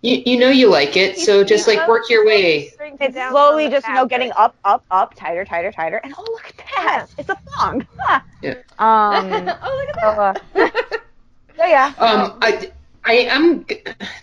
you 0.00 0.22
you 0.24 0.38
know 0.38 0.48
you 0.48 0.70
like 0.70 0.96
it, 0.96 1.18
so 1.18 1.44
just 1.44 1.68
like 1.68 1.86
work 1.86 2.08
your 2.08 2.26
way. 2.26 2.72
It's 2.80 3.30
slowly 3.30 3.68
just 3.68 3.86
you 3.86 3.94
know 3.94 4.06
getting 4.06 4.32
up, 4.32 4.56
up, 4.64 4.82
up, 4.90 5.14
tighter, 5.14 5.44
tighter, 5.44 5.70
tighter, 5.72 6.00
and 6.02 6.14
oh 6.16 6.22
look 6.22 6.46
at 6.46 6.56
that, 6.56 7.06
it's 7.18 7.28
a 7.28 7.36
thong. 7.36 7.86
Ah. 8.00 8.24
Yeah. 8.42 8.54
Um. 8.78 9.50
oh, 9.62 9.86
look 9.86 10.00
so, 10.00 10.06
uh, 10.08 10.34
at 10.34 10.42
that. 10.54 11.02
so 11.58 11.64
yeah. 11.66 11.92
Um, 11.98 12.38
I, 12.40 12.72
I 13.04 13.12
am. 13.12 13.66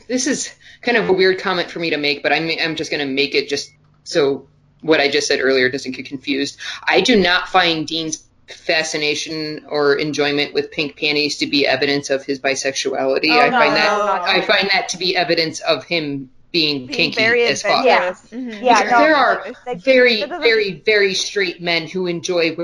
This 0.08 0.26
is 0.26 0.56
kind 0.82 0.98
of 0.98 1.08
a 1.08 1.14
weird 1.14 1.40
comment 1.40 1.70
for 1.70 1.78
me 1.78 1.92
to 1.92 1.98
make, 1.98 2.24
but 2.24 2.34
I'm 2.34 2.50
I'm 2.60 2.76
just 2.76 2.90
going 2.90 3.08
to 3.08 3.14
make 3.14 3.36
it 3.36 3.48
just 3.48 3.72
so 4.06 4.48
what 4.82 5.00
I 5.00 5.10
just 5.10 5.28
said 5.28 5.40
earlier 5.42 5.70
doesn't 5.70 5.92
get 5.96 6.06
confused. 6.06 6.58
I 6.84 7.02
do 7.02 7.20
not 7.20 7.50
find 7.50 7.88
Dean's 7.88 8.24
fascination 8.48 9.66
or 9.68 9.96
enjoyment 9.96 10.54
with 10.54 10.72
pink 10.72 10.98
panties 10.98 11.38
to 11.40 11.48
be 11.48 11.66
evidence 11.68 12.10
of 12.10 12.24
his 12.24 12.40
bisexuality. 12.40 13.30
Oh, 13.30 13.40
I 13.40 13.50
no, 13.50 13.58
find 13.58 13.74
no, 13.74 13.80
that 13.80 13.98
no, 13.98 14.06
no. 14.06 14.22
I 14.22 14.42
find 14.42 14.70
that 14.72 14.90
to 14.90 14.98
be 14.98 15.16
evidence 15.18 15.60
of 15.60 15.84
him 15.84 16.30
being, 16.52 16.86
Being 16.86 17.12
kinky 17.12 17.16
very 17.22 17.44
as 17.44 17.62
fuck. 17.62 17.86
adventurous. 17.86 18.22
Mhm. 18.32 18.64
Yeah, 18.64 18.88
no, 18.90 19.00
there 19.00 19.16
are 19.16 19.46
like, 19.66 19.80
very, 19.80 20.22
that 20.22 20.30
doesn't- 20.30 20.44
very, 20.44 20.72
very 20.86 21.14
straight 21.14 21.62
men 21.62 21.88
who 21.88 22.08
enjoy 22.08 22.56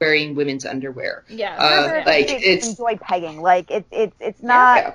wearing 0.00 0.34
women's 0.34 0.66
underwear. 0.66 1.24
Yeah. 1.30 1.56
Uh, 1.56 2.02
like, 2.04 2.28
it's- 2.30 2.68
enjoy 2.68 2.96
pegging. 2.96 3.40
Like 3.40 3.70
it's 3.70 3.88
it's 3.90 4.14
it's 4.20 4.42
not 4.42 4.76
Yeah. 4.82 4.92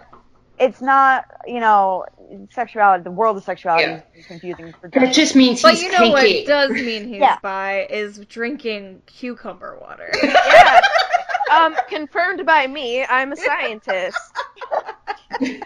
It's 0.60 0.82
not 0.82 1.26
you 1.48 1.60
know 1.60 2.06
sexuality. 2.52 3.04
The 3.04 3.12
world 3.12 3.38
of 3.38 3.44
sexuality 3.44 3.84
Yeah. 3.92 4.02
is 4.16 4.26
confusing 4.26 4.74
for 4.74 4.88
That 4.90 5.00
Jenny. 5.00 5.14
just 5.14 5.36
means 5.36 5.58
he's 5.60 5.62
But 5.64 5.74
he's 5.74 5.84
you 5.84 5.92
know 5.92 5.98
kinky. 6.16 6.38
what 6.40 6.48
does 6.48 6.72
mean 6.72 7.08
he's 7.08 7.18
Yeah. 7.22 7.38
bi 7.42 7.88
is 7.90 8.20
drinking 8.20 9.02
cucumber 9.06 9.78
water. 9.82 10.12
Yeah. 10.22 10.82
um, 11.52 11.76
confirmed 11.90 12.46
by 12.46 12.68
me. 12.68 13.04
I'm 13.04 13.32
a 13.32 13.36
scientist. 13.36 14.18
Listen, 15.42 15.60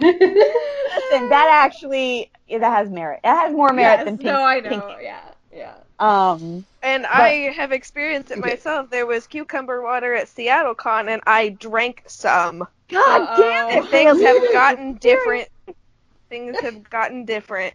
that 1.29 1.49
actually 1.65 2.31
that 2.49 2.61
has 2.61 2.89
merit. 2.89 3.21
That 3.23 3.35
has 3.45 3.53
more 3.53 3.73
merit 3.73 3.97
yes, 3.99 4.05
than 4.05 4.17
pink. 4.17 4.25
no, 4.27 4.43
I 4.43 4.59
know. 4.59 4.69
pink. 4.69 4.83
Yeah, 5.01 5.19
yeah. 5.53 5.73
Um. 6.03 6.65
And 6.81 7.05
I 7.05 7.51
have 7.55 7.71
experienced 7.71 8.31
it 8.31 8.37
myself. 8.39 8.89
There 8.89 9.05
was 9.05 9.25
cucumber 9.25 9.81
water 9.81 10.13
at 10.13 10.27
Seattle 10.27 10.75
Con, 10.75 11.07
and 11.07 11.21
I 11.25 11.49
drank 11.49 12.03
some. 12.07 12.67
God 12.89 13.21
Uh-oh. 13.21 13.41
damn 13.41 13.83
it! 13.83 13.89
Things 13.89 14.21
have 14.21 14.51
gotten 14.51 14.95
different. 14.95 15.47
Things 16.29 16.59
have 16.59 16.89
gotten 16.89 17.23
different. 17.23 17.73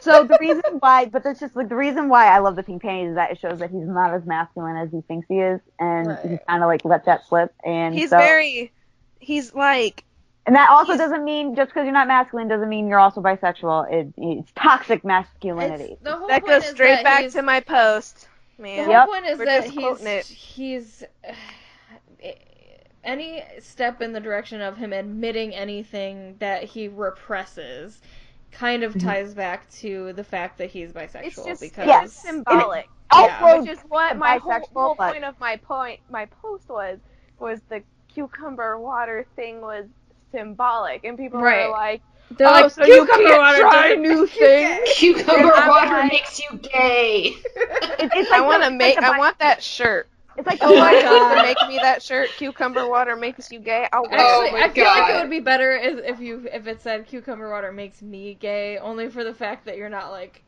So 0.00 0.24
the 0.24 0.36
reason 0.40 0.78
why, 0.80 1.06
but 1.06 1.22
that's 1.24 1.40
just 1.40 1.56
like 1.56 1.68
the 1.68 1.76
reason 1.76 2.08
why 2.08 2.26
I 2.26 2.38
love 2.38 2.56
the 2.56 2.62
pink 2.62 2.82
panties 2.82 3.10
is 3.10 3.14
that 3.14 3.30
it 3.30 3.38
shows 3.40 3.58
that 3.60 3.70
he's 3.70 3.86
not 3.86 4.12
as 4.12 4.26
masculine 4.26 4.76
as 4.76 4.90
he 4.90 5.00
thinks 5.02 5.26
he 5.28 5.38
is, 5.38 5.60
and 5.78 6.08
Right. 6.08 6.30
he 6.30 6.38
kind 6.48 6.62
of 6.62 6.68
like 6.68 6.84
let 6.84 7.06
that 7.06 7.26
slip. 7.26 7.54
And 7.64 7.94
He's 7.94 8.10
so, 8.10 8.18
very. 8.18 8.72
He's 9.20 9.54
like. 9.54 10.04
And 10.48 10.56
that 10.56 10.70
also 10.70 10.92
he's- 10.94 10.98
doesn't 10.98 11.24
mean 11.24 11.54
just 11.54 11.68
because 11.70 11.84
you're 11.84 11.92
not 11.92 12.08
masculine 12.08 12.48
doesn't 12.48 12.70
mean 12.70 12.88
you're 12.88 12.98
also 12.98 13.20
bisexual. 13.20 13.92
It, 13.92 14.12
it's 14.16 14.50
toxic 14.56 15.04
masculinity. 15.04 15.92
It's, 15.92 16.02
the 16.02 16.16
whole 16.16 16.26
That 16.28 16.40
point 16.40 16.54
goes 16.54 16.64
is 16.64 16.70
straight 16.70 17.02
that 17.02 17.04
back 17.04 17.30
to 17.32 17.42
my 17.42 17.60
post, 17.60 18.26
The 18.58 18.76
whole 18.76 18.88
Yep. 18.88 19.06
point 19.08 19.26
is 19.26 19.38
We're 19.38 19.44
that 19.44 19.60
just 19.64 19.74
he's 19.74 19.78
quoting 19.84 20.06
it. 20.06 20.24
he's 20.26 21.04
eh, 22.22 22.32
any 23.04 23.42
step 23.60 24.00
in 24.00 24.14
the 24.14 24.20
direction 24.20 24.62
of 24.62 24.78
him 24.78 24.94
admitting 24.94 25.54
anything 25.54 26.36
that 26.38 26.64
he 26.64 26.88
represses 26.88 28.00
kind 28.50 28.82
of 28.82 28.94
mm-hmm. 28.94 29.06
ties 29.06 29.34
back 29.34 29.68
to 29.70 30.14
the 30.14 30.24
fact 30.24 30.56
that 30.56 30.70
he's 30.70 30.92
bisexual 30.92 31.24
It's 31.26 31.44
just 31.44 31.60
because 31.60 31.86
Yes. 31.86 32.06
it's 32.06 32.14
symbolic. 32.22 32.88
Also, 33.10 33.60
which 33.60 33.70
is 33.70 33.78
what 33.88 34.16
my 34.16 34.38
whole, 34.38 34.52
bisexual, 34.52 34.72
whole 34.72 34.94
but- 34.96 35.12
point 35.12 35.24
of 35.24 35.38
my 35.38 35.56
point 35.56 36.00
my 36.10 36.24
post 36.42 36.70
was 36.70 36.98
was 37.38 37.60
the 37.68 37.82
cucumber 38.12 38.78
water 38.78 39.26
thing 39.36 39.60
was 39.60 39.84
symbolic. 40.32 41.04
And 41.04 41.16
people 41.18 41.40
Right. 41.40 41.66
were 41.66 41.72
like 41.72 42.02
they're 42.36 42.46
oh 42.46 42.50
like 42.52 42.70
so 42.70 42.84
you 42.84 43.06
cucumber 43.06 43.28
can't 43.28 43.38
water 43.40 43.58
try 43.60 43.88
doesn't- 43.88 44.02
new 44.02 44.26
things. 44.26 44.88
Cucumber 44.96 45.54
I'm 45.54 45.68
water 45.68 45.90
like- 45.90 46.12
makes 46.12 46.38
you 46.40 46.58
gay. 46.58 47.34
It- 47.34 48.10
it's 48.14 48.30
I 48.30 48.40
want 48.42 48.62
to 48.64 48.70
make 48.70 48.96
like 48.96 49.04
I 49.04 49.18
want 49.18 49.38
that 49.38 49.62
shirt. 49.62 50.08
It's 50.36 50.46
like 50.46 50.58
oh 50.62 50.78
my 50.78 50.94
the- 50.94 51.00
god. 51.02 51.42
make 51.42 51.56
me 51.68 51.78
that 51.82 52.02
shirt. 52.02 52.28
Cucumber 52.36 52.86
water 52.88 53.16
makes 53.16 53.50
you 53.50 53.58
gay. 53.60 53.88
I'll 53.92 54.02
wear 54.02 54.10
Oh 54.20 54.42
Actually, 54.44 54.60
my 54.60 54.66
I 54.66 54.68
feel 54.70 54.84
like 54.84 55.10
it 55.14 55.20
would 55.22 55.30
be 55.30 55.40
better 55.40 55.72
if, 55.72 56.04
if 56.04 56.20
you 56.20 56.46
if 56.52 56.66
it 56.66 56.80
said 56.82 57.06
cucumber 57.06 57.50
water 57.50 57.72
makes 57.72 58.02
me 58.02 58.34
gay, 58.34 58.78
only 58.78 59.08
for 59.08 59.24
the 59.24 59.34
fact 59.34 59.64
that 59.64 59.76
you're 59.78 59.88
not 59.88 60.10
like, 60.12 60.44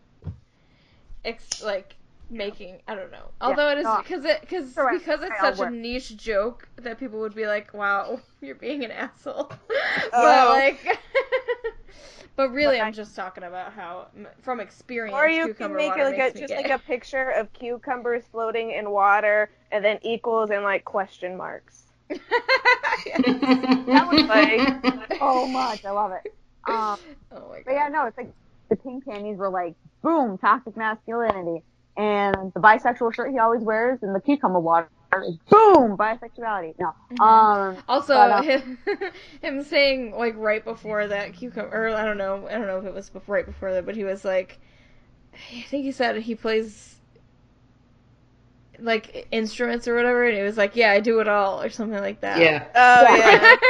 ex 1.24 1.62
like 1.62 1.97
making 2.31 2.81
I 2.89 2.94
don't 2.94 3.11
know. 3.11 3.31
Although 3.40 3.70
it 3.70 3.78
is 3.78 3.86
because 3.98 4.24
it 4.24 4.40
because 4.40 4.73
Correct. 4.74 4.98
because 5.01 5.23
it's 5.23 5.32
I'll 5.40 5.55
such 5.55 5.66
a 5.66 5.70
niche 5.70 6.16
joke 6.16 6.69
that 6.77 6.98
people 6.98 7.20
would 7.20 7.35
be 7.35 7.47
like, 7.47 7.74
wow, 7.74 8.20
you're 8.40 8.55
being 8.55 8.85
an 8.85 8.90
asshole. 8.90 9.44
but 9.69 10.12
Oh. 10.12 10.48
like, 10.55 10.98
but 12.36 12.51
really, 12.52 12.77
But 12.78 12.85
I- 12.85 12.86
I'm 12.86 12.93
just 12.93 13.15
talking 13.16 13.44
about 13.44 13.73
how 13.73 14.09
from 14.43 14.61
experience, 14.61 15.15
or 15.16 15.28
you 15.28 15.52
can 15.55 15.74
make 15.74 15.97
it 15.97 16.05
like 16.05 16.19
a, 16.19 16.39
just 16.39 16.55
like 16.55 16.70
a 16.70 16.78
picture 16.78 17.31
of 17.31 17.52
cucumbers 17.52 18.24
floating 18.31 18.70
in 18.73 18.90
water 18.90 19.51
and 19.73 19.85
then 19.85 19.98
equals 20.02 20.51
and 20.51 20.62
like 20.62 20.85
question 20.85 21.36
marks 21.36 21.85
that 22.11 24.07
was 24.11 24.27
like 24.28 25.19
so 25.19 25.47
much. 25.47 25.85
I 25.85 25.90
love 25.90 26.12
it. 26.12 26.32
Um, 26.69 26.98
oh 27.32 27.48
my 27.48 27.57
god. 27.57 27.62
but 27.66 27.73
yeah, 27.74 27.89
no, 27.89 28.07
it's 28.07 28.16
like 28.19 28.32
the 28.69 28.77
pink 28.77 29.05
panties 29.05 29.36
were 29.39 29.48
like 29.48 29.74
boom, 30.02 30.39
toxic 30.39 30.77
masculinity, 30.77 31.62
and 32.01 32.52
the 32.55 32.60
bisexual 32.60 33.12
shirt 33.14 33.31
he 33.31 33.39
always 33.39 33.60
wears 33.62 33.98
and 34.02 34.14
the 34.14 34.20
cucumber 34.20 34.59
water 34.60 34.89
is 35.27 35.36
boom, 35.51 35.97
bisexuality. 35.98 36.74
No, 36.78 36.94
Mm-hmm. 37.12 37.20
um, 37.22 37.77
Also, 37.89 38.14
But, 38.14 38.31
uh, 38.31 38.43
him, 38.43 38.78
him 39.43 39.62
saying 39.64 40.14
like 40.16 40.35
right 40.36 40.64
before 40.64 41.06
that 41.09 41.35
cucumber, 41.35 41.70
or 41.70 41.94
I 41.94 42.05
don't 42.05 42.16
know, 42.16 42.47
I 42.48 42.52
don't 42.52 42.66
know 42.66 42.78
if 42.78 42.85
it 42.86 42.94
was 42.94 43.10
before, 43.10 43.35
right 43.35 43.44
before 43.47 43.72
that, 43.74 43.85
but 43.85 43.97
he 43.97 44.05
was 44.05 44.24
like, 44.24 44.59
I 45.35 45.62
think 45.68 45.85
he 45.85 45.93
said 45.93 46.16
he 46.22 46.35
plays 46.35 46.97
like 48.78 49.27
instruments 49.31 49.86
or 49.86 49.94
whatever, 49.94 50.24
and 50.27 50.39
it 50.39 50.43
was 50.43 50.56
like, 50.56 50.74
yeah, 50.74 50.90
I 50.93 51.01
do 51.01 51.20
it 51.20 51.28
all 51.28 51.60
or 51.60 51.68
something 51.68 52.01
like 52.01 52.20
that. 52.22 52.39
Yeah. 52.39 52.64
Oh 52.74 53.16
Yeah. 53.16 53.16
yeah. 53.43 53.56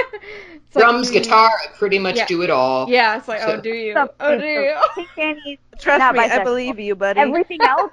It's 0.70 0.76
like, 0.76 0.84
Drums, 0.84 1.10
mm, 1.10 1.14
guitar, 1.14 1.48
I 1.50 1.66
pretty 1.76 1.98
much 1.98 2.16
Yeah. 2.16 2.26
do 2.26 2.42
it 2.42 2.50
all. 2.50 2.88
Yeah, 2.88 3.16
it's 3.16 3.26
like, 3.26 3.40
So- 3.40 3.56
oh, 3.56 3.60
do 3.60 3.70
you? 3.70 3.92
Oh, 4.20 4.38
do 4.38 4.46
you? 4.46 5.56
Trust 5.80 5.98
Not 5.98 6.14
me, 6.14 6.20
I 6.20 6.44
believe 6.44 6.78
you, 6.78 6.94
buddy. 6.94 7.18
everything 7.18 7.60
else. 7.62 7.90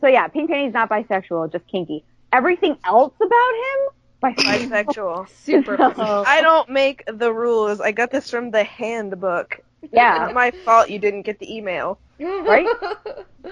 So 0.00 0.06
yeah, 0.08 0.28
pink 0.28 0.50
panties 0.50 0.72
not 0.74 0.88
bisexual, 0.88 1.52
just 1.52 1.66
kinky. 1.68 2.04
Everything 2.32 2.76
else 2.84 3.14
about 3.16 3.54
him, 3.64 4.34
bisexual. 4.34 4.70
Bisexual. 4.70 5.28
Super. 5.30 5.76
So- 5.76 6.24
I 6.26 6.40
don't 6.42 6.68
make 6.70 7.04
the 7.06 7.32
rules. 7.32 7.80
I 7.80 7.92
got 7.92 8.10
this 8.10 8.30
from 8.30 8.50
the 8.50 8.64
handbook. 8.64 9.60
Yeah. 9.92 10.26
It's 10.26 10.34
my 10.34 10.50
fault 10.64 10.90
you 10.90 10.98
didn't 10.98 11.22
get 11.22 11.38
the 11.38 11.54
email. 11.54 11.98
Right? 12.18 12.66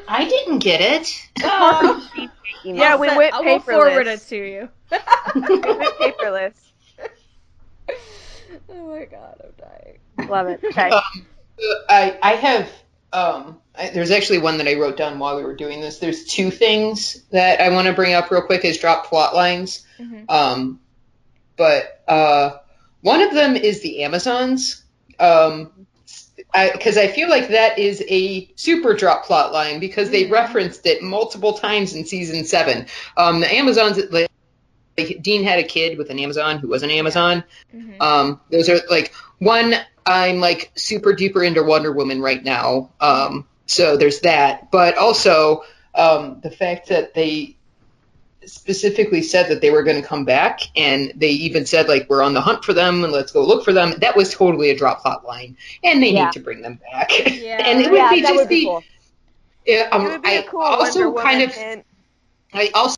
I 0.08 0.24
didn't 0.26 0.60
get 0.60 0.80
it. 0.80 1.28
Oh. 1.42 2.10
Yeah, 2.66 2.96
we 2.96 3.08
send- 3.08 3.18
went 3.18 3.34
I 3.34 3.40
will 3.42 3.60
forward 3.60 4.06
it 4.06 4.20
to 4.28 4.36
you. 4.36 4.68
We 5.34 5.58
went 5.58 5.82
paperless. 6.00 6.54
oh 8.70 8.88
my 8.88 9.04
god, 9.04 9.40
I'm 9.44 9.52
dying. 9.58 10.30
Love 10.30 10.46
it. 10.48 10.60
Okay. 10.64 10.88
Um, 10.88 11.26
I 11.90 12.18
I 12.22 12.32
have 12.36 12.70
um 13.12 13.60
I, 13.76 13.90
there's 13.90 14.10
actually 14.10 14.38
one 14.38 14.58
that 14.58 14.68
I 14.68 14.74
wrote 14.74 14.96
down 14.96 15.18
while 15.18 15.36
we 15.36 15.42
were 15.42 15.56
doing 15.56 15.80
this. 15.80 15.98
There's 15.98 16.24
two 16.24 16.50
things 16.50 17.22
that 17.30 17.60
I 17.60 17.70
want 17.70 17.88
to 17.88 17.92
bring 17.92 18.14
up 18.14 18.30
real 18.30 18.42
quick 18.42 18.64
as 18.64 18.78
drop 18.78 19.06
plot 19.06 19.34
lines. 19.34 19.84
Mhm. 19.98 20.30
Um, 20.30 20.80
but 21.56 22.02
uh, 22.06 22.58
one 23.00 23.20
of 23.20 23.34
them 23.34 23.56
is 23.56 23.80
the 23.82 24.04
Amazons. 24.04 24.82
Um, 25.18 25.86
because 26.72 26.96
I, 26.96 27.08
feel 27.08 27.28
like 27.28 27.48
that 27.48 27.78
is 27.78 28.02
a 28.08 28.48
super 28.54 28.94
drop 28.94 29.24
plot 29.24 29.52
line 29.52 29.80
because 29.80 30.10
they 30.10 30.24
Mhm. 30.24 30.30
referenced 30.30 30.86
it 30.86 31.02
multiple 31.02 31.54
times 31.54 31.94
in 31.94 32.04
season 32.04 32.44
seven. 32.44 32.86
Um, 33.16 33.40
the 33.40 33.52
Amazons, 33.52 34.00
like, 34.10 34.28
like 34.96 35.20
Dean 35.22 35.42
had 35.42 35.58
a 35.58 35.64
kid 35.64 35.98
with 35.98 36.10
an 36.10 36.20
Amazon 36.20 36.58
who 36.58 36.68
was 36.68 36.84
an 36.84 36.90
Amazon. 36.90 37.42
Mhm. 37.74 38.00
Um, 38.00 38.40
those 38.50 38.68
are 38.68 38.80
like 38.88 39.12
one. 39.38 39.74
I'm 40.06 40.38
like 40.38 40.70
super 40.76 41.12
duper 41.12 41.44
into 41.44 41.62
Wonder 41.62 41.90
Woman 41.90 42.20
right 42.20 42.42
now. 42.44 42.90
Um, 43.00 43.46
so 43.66 43.96
there's 43.96 44.20
that, 44.20 44.70
but 44.70 44.96
also 44.98 45.62
um, 45.94 46.40
the 46.42 46.50
fact 46.50 46.88
that 46.88 47.14
they 47.14 47.56
specifically 48.46 49.22
said 49.22 49.48
that 49.48 49.60
they 49.62 49.70
were 49.70 49.82
going 49.82 50.00
to 50.00 50.06
come 50.06 50.24
back, 50.24 50.60
and 50.76 51.12
they 51.16 51.30
even 51.30 51.64
said 51.66 51.88
like 51.88 52.08
we're 52.10 52.22
on 52.22 52.34
the 52.34 52.40
hunt 52.40 52.64
for 52.64 52.74
them 52.74 53.02
and 53.04 53.12
let's 53.12 53.32
go 53.32 53.44
look 53.44 53.64
for 53.64 53.72
them. 53.72 53.94
That 54.00 54.16
was 54.16 54.32
totally 54.34 54.70
a 54.70 54.76
drop 54.76 55.00
plot 55.02 55.24
line, 55.24 55.56
and 55.82 56.02
they 56.02 56.10
Yeah. 56.10 56.24
need 56.26 56.32
to 56.32 56.40
bring 56.40 56.60
them 56.62 56.78
back. 56.92 57.10
Yeah. 57.30 57.58
and 57.64 57.80
it 57.80 57.90
would 57.90 57.96
yeah, 57.96 58.10
be 58.10 58.20
that 58.22 58.28
just 58.28 58.36
would 58.36 58.48
be 58.48 58.60
the. 58.60 58.66
cool. 58.66 58.84
Yeah, 59.66 59.88
um, 59.92 60.06
it 60.06 60.08
would 60.10 60.22
be 60.22 60.28
I 60.28 60.32
a 60.32 60.42
cool 60.42 60.60
also 60.60 61.10
Wonder 61.10 61.22
kind 61.22 61.42
of 61.42 61.54
hint. 61.54 61.86
I 62.52 62.70
also 62.74 62.96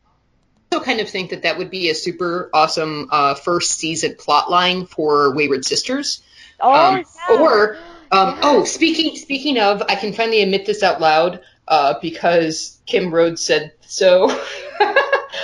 kind 0.83 1.01
of 1.01 1.09
think 1.09 1.31
that 1.31 1.43
that 1.43 1.59
would 1.59 1.71
be 1.71 1.91
a 1.91 1.95
super 1.95 2.51
awesome 2.53 3.09
uh, 3.13 3.35
first 3.35 3.73
season 3.79 4.17
plot 4.19 4.51
line 4.51 4.87
for 4.87 5.35
Wayward 5.35 5.65
Sisters. 5.65 6.23
Oh, 6.61 6.73
Um, 6.75 6.97
yeah. 7.29 7.37
Or 7.37 7.79
um, 8.13 8.29
Yes. 8.31 8.39
oh, 8.43 8.65
speaking 8.65 9.17
speaking 9.17 9.59
of, 9.59 9.83
I 9.89 9.95
can 9.97 10.13
finally 10.13 10.43
admit 10.43 10.67
this 10.67 10.83
out 10.83 11.01
loud 11.01 11.41
uh, 11.69 11.95
because 12.01 12.79
Kim 12.87 13.13
Rhodes 13.13 13.43
said 13.43 13.73
so. 13.81 14.31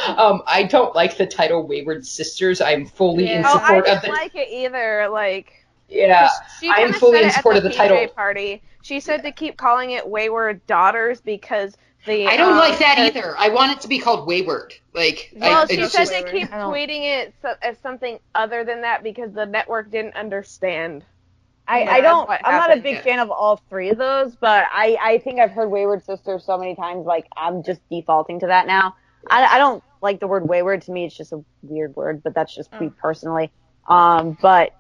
um, 0.07 0.43
I 0.47 0.67
don't 0.69 0.95
like 0.95 1.17
the 1.17 1.27
title 1.27 1.67
Wayward 1.67 2.07
Sisters. 2.07 2.61
I'm 2.61 2.87
fully 2.87 3.25
in 3.31 3.43
Yeah. 3.43 3.49
Oh, 3.51 3.59
I 3.59 3.61
support 3.61 3.89
of 3.89 4.03
didn't 4.03 4.15
like 4.15 4.35
it 4.35 4.49
either. 4.49 5.09
Like, 5.11 5.65
yeah. 5.89 6.29
she 6.61 6.69
I 6.69 6.77
am 6.77 6.93
fully 6.93 7.23
in 7.23 7.31
support 7.31 7.57
of 7.57 7.63
the 7.63 7.71
PJ 7.71 7.77
title. 7.77 8.09
Party. 8.09 8.63
She 8.83 9.01
said 9.01 9.23
to 9.23 9.33
keep 9.33 9.57
calling 9.57 9.91
it 9.93 10.09
Wayward 10.09 10.67
Daughters 10.67 11.21
because 11.21 11.77
the. 12.07 12.27
I 12.27 12.37
don't 12.37 12.53
um, 12.55 12.59
like 12.59 12.79
that 12.81 12.97
because- 12.97 13.17
either. 13.17 13.35
I 13.39 13.49
want 13.51 13.73
it 13.73 13.81
to 13.83 13.89
be 13.89 13.99
called 13.99 14.27
Wayward. 14.27 14.75
Like, 14.95 15.33
Well, 15.37 15.63
I 15.63 15.67
she 15.67 15.77
just- 15.77 15.93
said 15.93 16.07
just- 16.07 16.27
to 16.27 16.31
keep 16.33 16.51
tweeting 16.51 17.03
it 17.03 17.35
so, 17.43 17.55
as 17.63 17.77
something 17.79 18.19
other 18.35 18.65
than 18.65 18.83
that 18.83 19.03
because 19.03 19.33
the 19.33 19.47
network 19.47 19.91
didn't 19.91 20.15
understand. 20.17 21.05
I, 21.67 21.83
Yeah, 21.83 21.93
I 21.93 22.01
don't. 22.01 22.29
I'm 22.45 22.55
not 22.57 22.77
a 22.77 22.83
big 22.83 22.95
Yeah. 22.97 23.03
fan 23.03 23.19
of 23.21 23.31
all 23.31 23.57
three 23.69 23.91
of 23.91 23.99
those, 23.99 24.37
but 24.37 24.67
I 24.73 24.99
I 25.01 25.19
think 25.19 25.41
I've 25.41 25.53
heard 25.53 25.71
Wayward 25.71 26.05
Sisters 26.05 26.45
so 26.45 26.59
many 26.59 26.75
times. 26.75 27.07
Like 27.07 27.27
I'm 27.37 27.63
just 27.63 27.81
defaulting 27.91 28.41
to 28.41 28.47
that 28.49 28.67
now. 28.67 28.95
I 29.31 29.45
I 29.47 29.59
don't 29.59 29.83
like 30.03 30.21
the 30.21 30.27
word 30.27 30.49
wayward. 30.49 30.83
To 30.83 30.93
me, 30.93 31.07
it's 31.07 31.17
just 31.17 31.33
a 31.33 31.45
weird 31.63 31.95
word, 31.97 32.23
but 32.25 32.35
that's 32.35 32.55
just 32.55 32.71
me 32.81 32.91
Oh. 32.91 32.97
personally. 33.01 33.53
Um, 33.89 34.37
but 34.41 34.73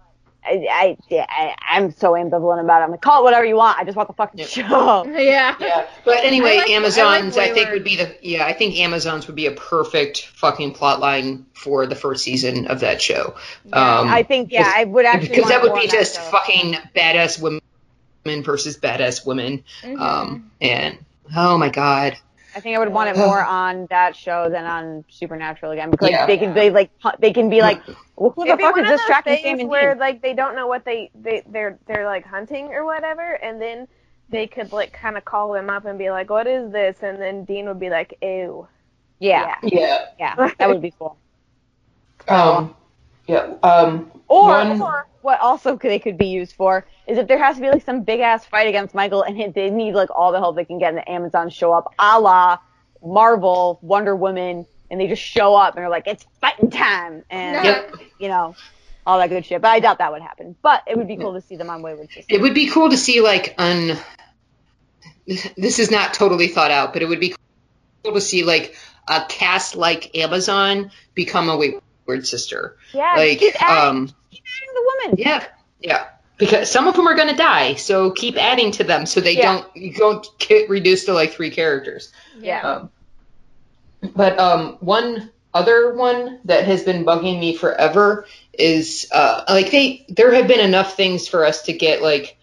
I 0.44 0.66
I, 1.10 1.26
I 1.28 1.54
I'm 1.70 1.92
so 1.92 2.12
ambivalent 2.12 2.60
about 2.62 2.80
it. 2.80 2.84
I'm 2.84 2.90
like, 2.90 3.00
call 3.00 3.20
it 3.20 3.24
whatever 3.24 3.44
you 3.44 3.56
want. 3.56 3.78
I 3.78 3.84
just 3.84 3.96
want 3.96 4.08
the 4.08 4.14
fucking 4.14 4.40
Yeah. 4.40 4.46
show. 4.46 5.04
yeah. 5.18 5.54
Yeah, 5.60 5.86
but 6.04 6.18
anyway, 6.24 6.54
I 6.54 6.56
like- 6.58 6.70
Amazons. 6.70 7.36
I, 7.36 7.46
like 7.46 7.54
think 7.54 7.70
would 7.70 7.84
be 7.84 7.96
the 7.96 8.16
yeah. 8.22 8.44
I 8.44 8.52
think 8.52 8.78
Amazons 8.78 9.26
would 9.26 9.36
be 9.36 9.46
a 9.46 9.52
perfect 9.52 10.26
fucking 10.34 10.72
plot 10.74 11.00
line 11.00 11.46
for 11.54 11.86
the 11.86 11.94
first 11.94 12.24
season 12.24 12.66
of 12.66 12.80
that 12.80 13.00
show. 13.00 13.36
Um, 13.72 14.08
I 14.08 14.22
think 14.24 14.50
yeah, 14.52 14.70
I 14.74 14.84
would 14.84 15.04
actually 15.06 15.28
because 15.28 15.48
that 15.48 15.62
would 15.62 15.74
be 15.74 15.80
on 15.80 15.86
that 15.86 15.92
just 15.92 16.20
fucking 16.20 16.76
badass 16.94 17.40
women 17.40 18.42
versus 18.42 18.76
badass 18.78 19.24
women. 19.26 19.64
Mhm. 19.82 20.00
Um, 20.00 20.50
and 20.60 20.98
oh 21.36 21.56
my 21.58 21.68
god, 21.68 22.18
I 22.54 22.60
think 22.60 22.76
I 22.76 22.78
would 22.78 22.88
want 22.92 23.10
it 23.10 23.16
more 23.16 23.42
on 23.44 23.86
that 23.90 24.14
show 24.16 24.48
than 24.50 24.64
on 24.64 25.04
Supernatural 25.08 25.72
again 25.72 25.90
because 25.90 26.10
Yeah. 26.10 26.26
they 26.26 26.38
can 26.38 26.52
be 26.54 26.70
like 26.70 26.90
they 27.18 27.32
can 27.32 27.48
be 27.50 27.60
like, 27.60 27.80
well, 28.16 28.30
who 28.30 28.44
the 28.46 28.56
fuck 28.58 28.76
is 28.78 28.84
this 28.86 29.00
those 29.00 29.06
tracking 29.06 29.34
things 29.34 29.44
Sam 29.44 29.60
and 29.60 29.68
where 29.70 29.92
Dean? 29.94 30.00
like 30.00 30.22
they 30.22 30.34
don't 30.34 30.54
know 30.54 30.66
what 30.66 30.84
they 30.84 31.10
they 31.14 31.42
they're 31.48 31.78
they're 31.86 32.06
like 32.06 32.26
hunting 32.26 32.68
or 32.68 32.84
whatever, 32.84 33.32
and 33.42 33.60
then 33.60 33.88
they 34.28 34.46
could 34.46 34.72
like 34.72 34.92
kind 34.92 35.16
of 35.16 35.24
call 35.24 35.52
them 35.52 35.68
up 35.70 35.84
and 35.84 35.98
be 35.98 36.10
like, 36.10 36.30
"What 36.30 36.46
is 36.46 36.70
this?" 36.72 36.96
And 37.02 37.20
then 37.20 37.44
Dean 37.44 37.66
would 37.66 37.80
be 37.80 37.90
like, 37.90 38.16
"Ew." 38.22 38.66
Yeah, 39.18 39.54
yeah, 39.62 40.06
yeah, 40.18 40.50
that 40.58 40.68
would 40.68 40.82
be 40.82 40.92
cool. 40.98 41.16
um, 42.28 42.74
yeah, 43.28 43.54
um, 43.62 44.10
Or, 44.28 44.48
One- 44.48 44.80
or 44.82 45.06
what 45.22 45.40
also 45.40 45.76
they 45.76 45.98
could 45.98 46.18
be 46.18 46.26
used 46.26 46.54
for 46.54 46.86
is 47.06 47.18
if 47.18 47.28
there 47.28 47.38
has 47.38 47.56
to 47.56 47.62
be 47.62 47.70
like 47.70 47.84
some 47.84 48.02
big 48.02 48.20
ass 48.20 48.44
fight 48.44 48.68
against 48.68 48.94
Michael 48.94 49.22
and 49.22 49.54
they 49.54 49.70
need 49.70 49.94
like 49.94 50.10
all 50.14 50.32
the 50.32 50.38
help 50.38 50.56
they 50.56 50.64
can 50.64 50.78
get 50.78 50.88
and 50.88 50.98
the 50.98 51.10
Amazon 51.10 51.48
show 51.50 51.72
up 51.72 51.94
a 51.98 52.20
la 52.20 52.58
Marvel, 53.04 53.78
Wonder 53.82 54.14
Woman, 54.14 54.66
and 54.90 55.00
they 55.00 55.08
just 55.08 55.22
show 55.22 55.54
up 55.56 55.74
and 55.74 55.82
they're 55.82 55.90
like, 55.90 56.06
it's 56.06 56.24
fighting 56.40 56.70
time 56.70 57.24
and 57.30 57.64
Yep. 57.64 57.94
you 58.18 58.28
know, 58.28 58.54
all 59.06 59.18
that 59.18 59.28
good 59.28 59.44
shit. 59.44 59.60
But 59.60 59.68
I 59.68 59.80
doubt 59.80 59.98
that 59.98 60.12
would 60.12 60.22
happen. 60.22 60.54
But 60.62 60.82
it 60.86 60.96
would 60.96 61.08
be 61.08 61.16
cool 61.16 61.32
to 61.34 61.40
see 61.40 61.56
them 61.56 61.70
on 61.70 61.82
Wayward 61.82 62.08
Sisters. 62.08 62.26
it 62.28 62.40
would 62.40 62.54
be 62.54 62.68
cool 62.68 62.90
to 62.90 62.96
see 62.96 63.20
like 63.20 63.54
un. 63.58 63.96
This 65.56 65.78
is 65.78 65.90
not 65.90 66.14
totally 66.14 66.48
thought 66.48 66.70
out, 66.70 66.92
but 66.92 67.02
it 67.02 67.08
would 67.08 67.20
be 67.20 67.34
cool 68.04 68.14
to 68.14 68.20
see 68.20 68.44
like 68.44 68.76
a 69.08 69.24
cast 69.28 69.76
like 69.76 70.16
Amazon 70.16 70.90
become 71.14 71.48
a 71.48 71.56
Wayward 71.56 72.26
Sister. 72.26 72.76
Yeah, 72.92 73.14
like, 73.16 73.62
um, 73.62 74.10
the 74.74 74.92
woman. 75.06 75.18
Yeah, 75.18 75.44
yeah. 75.80 76.06
Because 76.38 76.70
some 76.70 76.88
of 76.88 76.96
them 76.96 77.06
are 77.06 77.14
going 77.14 77.28
to 77.28 77.36
die, 77.36 77.74
so 77.74 78.10
keep 78.10 78.36
adding 78.36 78.72
to 78.72 78.84
them 78.84 79.06
so 79.06 79.20
they 79.20 79.36
Yeah. 79.36 79.60
don't 79.62 79.76
you 79.76 79.92
don't 79.94 80.26
get 80.38 80.68
reduced 80.68 81.06
to 81.06 81.12
like 81.12 81.32
three 81.32 81.50
characters. 81.50 82.10
Yeah. 82.40 82.60
Um, 82.60 82.90
but 84.16 84.38
um, 84.38 84.76
one 84.80 85.30
other 85.54 85.94
one 85.94 86.40
that 86.46 86.64
has 86.64 86.82
been 86.82 87.04
bugging 87.04 87.38
me 87.38 87.54
forever 87.54 88.26
is 88.52 89.06
uh, 89.12 89.44
like 89.48 89.70
they 89.70 90.04
there 90.08 90.32
have 90.34 90.48
been 90.48 90.60
enough 90.60 90.96
things 90.96 91.28
for 91.28 91.44
us 91.44 91.62
to 91.64 91.72
get 91.72 92.02
like 92.02 92.36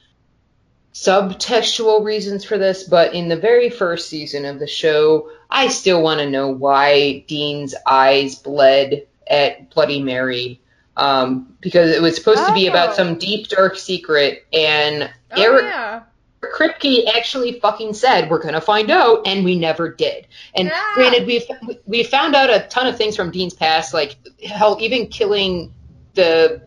subtextual 0.93 2.03
reasons 2.03 2.43
for 2.43 2.57
this, 2.57 2.83
but 2.83 3.13
in 3.13 3.27
the 3.29 3.35
very 3.37 3.69
first 3.69 4.09
season 4.09 4.45
of 4.45 4.59
the 4.59 4.67
show, 4.67 5.31
I 5.49 5.67
still 5.69 6.01
want 6.01 6.19
to 6.19 6.29
know 6.29 6.49
why 6.49 7.23
Dean's 7.27 7.75
eyes 7.85 8.35
bled 8.35 9.07
at 9.27 9.69
Bloody 9.73 10.01
Mary. 10.01 10.61
Um, 10.99 11.55
because 11.61 11.91
it 11.95 12.01
was 12.01 12.15
supposed 12.15 12.45
to 12.45 12.53
be 12.53 12.67
about 12.67 12.89
Oh. 12.89 12.93
some 12.93 13.15
deep 13.17 13.47
dark 13.47 13.77
secret, 13.77 14.45
and 14.53 15.09
Oh, 15.31 15.41
Eric 15.41 15.63
yeah. 15.65 16.01
Kripke 16.41 17.07
actually 17.15 17.59
fucking 17.59 17.93
said 17.93 18.29
we're 18.29 18.39
gonna 18.41 18.61
find 18.61 18.89
out, 18.91 19.25
and 19.27 19.43
we 19.45 19.57
never 19.57 19.89
did. 19.89 20.27
And 20.55 20.71
Ah. 20.73 20.91
granted, 20.95 21.25
we've 21.27 21.45
we 21.85 22.03
found 22.03 22.35
out 22.35 22.49
a 22.49 22.61
ton 22.69 22.87
of 22.87 22.97
things 22.97 23.15
from 23.15 23.31
Dean's 23.31 23.53
past, 23.53 23.93
like 23.93 24.15
hell, 24.45 24.77
even 24.81 25.07
killing 25.07 25.73
the 26.15 26.61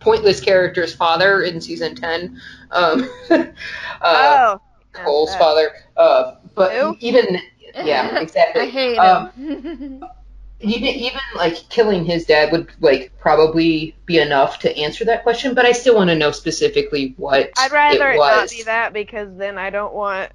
pointless 0.00 0.40
character's 0.40 0.94
father 0.94 1.42
in 1.42 1.60
season 1.60 1.94
ten, 1.94 2.40
um, 2.70 3.08
uh, 3.30 3.44
oh. 4.02 4.60
Cole's 4.92 5.32
Yeah, 5.32 5.38
father. 5.38 5.70
Uh, 5.96 6.34
but 6.54 6.72
Who? 6.72 6.96
even 7.00 7.38
yeah, 7.84 8.18
exactly. 8.20 8.62
I 8.62 8.66
hate 8.66 8.96
Um, 8.98 9.30
him. 9.32 10.04
even 10.60 10.88
even 10.88 11.20
like 11.36 11.56
killing 11.68 12.04
his 12.04 12.24
dad 12.26 12.52
would 12.52 12.70
like 12.80 13.12
probably 13.18 13.94
be 14.06 14.18
enough 14.18 14.58
to 14.60 14.76
answer 14.76 15.04
that 15.06 15.22
question, 15.22 15.54
but 15.54 15.64
I 15.64 15.72
still 15.72 15.94
want 15.96 16.10
to 16.10 16.16
know 16.16 16.30
specifically 16.30 17.14
what 17.16 17.50
I'd 17.58 17.72
rather 17.72 18.10
it 18.10 18.16
it 18.16 18.18
not 18.18 18.50
be 18.50 18.62
that 18.64 18.92
because 18.92 19.36
then 19.36 19.58
I 19.58 19.70
don't 19.70 19.94
want. 19.94 20.32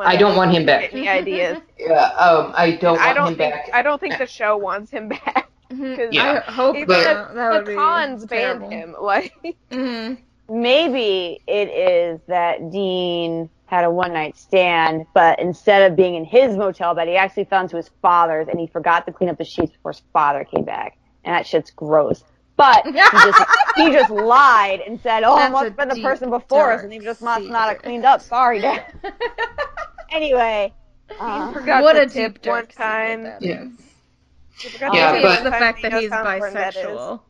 I 0.00 0.16
don't 0.16 0.36
want 0.36 0.52
him 0.52 0.66
back. 0.66 0.92
Any 0.92 1.08
ideas? 1.08 1.58
Yeah, 1.78 1.94
um, 1.94 2.52
I 2.56 2.72
don't 2.72 2.98
I 2.98 3.14
don't 3.14 3.28
him 3.28 3.36
think 3.36 3.52
back. 3.54 3.70
I 3.72 3.82
don't 3.82 4.00
think 4.00 4.18
the 4.18 4.26
show 4.26 4.56
wants 4.56 4.90
him 4.90 5.08
back. 5.08 5.48
Mhm. 5.70 6.12
Yeah. 6.12 6.42
I 6.46 6.50
hope 6.50 6.76
Even 6.76 6.88
not. 6.88 7.28
the, 7.28 7.34
that 7.34 7.50
would 7.52 7.66
the 7.66 7.70
be 7.70 7.76
cons 7.76 8.26
banned 8.26 8.60
terrible. 8.60 8.70
him. 8.70 8.96
Like 9.00 9.32
Mhm. 9.70 10.18
Maybe 10.50 11.40
it 11.46 11.68
is 11.68 12.20
that 12.26 12.70
Dean 12.72 13.50
had 13.68 13.84
a 13.84 13.90
one 13.90 14.12
night 14.12 14.36
stand, 14.36 15.06
but 15.14 15.38
instead 15.38 15.90
of 15.90 15.96
being 15.96 16.14
in 16.14 16.24
his 16.24 16.56
motel 16.56 16.94
bed, 16.94 17.06
he 17.06 17.16
actually 17.16 17.44
fell 17.44 17.60
into 17.62 17.76
his 17.76 17.90
father's 18.02 18.48
and 18.48 18.58
he 18.58 18.66
forgot 18.66 19.04
to 19.06 19.12
clean 19.12 19.28
up 19.30 19.36
the 19.38 19.44
sheets 19.44 19.72
before 19.72 19.92
his 19.92 20.02
father 20.12 20.42
came 20.44 20.64
back. 20.64 20.98
And 21.24 21.34
that 21.34 21.46
shit's 21.46 21.70
gross. 21.70 22.24
But 22.56 22.84
he 22.86 22.92
just, 22.92 23.44
he 23.76 23.90
just 23.92 24.10
lied 24.10 24.80
and 24.80 24.98
said, 25.00 25.22
"Oh, 25.22 25.36
That's 25.36 25.50
it 25.50 25.52
must 25.52 25.64
have 25.66 25.76
been 25.76 25.88
the 25.88 26.02
person 26.02 26.30
before 26.30 26.72
us, 26.72 26.82
and 26.82 26.92
he 26.92 26.98
just 26.98 27.22
must 27.22 27.44
not 27.44 27.68
have 27.68 27.82
cleaned 27.82 28.04
up. 28.04 28.20
Sorry, 28.20 28.60
Dad." 28.60 28.84
anyway, 30.10 30.72
uh, 31.20 31.52
Forgot 31.52 31.82
what 31.82 31.92
to 31.92 32.02
a 32.02 32.06
tip 32.06 32.34
deep 32.34 32.42
dark 32.42 32.72
one 32.78 32.86
time. 32.86 33.18
secret 33.18 33.40
that 33.40 33.42
Yeah. 33.42 34.70
forgot 34.70 34.94
Yeah, 34.94 35.12
to 35.12 35.22
but- 35.22 35.44
the 35.44 35.50
fact 35.52 35.82
that 35.82 35.92
he's 35.92 36.10
how 36.10 36.28
important 36.28 36.56
bisexual. 36.56 37.20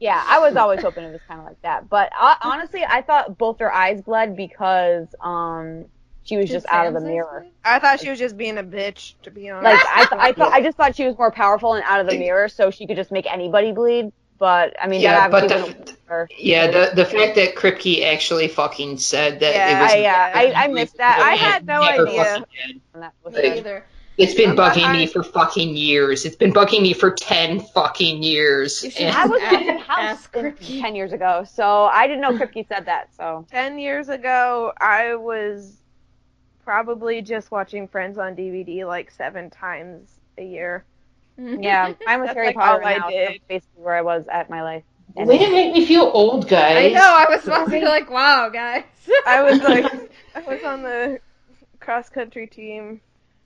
Yeah, 0.00 0.22
I 0.26 0.38
was 0.40 0.56
always 0.56 0.80
hoping 0.82 1.04
it 1.04 1.12
was 1.12 1.20
kind 1.28 1.40
of 1.40 1.46
like 1.46 1.60
that. 1.62 1.88
But 1.88 2.12
uh, 2.18 2.34
honestly, 2.42 2.84
I 2.84 3.02
thought 3.02 3.38
both 3.38 3.58
her 3.60 3.72
eyes 3.72 4.00
bled 4.02 4.36
because 4.36 5.06
um 5.20 5.86
she 6.24 6.36
was 6.38 6.48
just 6.48 6.64
out 6.70 6.86
of 6.86 6.94
the 6.94 7.00
mirror. 7.00 7.46
I 7.64 7.78
thought 7.78 8.00
she 8.00 8.08
was 8.08 8.18
just 8.18 8.36
being 8.38 8.56
a 8.56 8.62
bitch, 8.62 9.12
to 9.24 9.30
be 9.30 9.50
honest. 9.50 9.74
Like 9.84 9.86
I, 9.94 9.98
th- 10.06 10.20
I 10.20 10.32
thought, 10.36 10.52
I 10.52 10.62
just 10.62 10.76
thought 10.76 10.96
she 10.96 11.04
was 11.04 11.18
more 11.18 11.30
powerful 11.30 11.74
and 11.74 11.84
out 11.86 12.00
of 12.00 12.06
the 12.08 12.18
mirror, 12.18 12.48
so 12.48 12.70
she 12.70 12.86
could 12.86 12.96
just 12.96 13.12
make 13.12 13.30
anybody 13.30 13.72
bleed. 13.72 14.10
But 14.38 14.74
I 14.80 14.86
mean, 14.88 15.00
Yeah, 15.02 15.28
but 15.28 15.48
the- 15.48 15.96
her. 16.06 16.28
Yeah, 16.36 16.66
the 16.70 16.94
the 16.96 17.04
fact 17.04 17.34
that 17.36 17.54
Kripke 17.54 18.04
actually 18.04 18.48
fucking 18.48 18.98
said 18.98 19.40
that 19.40 19.54
Yeah, 19.54 19.78
it 19.78 19.82
was. 19.82 19.92
I, 19.92 19.96
yeah, 19.96 20.32
I, 20.34 20.52
I 20.64 20.66
missed 20.68 20.96
that. 20.96 21.18
I 21.20 21.34
had 21.34 21.66
no 21.66 21.82
idea. 21.82 22.24
fucking 22.24 22.44
did. 22.66 22.80
And 22.94 23.02
that 23.02 23.12
Me 23.26 23.32
Like- 23.32 23.58
either. 23.58 23.84
It's 24.16 24.34
been 24.34 24.50
bugging 24.54 24.74
behind- 24.74 24.98
me 24.98 25.06
for 25.06 25.22
fucking 25.22 25.76
years. 25.76 26.24
It's 26.24 26.36
been 26.36 26.52
bugging 26.52 26.82
me 26.82 26.92
for 26.92 27.10
ten 27.10 27.60
fucking 27.60 28.22
years. 28.22 28.82
You 28.98 29.06
I 29.08 29.26
was 29.26 29.42
Ask- 29.42 29.60
in 29.62 29.78
house 29.78 29.98
ask 29.98 30.36
in- 30.36 30.44
Kripke. 30.52 30.80
ten 30.80 30.94
years 30.94 31.12
ago, 31.12 31.44
so 31.44 31.84
I 31.84 32.06
didn't 32.06 32.20
know 32.22 32.32
Kripke 32.32 32.66
said 32.68 32.86
that. 32.86 33.14
So 33.16 33.44
Ten 33.50 33.78
years 33.78 34.08
ago, 34.08 34.72
I 34.80 35.16
was 35.16 35.80
probably 36.64 37.22
just 37.22 37.50
watching 37.50 37.88
Friends 37.88 38.18
on 38.18 38.34
DVD 38.34 38.84
like 38.86 39.10
seven 39.10 39.50
times 39.50 40.10
a 40.38 40.44
year. 40.44 40.84
Mm-hmm. 41.38 41.62
yeah, 41.62 41.92
I 42.06 42.16
was 42.16 42.28
That's 42.28 42.36
Harry 42.36 42.46
like 42.48 42.56
Potter 42.56 42.84
I 42.84 42.98
now. 42.98 43.10
did. 43.10 43.28
that's 43.28 43.38
basically 43.48 43.82
where 43.82 43.96
I 43.96 44.02
was 44.02 44.26
at 44.28 44.48
my 44.48 44.62
life. 44.62 44.84
And 45.16 45.28
Way 45.28 45.38
to 45.38 45.50
make 45.50 45.72
me 45.74 45.84
feel 45.86 46.10
old, 46.14 46.48
guys. 46.48 46.92
I 46.92 46.94
know. 46.94 47.00
I 47.02 47.26
was 47.28 47.42
supposed 47.42 47.66
to 47.66 47.78
be 47.80 47.84
like, 47.84 48.10
"Wow, 48.10 48.48
guys." 48.48 48.84
I 49.26 49.42
was 49.42 49.60
like, 49.60 49.84
I 50.34 50.40
was 50.40 50.62
on 50.64 50.82
the 50.82 51.20
cross 51.78 52.08
country 52.08 52.46
team, 52.46 53.00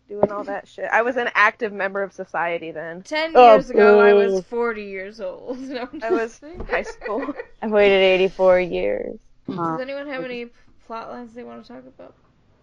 doing 0.09 0.31
all 0.33 0.45
that 0.45 0.67
shit. 0.67 0.89
I 0.91 1.03
was 1.03 1.17
an 1.17 1.29
active 1.35 1.73
member 1.73 2.03
of 2.03 2.13
society 2.13 2.71
then. 2.71 3.03
Ten 3.03 3.33
years 3.33 3.71
ago, 3.71 4.01
I 4.01 4.13
was 4.15 4.45
forty 4.45 4.85
years 4.85 5.21
old. 5.21 5.59
No, 5.69 5.89
I'm 5.93 6.03
I 6.03 6.09
just 6.11 6.43
was 6.43 6.67
high 6.69 6.83
school. 6.83 7.35
I've 7.63 7.71
waited 7.71 8.01
84 8.03 8.61
years. 8.61 9.19
Does 9.49 9.81
anyone 9.81 10.07
have 10.09 10.25
any 10.25 10.47
plot 10.87 11.11
lines 11.11 11.35
they 11.35 11.43
want 11.45 11.65
to 11.65 11.73
talk 11.73 11.85
about? 11.87 12.15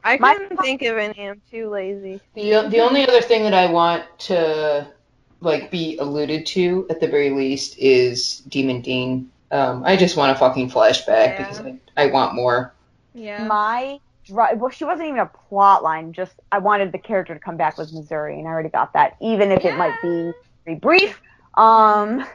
I 0.04 0.18
My- 0.18 0.36
couldn't 0.36 0.58
think 0.62 0.82
of 0.84 0.98
any. 0.98 1.28
I'm 1.30 1.42
too 1.50 1.70
lazy. 1.70 2.20
The 2.34 2.68
the 2.70 2.80
only 2.80 3.08
other 3.08 3.22
thing 3.22 3.44
that 3.44 3.54
I 3.54 3.72
want 3.72 4.04
to 4.20 4.88
like 5.42 5.70
be 5.72 5.98
alluded 5.98 6.46
to 6.48 6.88
at 6.90 7.00
the 7.00 7.08
very 7.08 7.30
least 7.30 7.78
is 7.78 8.40
Demon 8.48 8.82
Dean. 8.82 9.30
Um, 9.52 9.84
I 9.84 9.96
just 9.96 10.18
want 10.18 10.32
a 10.36 10.40
fucking 10.40 10.70
flashback 10.72 11.08
Yeah. 11.08 11.38
because 11.38 11.60
I, 11.60 11.78
I 11.98 12.08
want 12.08 12.34
more. 12.36 12.74
Yeah. 13.14 13.46
My 13.46 14.00
drive. 14.26 14.60
Well, 14.60 14.70
she 14.72 14.84
wasn't 14.86 15.08
even 15.10 15.20
a 15.20 15.26
plot 15.26 15.84
line. 15.84 16.14
Just 16.14 16.34
I 16.52 16.60
wanted 16.60 16.92
the 16.92 16.98
character 16.98 17.34
to 17.34 17.40
come 17.40 17.58
back 17.58 17.78
with 17.78 17.94
Missouri, 17.94 18.38
and 18.40 18.48
I 18.48 18.52
already 18.52 18.70
got 18.70 18.94
that, 18.94 19.16
even 19.22 19.52
if 19.52 19.64
it 19.66 19.78
might 19.78 19.96
be 20.02 20.32
very 20.66 20.78
brief. 20.80 21.22
Um, 21.56 22.26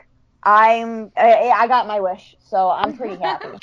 I'm 0.42 1.12
I, 1.16 1.50
I 1.54 1.66
got 1.68 1.86
my 1.86 2.00
wish, 2.00 2.36
so 2.46 2.70
I'm 2.70 2.96
pretty 2.96 3.16
happy. 3.22 3.58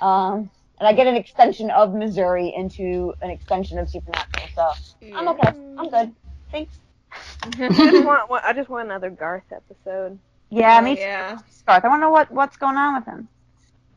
Um, 0.00 0.50
and 0.78 0.88
I 0.88 0.92
get 0.94 1.06
an 1.06 1.14
extension 1.16 1.70
of 1.70 1.94
Missouri 1.94 2.52
into 2.56 3.14
an 3.22 3.30
extension 3.30 3.78
of 3.78 3.88
Supernatural, 3.88 4.48
so 4.54 4.70
I'm 5.14 5.28
okay. 5.28 5.48
I'm 5.78 5.88
good. 5.90 6.14
Thanks. 6.50 6.78
I 7.42 7.50
just 7.68 8.06
want, 8.06 8.30
want- 8.30 8.44
I 8.44 8.52
just 8.54 8.68
want 8.70 8.86
another 8.86 9.10
Garth 9.10 9.44
episode. 9.52 10.18
Yeah, 10.48 10.78
Oh, 10.78 10.82
me 10.82 10.96
too. 10.96 11.02
yeah. 11.02 11.38
Garth. 11.66 11.84
I 11.84 11.88
want 11.88 12.00
to 12.00 12.04
know 12.06 12.10
what 12.10 12.30
what's 12.32 12.56
going 12.56 12.76
on 12.76 12.94
with 12.96 13.04
him. 13.04 13.28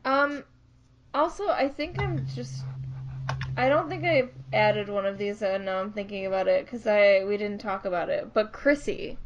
Um. 0.03 0.43
Also, 1.13 1.47
I 1.47 1.69
think 1.69 1.97
I'm 1.97 2.25
just. 2.35 2.63
I 3.57 3.69
don't 3.69 3.89
think 3.89 4.03
I 4.05 4.29
added 4.53 4.89
one 4.89 5.05
of 5.05 5.17
these, 5.17 5.41
and 5.41 5.65
now 5.65 5.79
I'm 5.79 5.91
thinking 5.93 6.25
about 6.25 6.47
it 6.47 6.65
because 6.65 6.85
I 6.87 7.23
we 7.25 7.37
didn't 7.37 7.59
talk 7.59 7.85
about 7.85 8.09
it. 8.09 8.33
But 8.33 8.51
Chrissy, 8.51 9.17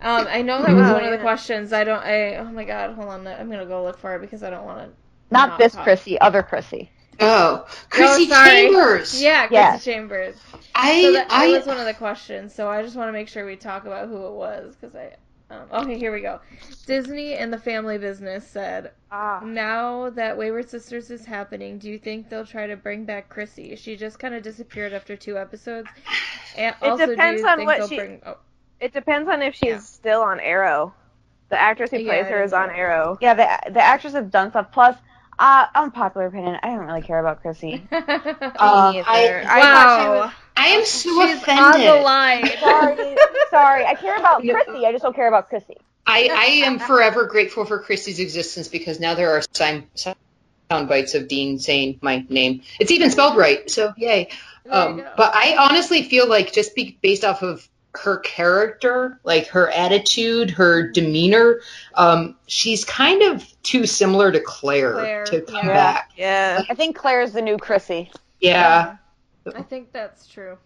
um, 0.00 0.26
I 0.28 0.42
know 0.42 0.62
that 0.62 0.74
was 0.74 0.90
Oh, 0.90 0.94
one 0.94 1.04
of 1.04 1.10
the 1.12 1.18
questions. 1.18 1.72
I 1.72 1.84
don't. 1.84 2.02
I 2.02 2.36
oh 2.36 2.44
my 2.50 2.64
god, 2.64 2.94
hold 2.94 3.08
on. 3.08 3.26
I'm 3.26 3.50
gonna 3.50 3.66
go 3.66 3.84
look 3.84 3.98
for 3.98 4.16
it 4.16 4.20
because 4.20 4.42
I 4.42 4.50
don't 4.50 4.64
want 4.64 4.80
to. 4.80 4.96
Not, 5.30 5.50
Not 5.50 5.58
this 5.58 5.74
talk. 5.74 5.84
Chrissy, 5.84 6.20
other 6.20 6.42
Chrissy. 6.42 6.90
Oh, 7.20 7.66
Chrissy 7.90 8.28
Oh. 8.30 8.44
Chambers. 8.44 9.22
Yeah, 9.22 9.46
Chrissy 9.48 9.54
Yes. 9.54 9.84
Chambers. 9.84 10.36
I 10.74 11.02
So 11.02 11.12
that, 11.12 11.28
that 11.28 11.34
I 11.38 11.48
was 11.48 11.66
one 11.66 11.78
of 11.78 11.84
the 11.86 11.94
questions. 11.94 12.54
So 12.54 12.68
I 12.68 12.82
just 12.82 12.96
want 12.96 13.08
to 13.08 13.12
make 13.12 13.28
sure 13.28 13.44
we 13.44 13.56
talk 13.56 13.84
about 13.86 14.08
who 14.08 14.26
it 14.26 14.32
was 14.32 14.74
because 14.76 14.94
I. 14.96 15.16
Um, 15.50 15.60
okay, 15.72 15.98
here 15.98 16.12
we 16.12 16.20
go. 16.20 16.40
Disney 16.86 17.34
and 17.34 17.50
the 17.52 17.58
Family 17.58 17.96
Business 17.96 18.46
said, 18.46 18.92
Ah, 19.10 19.40
Now 19.42 20.10
that 20.10 20.36
Wayward 20.36 20.68
Sisters 20.68 21.10
is 21.10 21.24
happening, 21.24 21.78
do 21.78 21.88
you 21.88 21.98
think 21.98 22.28
they'll 22.28 22.44
try 22.44 22.66
to 22.66 22.76
bring 22.76 23.04
back 23.04 23.30
Chrissy? 23.30 23.74
She 23.76 23.96
just 23.96 24.18
kind 24.18 24.34
of 24.34 24.42
disappeared 24.42 24.92
after 24.92 25.16
two 25.16 25.38
episodes. 25.38 25.88
And 26.56 26.74
It 26.82 26.86
also, 26.86 27.06
depends 27.06 27.40
do 27.40 27.46
you 27.46 27.50
on 27.52 27.56
think 27.58 27.66
what 27.68 27.88
she- 27.88 27.96
bring? 27.96 28.20
Oh, 28.26 28.36
it 28.80 28.92
depends 28.92 29.28
on 29.28 29.40
if 29.42 29.54
she's 29.54 29.68
Yeah. 29.68 29.78
still 29.78 30.20
on 30.22 30.38
Arrow. 30.40 30.92
The 31.48 31.58
actress 31.58 31.90
who 31.90 32.04
plays 32.04 32.26
I 32.26 32.30
her 32.30 32.42
is 32.42 32.52
on 32.52 32.68
know. 32.68 32.74
Arrow. 32.74 33.18
Yeah, 33.22 33.32
the 33.32 33.72
the 33.72 33.80
actors 33.82 34.12
have 34.12 34.30
done 34.30 34.50
stuff. 34.50 34.70
Plus, 34.70 34.96
uh, 35.38 35.64
unpopular 35.74 36.26
opinion, 36.26 36.58
I 36.62 36.68
don't 36.68 36.84
really 36.84 37.00
care 37.00 37.20
about 37.20 37.40
Chrissy. 37.40 37.88
Uh, 37.90 38.02
I- 38.58 39.04
either. 39.06 39.42
I 39.48 39.60
thought 39.62 40.02
she 40.02 40.08
wow, 40.08 40.20
was. 40.26 40.32
I 40.58 40.66
am 40.68 40.84
so 40.84 41.26
she's 41.26 41.36
offended. 41.36 41.64
on 41.64 41.96
the 41.96 42.02
line. 42.02 42.46
sorry, 42.58 43.16
sorry. 43.50 43.84
I 43.86 43.94
care 43.94 44.16
about 44.16 44.42
Chrissy. 44.42 44.86
I 44.86 44.92
just 44.92 45.04
don't 45.04 45.14
care 45.14 45.28
about 45.28 45.48
Chrissy. 45.48 45.76
I, 46.06 46.30
I 46.32 46.44
am 46.66 46.78
forever 46.78 47.26
grateful 47.26 47.64
for 47.64 47.78
Christy's 47.78 48.18
existence 48.18 48.66
because 48.66 48.98
now 48.98 49.14
there 49.14 49.30
are 49.30 49.42
sound, 49.52 49.84
sound 49.94 50.88
bites 50.88 51.14
of 51.14 51.28
Dean 51.28 51.58
saying 51.58 51.98
my 52.02 52.24
name. 52.28 52.62
It's 52.80 52.90
even 52.90 53.10
spelled 53.10 53.36
right, 53.36 53.70
so 53.70 53.92
yay. 53.96 54.30
Um, 54.68 55.02
but 55.16 55.34
I 55.34 55.56
honestly 55.58 56.02
feel 56.02 56.28
like 56.28 56.52
just 56.52 56.74
be, 56.74 56.98
based 57.00 57.24
off 57.24 57.42
of 57.42 57.66
her 57.94 58.18
character, 58.18 59.20
like 59.24 59.48
her 59.48 59.70
attitude, 59.70 60.50
her 60.50 60.90
demeanor, 60.90 61.60
um, 61.94 62.36
she's 62.46 62.84
kind 62.84 63.22
of 63.22 63.44
too 63.62 63.86
similar 63.86 64.32
to 64.32 64.40
Claire, 64.40 64.92
Claire, 64.92 65.24
to 65.26 65.40
come 65.42 65.66
yeah. 65.68 65.74
back. 65.74 66.10
Yeah. 66.16 66.62
I 66.68 66.74
think 66.74 66.96
Claire's 66.96 67.32
the 67.32 67.42
new 67.42 67.58
Chrissy. 67.58 68.10
Yeah. 68.40 68.96
I 69.56 69.62
think 69.62 69.92
that's 69.92 70.26
true. 70.26 70.58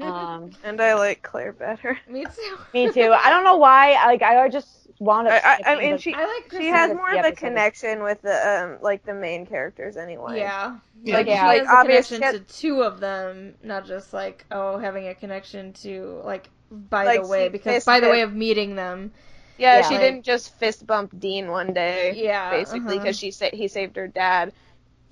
Um, 0.00 0.50
And 0.64 0.80
I 0.80 0.94
like 0.94 1.22
Claire 1.22 1.52
better. 1.52 1.98
Me 2.08 2.24
too. 2.24 2.56
me 2.74 2.90
too. 2.92 3.12
I 3.12 3.30
don't 3.30 3.44
know 3.44 3.56
why. 3.56 3.92
Like 4.06 4.22
I 4.22 4.48
just 4.48 4.68
want 4.98 5.28
up. 5.28 5.42
I, 5.44 5.58
I, 5.64 5.74
I 5.74 5.78
mean, 5.78 5.98
she 5.98 6.12
I 6.14 6.24
like 6.26 6.48
Chrissy. 6.48 6.64
she 6.64 6.68
has 6.70 6.92
more 6.94 7.08
of 7.10 7.14
a 7.16 7.18
episodes. 7.18 7.38
connection 7.38 8.02
with 8.02 8.20
the 8.22 8.48
um 8.48 8.78
like 8.82 9.04
the 9.04 9.14
main 9.14 9.46
characters 9.46 9.96
anyway. 9.96 10.38
Yeah. 10.38 10.76
Yeah. 11.02 11.16
Like, 11.16 11.26
Yeah. 11.26 11.40
she 11.40 11.46
Like, 11.46 11.58
has 11.60 11.68
a 11.68 11.72
obvious 11.76 12.08
connection 12.08 12.38
shit- 12.40 12.48
to 12.48 12.54
two 12.60 12.82
of 12.82 13.00
them, 13.00 13.54
not 13.62 13.86
just 13.86 14.12
like 14.12 14.44
oh 14.50 14.78
having 14.78 15.08
a 15.08 15.14
connection 15.14 15.72
to 15.74 16.20
like 16.24 16.50
by 16.70 17.04
Like, 17.04 17.22
the 17.22 17.28
way 17.28 17.48
because 17.48 17.74
fist 17.74 17.86
by 17.86 18.00
the 18.00 18.08
way 18.10 18.20
of 18.22 18.32
meeting 18.34 18.76
them. 18.76 19.12
Yeah, 19.58 19.78
Yeah. 19.78 19.88
she 19.88 19.94
Like- 19.94 20.02
didn't 20.02 20.22
just 20.24 20.54
fist 20.58 20.86
bump 20.86 21.18
Dean 21.18 21.50
one 21.50 21.72
day. 21.72 22.14
Yeah, 22.16 22.50
basically 22.50 22.80
uh-huh. 22.96 22.98
because 22.98 23.18
she 23.18 23.30
sa- 23.30 23.50
he 23.52 23.68
saved 23.68 23.96
her 23.96 24.06
dad. 24.08 24.52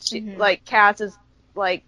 She 0.01 0.21
Mhm. 0.21 0.39
like 0.39 0.65
Cass 0.65 1.01
is 1.01 1.17
like 1.55 1.83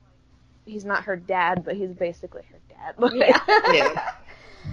he's 0.65 0.85
not 0.85 1.05
her 1.05 1.17
dad, 1.17 1.65
but 1.65 1.77
he's 1.77 1.91
basically 1.93 2.43
her 2.51 2.59
dad. 2.69 3.13
Yeah. 3.15 3.41
Yeah. 3.73 4.11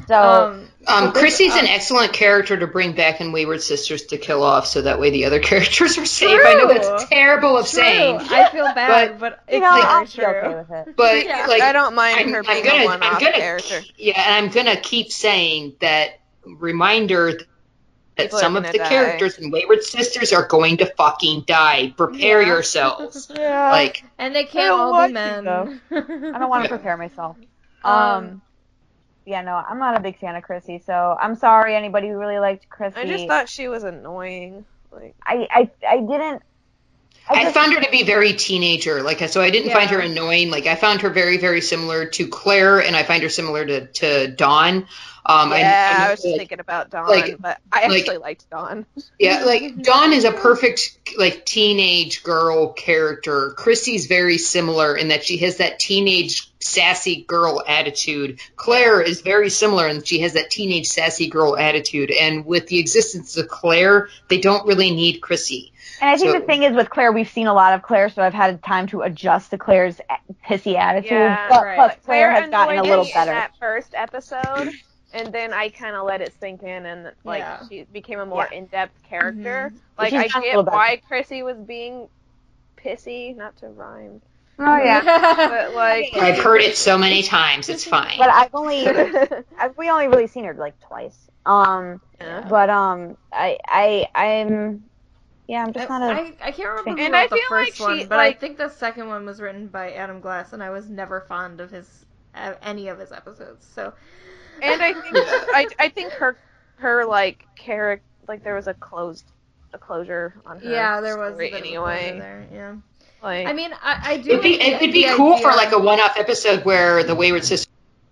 so 0.08 0.16
Um, 0.22 0.70
Um, 0.86 1.06
So 1.06 1.12
this- 1.12 1.22
Chrissy's 1.22 1.56
an 1.56 1.66
uh, 1.66 1.70
excellent 1.70 2.12
character 2.14 2.58
to 2.58 2.68
bring 2.68 2.92
back 2.94 3.22
in 3.22 3.32
Wayward 3.32 3.62
Sisters 3.62 4.04
to 4.08 4.18
kill 4.18 4.44
off, 4.44 4.68
so 4.68 4.82
that 4.82 5.00
way 5.00 5.10
the 5.12 5.26
other 5.26 5.40
characters 5.50 5.98
are 5.98 6.06
safe. 6.06 6.40
I 6.44 6.54
know 6.56 6.68
that's 6.68 7.06
terrible 7.10 7.58
of 7.58 7.66
true. 7.70 7.80
saying, 7.80 8.18
I 8.22 8.50
feel 8.50 8.66
bad, 8.76 9.18
but, 9.20 9.40
you 9.50 9.58
it's 9.58 9.64
know, 9.64 9.72
very 9.72 9.84
I'll 9.84 10.06
true. 10.06 10.26
okay 10.26 10.56
with 10.56 10.72
it. 10.88 10.96
but 10.98 11.26
Yeah. 11.26 11.46
like 11.48 11.62
I 11.62 11.72
don't 11.72 11.96
mind 11.96 12.20
I'm, 12.20 12.30
her 12.34 12.40
I'm 12.40 12.46
being 12.46 12.66
gonna, 12.66 12.78
a 12.78 12.80
I'm 12.94 13.00
one-off 13.02 13.20
gonna, 13.22 13.32
character. 13.34 13.82
yeah, 13.98 14.22
and 14.38 14.46
I'm 14.46 14.52
gonna 14.52 14.80
keep 14.80 15.12
saying 15.12 15.76
that 15.80 16.20
reminder 16.46 17.34
that 18.18 18.32
People 18.32 18.40
some 18.40 18.56
of 18.58 18.64
the 18.72 18.80
die. 18.80 18.90
characters 18.90 19.38
in 19.38 19.52
Wayward 19.52 19.84
Sisters 19.84 20.34
are 20.34 20.48
going 20.48 20.78
to 20.78 20.86
fucking 20.98 21.44
die. 21.48 21.94
Prepare 21.98 22.42
Yeah. 22.42 22.48
yourselves. 22.48 23.30
Yeah. 23.36 23.70
Like, 23.72 24.04
And 24.18 24.36
they 24.36 24.46
I 24.46 24.46
can't 24.46 24.72
all 24.72 24.94
want 24.94 25.14
be 25.14 25.14
men. 25.14 25.44
though. 25.46 25.74
I 25.92 26.40
don't 26.40 26.50
want 26.50 26.64
to 26.64 26.70
prepare 26.70 26.98
myself. 26.98 27.38
Um, 27.84 27.94
Um, 27.94 28.42
yeah, 29.26 29.42
no, 29.42 29.56
I'm 29.56 29.80
not 29.80 29.98
a 29.98 30.00
big 30.00 30.20
fan 30.20 30.36
of 30.36 30.44
Chrissy, 30.44 30.80
so 30.86 31.18
I'm 31.20 31.36
sorry 31.36 31.76
anybody 31.76 32.10
who 32.10 32.18
really 32.18 32.40
liked 32.40 32.70
Chrissy. 32.70 33.00
I 33.00 33.06
just 33.06 33.28
thought 33.28 33.50
she 33.50 33.68
was 33.68 33.84
annoying. 33.84 34.66
Like 34.92 35.16
I, 35.26 35.48
I, 35.52 35.72
I 35.88 35.98
didn't. 36.00 36.42
I 37.30 37.44
just- 37.44 37.54
found 37.56 37.74
her 37.74 37.82
to 37.82 37.90
be 37.92 38.04
very 38.04 38.34
teenager. 38.34 39.02
Like, 39.04 39.28
so 39.30 39.42
I 39.42 39.50
didn't 39.50 39.72
find 39.72 39.90
her 39.90 40.00
annoying. 40.00 40.50
Like, 40.50 40.66
I 40.66 40.76
found 40.76 41.02
her 41.02 41.10
very, 41.10 41.38
very 41.38 41.62
similar 41.62 42.06
to 42.06 42.28
Claire, 42.28 42.80
and 42.80 42.96
I 42.96 43.04
find 43.04 43.24
her 43.24 43.30
similar 43.30 43.66
to 43.66 43.88
to 43.88 44.28
Dawn. 44.28 44.88
Um, 45.30 45.52
I- 45.52 45.60
yeah, 45.60 45.90
I, 45.92 46.04
I, 46.04 46.06
know 46.06 46.12
was 46.12 46.20
just 46.22 46.24
that- 46.32 46.38
thinking 46.38 46.60
about 46.62 46.90
Dawn, 46.90 47.08
like- 47.08 47.36
but 47.42 47.58
I 47.74 47.88
like- 47.88 48.00
actually 48.00 48.18
liked 48.18 48.50
Dawn. 48.50 48.86
Yeah, 49.20 49.44
like 49.44 49.82
Dawn 49.84 50.14
is 50.14 50.24
a 50.24 50.32
perfect 50.32 50.98
like 51.18 51.46
teenage 51.46 52.24
girl 52.24 52.72
character. 52.72 53.54
Chrissy's 53.58 54.06
very 54.06 54.38
similar 54.38 54.96
in 54.96 55.10
that 55.10 55.26
she 55.26 55.38
has 55.40 55.58
that 55.58 55.80
teenage 55.80 56.50
sassy 56.62 57.26
girl 57.28 57.62
attitude. 57.68 58.40
Claire 58.56 59.02
is 59.02 59.20
very 59.20 59.50
similar, 59.50 59.88
and 59.88 60.08
she 60.08 60.20
has 60.20 60.34
that 60.34 60.50
teenage 60.50 60.88
sassy 60.88 61.28
girl 61.28 61.58
attitude. 61.58 62.10
And 62.10 62.46
with 62.46 62.68
the 62.68 62.80
existence 62.80 63.36
of 63.36 63.50
Claire, 63.50 64.08
they 64.30 64.38
don't 64.40 64.66
really 64.66 64.92
need 64.92 65.20
Chrissy. 65.20 65.74
And 66.02 66.10
I 66.10 66.18
think 66.18 66.32
So- 66.34 66.40
the 66.40 66.46
thing 66.46 66.64
is 66.64 66.74
with 66.76 66.90
Claire, 66.90 67.12
we've 67.12 67.30
seen 67.30 67.48
a 67.48 67.54
lot 67.54 67.74
of 67.74 67.82
Claire, 67.82 68.10
so 68.10 68.22
I've 68.22 68.34
had 68.34 68.64
time 68.64 68.88
to 68.88 69.02
adjust 69.02 69.52
to 69.52 69.58
Claire's 69.58 70.00
pissy 70.48 70.76
attitude. 70.76 71.12
Yeah, 71.12 71.48
but 71.50 71.64
right. 71.64 71.76
plus 71.76 71.96
Claire 72.06 72.32
has 72.32 72.50
gotten 72.50 72.78
a 72.78 72.84
me 72.84 72.90
little 72.90 73.06
in 73.06 73.12
better. 73.14 73.32
that 73.32 73.52
first 73.60 73.94
episode, 73.96 74.72
and 75.14 75.34
then 75.34 75.54
I 75.54 75.70
kind 75.70 75.96
of 75.96 76.06
let 76.06 76.22
it 76.22 76.34
sink 76.40 76.64
in, 76.64 76.86
and 76.86 77.12
like 77.24 77.40
Yeah. 77.40 77.60
she 77.70 77.84
became 77.92 78.20
a 78.20 78.26
more 78.26 78.48
Yeah. 78.52 78.58
in-depth 78.60 79.04
character. 79.04 79.74
Like 79.98 80.10
She's 80.10 80.36
I 80.36 80.42
get 80.42 80.66
why 80.66 81.02
Chrissy 81.08 81.44
was 81.44 81.58
being 81.58 82.08
pissy, 82.78 83.36
not 83.36 83.58
to 83.58 83.68
rhyme, 83.70 84.22
Oh 84.60 84.78
yeah. 84.78 85.02
but 85.48 85.74
like. 85.76 86.16
I've 86.16 86.38
heard 86.40 86.62
it 86.62 86.78
so 86.78 86.98
many 86.98 87.24
times, 87.24 87.70
it's 87.70 87.84
fine. 87.84 88.18
But 88.18 88.30
I've 88.30 88.54
only 88.56 88.88
I've, 89.60 89.78
we 89.78 89.90
only 89.90 90.08
really 90.08 90.28
seen 90.28 90.46
her 90.46 90.54
like 90.54 90.80
twice. 90.82 91.18
Um, 91.46 92.02
Yeah. 92.20 92.46
but 92.50 92.70
um, 92.70 93.18
I 93.32 93.58
I 93.66 94.08
I'm 94.14 94.84
yeah, 95.48 95.64
I'm 95.64 95.74
just 95.74 95.88
kind 95.88 96.04
of 96.04 96.10
I, 96.42 96.48
I 96.48 96.52
can't 96.52 96.70
remember 96.70 96.92
who 96.92 96.98
And 97.06 97.14
wrote 97.14 97.20
I 97.20 97.28
the 97.28 97.36
feel 97.36 97.58
like 97.58 97.68
first 97.70 97.80
one, 97.82 98.00
she, 98.00 98.06
but 98.06 98.18
like- 98.18 98.36
I 98.36 98.40
think 98.40 98.58
the 98.58 98.70
second 98.70 99.08
one 99.08 99.26
was 99.26 99.40
written 99.42 99.68
by 99.68 99.94
Adam 99.94 100.20
Glass, 100.20 100.54
and 100.54 100.62
I 100.62 100.70
was 100.70 100.90
never 100.90 101.22
fond 101.22 101.62
of 101.62 101.72
his 101.72 102.06
uh, 102.36 102.54
any 102.62 102.88
of 102.90 103.00
his 103.00 103.12
episodes. 103.12 103.66
So 103.74 103.94
and 104.62 104.82
I 104.82 104.94
think 104.94 105.06
I, 105.16 105.68
I 105.80 105.90
think 105.90 106.12
her 106.14 106.38
her 106.78 107.06
like 107.06 107.46
character 107.56 108.04
like 108.28 108.44
there 108.44 108.56
was 108.56 108.68
a 108.68 108.74
closed 108.74 109.26
a 109.74 109.78
closure 109.78 110.34
on 110.46 110.60
her. 110.60 110.70
yeah, 110.70 111.02
there 111.02 111.18
was 111.18 111.34
story 111.34 111.50
bit 111.52 111.60
of 111.60 111.66
a 111.66 111.68
anyway. 111.68 112.18
there. 112.20 112.48
Yeah, 112.54 112.76
Like 113.24 113.48
I 113.48 113.54
mean, 113.54 113.72
I, 113.74 114.14
I 114.14 114.18
do. 114.18 114.32
It'd 114.32 114.42
be, 114.44 114.58
like 114.58 114.68
it 114.68 114.82
would 114.82 114.90
the 114.90 115.04
be 115.04 115.10
cool 115.16 115.38
for 115.38 115.52
like 115.52 115.72
a 115.74 115.80
one-off 115.80 116.18
episode 116.18 116.64
where 116.66 117.04
the 117.04 117.16
Wayward 117.16 117.44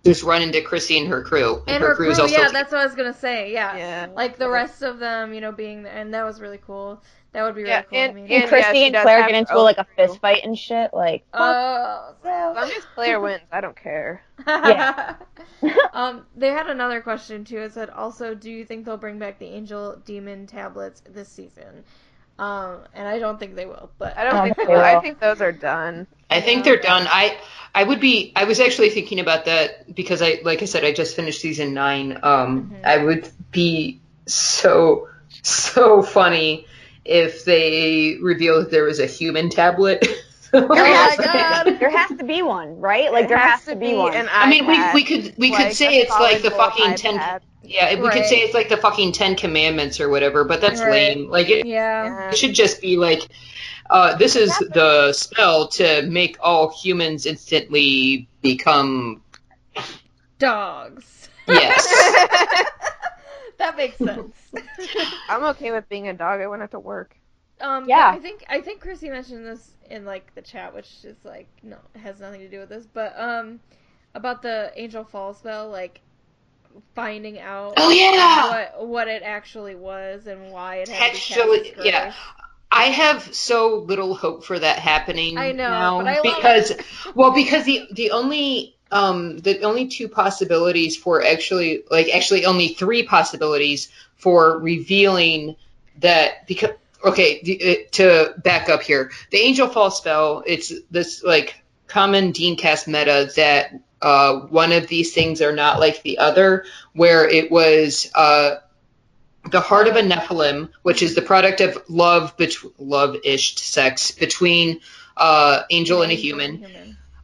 Sisters 0.04 0.22
run 0.24 0.42
into 0.42 0.60
Chrissy 0.62 0.98
and 0.98 1.08
her 1.08 1.22
crew, 1.22 1.62
and 1.66 1.82
her 1.82 1.94
crew. 1.96 2.10
is 2.10 2.18
also 2.20 2.36
Yeah, 2.36 2.48
that's 2.52 2.70
what 2.70 2.80
I 2.80 2.84
was 2.84 2.94
gonna 2.94 3.12
say. 3.12 3.52
Yeah, 3.52 3.76
yeah. 3.76 4.06
like 4.14 4.36
the 4.38 4.48
rest 4.48 4.82
of 4.82 4.98
them, 5.00 5.34
you 5.34 5.40
know, 5.40 5.50
being 5.52 5.82
there, 5.82 5.92
and 5.96 6.14
that 6.14 6.24
was 6.24 6.40
really 6.40 6.58
cool. 6.64 7.02
That 7.32 7.42
would 7.42 7.54
be 7.54 7.62
really 7.62 7.70
Yeah, 7.70 7.82
cool. 7.82 7.98
and- 7.98 8.10
to 8.12 8.14
me. 8.14 8.20
and 8.22 8.30
yeah, 8.30 8.38
and 8.72 8.94
Claire 9.02 9.26
get 9.26 9.34
into 9.34 9.60
like 9.60 9.78
a 9.78 9.84
crew. 9.84 10.06
fist 10.06 10.20
fight 10.20 10.44
and 10.44 10.56
shit. 10.56 10.94
Like 10.94 11.24
Oh, 11.34 12.14
As 12.24 12.56
long 12.56 12.70
as 12.70 12.84
Claire 12.94 13.20
wins, 13.20 13.42
I 13.50 13.60
don't 13.60 13.76
care. 13.76 14.22
Yeah. 14.46 15.16
um, 15.92 16.24
they 16.36 16.48
had 16.48 16.68
another 16.68 17.00
question 17.00 17.44
too. 17.44 17.58
It 17.58 17.72
said, 17.72 17.90
also, 17.90 18.34
do 18.34 18.50
you 18.50 18.64
think 18.64 18.84
they'll 18.84 18.96
bring 18.96 19.18
back 19.18 19.38
the 19.38 19.46
angel 19.46 19.96
demon 20.04 20.46
tablets 20.46 21.02
this 21.10 21.28
season? 21.28 21.84
Um, 22.38 22.84
and 22.94 23.06
I 23.08 23.18
don't 23.18 23.38
think 23.38 23.54
they 23.54 23.66
will, 23.66 23.90
but 23.98 24.16
I 24.16 24.24
don't 24.24 24.40
Oh, 24.40 24.42
think 24.42 24.56
they 24.56 24.66
so. 24.66 24.78
I 24.78 24.96
think 24.96 25.20
those 25.20 25.40
are 25.40 25.52
done. 25.52 26.06
I 26.30 26.40
think 26.40 26.64
they're 26.64 26.80
done. 26.80 27.06
I 27.08 27.36
I 27.74 27.84
would 27.84 28.00
be. 28.00 28.32
I 28.36 28.44
was 28.44 28.60
actually 28.60 28.90
thinking 28.90 29.20
about 29.20 29.44
that 29.46 29.94
because 29.94 30.22
I, 30.22 30.40
like 30.44 30.62
I 30.62 30.64
said, 30.66 30.84
I 30.84 30.92
just 30.92 31.14
finished 31.16 31.40
season 31.40 31.74
nine. 31.74 32.18
Um, 32.22 32.70
Mhm. 32.70 32.84
I 32.84 32.98
would 32.98 33.30
be 33.52 34.00
so 34.26 35.08
so 35.42 36.02
funny 36.02 36.66
if 37.04 37.44
they 37.44 38.18
revealed 38.20 38.64
that 38.64 38.70
there 38.70 38.84
was 38.84 38.98
a 39.00 39.06
human 39.06 39.50
tablet. 39.50 40.06
there 40.68 40.84
Oh 40.84 40.84
has, 40.84 41.18
my 41.18 41.24
God. 41.24 41.62
to, 41.64 41.78
there 41.78 41.90
has 41.90 42.08
to 42.18 42.24
be 42.24 42.42
one, 42.42 42.78
right? 42.80 43.12
Like 43.12 43.24
It 43.26 43.28
there 43.28 43.38
has, 43.38 43.64
to 43.66 43.76
be, 43.76 43.94
one. 43.94 44.14
an 44.14 44.28
I 44.30 44.48
mean, 44.48 44.66
we 44.66 44.78
we 44.92 45.04
could 45.04 45.34
we 45.36 45.50
like 45.50 45.68
could 45.68 45.76
say 45.76 45.98
it's 45.98 46.10
like 46.10 46.42
the 46.42 46.50
solid 46.50 46.76
gold 46.76 46.76
fucking 46.78 46.94
ten. 46.96 47.18
iPad. 47.18 47.40
Yeah, 47.62 48.00
we 48.00 48.08
could 48.10 48.24
say 48.26 48.36
it's 48.36 48.54
like 48.54 48.68
the 48.68 48.76
fucking 48.76 49.10
Ten 49.12 49.34
Commandments 49.34 49.98
or 50.00 50.08
whatever, 50.08 50.44
but 50.44 50.60
that's 50.60 50.80
Right. 50.80 51.16
lame. 51.16 51.28
Like 51.30 51.48
it, 51.48 51.66
yeah. 51.66 52.04
Yeah. 52.04 52.28
it 52.30 52.36
should 52.36 52.54
just 52.54 52.80
be 52.80 52.96
like, 52.96 53.20
uh, 53.90 54.14
this 54.16 54.36
is 54.36 54.56
the 54.58 55.12
spell 55.12 55.66
to 55.70 56.02
make 56.02 56.36
all 56.40 56.70
humans 56.70 57.26
instantly 57.26 58.28
become 58.40 59.20
Dogs. 60.38 61.28
yes. 61.48 61.86
that 63.58 63.76
makes 63.76 63.96
sense. 63.96 64.36
I'm 65.28 65.42
okay 65.44 65.72
with 65.72 65.88
being 65.88 66.08
a 66.08 66.12
dog. 66.14 66.40
I 66.40 66.46
went 66.46 66.62
out 66.62 66.70
to 66.72 66.78
work. 66.78 67.16
Um, 67.60 67.88
Yeah. 67.88 68.10
I 68.14 68.18
think 68.18 68.44
I 68.48 68.60
think 68.60 68.80
Chrissy 68.80 69.08
mentioned 69.08 69.46
this 69.46 69.72
in 69.90 70.04
like 70.04 70.34
the 70.34 70.42
chat, 70.42 70.74
which 70.74 71.04
is 71.04 71.16
like 71.24 71.48
no, 71.62 71.78
has 72.02 72.20
nothing 72.20 72.40
to 72.40 72.48
do 72.48 72.60
with 72.60 72.68
this, 72.68 72.86
but 72.86 73.18
um, 73.18 73.60
about 74.14 74.42
the 74.42 74.72
Angel 74.76 75.04
Fall 75.04 75.34
spell, 75.34 75.70
like 75.70 76.00
finding 76.94 77.38
out. 77.40 77.74
Oh, 77.76 77.90
yeah! 77.90 78.48
What 78.48 78.86
what 78.86 79.08
it 79.08 79.22
actually 79.22 79.74
was 79.74 80.26
and 80.26 80.50
why 80.50 80.76
it 80.76 80.88
had 80.88 81.08
to 81.08 81.12
be 81.12 81.18
cast 81.18 81.38
Actually, 81.38 81.74
yeah. 81.84 82.12
I 82.70 82.84
have 82.86 83.34
so 83.34 83.78
little 83.78 84.14
hope 84.14 84.44
for 84.44 84.58
that 84.58 84.78
happening 84.78 85.38
I 85.38 85.52
know, 85.52 86.00
I 86.00 86.20
because 86.22 86.72
well 87.14 87.32
because 87.32 87.64
the 87.64 87.88
the 87.92 88.10
only 88.10 88.76
um 88.90 89.38
the 89.38 89.62
only 89.62 89.88
two 89.88 90.08
possibilities 90.08 90.96
for 90.96 91.24
actually 91.24 91.84
like 91.90 92.08
actually 92.14 92.44
only 92.44 92.68
three 92.68 93.04
possibilities 93.04 93.90
for 94.16 94.58
revealing 94.58 95.56
that 96.00 96.46
because 96.46 96.70
okay 97.04 97.40
uh, 97.40 97.90
to 97.92 98.34
back 98.38 98.68
up 98.68 98.82
here 98.82 99.10
the 99.30 99.38
angel 99.38 99.68
fall 99.68 99.90
spell 99.90 100.42
it's 100.46 100.72
this 100.90 101.22
like 101.22 101.62
common 101.86 102.32
Dean 102.32 102.56
Cass 102.56 102.86
meta 102.86 103.30
that 103.36 103.72
uh 104.02 104.40
one 104.40 104.72
of 104.72 104.88
these 104.88 105.12
things 105.14 105.40
are 105.42 105.52
not 105.52 105.80
like 105.80 106.02
the 106.02 106.18
other 106.18 106.64
where 106.92 107.28
it 107.28 107.50
was 107.50 108.10
uh 108.14 108.56
the 109.50 109.60
heart 109.60 109.88
of 109.88 109.96
a 109.96 110.02
Nephilim, 110.02 110.70
which 110.82 111.02
is 111.02 111.14
the 111.14 111.22
product 111.22 111.60
of 111.60 111.82
love, 111.88 112.36
bet- 112.36 112.56
love-ish 112.78 113.56
sex 113.56 114.10
between 114.10 114.80
uh, 115.16 115.62
angel 115.70 116.02
and 116.02 116.12
a 116.12 116.16
human, 116.16 116.64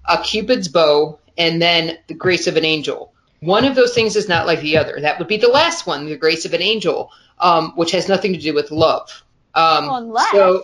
a 0.08 0.18
Cupid's 0.18 0.68
bow, 0.68 1.18
and 1.36 1.60
then 1.60 1.98
the 2.06 2.14
grace 2.14 2.46
of 2.46 2.56
an 2.56 2.64
angel. 2.64 3.12
One 3.40 3.64
of 3.64 3.74
those 3.74 3.94
things 3.94 4.14
is 4.16 4.28
not 4.28 4.46
like 4.46 4.60
the 4.60 4.76
other. 4.76 5.00
That 5.00 5.18
would 5.18 5.28
be 5.28 5.38
the 5.38 5.48
last 5.48 5.86
one, 5.86 6.06
the 6.06 6.16
grace 6.16 6.44
of 6.44 6.54
an 6.54 6.62
angel, 6.62 7.10
um, 7.38 7.72
which 7.74 7.90
has 7.92 8.08
nothing 8.08 8.34
to 8.34 8.38
do 8.38 8.54
with 8.54 8.70
love. 8.70 9.24
Um, 9.54 9.86
Well, 9.86 9.96
unless- 9.96 10.30
so, 10.32 10.62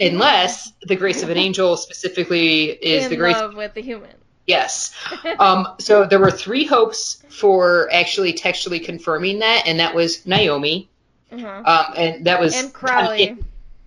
unless 0.00 0.72
the 0.82 0.96
grace 0.96 1.22
of 1.22 1.30
an 1.30 1.36
angel 1.46 1.76
specifically 1.76 2.70
is 2.70 3.08
the 3.08 3.16
grace, 3.16 3.36
love 3.36 3.54
with 3.54 3.74
the 3.74 3.82
human. 3.82 4.10
yes. 4.46 4.94
Um, 5.38 5.68
so 5.78 6.04
there 6.06 6.18
were 6.18 6.30
three 6.30 6.64
hopes 6.64 7.22
for 7.28 7.88
actually 7.92 8.32
textually 8.32 8.80
confirming 8.80 9.38
that, 9.40 9.62
and 9.66 9.78
that 9.80 9.94
was 9.94 10.26
Naomi, 10.26 10.88
uh-huh. 11.32 11.62
um, 11.64 11.94
and 11.96 12.26
that 12.26 12.40
was 12.40 12.56
And 12.56 12.72
Crowley. 12.72 13.36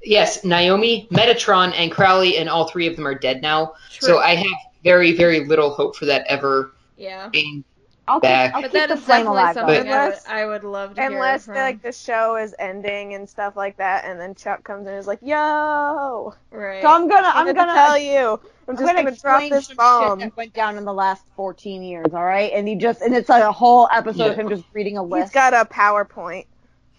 Yes, 0.06 0.44
Naomi, 0.44 1.08
Metatron, 1.12 1.74
and 1.78 1.90
Crowley, 1.90 2.38
and 2.38 2.50
all 2.50 2.68
three 2.68 2.88
of 2.88 2.96
them 2.98 3.08
are 3.08 3.16
dead 3.16 3.42
now. 3.42 3.74
True. 3.90 4.08
So 4.10 4.18
I 4.20 4.36
have 4.36 4.58
very, 4.84 5.14
very 5.14 5.46
little 5.46 5.70
hope 5.70 5.96
for 5.96 6.06
that 6.06 6.26
ever 6.28 6.74
yeah. 6.98 7.30
being. 7.30 7.64
I'll 8.08 8.20
back. 8.20 8.50
keep, 8.52 8.56
I'll 8.56 8.62
But 8.64 8.72
keep 8.72 8.80
that 8.82 8.88
the 8.90 8.96
is 8.96 9.00
flame 9.02 9.28
alive. 9.28 9.54
something 9.54 9.86
though. 9.86 9.92
I 9.92 10.04
would, 10.06 10.06
Unless- 10.06 10.28
I 10.28 10.46
would 10.46 10.64
love 10.66 10.96
to 10.96 11.06
Unless 11.06 11.46
hear 11.46 11.54
the, 11.54 11.60
from. 11.60 11.66
like 11.66 11.82
the 11.82 11.92
show 11.94 12.36
is 12.36 12.54
ending 12.60 13.14
and 13.14 13.30
stuff 13.30 13.56
like 13.56 13.78
that, 13.78 14.04
and 14.06 14.20
then 14.20 14.36
Chuck 14.36 14.64
comes 14.64 14.88
in 14.88 14.94
and 14.94 15.00
is 15.00 15.08
like, 15.08 15.20
"Yo, 15.22 16.34
right. 16.52 16.82
So 16.82 16.88
I'm 16.90 17.08
gonna 17.08 17.28
I'm 17.28 17.36
I'm 17.38 17.46
gonna 17.46 17.54
gonna 17.68 17.74
tell 17.74 17.98
you, 17.98 18.18
I'm 18.18 18.40
I'm 18.68 18.76
just 18.76 18.86
gonna, 18.88 19.04
gonna, 19.04 19.16
drop 19.16 19.50
this 19.50 19.68
some 19.68 19.78
bomb." 19.78 20.20
shit 20.20 20.30
that 20.32 20.38
went 20.38 20.54
down 20.54 20.78
in 20.78 20.86
the 20.86 20.94
last 20.94 21.24
14 21.38 21.82
years, 21.82 22.08
all 22.14 22.24
right? 22.24 22.52
And 22.54 22.68
he 22.68 22.76
just 22.76 23.02
and 23.02 23.16
it's 23.16 23.30
like 23.30 23.44
a 23.44 23.52
whole 23.54 23.88
episode 23.92 24.32
of 24.32 24.38
him 24.38 24.50
just 24.50 24.64
reading 24.74 24.98
a 24.98 25.04
list. 25.04 25.28
He's 25.28 25.34
got 25.34 25.54
a 25.54 25.66
PowerPoint. 25.66 26.46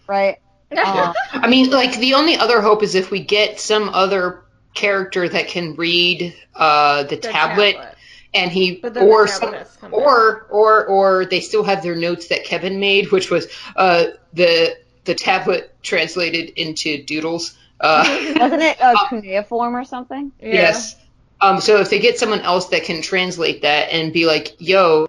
right? 0.07 0.37
Uh, 0.75 1.13
I 1.31 1.47
mean, 1.47 1.69
like 1.69 1.95
the 1.99 2.15
only 2.15 2.35
other 2.35 2.59
hope 2.59 2.81
is 2.83 2.95
if 2.95 3.09
we 3.11 3.23
get 3.23 3.59
some 3.59 3.87
other 3.89 4.43
character 4.73 5.29
that 5.29 5.47
can 5.47 5.75
read 5.75 6.35
uh, 6.55 7.03
the, 7.03 7.09
The 7.15 7.17
tablet, 7.17 7.77
and 8.35 8.51
he 8.51 8.75
But 8.75 8.93
then 8.93 9.05
the 9.07 9.11
or 9.11 9.27
some, 9.27 9.53
has 9.53 9.73
to 9.73 9.79
come 9.79 9.91
back. 9.91 9.99
or 9.99 10.45
or 10.49 10.85
or 10.85 11.25
they 11.25 11.39
still 11.39 11.63
have 11.63 11.81
their 11.81 11.95
notes 11.95 12.27
that 12.27 12.43
Kevin 12.43 12.79
made, 12.79 13.11
which 13.11 13.31
was 13.31 13.47
uh, 13.75 14.05
the 14.33 14.77
the 15.05 15.15
tablet 15.15 15.73
translated 15.81 16.49
into 16.55 17.03
doodles. 17.03 17.57
Uh, 17.79 18.03
wasn't 18.39 18.61
it 18.61 18.77
a 18.79 18.95
cuneiform 19.09 19.75
or 19.75 19.85
something? 19.85 20.31
Yeah. 20.39 20.53
Yes. 20.53 20.95
Um, 21.41 21.59
so 21.61 21.79
if 21.81 21.89
they 21.89 21.99
get 21.99 22.17
someone 22.17 22.39
else 22.41 22.69
that 22.69 22.83
can 22.83 23.01
translate 23.01 23.63
that 23.63 23.91
and 23.91 24.13
be 24.13 24.25
like, 24.25 24.55
yo, 24.59 25.07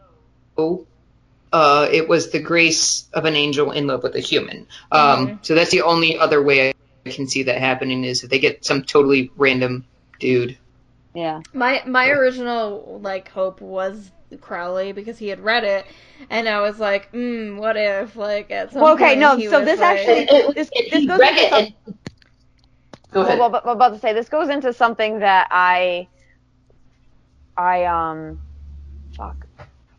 uh, 1.53 1.89
it 1.91 2.09
was 2.09 2.31
the 2.31 2.41
grace 2.41 3.09
of 3.13 3.25
an 3.25 3.37
angel 3.37 3.71
in 3.71 3.87
love 3.87 4.03
with 4.03 4.15
a 4.17 4.21
human. 4.21 4.67
Um, 4.91 5.29
Mhm. 5.29 5.47
So 5.47 5.55
that's 5.55 5.71
the 5.71 5.83
only 5.83 6.19
other 6.19 6.43
way 6.43 6.73
I 7.07 7.11
can 7.11 7.29
see 7.29 7.45
that 7.45 7.59
happening 7.59 8.05
is 8.05 8.25
if 8.25 8.31
they 8.31 8.39
get 8.41 8.65
some 8.65 8.83
totally 8.83 9.31
random 9.37 9.85
dude. 10.19 10.59
Yeah. 11.17 11.41
My 11.55 11.83
my 11.87 12.09
original 12.11 13.01
like 13.03 13.29
hope 13.31 13.63
was 13.63 14.11
Crowley 14.43 14.93
because 14.93 15.17
he 15.17 15.29
had 15.29 15.41
read 15.41 15.65
it, 15.65 15.87
and 16.29 16.47
I 16.47 16.61
was 16.61 16.79
like, 16.79 17.11
mm, 17.13 17.57
what 17.57 17.77
if 17.79 18.17
like 18.17 18.51
at 18.51 18.71
some 18.73 18.83
Well, 18.83 18.93
okay, 18.95 19.09
point 19.11 19.21
no, 19.21 19.37
he 19.37 19.49
so 19.49 19.61
was 19.61 19.67
this 19.67 19.81
like- 19.81 19.99
actually- 19.99 20.53
This- 20.55 20.71
And 20.77 20.91
this 20.93 21.07
goes 21.07 21.21
into 21.21 21.25
it 21.25 21.53
and- 21.87 21.97
Go 23.13 23.23
ahead. 23.23 23.39
Well, 23.39 23.51
well, 23.51 23.63
I'm 23.65 23.71
about 23.71 23.95
to 23.95 23.99
say 23.99 24.13
this 24.13 24.29
goes 24.29 24.51
into 24.51 24.75
something 24.75 25.21
that 25.21 25.49
I, 25.51 26.07
I 27.57 27.85
um, 27.85 28.39
fuck. 29.17 29.47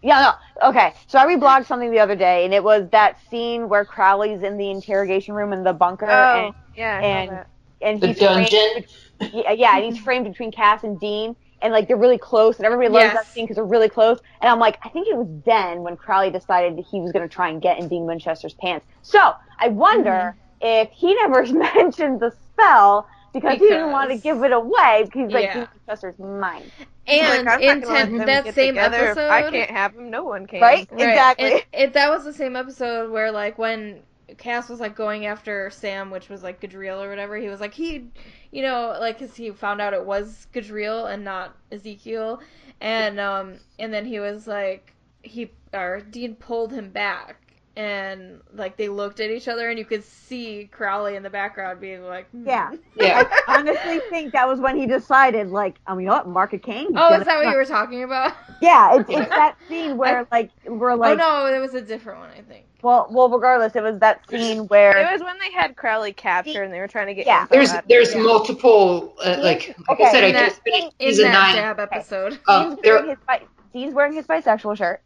Yeah, 0.04 0.34
no. 0.62 0.70
Okay, 0.70 0.94
so 1.08 1.18
I 1.18 1.26
reblogged 1.26 1.66
something 1.66 1.90
the 1.90 2.00
other 2.00 2.16
day, 2.16 2.46
and 2.46 2.54
it 2.54 2.64
was 2.64 2.88
that 2.92 3.18
scene 3.32 3.70
where 3.70 3.86
Crowley's 3.86 4.44
in 4.44 4.58
the 4.58 4.70
interrogation 4.70 5.34
room 5.34 5.52
in 5.52 5.64
the 5.64 5.74
bunker, 5.74 6.06
Oh, 6.06 6.54
yeah, 6.76 6.98
I 6.98 7.02
saw 7.02 7.08
and- 7.08 7.32
that. 7.32 7.48
And 7.82 8.02
and 8.02 8.02
the 8.02 8.08
he's 8.08 8.20
dungeon. 8.20 8.84
framed, 9.20 9.34
yeah, 9.34 9.52
yeah, 9.52 9.76
and 9.76 9.86
he's 9.86 9.98
framed 10.04 10.26
between 10.26 10.52
Cass 10.52 10.84
and 10.84 11.00
Dean. 11.00 11.36
and 11.62 11.74
like 11.74 11.88
they're 11.88 11.98
really 11.98 12.20
close, 12.20 12.58
and 12.58 12.66
everybody 12.66 12.88
loves 12.90 13.06
Yes. 13.06 13.14
that 13.16 13.26
scene 13.26 13.46
because 13.46 13.56
they're 13.56 13.66
really 13.66 13.90
close. 13.90 14.20
And 14.42 14.50
I'm 14.50 14.60
like, 14.60 14.78
I 14.84 14.90
think 14.90 15.08
it 15.08 15.16
was 15.18 15.28
then 15.46 15.82
when 15.82 15.98
Crowley 15.98 16.30
decided 16.30 16.78
that 16.78 16.86
he 16.86 17.00
was 17.02 17.12
going 17.12 17.28
to 17.28 17.34
try 17.34 17.50
and 17.50 17.60
get 17.62 17.80
in 17.80 17.88
Dean 17.88 18.06
Winchester's 18.06 18.54
pants. 18.54 18.86
So 19.02 19.34
I 19.60 19.70
wonder 19.70 20.36
mm-hmm. 20.62 20.66
if 20.68 20.90
he 20.92 21.16
never 21.16 21.46
mentioned 21.54 22.20
the 22.20 22.32
spell 22.52 23.08
because, 23.34 23.54
he 23.60 23.68
didn't 23.68 23.92
want 23.92 24.12
to 24.12 24.18
give 24.18 24.44
it 24.44 24.52
away 24.52 25.02
because 25.06 25.26
he's 25.26 25.34
like 25.34 25.46
Yeah. 25.46 25.54
Dean 25.54 25.68
Winchester's 25.88 26.20
mine, 26.20 26.72
And 27.08 27.46
like, 27.48 27.62
in 27.62 27.80
not 27.80 27.88
gonna 27.88 27.94
let 27.94 28.10
ten, 28.10 28.18
that 28.26 28.54
same 28.54 28.74
together. 28.76 28.98
episode, 28.98 29.26
If 29.26 29.32
I 29.32 29.50
can't 29.52 29.72
have 29.72 29.96
him. 29.96 30.10
No 30.12 30.24
one 30.26 30.46
can. 30.46 30.62
right? 30.62 30.88
Right. 30.92 31.10
Exactly. 31.10 31.52
And 31.54 31.64
it, 31.74 31.94
that 31.94 32.10
was 32.12 32.24
the 32.24 32.34
same 32.34 32.56
episode 32.56 33.12
where 33.12 33.32
like 33.32 33.58
when 33.58 34.02
Cass 34.38 34.70
was 34.70 34.80
like 34.80 34.96
going 34.96 35.26
after 35.26 35.70
Sam, 35.70 36.10
which 36.12 36.30
was 36.30 36.44
like 36.44 36.60
Gadriel 36.60 37.04
or 37.04 37.10
whatever. 37.10 37.38
He 37.38 37.48
was 37.48 37.62
like 37.62 37.74
he, 37.74 38.10
you 38.52 38.62
know, 38.62 38.96
like 39.00 39.20
because 39.20 39.36
he 39.36 39.52
found 39.52 39.80
out 39.80 39.94
it 39.94 40.06
was 40.06 40.48
Gadriel 40.54 41.12
and 41.12 41.24
not 41.24 41.56
Ezekiel, 41.72 42.42
and 42.82 43.20
um 43.20 43.60
and 43.80 43.94
then 43.94 44.06
he 44.06 44.20
was 44.20 44.48
like 44.48 44.94
he 45.22 45.52
or 45.74 46.02
Dean 46.02 46.36
pulled 46.36 46.74
him 46.74 46.90
back. 46.90 47.42
And 47.78 48.42
like 48.56 48.76
they 48.76 48.90
looked 48.90 49.20
at 49.20 49.30
each 49.30 49.48
other, 49.48 49.70
and 49.70 49.78
you 49.78 49.86
could 49.86 50.04
see 50.04 50.68
Crowley 50.72 51.16
in 51.16 51.22
the 51.22 51.30
background 51.30 51.80
being 51.80 52.04
like, 52.04 52.28
hmm. 52.32 52.48
Yeah. 52.48 52.72
Yeah. 52.96 53.24
I 53.48 53.60
honestly 53.60 54.00
think 54.10 54.34
that 54.34 54.48
was 54.48 54.60
when 54.60 54.76
he 54.78 54.88
decided, 54.88 55.50
like, 55.50 55.76
um, 55.86 56.00
you 56.00 56.08
know 56.08 56.14
what, 56.14 56.28
Mark 56.28 56.54
a 56.54 56.58
King. 56.58 56.88
Oh, 56.96 57.14
is 57.14 57.26
that 57.26 57.38
what 57.38 57.48
you 57.52 57.56
were 57.56 57.66
talking 57.66 58.02
about? 58.04 58.34
Yeah, 58.60 58.96
it's, 59.00 59.08
it's 59.08 59.30
that 59.30 59.56
scene 59.68 59.98
where 59.98 60.26
like 60.32 60.50
we're 60.66 60.94
oh 60.94 60.96
like, 60.96 61.20
no, 61.20 61.46
it 61.46 61.60
was 61.60 61.76
a 61.76 61.82
different 61.82 62.22
one, 62.22 62.30
I 62.36 62.42
think. 62.42 62.66
well, 62.82 63.08
well, 63.12 63.30
regardless, 63.30 63.76
it 63.76 63.84
was 63.84 64.00
that 64.00 64.28
scene 64.28 64.68
where 64.68 64.98
It 64.98 65.12
was 65.12 65.22
when 65.22 65.38
they 65.38 65.52
had 65.52 65.76
Crowley 65.76 66.12
captured 66.12 66.64
and 66.64 66.74
they 66.74 66.80
were 66.80 66.88
trying 66.88 67.06
to 67.06 67.14
get. 67.14 67.28
Yeah. 67.28 67.46
There's 67.52 67.72
there's 67.88 68.14
him. 68.14 68.24
multiple 68.24 69.14
uh, 69.24 69.38
like 69.44 69.76
like 69.88 69.90
I 69.90 69.94
Okay, 69.94 70.10
said 70.12 70.24
I 70.24 70.28
in 70.30 70.34
that- 70.34 70.50
just 70.50 70.62
finished 70.64 70.96
In 70.98 71.10
season 71.10 71.26
that 71.26 71.34
nine. 71.34 71.56
Dabb 71.56 71.80
episode. 71.80 72.40
Uh, 72.48 72.70
Dean's, 72.70 72.80
there, 72.82 72.94
wearing 72.96 73.10
his 73.10 73.18
bi- 73.28 73.42
Dean's 73.74 73.94
wearing 73.94 74.14
his 74.14 74.26
bisexual 74.26 74.76
shirt, 74.76 75.04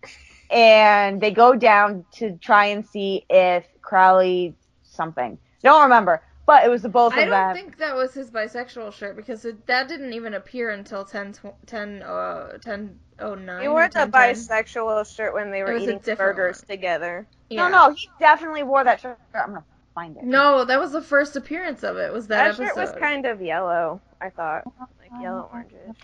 and 0.51 1.21
they 1.21 1.31
go 1.31 1.55
down 1.55 2.05
to 2.13 2.37
try 2.37 2.65
and 2.67 2.85
see 2.85 3.25
if 3.29 3.65
Crowley 3.81 4.55
something. 4.83 5.37
Don't 5.63 5.83
remember, 5.83 6.21
but 6.45 6.65
it 6.65 6.69
was 6.69 6.81
the 6.81 6.89
both 6.89 7.13
I 7.13 7.21
of 7.21 7.29
don't 7.29 7.31
them. 7.31 7.55
think 7.55 7.77
that 7.77 7.95
was 7.95 8.13
his 8.13 8.29
bisexual 8.31 8.93
shirt 8.93 9.15
because 9.15 9.45
it, 9.45 9.65
that 9.67 9.87
didn't 9.87 10.13
even 10.13 10.33
appear 10.33 10.69
until 10.71 11.05
10, 11.05 11.33
tw- 11.33 11.67
10, 11.67 12.01
uh, 12.03 12.57
10 12.57 12.99
oh, 13.19 13.35
09 13.35 13.61
He 13.61 13.67
or 13.67 13.71
wore 13.73 13.87
the 13.87 13.93
10, 13.93 14.11
10. 14.11 14.35
bisexual 14.35 15.15
shirt 15.15 15.33
when 15.33 15.51
they 15.51 15.63
were 15.63 15.75
eating 15.77 15.99
burgers 16.17 16.61
one. 16.67 16.67
together. 16.77 17.27
Yeah. 17.49 17.67
No, 17.69 17.89
no, 17.89 17.93
he 17.93 18.09
definitely 18.19 18.63
wore 18.63 18.83
that 18.83 18.99
shirt. 19.01 19.17
I'm 19.35 19.47
gonna 19.49 19.63
find 19.93 20.17
it. 20.17 20.23
No, 20.23 20.65
that 20.65 20.79
was 20.79 20.91
the 20.91 21.01
first 21.01 21.35
appearance 21.35 21.83
of 21.83 21.97
it. 21.97 22.11
Was 22.11 22.27
that, 22.27 22.57
That, 22.57 22.61
episode? 22.61 22.65
shirt 22.65 22.77
was 22.77 22.91
kind 22.99 23.25
of 23.25 23.41
yellow. 23.41 24.01
I 24.19 24.29
thought, 24.29 24.63
like 24.99 25.21
yellow 25.21 25.49
oranges. 25.51 25.95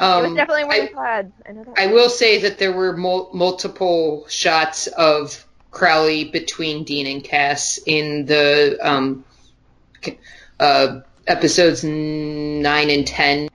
It 0.00 0.02
was 0.02 0.26
um, 0.26 0.34
definitely 0.34 0.64
wearing 0.64 0.88
I, 0.88 0.92
plaid. 0.92 1.32
I 1.46 1.52
know 1.52 1.64
that. 1.64 1.78
I 1.78 1.86
will 1.88 2.08
say 2.08 2.38
that 2.38 2.58
there 2.58 2.72
were 2.72 2.96
mul- 2.96 3.30
multiple 3.34 4.26
shots 4.28 4.86
of 4.86 5.46
Crowley 5.70 6.24
between 6.24 6.84
Dean 6.84 7.06
and 7.06 7.22
Cass 7.22 7.78
in 7.86 8.24
the 8.26 8.78
um, 8.80 9.24
uh, 10.58 11.00
episodes 11.26 11.84
nine 11.84 12.90
and 12.90 13.06
ten 13.06 13.48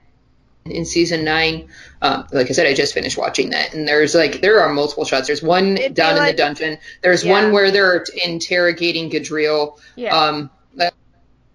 in 0.66 0.86
season 0.86 1.24
nine. 1.24 1.68
Um, 2.02 2.28
like 2.32 2.50
I 2.50 2.54
said, 2.54 2.68
I 2.68 2.74
just 2.74 2.94
finished 2.94 3.18
watching 3.18 3.50
that, 3.52 3.74
and 3.74 3.88
there's 3.88 4.14
like 4.14 4.42
there 4.42 4.62
are 4.62 4.72
multiple 4.72 5.06
shots. 5.06 5.28
There's 5.28 5.42
one 5.44 5.78
It'd 5.78 5.96
down 5.96 6.12
in 6.12 6.18
like- 6.18 6.36
the 6.36 6.38
dungeon. 6.38 6.78
There's 7.02 7.24
Yeah. 7.26 7.32
one 7.32 7.52
where 7.54 7.72
they're 7.72 8.06
interrogating 8.24 9.10
Gadriel. 9.10 9.80
yeah. 9.96 10.16
Um, 10.16 10.50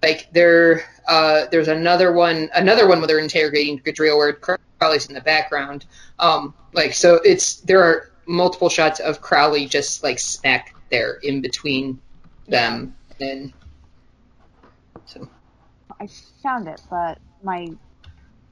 like, 0.03 0.33
there, 0.33 0.83
uh, 1.11 1.47
there's 1.51 1.67
another 1.67 2.13
one, 2.13 2.49
another 2.55 2.87
one 2.87 2.99
where 2.99 3.09
they're 3.09 3.19
interrogating 3.19 3.81
Gadriel 3.81 4.17
where 4.17 4.33
Crowley's 4.33 5.07
in 5.07 5.15
the 5.15 5.21
background. 5.21 5.85
Um, 6.21 6.55
like 6.73 6.95
so, 6.95 7.17
it's 7.25 7.57
there 7.63 7.83
are 7.83 8.13
multiple 8.27 8.69
shots 8.69 9.01
of 9.01 9.21
Crowley 9.21 9.67
just 9.67 10.05
like 10.05 10.21
smack 10.21 10.73
there 10.89 11.15
in 11.15 11.41
between 11.41 12.01
them, 12.47 12.95
and 13.19 13.53
so 15.05 15.29
I 16.01 16.09
found 16.45 16.69
it, 16.69 16.81
but 16.89 17.19
my 17.43 17.73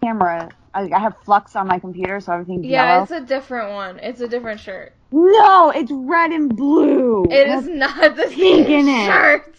camera, 0.02 0.50
I, 0.74 0.90
I 0.92 0.98
have 0.98 1.16
flux 1.18 1.54
on 1.54 1.68
my 1.68 1.78
computer, 1.78 2.18
so 2.18 2.32
everything's 2.32 2.66
yeah, 2.66 2.88
yellow. 2.88 3.02
it's 3.04 3.12
a 3.12 3.20
different 3.20 3.72
one. 3.72 4.00
It's 4.00 4.20
a 4.20 4.26
different 4.26 4.58
shirt. 4.58 4.94
No, 5.10 5.70
it's 5.70 5.90
red 5.92 6.32
and 6.32 6.54
blue. 6.54 7.24
It 7.30 7.48
is 7.48 7.66
not 7.66 8.16
the 8.16 8.24
pink 8.24 8.66
same 8.66 8.80
in 8.80 8.88
it. 8.88 9.06
shirt. 9.06 9.54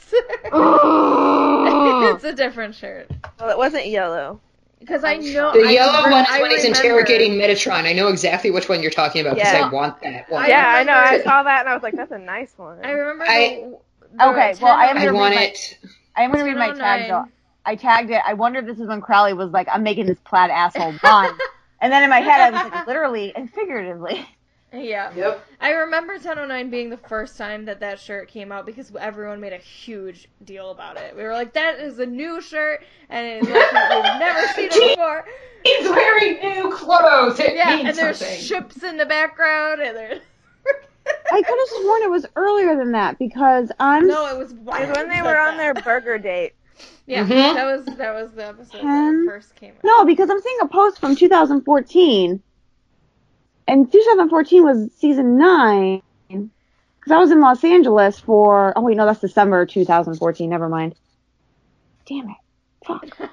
Ugh. 0.52 2.16
it's 2.16 2.24
a 2.24 2.34
different 2.34 2.76
shirt. 2.76 3.10
well, 3.40 3.50
it 3.50 3.58
wasn't 3.58 3.88
yellow. 3.88 4.40
Because 4.80 5.04
I 5.04 5.16
know 5.18 5.52
the 5.52 5.68
I 5.68 5.72
yellow 5.72 6.06
re- 6.06 6.12
one 6.12 6.24
is 6.24 6.30
I 6.32 6.42
when 6.42 6.52
he's 6.52 6.64
interrogating 6.64 7.34
Metatron. 7.34 7.84
I 7.86 7.92
know 7.94 8.08
exactly 8.08 8.50
which 8.50 8.70
one 8.70 8.82
you're 8.82 8.92
talking 8.92 9.22
about 9.22 9.36
because 9.36 9.52
Yeah. 9.52 9.68
I 9.68 9.74
want 9.74 10.02
that 10.04 10.30
one. 10.30 10.48
Yeah, 10.48 10.66
I 10.68 10.84
know. 10.84 10.94
I 10.94 11.22
saw 11.22 11.44
that 11.44 11.60
and 11.62 11.70
I 11.70 11.74
was 11.74 11.84
like, 11.84 11.96
"That's 11.96 12.12
a 12.14 12.18
nice 12.18 12.54
one." 12.56 12.80
I 12.84 12.92
remember. 12.92 13.26
I- 13.28 13.66
the, 13.66 13.78
the 14.18 14.30
Okay, 14.30 14.54
well, 14.62 14.74
I 14.74 14.86
am 14.86 14.98
I 14.98 15.06
gonna 15.06 15.18
want 15.18 15.32
read 15.36 15.36
my- 15.36 15.44
it. 15.48 15.78
I 16.16 16.24
am 16.24 16.32
gonna 16.32 16.46
read 16.46 16.56
my 16.58 16.72
tag 16.74 17.10
though. 17.10 17.26
Oh 17.28 17.32
I 17.66 17.76
tagged 17.76 18.10
it. 18.10 18.22
I 18.26 18.34
wonder 18.36 18.60
if 18.60 18.66
this 18.66 18.80
is 18.80 18.88
when 18.88 19.02
Crowley 19.02 19.34
was 19.34 19.52
like, 19.52 19.68
"I'm 19.70 19.84
making 19.84 20.06
this 20.06 20.18
plaid 20.24 20.50
asshole 20.50 20.94
blonde," 21.02 21.38
and 21.82 21.92
then 21.92 22.04
in 22.04 22.10
my 22.10 22.22
head 22.22 22.40
I 22.54 22.64
was 22.64 22.72
like, 22.72 22.88
literally 22.88 23.36
and 23.36 23.52
figuratively. 23.54 24.26
Yeah. 24.72 25.12
Yep. 25.16 25.46
I 25.60 25.72
remember 25.72 26.14
1009 26.14 26.70
being 26.70 26.90
the 26.90 26.98
first 26.98 27.38
time 27.38 27.66
that 27.66 27.80
that 27.80 28.00
shirt 28.00 28.28
came 28.28 28.52
out 28.52 28.66
because 28.66 28.92
everyone 29.00 29.40
made 29.40 29.54
a 29.54 29.58
huge 29.58 30.30
deal 30.44 30.70
about 30.72 30.98
it. 30.98 31.16
We 31.16 31.24
were 31.24 31.34
like, 31.34 31.54
that 31.54 31.80
is 31.80 31.98
a 32.00 32.06
new 32.06 32.40
shirt, 32.42 32.84
and 33.10 33.26
it's 33.26 33.50
like, 33.50 33.72
we've 33.72 34.20
never 34.20 34.48
seen 34.56 34.70
it 34.72 34.90
before. 34.96 35.26
He's 35.64 35.90
wearing 35.90 36.40
new 36.42 36.72
clothes. 36.72 37.40
It 37.40 37.56
Yeah, 37.56 37.76
means 37.78 37.90
and 37.90 37.98
there's 37.98 38.20
something. 38.20 38.40
ships 38.40 38.84
in 38.84 38.98
the 38.98 39.06
background, 39.06 39.82
and 39.82 39.98
there's. 39.98 40.22
I 41.32 41.42
could 41.42 41.58
have 41.60 41.82
sworn 41.82 42.04
it 42.04 42.10
was 42.12 42.26
earlier 42.36 42.76
than 42.76 42.92
that 42.92 43.18
because 43.18 43.72
I'm 43.80 44.08
no, 44.08 44.28
it 44.28 44.38
was 44.38 44.54
when 44.54 45.10
they 45.10 45.22
were 45.24 45.38
on 45.40 45.58
their 45.58 45.74
burger 45.74 46.18
date. 46.20 46.54
Yeah, 47.08 47.26
Mhm. 47.26 47.56
that 47.56 47.66
was 47.66 47.86
that 47.98 48.14
was 48.14 48.32
the 48.34 48.46
episode 48.48 48.82
Ten. 48.82 49.26
that 49.26 49.32
first 49.32 49.56
came 49.56 49.72
out. 49.72 49.84
no 49.84 50.06
because 50.06 50.30
I'm 50.30 50.40
seeing 50.40 50.58
a 50.62 50.68
post 50.68 51.00
from 51.00 51.16
2014, 51.16 52.42
and 53.70 53.92
2014 53.92 54.64
was 54.64 54.90
season 54.98 55.38
nine 55.38 56.02
because 56.28 57.12
I 57.12 57.18
was 57.18 57.32
in 57.32 57.40
Los 57.40 57.64
Angeles 57.64 58.20
for. 58.20 58.74
Oh 58.76 58.82
wait, 58.82 58.98
no, 58.98 59.06
that's 59.06 59.20
December 59.22 59.66
2014. 59.66 60.50
Never 60.50 60.70
mind. 60.70 60.96
Damn 62.06 62.30
it. 62.30 62.36
Fuck. 62.86 63.18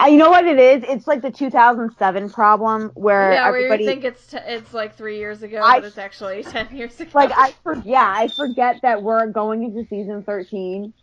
I, 0.00 0.08
you 0.08 0.16
know 0.16 0.30
what 0.30 0.46
it 0.46 0.58
is? 0.58 0.82
It's 0.88 1.06
like 1.06 1.20
the 1.20 1.30
2007 1.30 2.30
problem 2.30 2.90
where 2.94 3.32
yeah, 3.32 3.50
where 3.50 3.76
you 3.76 3.84
think 3.84 4.04
it's 4.04 4.26
t- 4.28 4.38
it's 4.38 4.72
like 4.72 4.96
three 4.96 5.18
years 5.18 5.42
ago, 5.42 5.60
I- 5.62 5.80
but 5.80 5.86
it's 5.88 5.98
actually 5.98 6.42
ten 6.44 6.74
years 6.74 6.98
ago. 6.98 7.10
like 7.14 7.30
I 7.36 7.52
for, 7.62 7.76
yeah, 7.84 8.10
I 8.16 8.28
forget 8.28 8.80
that 8.82 9.02
we're 9.02 9.26
going 9.26 9.62
into 9.62 9.86
season 9.88 10.22
13. 10.22 10.94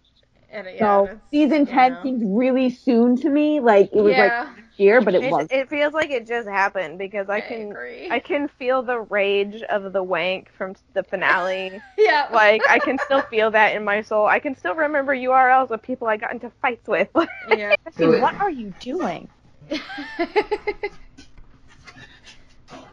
And, 0.58 0.68
yeah, 0.76 0.80
So 0.80 1.04
it's- 1.06 1.20
season 1.32 1.60
you 1.62 1.66
10 1.66 1.94
know. 1.94 2.04
seems 2.04 2.24
really 2.26 2.70
soon 2.70 3.16
to 3.18 3.30
me. 3.30 3.60
Like 3.60 3.90
it 3.94 4.02
was 4.02 4.12
like 4.12 4.32
yeah, 4.32 4.54
next 4.56 4.80
year, 4.80 5.02
but 5.02 5.16
it, 5.16 5.24
It, 5.24 5.32
was. 5.32 5.48
it 5.52 5.70
feels 5.70 5.94
like 5.94 6.10
it 6.10 6.26
just 6.28 6.48
happened 6.48 6.98
because 6.98 7.30
I 7.30 7.38
I 7.38 7.42
can 7.42 7.72
agree. 7.72 8.10
I 8.12 8.20
can 8.20 8.48
feel 8.48 8.82
the 8.84 9.00
rage 9.00 9.62
of 9.64 9.94
the 9.94 10.02
wank 10.04 10.50
from 10.58 10.76
the 10.94 11.04
finale. 11.04 11.82
yeah, 11.98 12.28
like 12.32 12.62
I 12.70 12.80
can 12.80 12.98
still 13.06 13.22
feel 13.24 13.52
that 13.52 13.76
in 13.76 13.84
my 13.84 14.02
soul. 14.02 14.26
I 14.26 14.40
can 14.40 14.56
still 14.56 14.76
remember 14.76 15.16
URLs 15.16 15.72
of 15.72 15.82
people 15.82 16.08
I 16.08 16.18
got 16.18 16.32
into 16.34 16.50
fights 16.62 16.88
with. 16.88 17.10
yeah. 17.50 17.76
what 17.98 18.36
are 18.36 18.52
you 18.52 18.74
doing? 18.80 19.28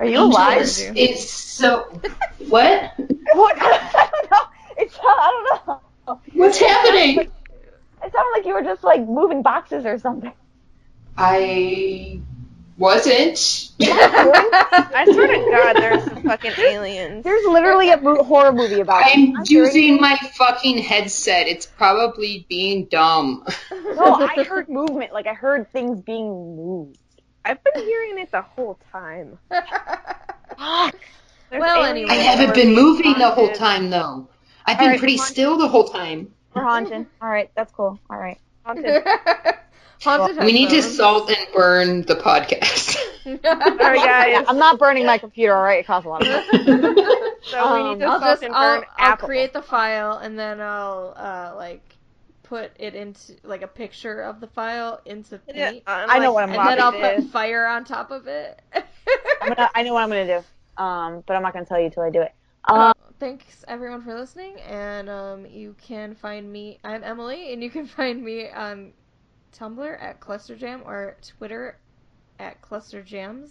Are 0.01 0.07
you 0.07 0.13
Angel 0.25 0.27
alive? 0.27 0.63
is, 0.63 0.81
is 0.95 1.31
so. 1.31 1.83
What? 2.49 2.93
What? 3.33 3.57
I 3.61 4.09
don't 4.13 4.31
know. 4.31 4.39
It's 4.77 4.99
I 5.01 5.55
don't 5.67 5.67
know. 6.07 6.21
What's 6.35 6.59
happening? 6.59 7.31
It 8.05 8.13
sounded 8.13 8.31
like 8.35 8.47
you 8.47 8.55
were 8.55 8.63
just 8.63 8.85
like 8.85 9.01
moving 9.07 9.43
boxes 9.43 9.87
or 9.87 9.99
something. 9.99 10.33
I 11.17 12.21
wasn't. 12.77 13.71
I 13.81 15.07
swear 15.11 15.27
to 15.27 15.51
God, 15.51 15.73
there's 15.75 16.05
some 16.05 16.23
fucking 16.23 16.53
aliens. 16.59 17.25
There's 17.25 17.45
literally 17.47 17.91
a 17.91 18.01
mo- 18.01 18.23
horror 18.25 18.53
movie 18.53 18.81
about 18.81 19.03
it. 19.03 19.17
I'm 19.17 19.33
not 19.33 19.49
hearing 19.49 19.67
using 19.67 19.95
you. 19.95 20.01
my 20.01 20.17
fucking 20.35 20.79
headset. 20.79 21.47
It's 21.47 21.67
probably 21.67 22.47
being 22.49 22.87
dumb. 22.87 23.47
No, 23.95 24.15
I 24.15 24.43
heard 24.43 24.69
movement. 24.69 25.13
Like 25.13 25.29
I 25.29 25.35
heard 25.35 25.71
things 25.71 26.01
being 26.01 26.57
moved. 26.57 26.99
I've 27.45 27.63
been 27.63 27.85
hearing 27.85 28.19
it 28.19 28.33
the 28.33 28.43
whole 28.43 28.77
time. 28.91 29.39
There's 29.49 30.93
Well, 31.53 31.85
anyway. 31.85 32.11
I 32.11 32.15
haven't 32.15 32.55
been 32.55 32.75
moving 32.75 33.13
the 33.17 33.31
whole 33.31 33.53
time 33.53 33.91
though. 33.91 34.29
I've 34.67 34.79
been 34.79 34.87
Alright, 34.87 34.99
pretty 34.99 35.19
still 35.19 35.59
the 35.59 35.69
whole 35.69 35.85
time. 35.85 36.33
We're 36.55 36.63
haunted. 36.63 37.07
All 37.21 37.29
right, 37.29 37.51
that's 37.57 37.73
cool. 37.73 38.01
All 38.11 38.19
right. 38.19 38.39
haunted. 38.65 39.03
Haunted 40.03 40.37
We 40.45 40.53
need 40.53 40.71
to 40.71 40.83
salt 40.83 41.31
and 41.31 41.47
burn 41.55 42.03
the 42.03 42.15
podcast. 42.17 42.97
Sorry, 43.25 43.99
guys. 43.99 44.45
I'm 44.49 44.59
not 44.59 44.79
burning 44.79 45.07
my 45.07 45.19
computer. 45.19 45.55
All 45.55 45.63
right, 45.63 45.81
it 45.81 45.87
costs 45.87 46.07
a 46.07 46.09
lot 46.09 46.23
of 46.23 46.29
money. 46.29 46.45
So 47.47 47.75
we 47.75 47.83
Um, 47.83 47.91
need 47.91 48.01
to 48.01 48.11
I'll 48.11 48.19
salt 48.19 48.31
just 48.31 48.43
and 48.43 48.55
I'll, 48.55 48.85
I'll 48.97 49.17
create 49.17 49.53
the 49.53 49.63
file 49.63 50.17
and 50.19 50.39
then 50.39 50.61
I'll 50.61 51.15
uh 51.17 51.53
like 51.57 51.97
put 52.43 52.73
it 52.79 52.95
into 52.95 53.37
like 53.45 53.63
a 53.63 53.67
picture 53.69 54.21
of 54.23 54.41
the 54.41 54.47
file 54.47 55.01
into 55.05 55.39
Yeah, 55.47 55.71
Paint, 55.71 55.85
I 55.87 56.19
know 56.19 56.33
what 56.33 56.45
I'm 56.45 56.51
and 56.51 56.69
then 56.69 56.81
I'll 56.81 56.93
put 56.93 57.17
is. 57.19 57.25
fire 57.27 57.67
on 57.67 57.85
top 57.85 58.11
of 58.11 58.27
it. 58.27 58.61
I'm 59.41 59.49
gonna, 59.55 59.71
I 59.75 59.83
know 59.83 59.93
what 59.95 60.03
I'm 60.03 60.09
gonna 60.09 60.27
do. 60.27 60.83
Um, 60.83 61.23
but 61.27 61.35
I'm 61.37 61.43
not 61.43 61.53
gonna 61.53 61.67
tell 61.67 61.81
you 61.81 61.91
till 61.91 62.03
I 62.03 62.11
do 62.11 62.23
it. 62.23 62.33
Um, 62.69 62.93
Thanks 63.21 63.65
everyone 63.69 64.03
for 64.03 64.19
listening, 64.19 64.59
and 64.61 65.09
um, 65.09 65.47
you 65.47 65.77
can 65.81 66.15
find 66.15 66.51
me. 66.51 66.79
I'm 66.83 67.05
Emily, 67.05 67.53
and 67.53 67.63
you 67.63 67.71
can 67.71 67.87
find 67.99 68.23
me 68.23 68.51
on 68.51 68.93
Tumblr 69.57 70.03
at 70.03 70.21
ClusterJam 70.21 70.85
or 70.85 71.17
Twitter 71.39 71.79
at 72.39 72.61
ClusterJams. 72.61 73.51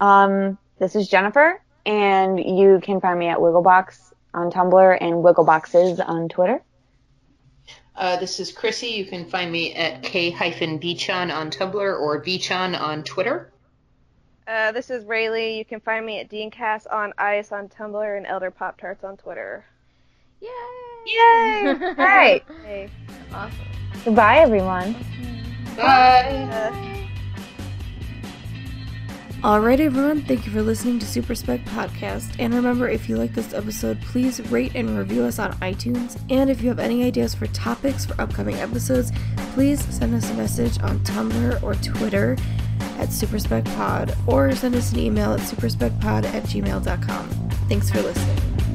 um, 0.00 0.58
this 0.78 0.96
is 0.96 1.08
Jennifer, 1.08 1.60
and 1.84 2.38
you 2.38 2.80
can 2.82 3.00
find 3.00 3.18
me 3.18 3.28
at 3.28 3.38
Wigglebox 3.38 4.12
on 4.34 4.50
Tumblr 4.50 4.98
and 5.00 5.16
Wiggleboxes 5.16 6.06
on 6.08 6.28
Twitter. 6.28 6.62
Uh, 7.94 8.16
this 8.16 8.40
is 8.40 8.50
Chrissy. 8.50 8.88
You 8.88 9.04
can 9.04 9.26
find 9.26 9.52
me 9.52 9.74
at 9.74 10.02
k-beachon 10.02 11.32
on 11.32 11.50
Tumblr 11.50 12.00
or 12.00 12.22
beachon 12.24 12.80
on 12.80 13.04
Twitter. 13.04 13.51
Uh, 14.46 14.72
this 14.72 14.90
is 14.90 15.04
Rayleigh. 15.04 15.56
You 15.56 15.64
can 15.64 15.80
find 15.80 16.04
me 16.04 16.18
at 16.20 16.28
Deancast 16.28 16.92
on 16.92 17.12
Ice 17.18 17.52
on 17.52 17.68
Tumblr 17.68 18.16
and 18.16 18.26
Elder 18.26 18.50
Pop 18.50 18.80
Tarts 18.80 19.04
on 19.04 19.16
Twitter. 19.16 19.64
Yay! 20.40 20.48
Yay! 21.06 21.74
Right. 21.96 22.44
Hey. 22.64 22.90
Awesome. 23.32 23.58
Goodbye, 24.04 24.38
everyone. 24.38 24.96
Bye. 25.76 26.48
Uh, 26.50 26.92
Alright, 29.44 29.80
everyone, 29.80 30.22
thank 30.22 30.46
you 30.46 30.52
for 30.52 30.62
listening 30.62 31.00
to 31.00 31.06
Super 31.06 31.34
Spec 31.34 31.64
Podcast. 31.64 32.36
And 32.38 32.54
remember, 32.54 32.88
if 32.88 33.08
you 33.08 33.16
like 33.16 33.34
this 33.34 33.52
episode, 33.52 34.00
please 34.00 34.40
rate 34.52 34.76
and 34.76 34.96
review 34.96 35.24
us 35.24 35.40
on 35.40 35.52
iTunes. 35.54 36.20
And 36.30 36.48
if 36.48 36.62
you 36.62 36.68
have 36.68 36.78
any 36.78 37.02
ideas 37.02 37.34
for 37.34 37.48
topics 37.48 38.06
for 38.06 38.20
upcoming 38.20 38.54
episodes, 38.56 39.10
please 39.54 39.84
send 39.92 40.14
us 40.14 40.30
a 40.30 40.34
message 40.34 40.80
on 40.82 41.00
Tumblr 41.00 41.60
or 41.60 41.74
Twitter 41.74 42.36
at 43.02 43.08
SuperSpecPod 43.08 44.16
or 44.28 44.54
send 44.54 44.76
us 44.76 44.92
an 44.92 45.00
email 45.00 45.32
at 45.32 45.40
superspecpod 45.40 46.24
at 46.24 46.44
gmail.com. 46.44 47.28
Thanks 47.68 47.90
for 47.90 48.00
listening. 48.00 48.71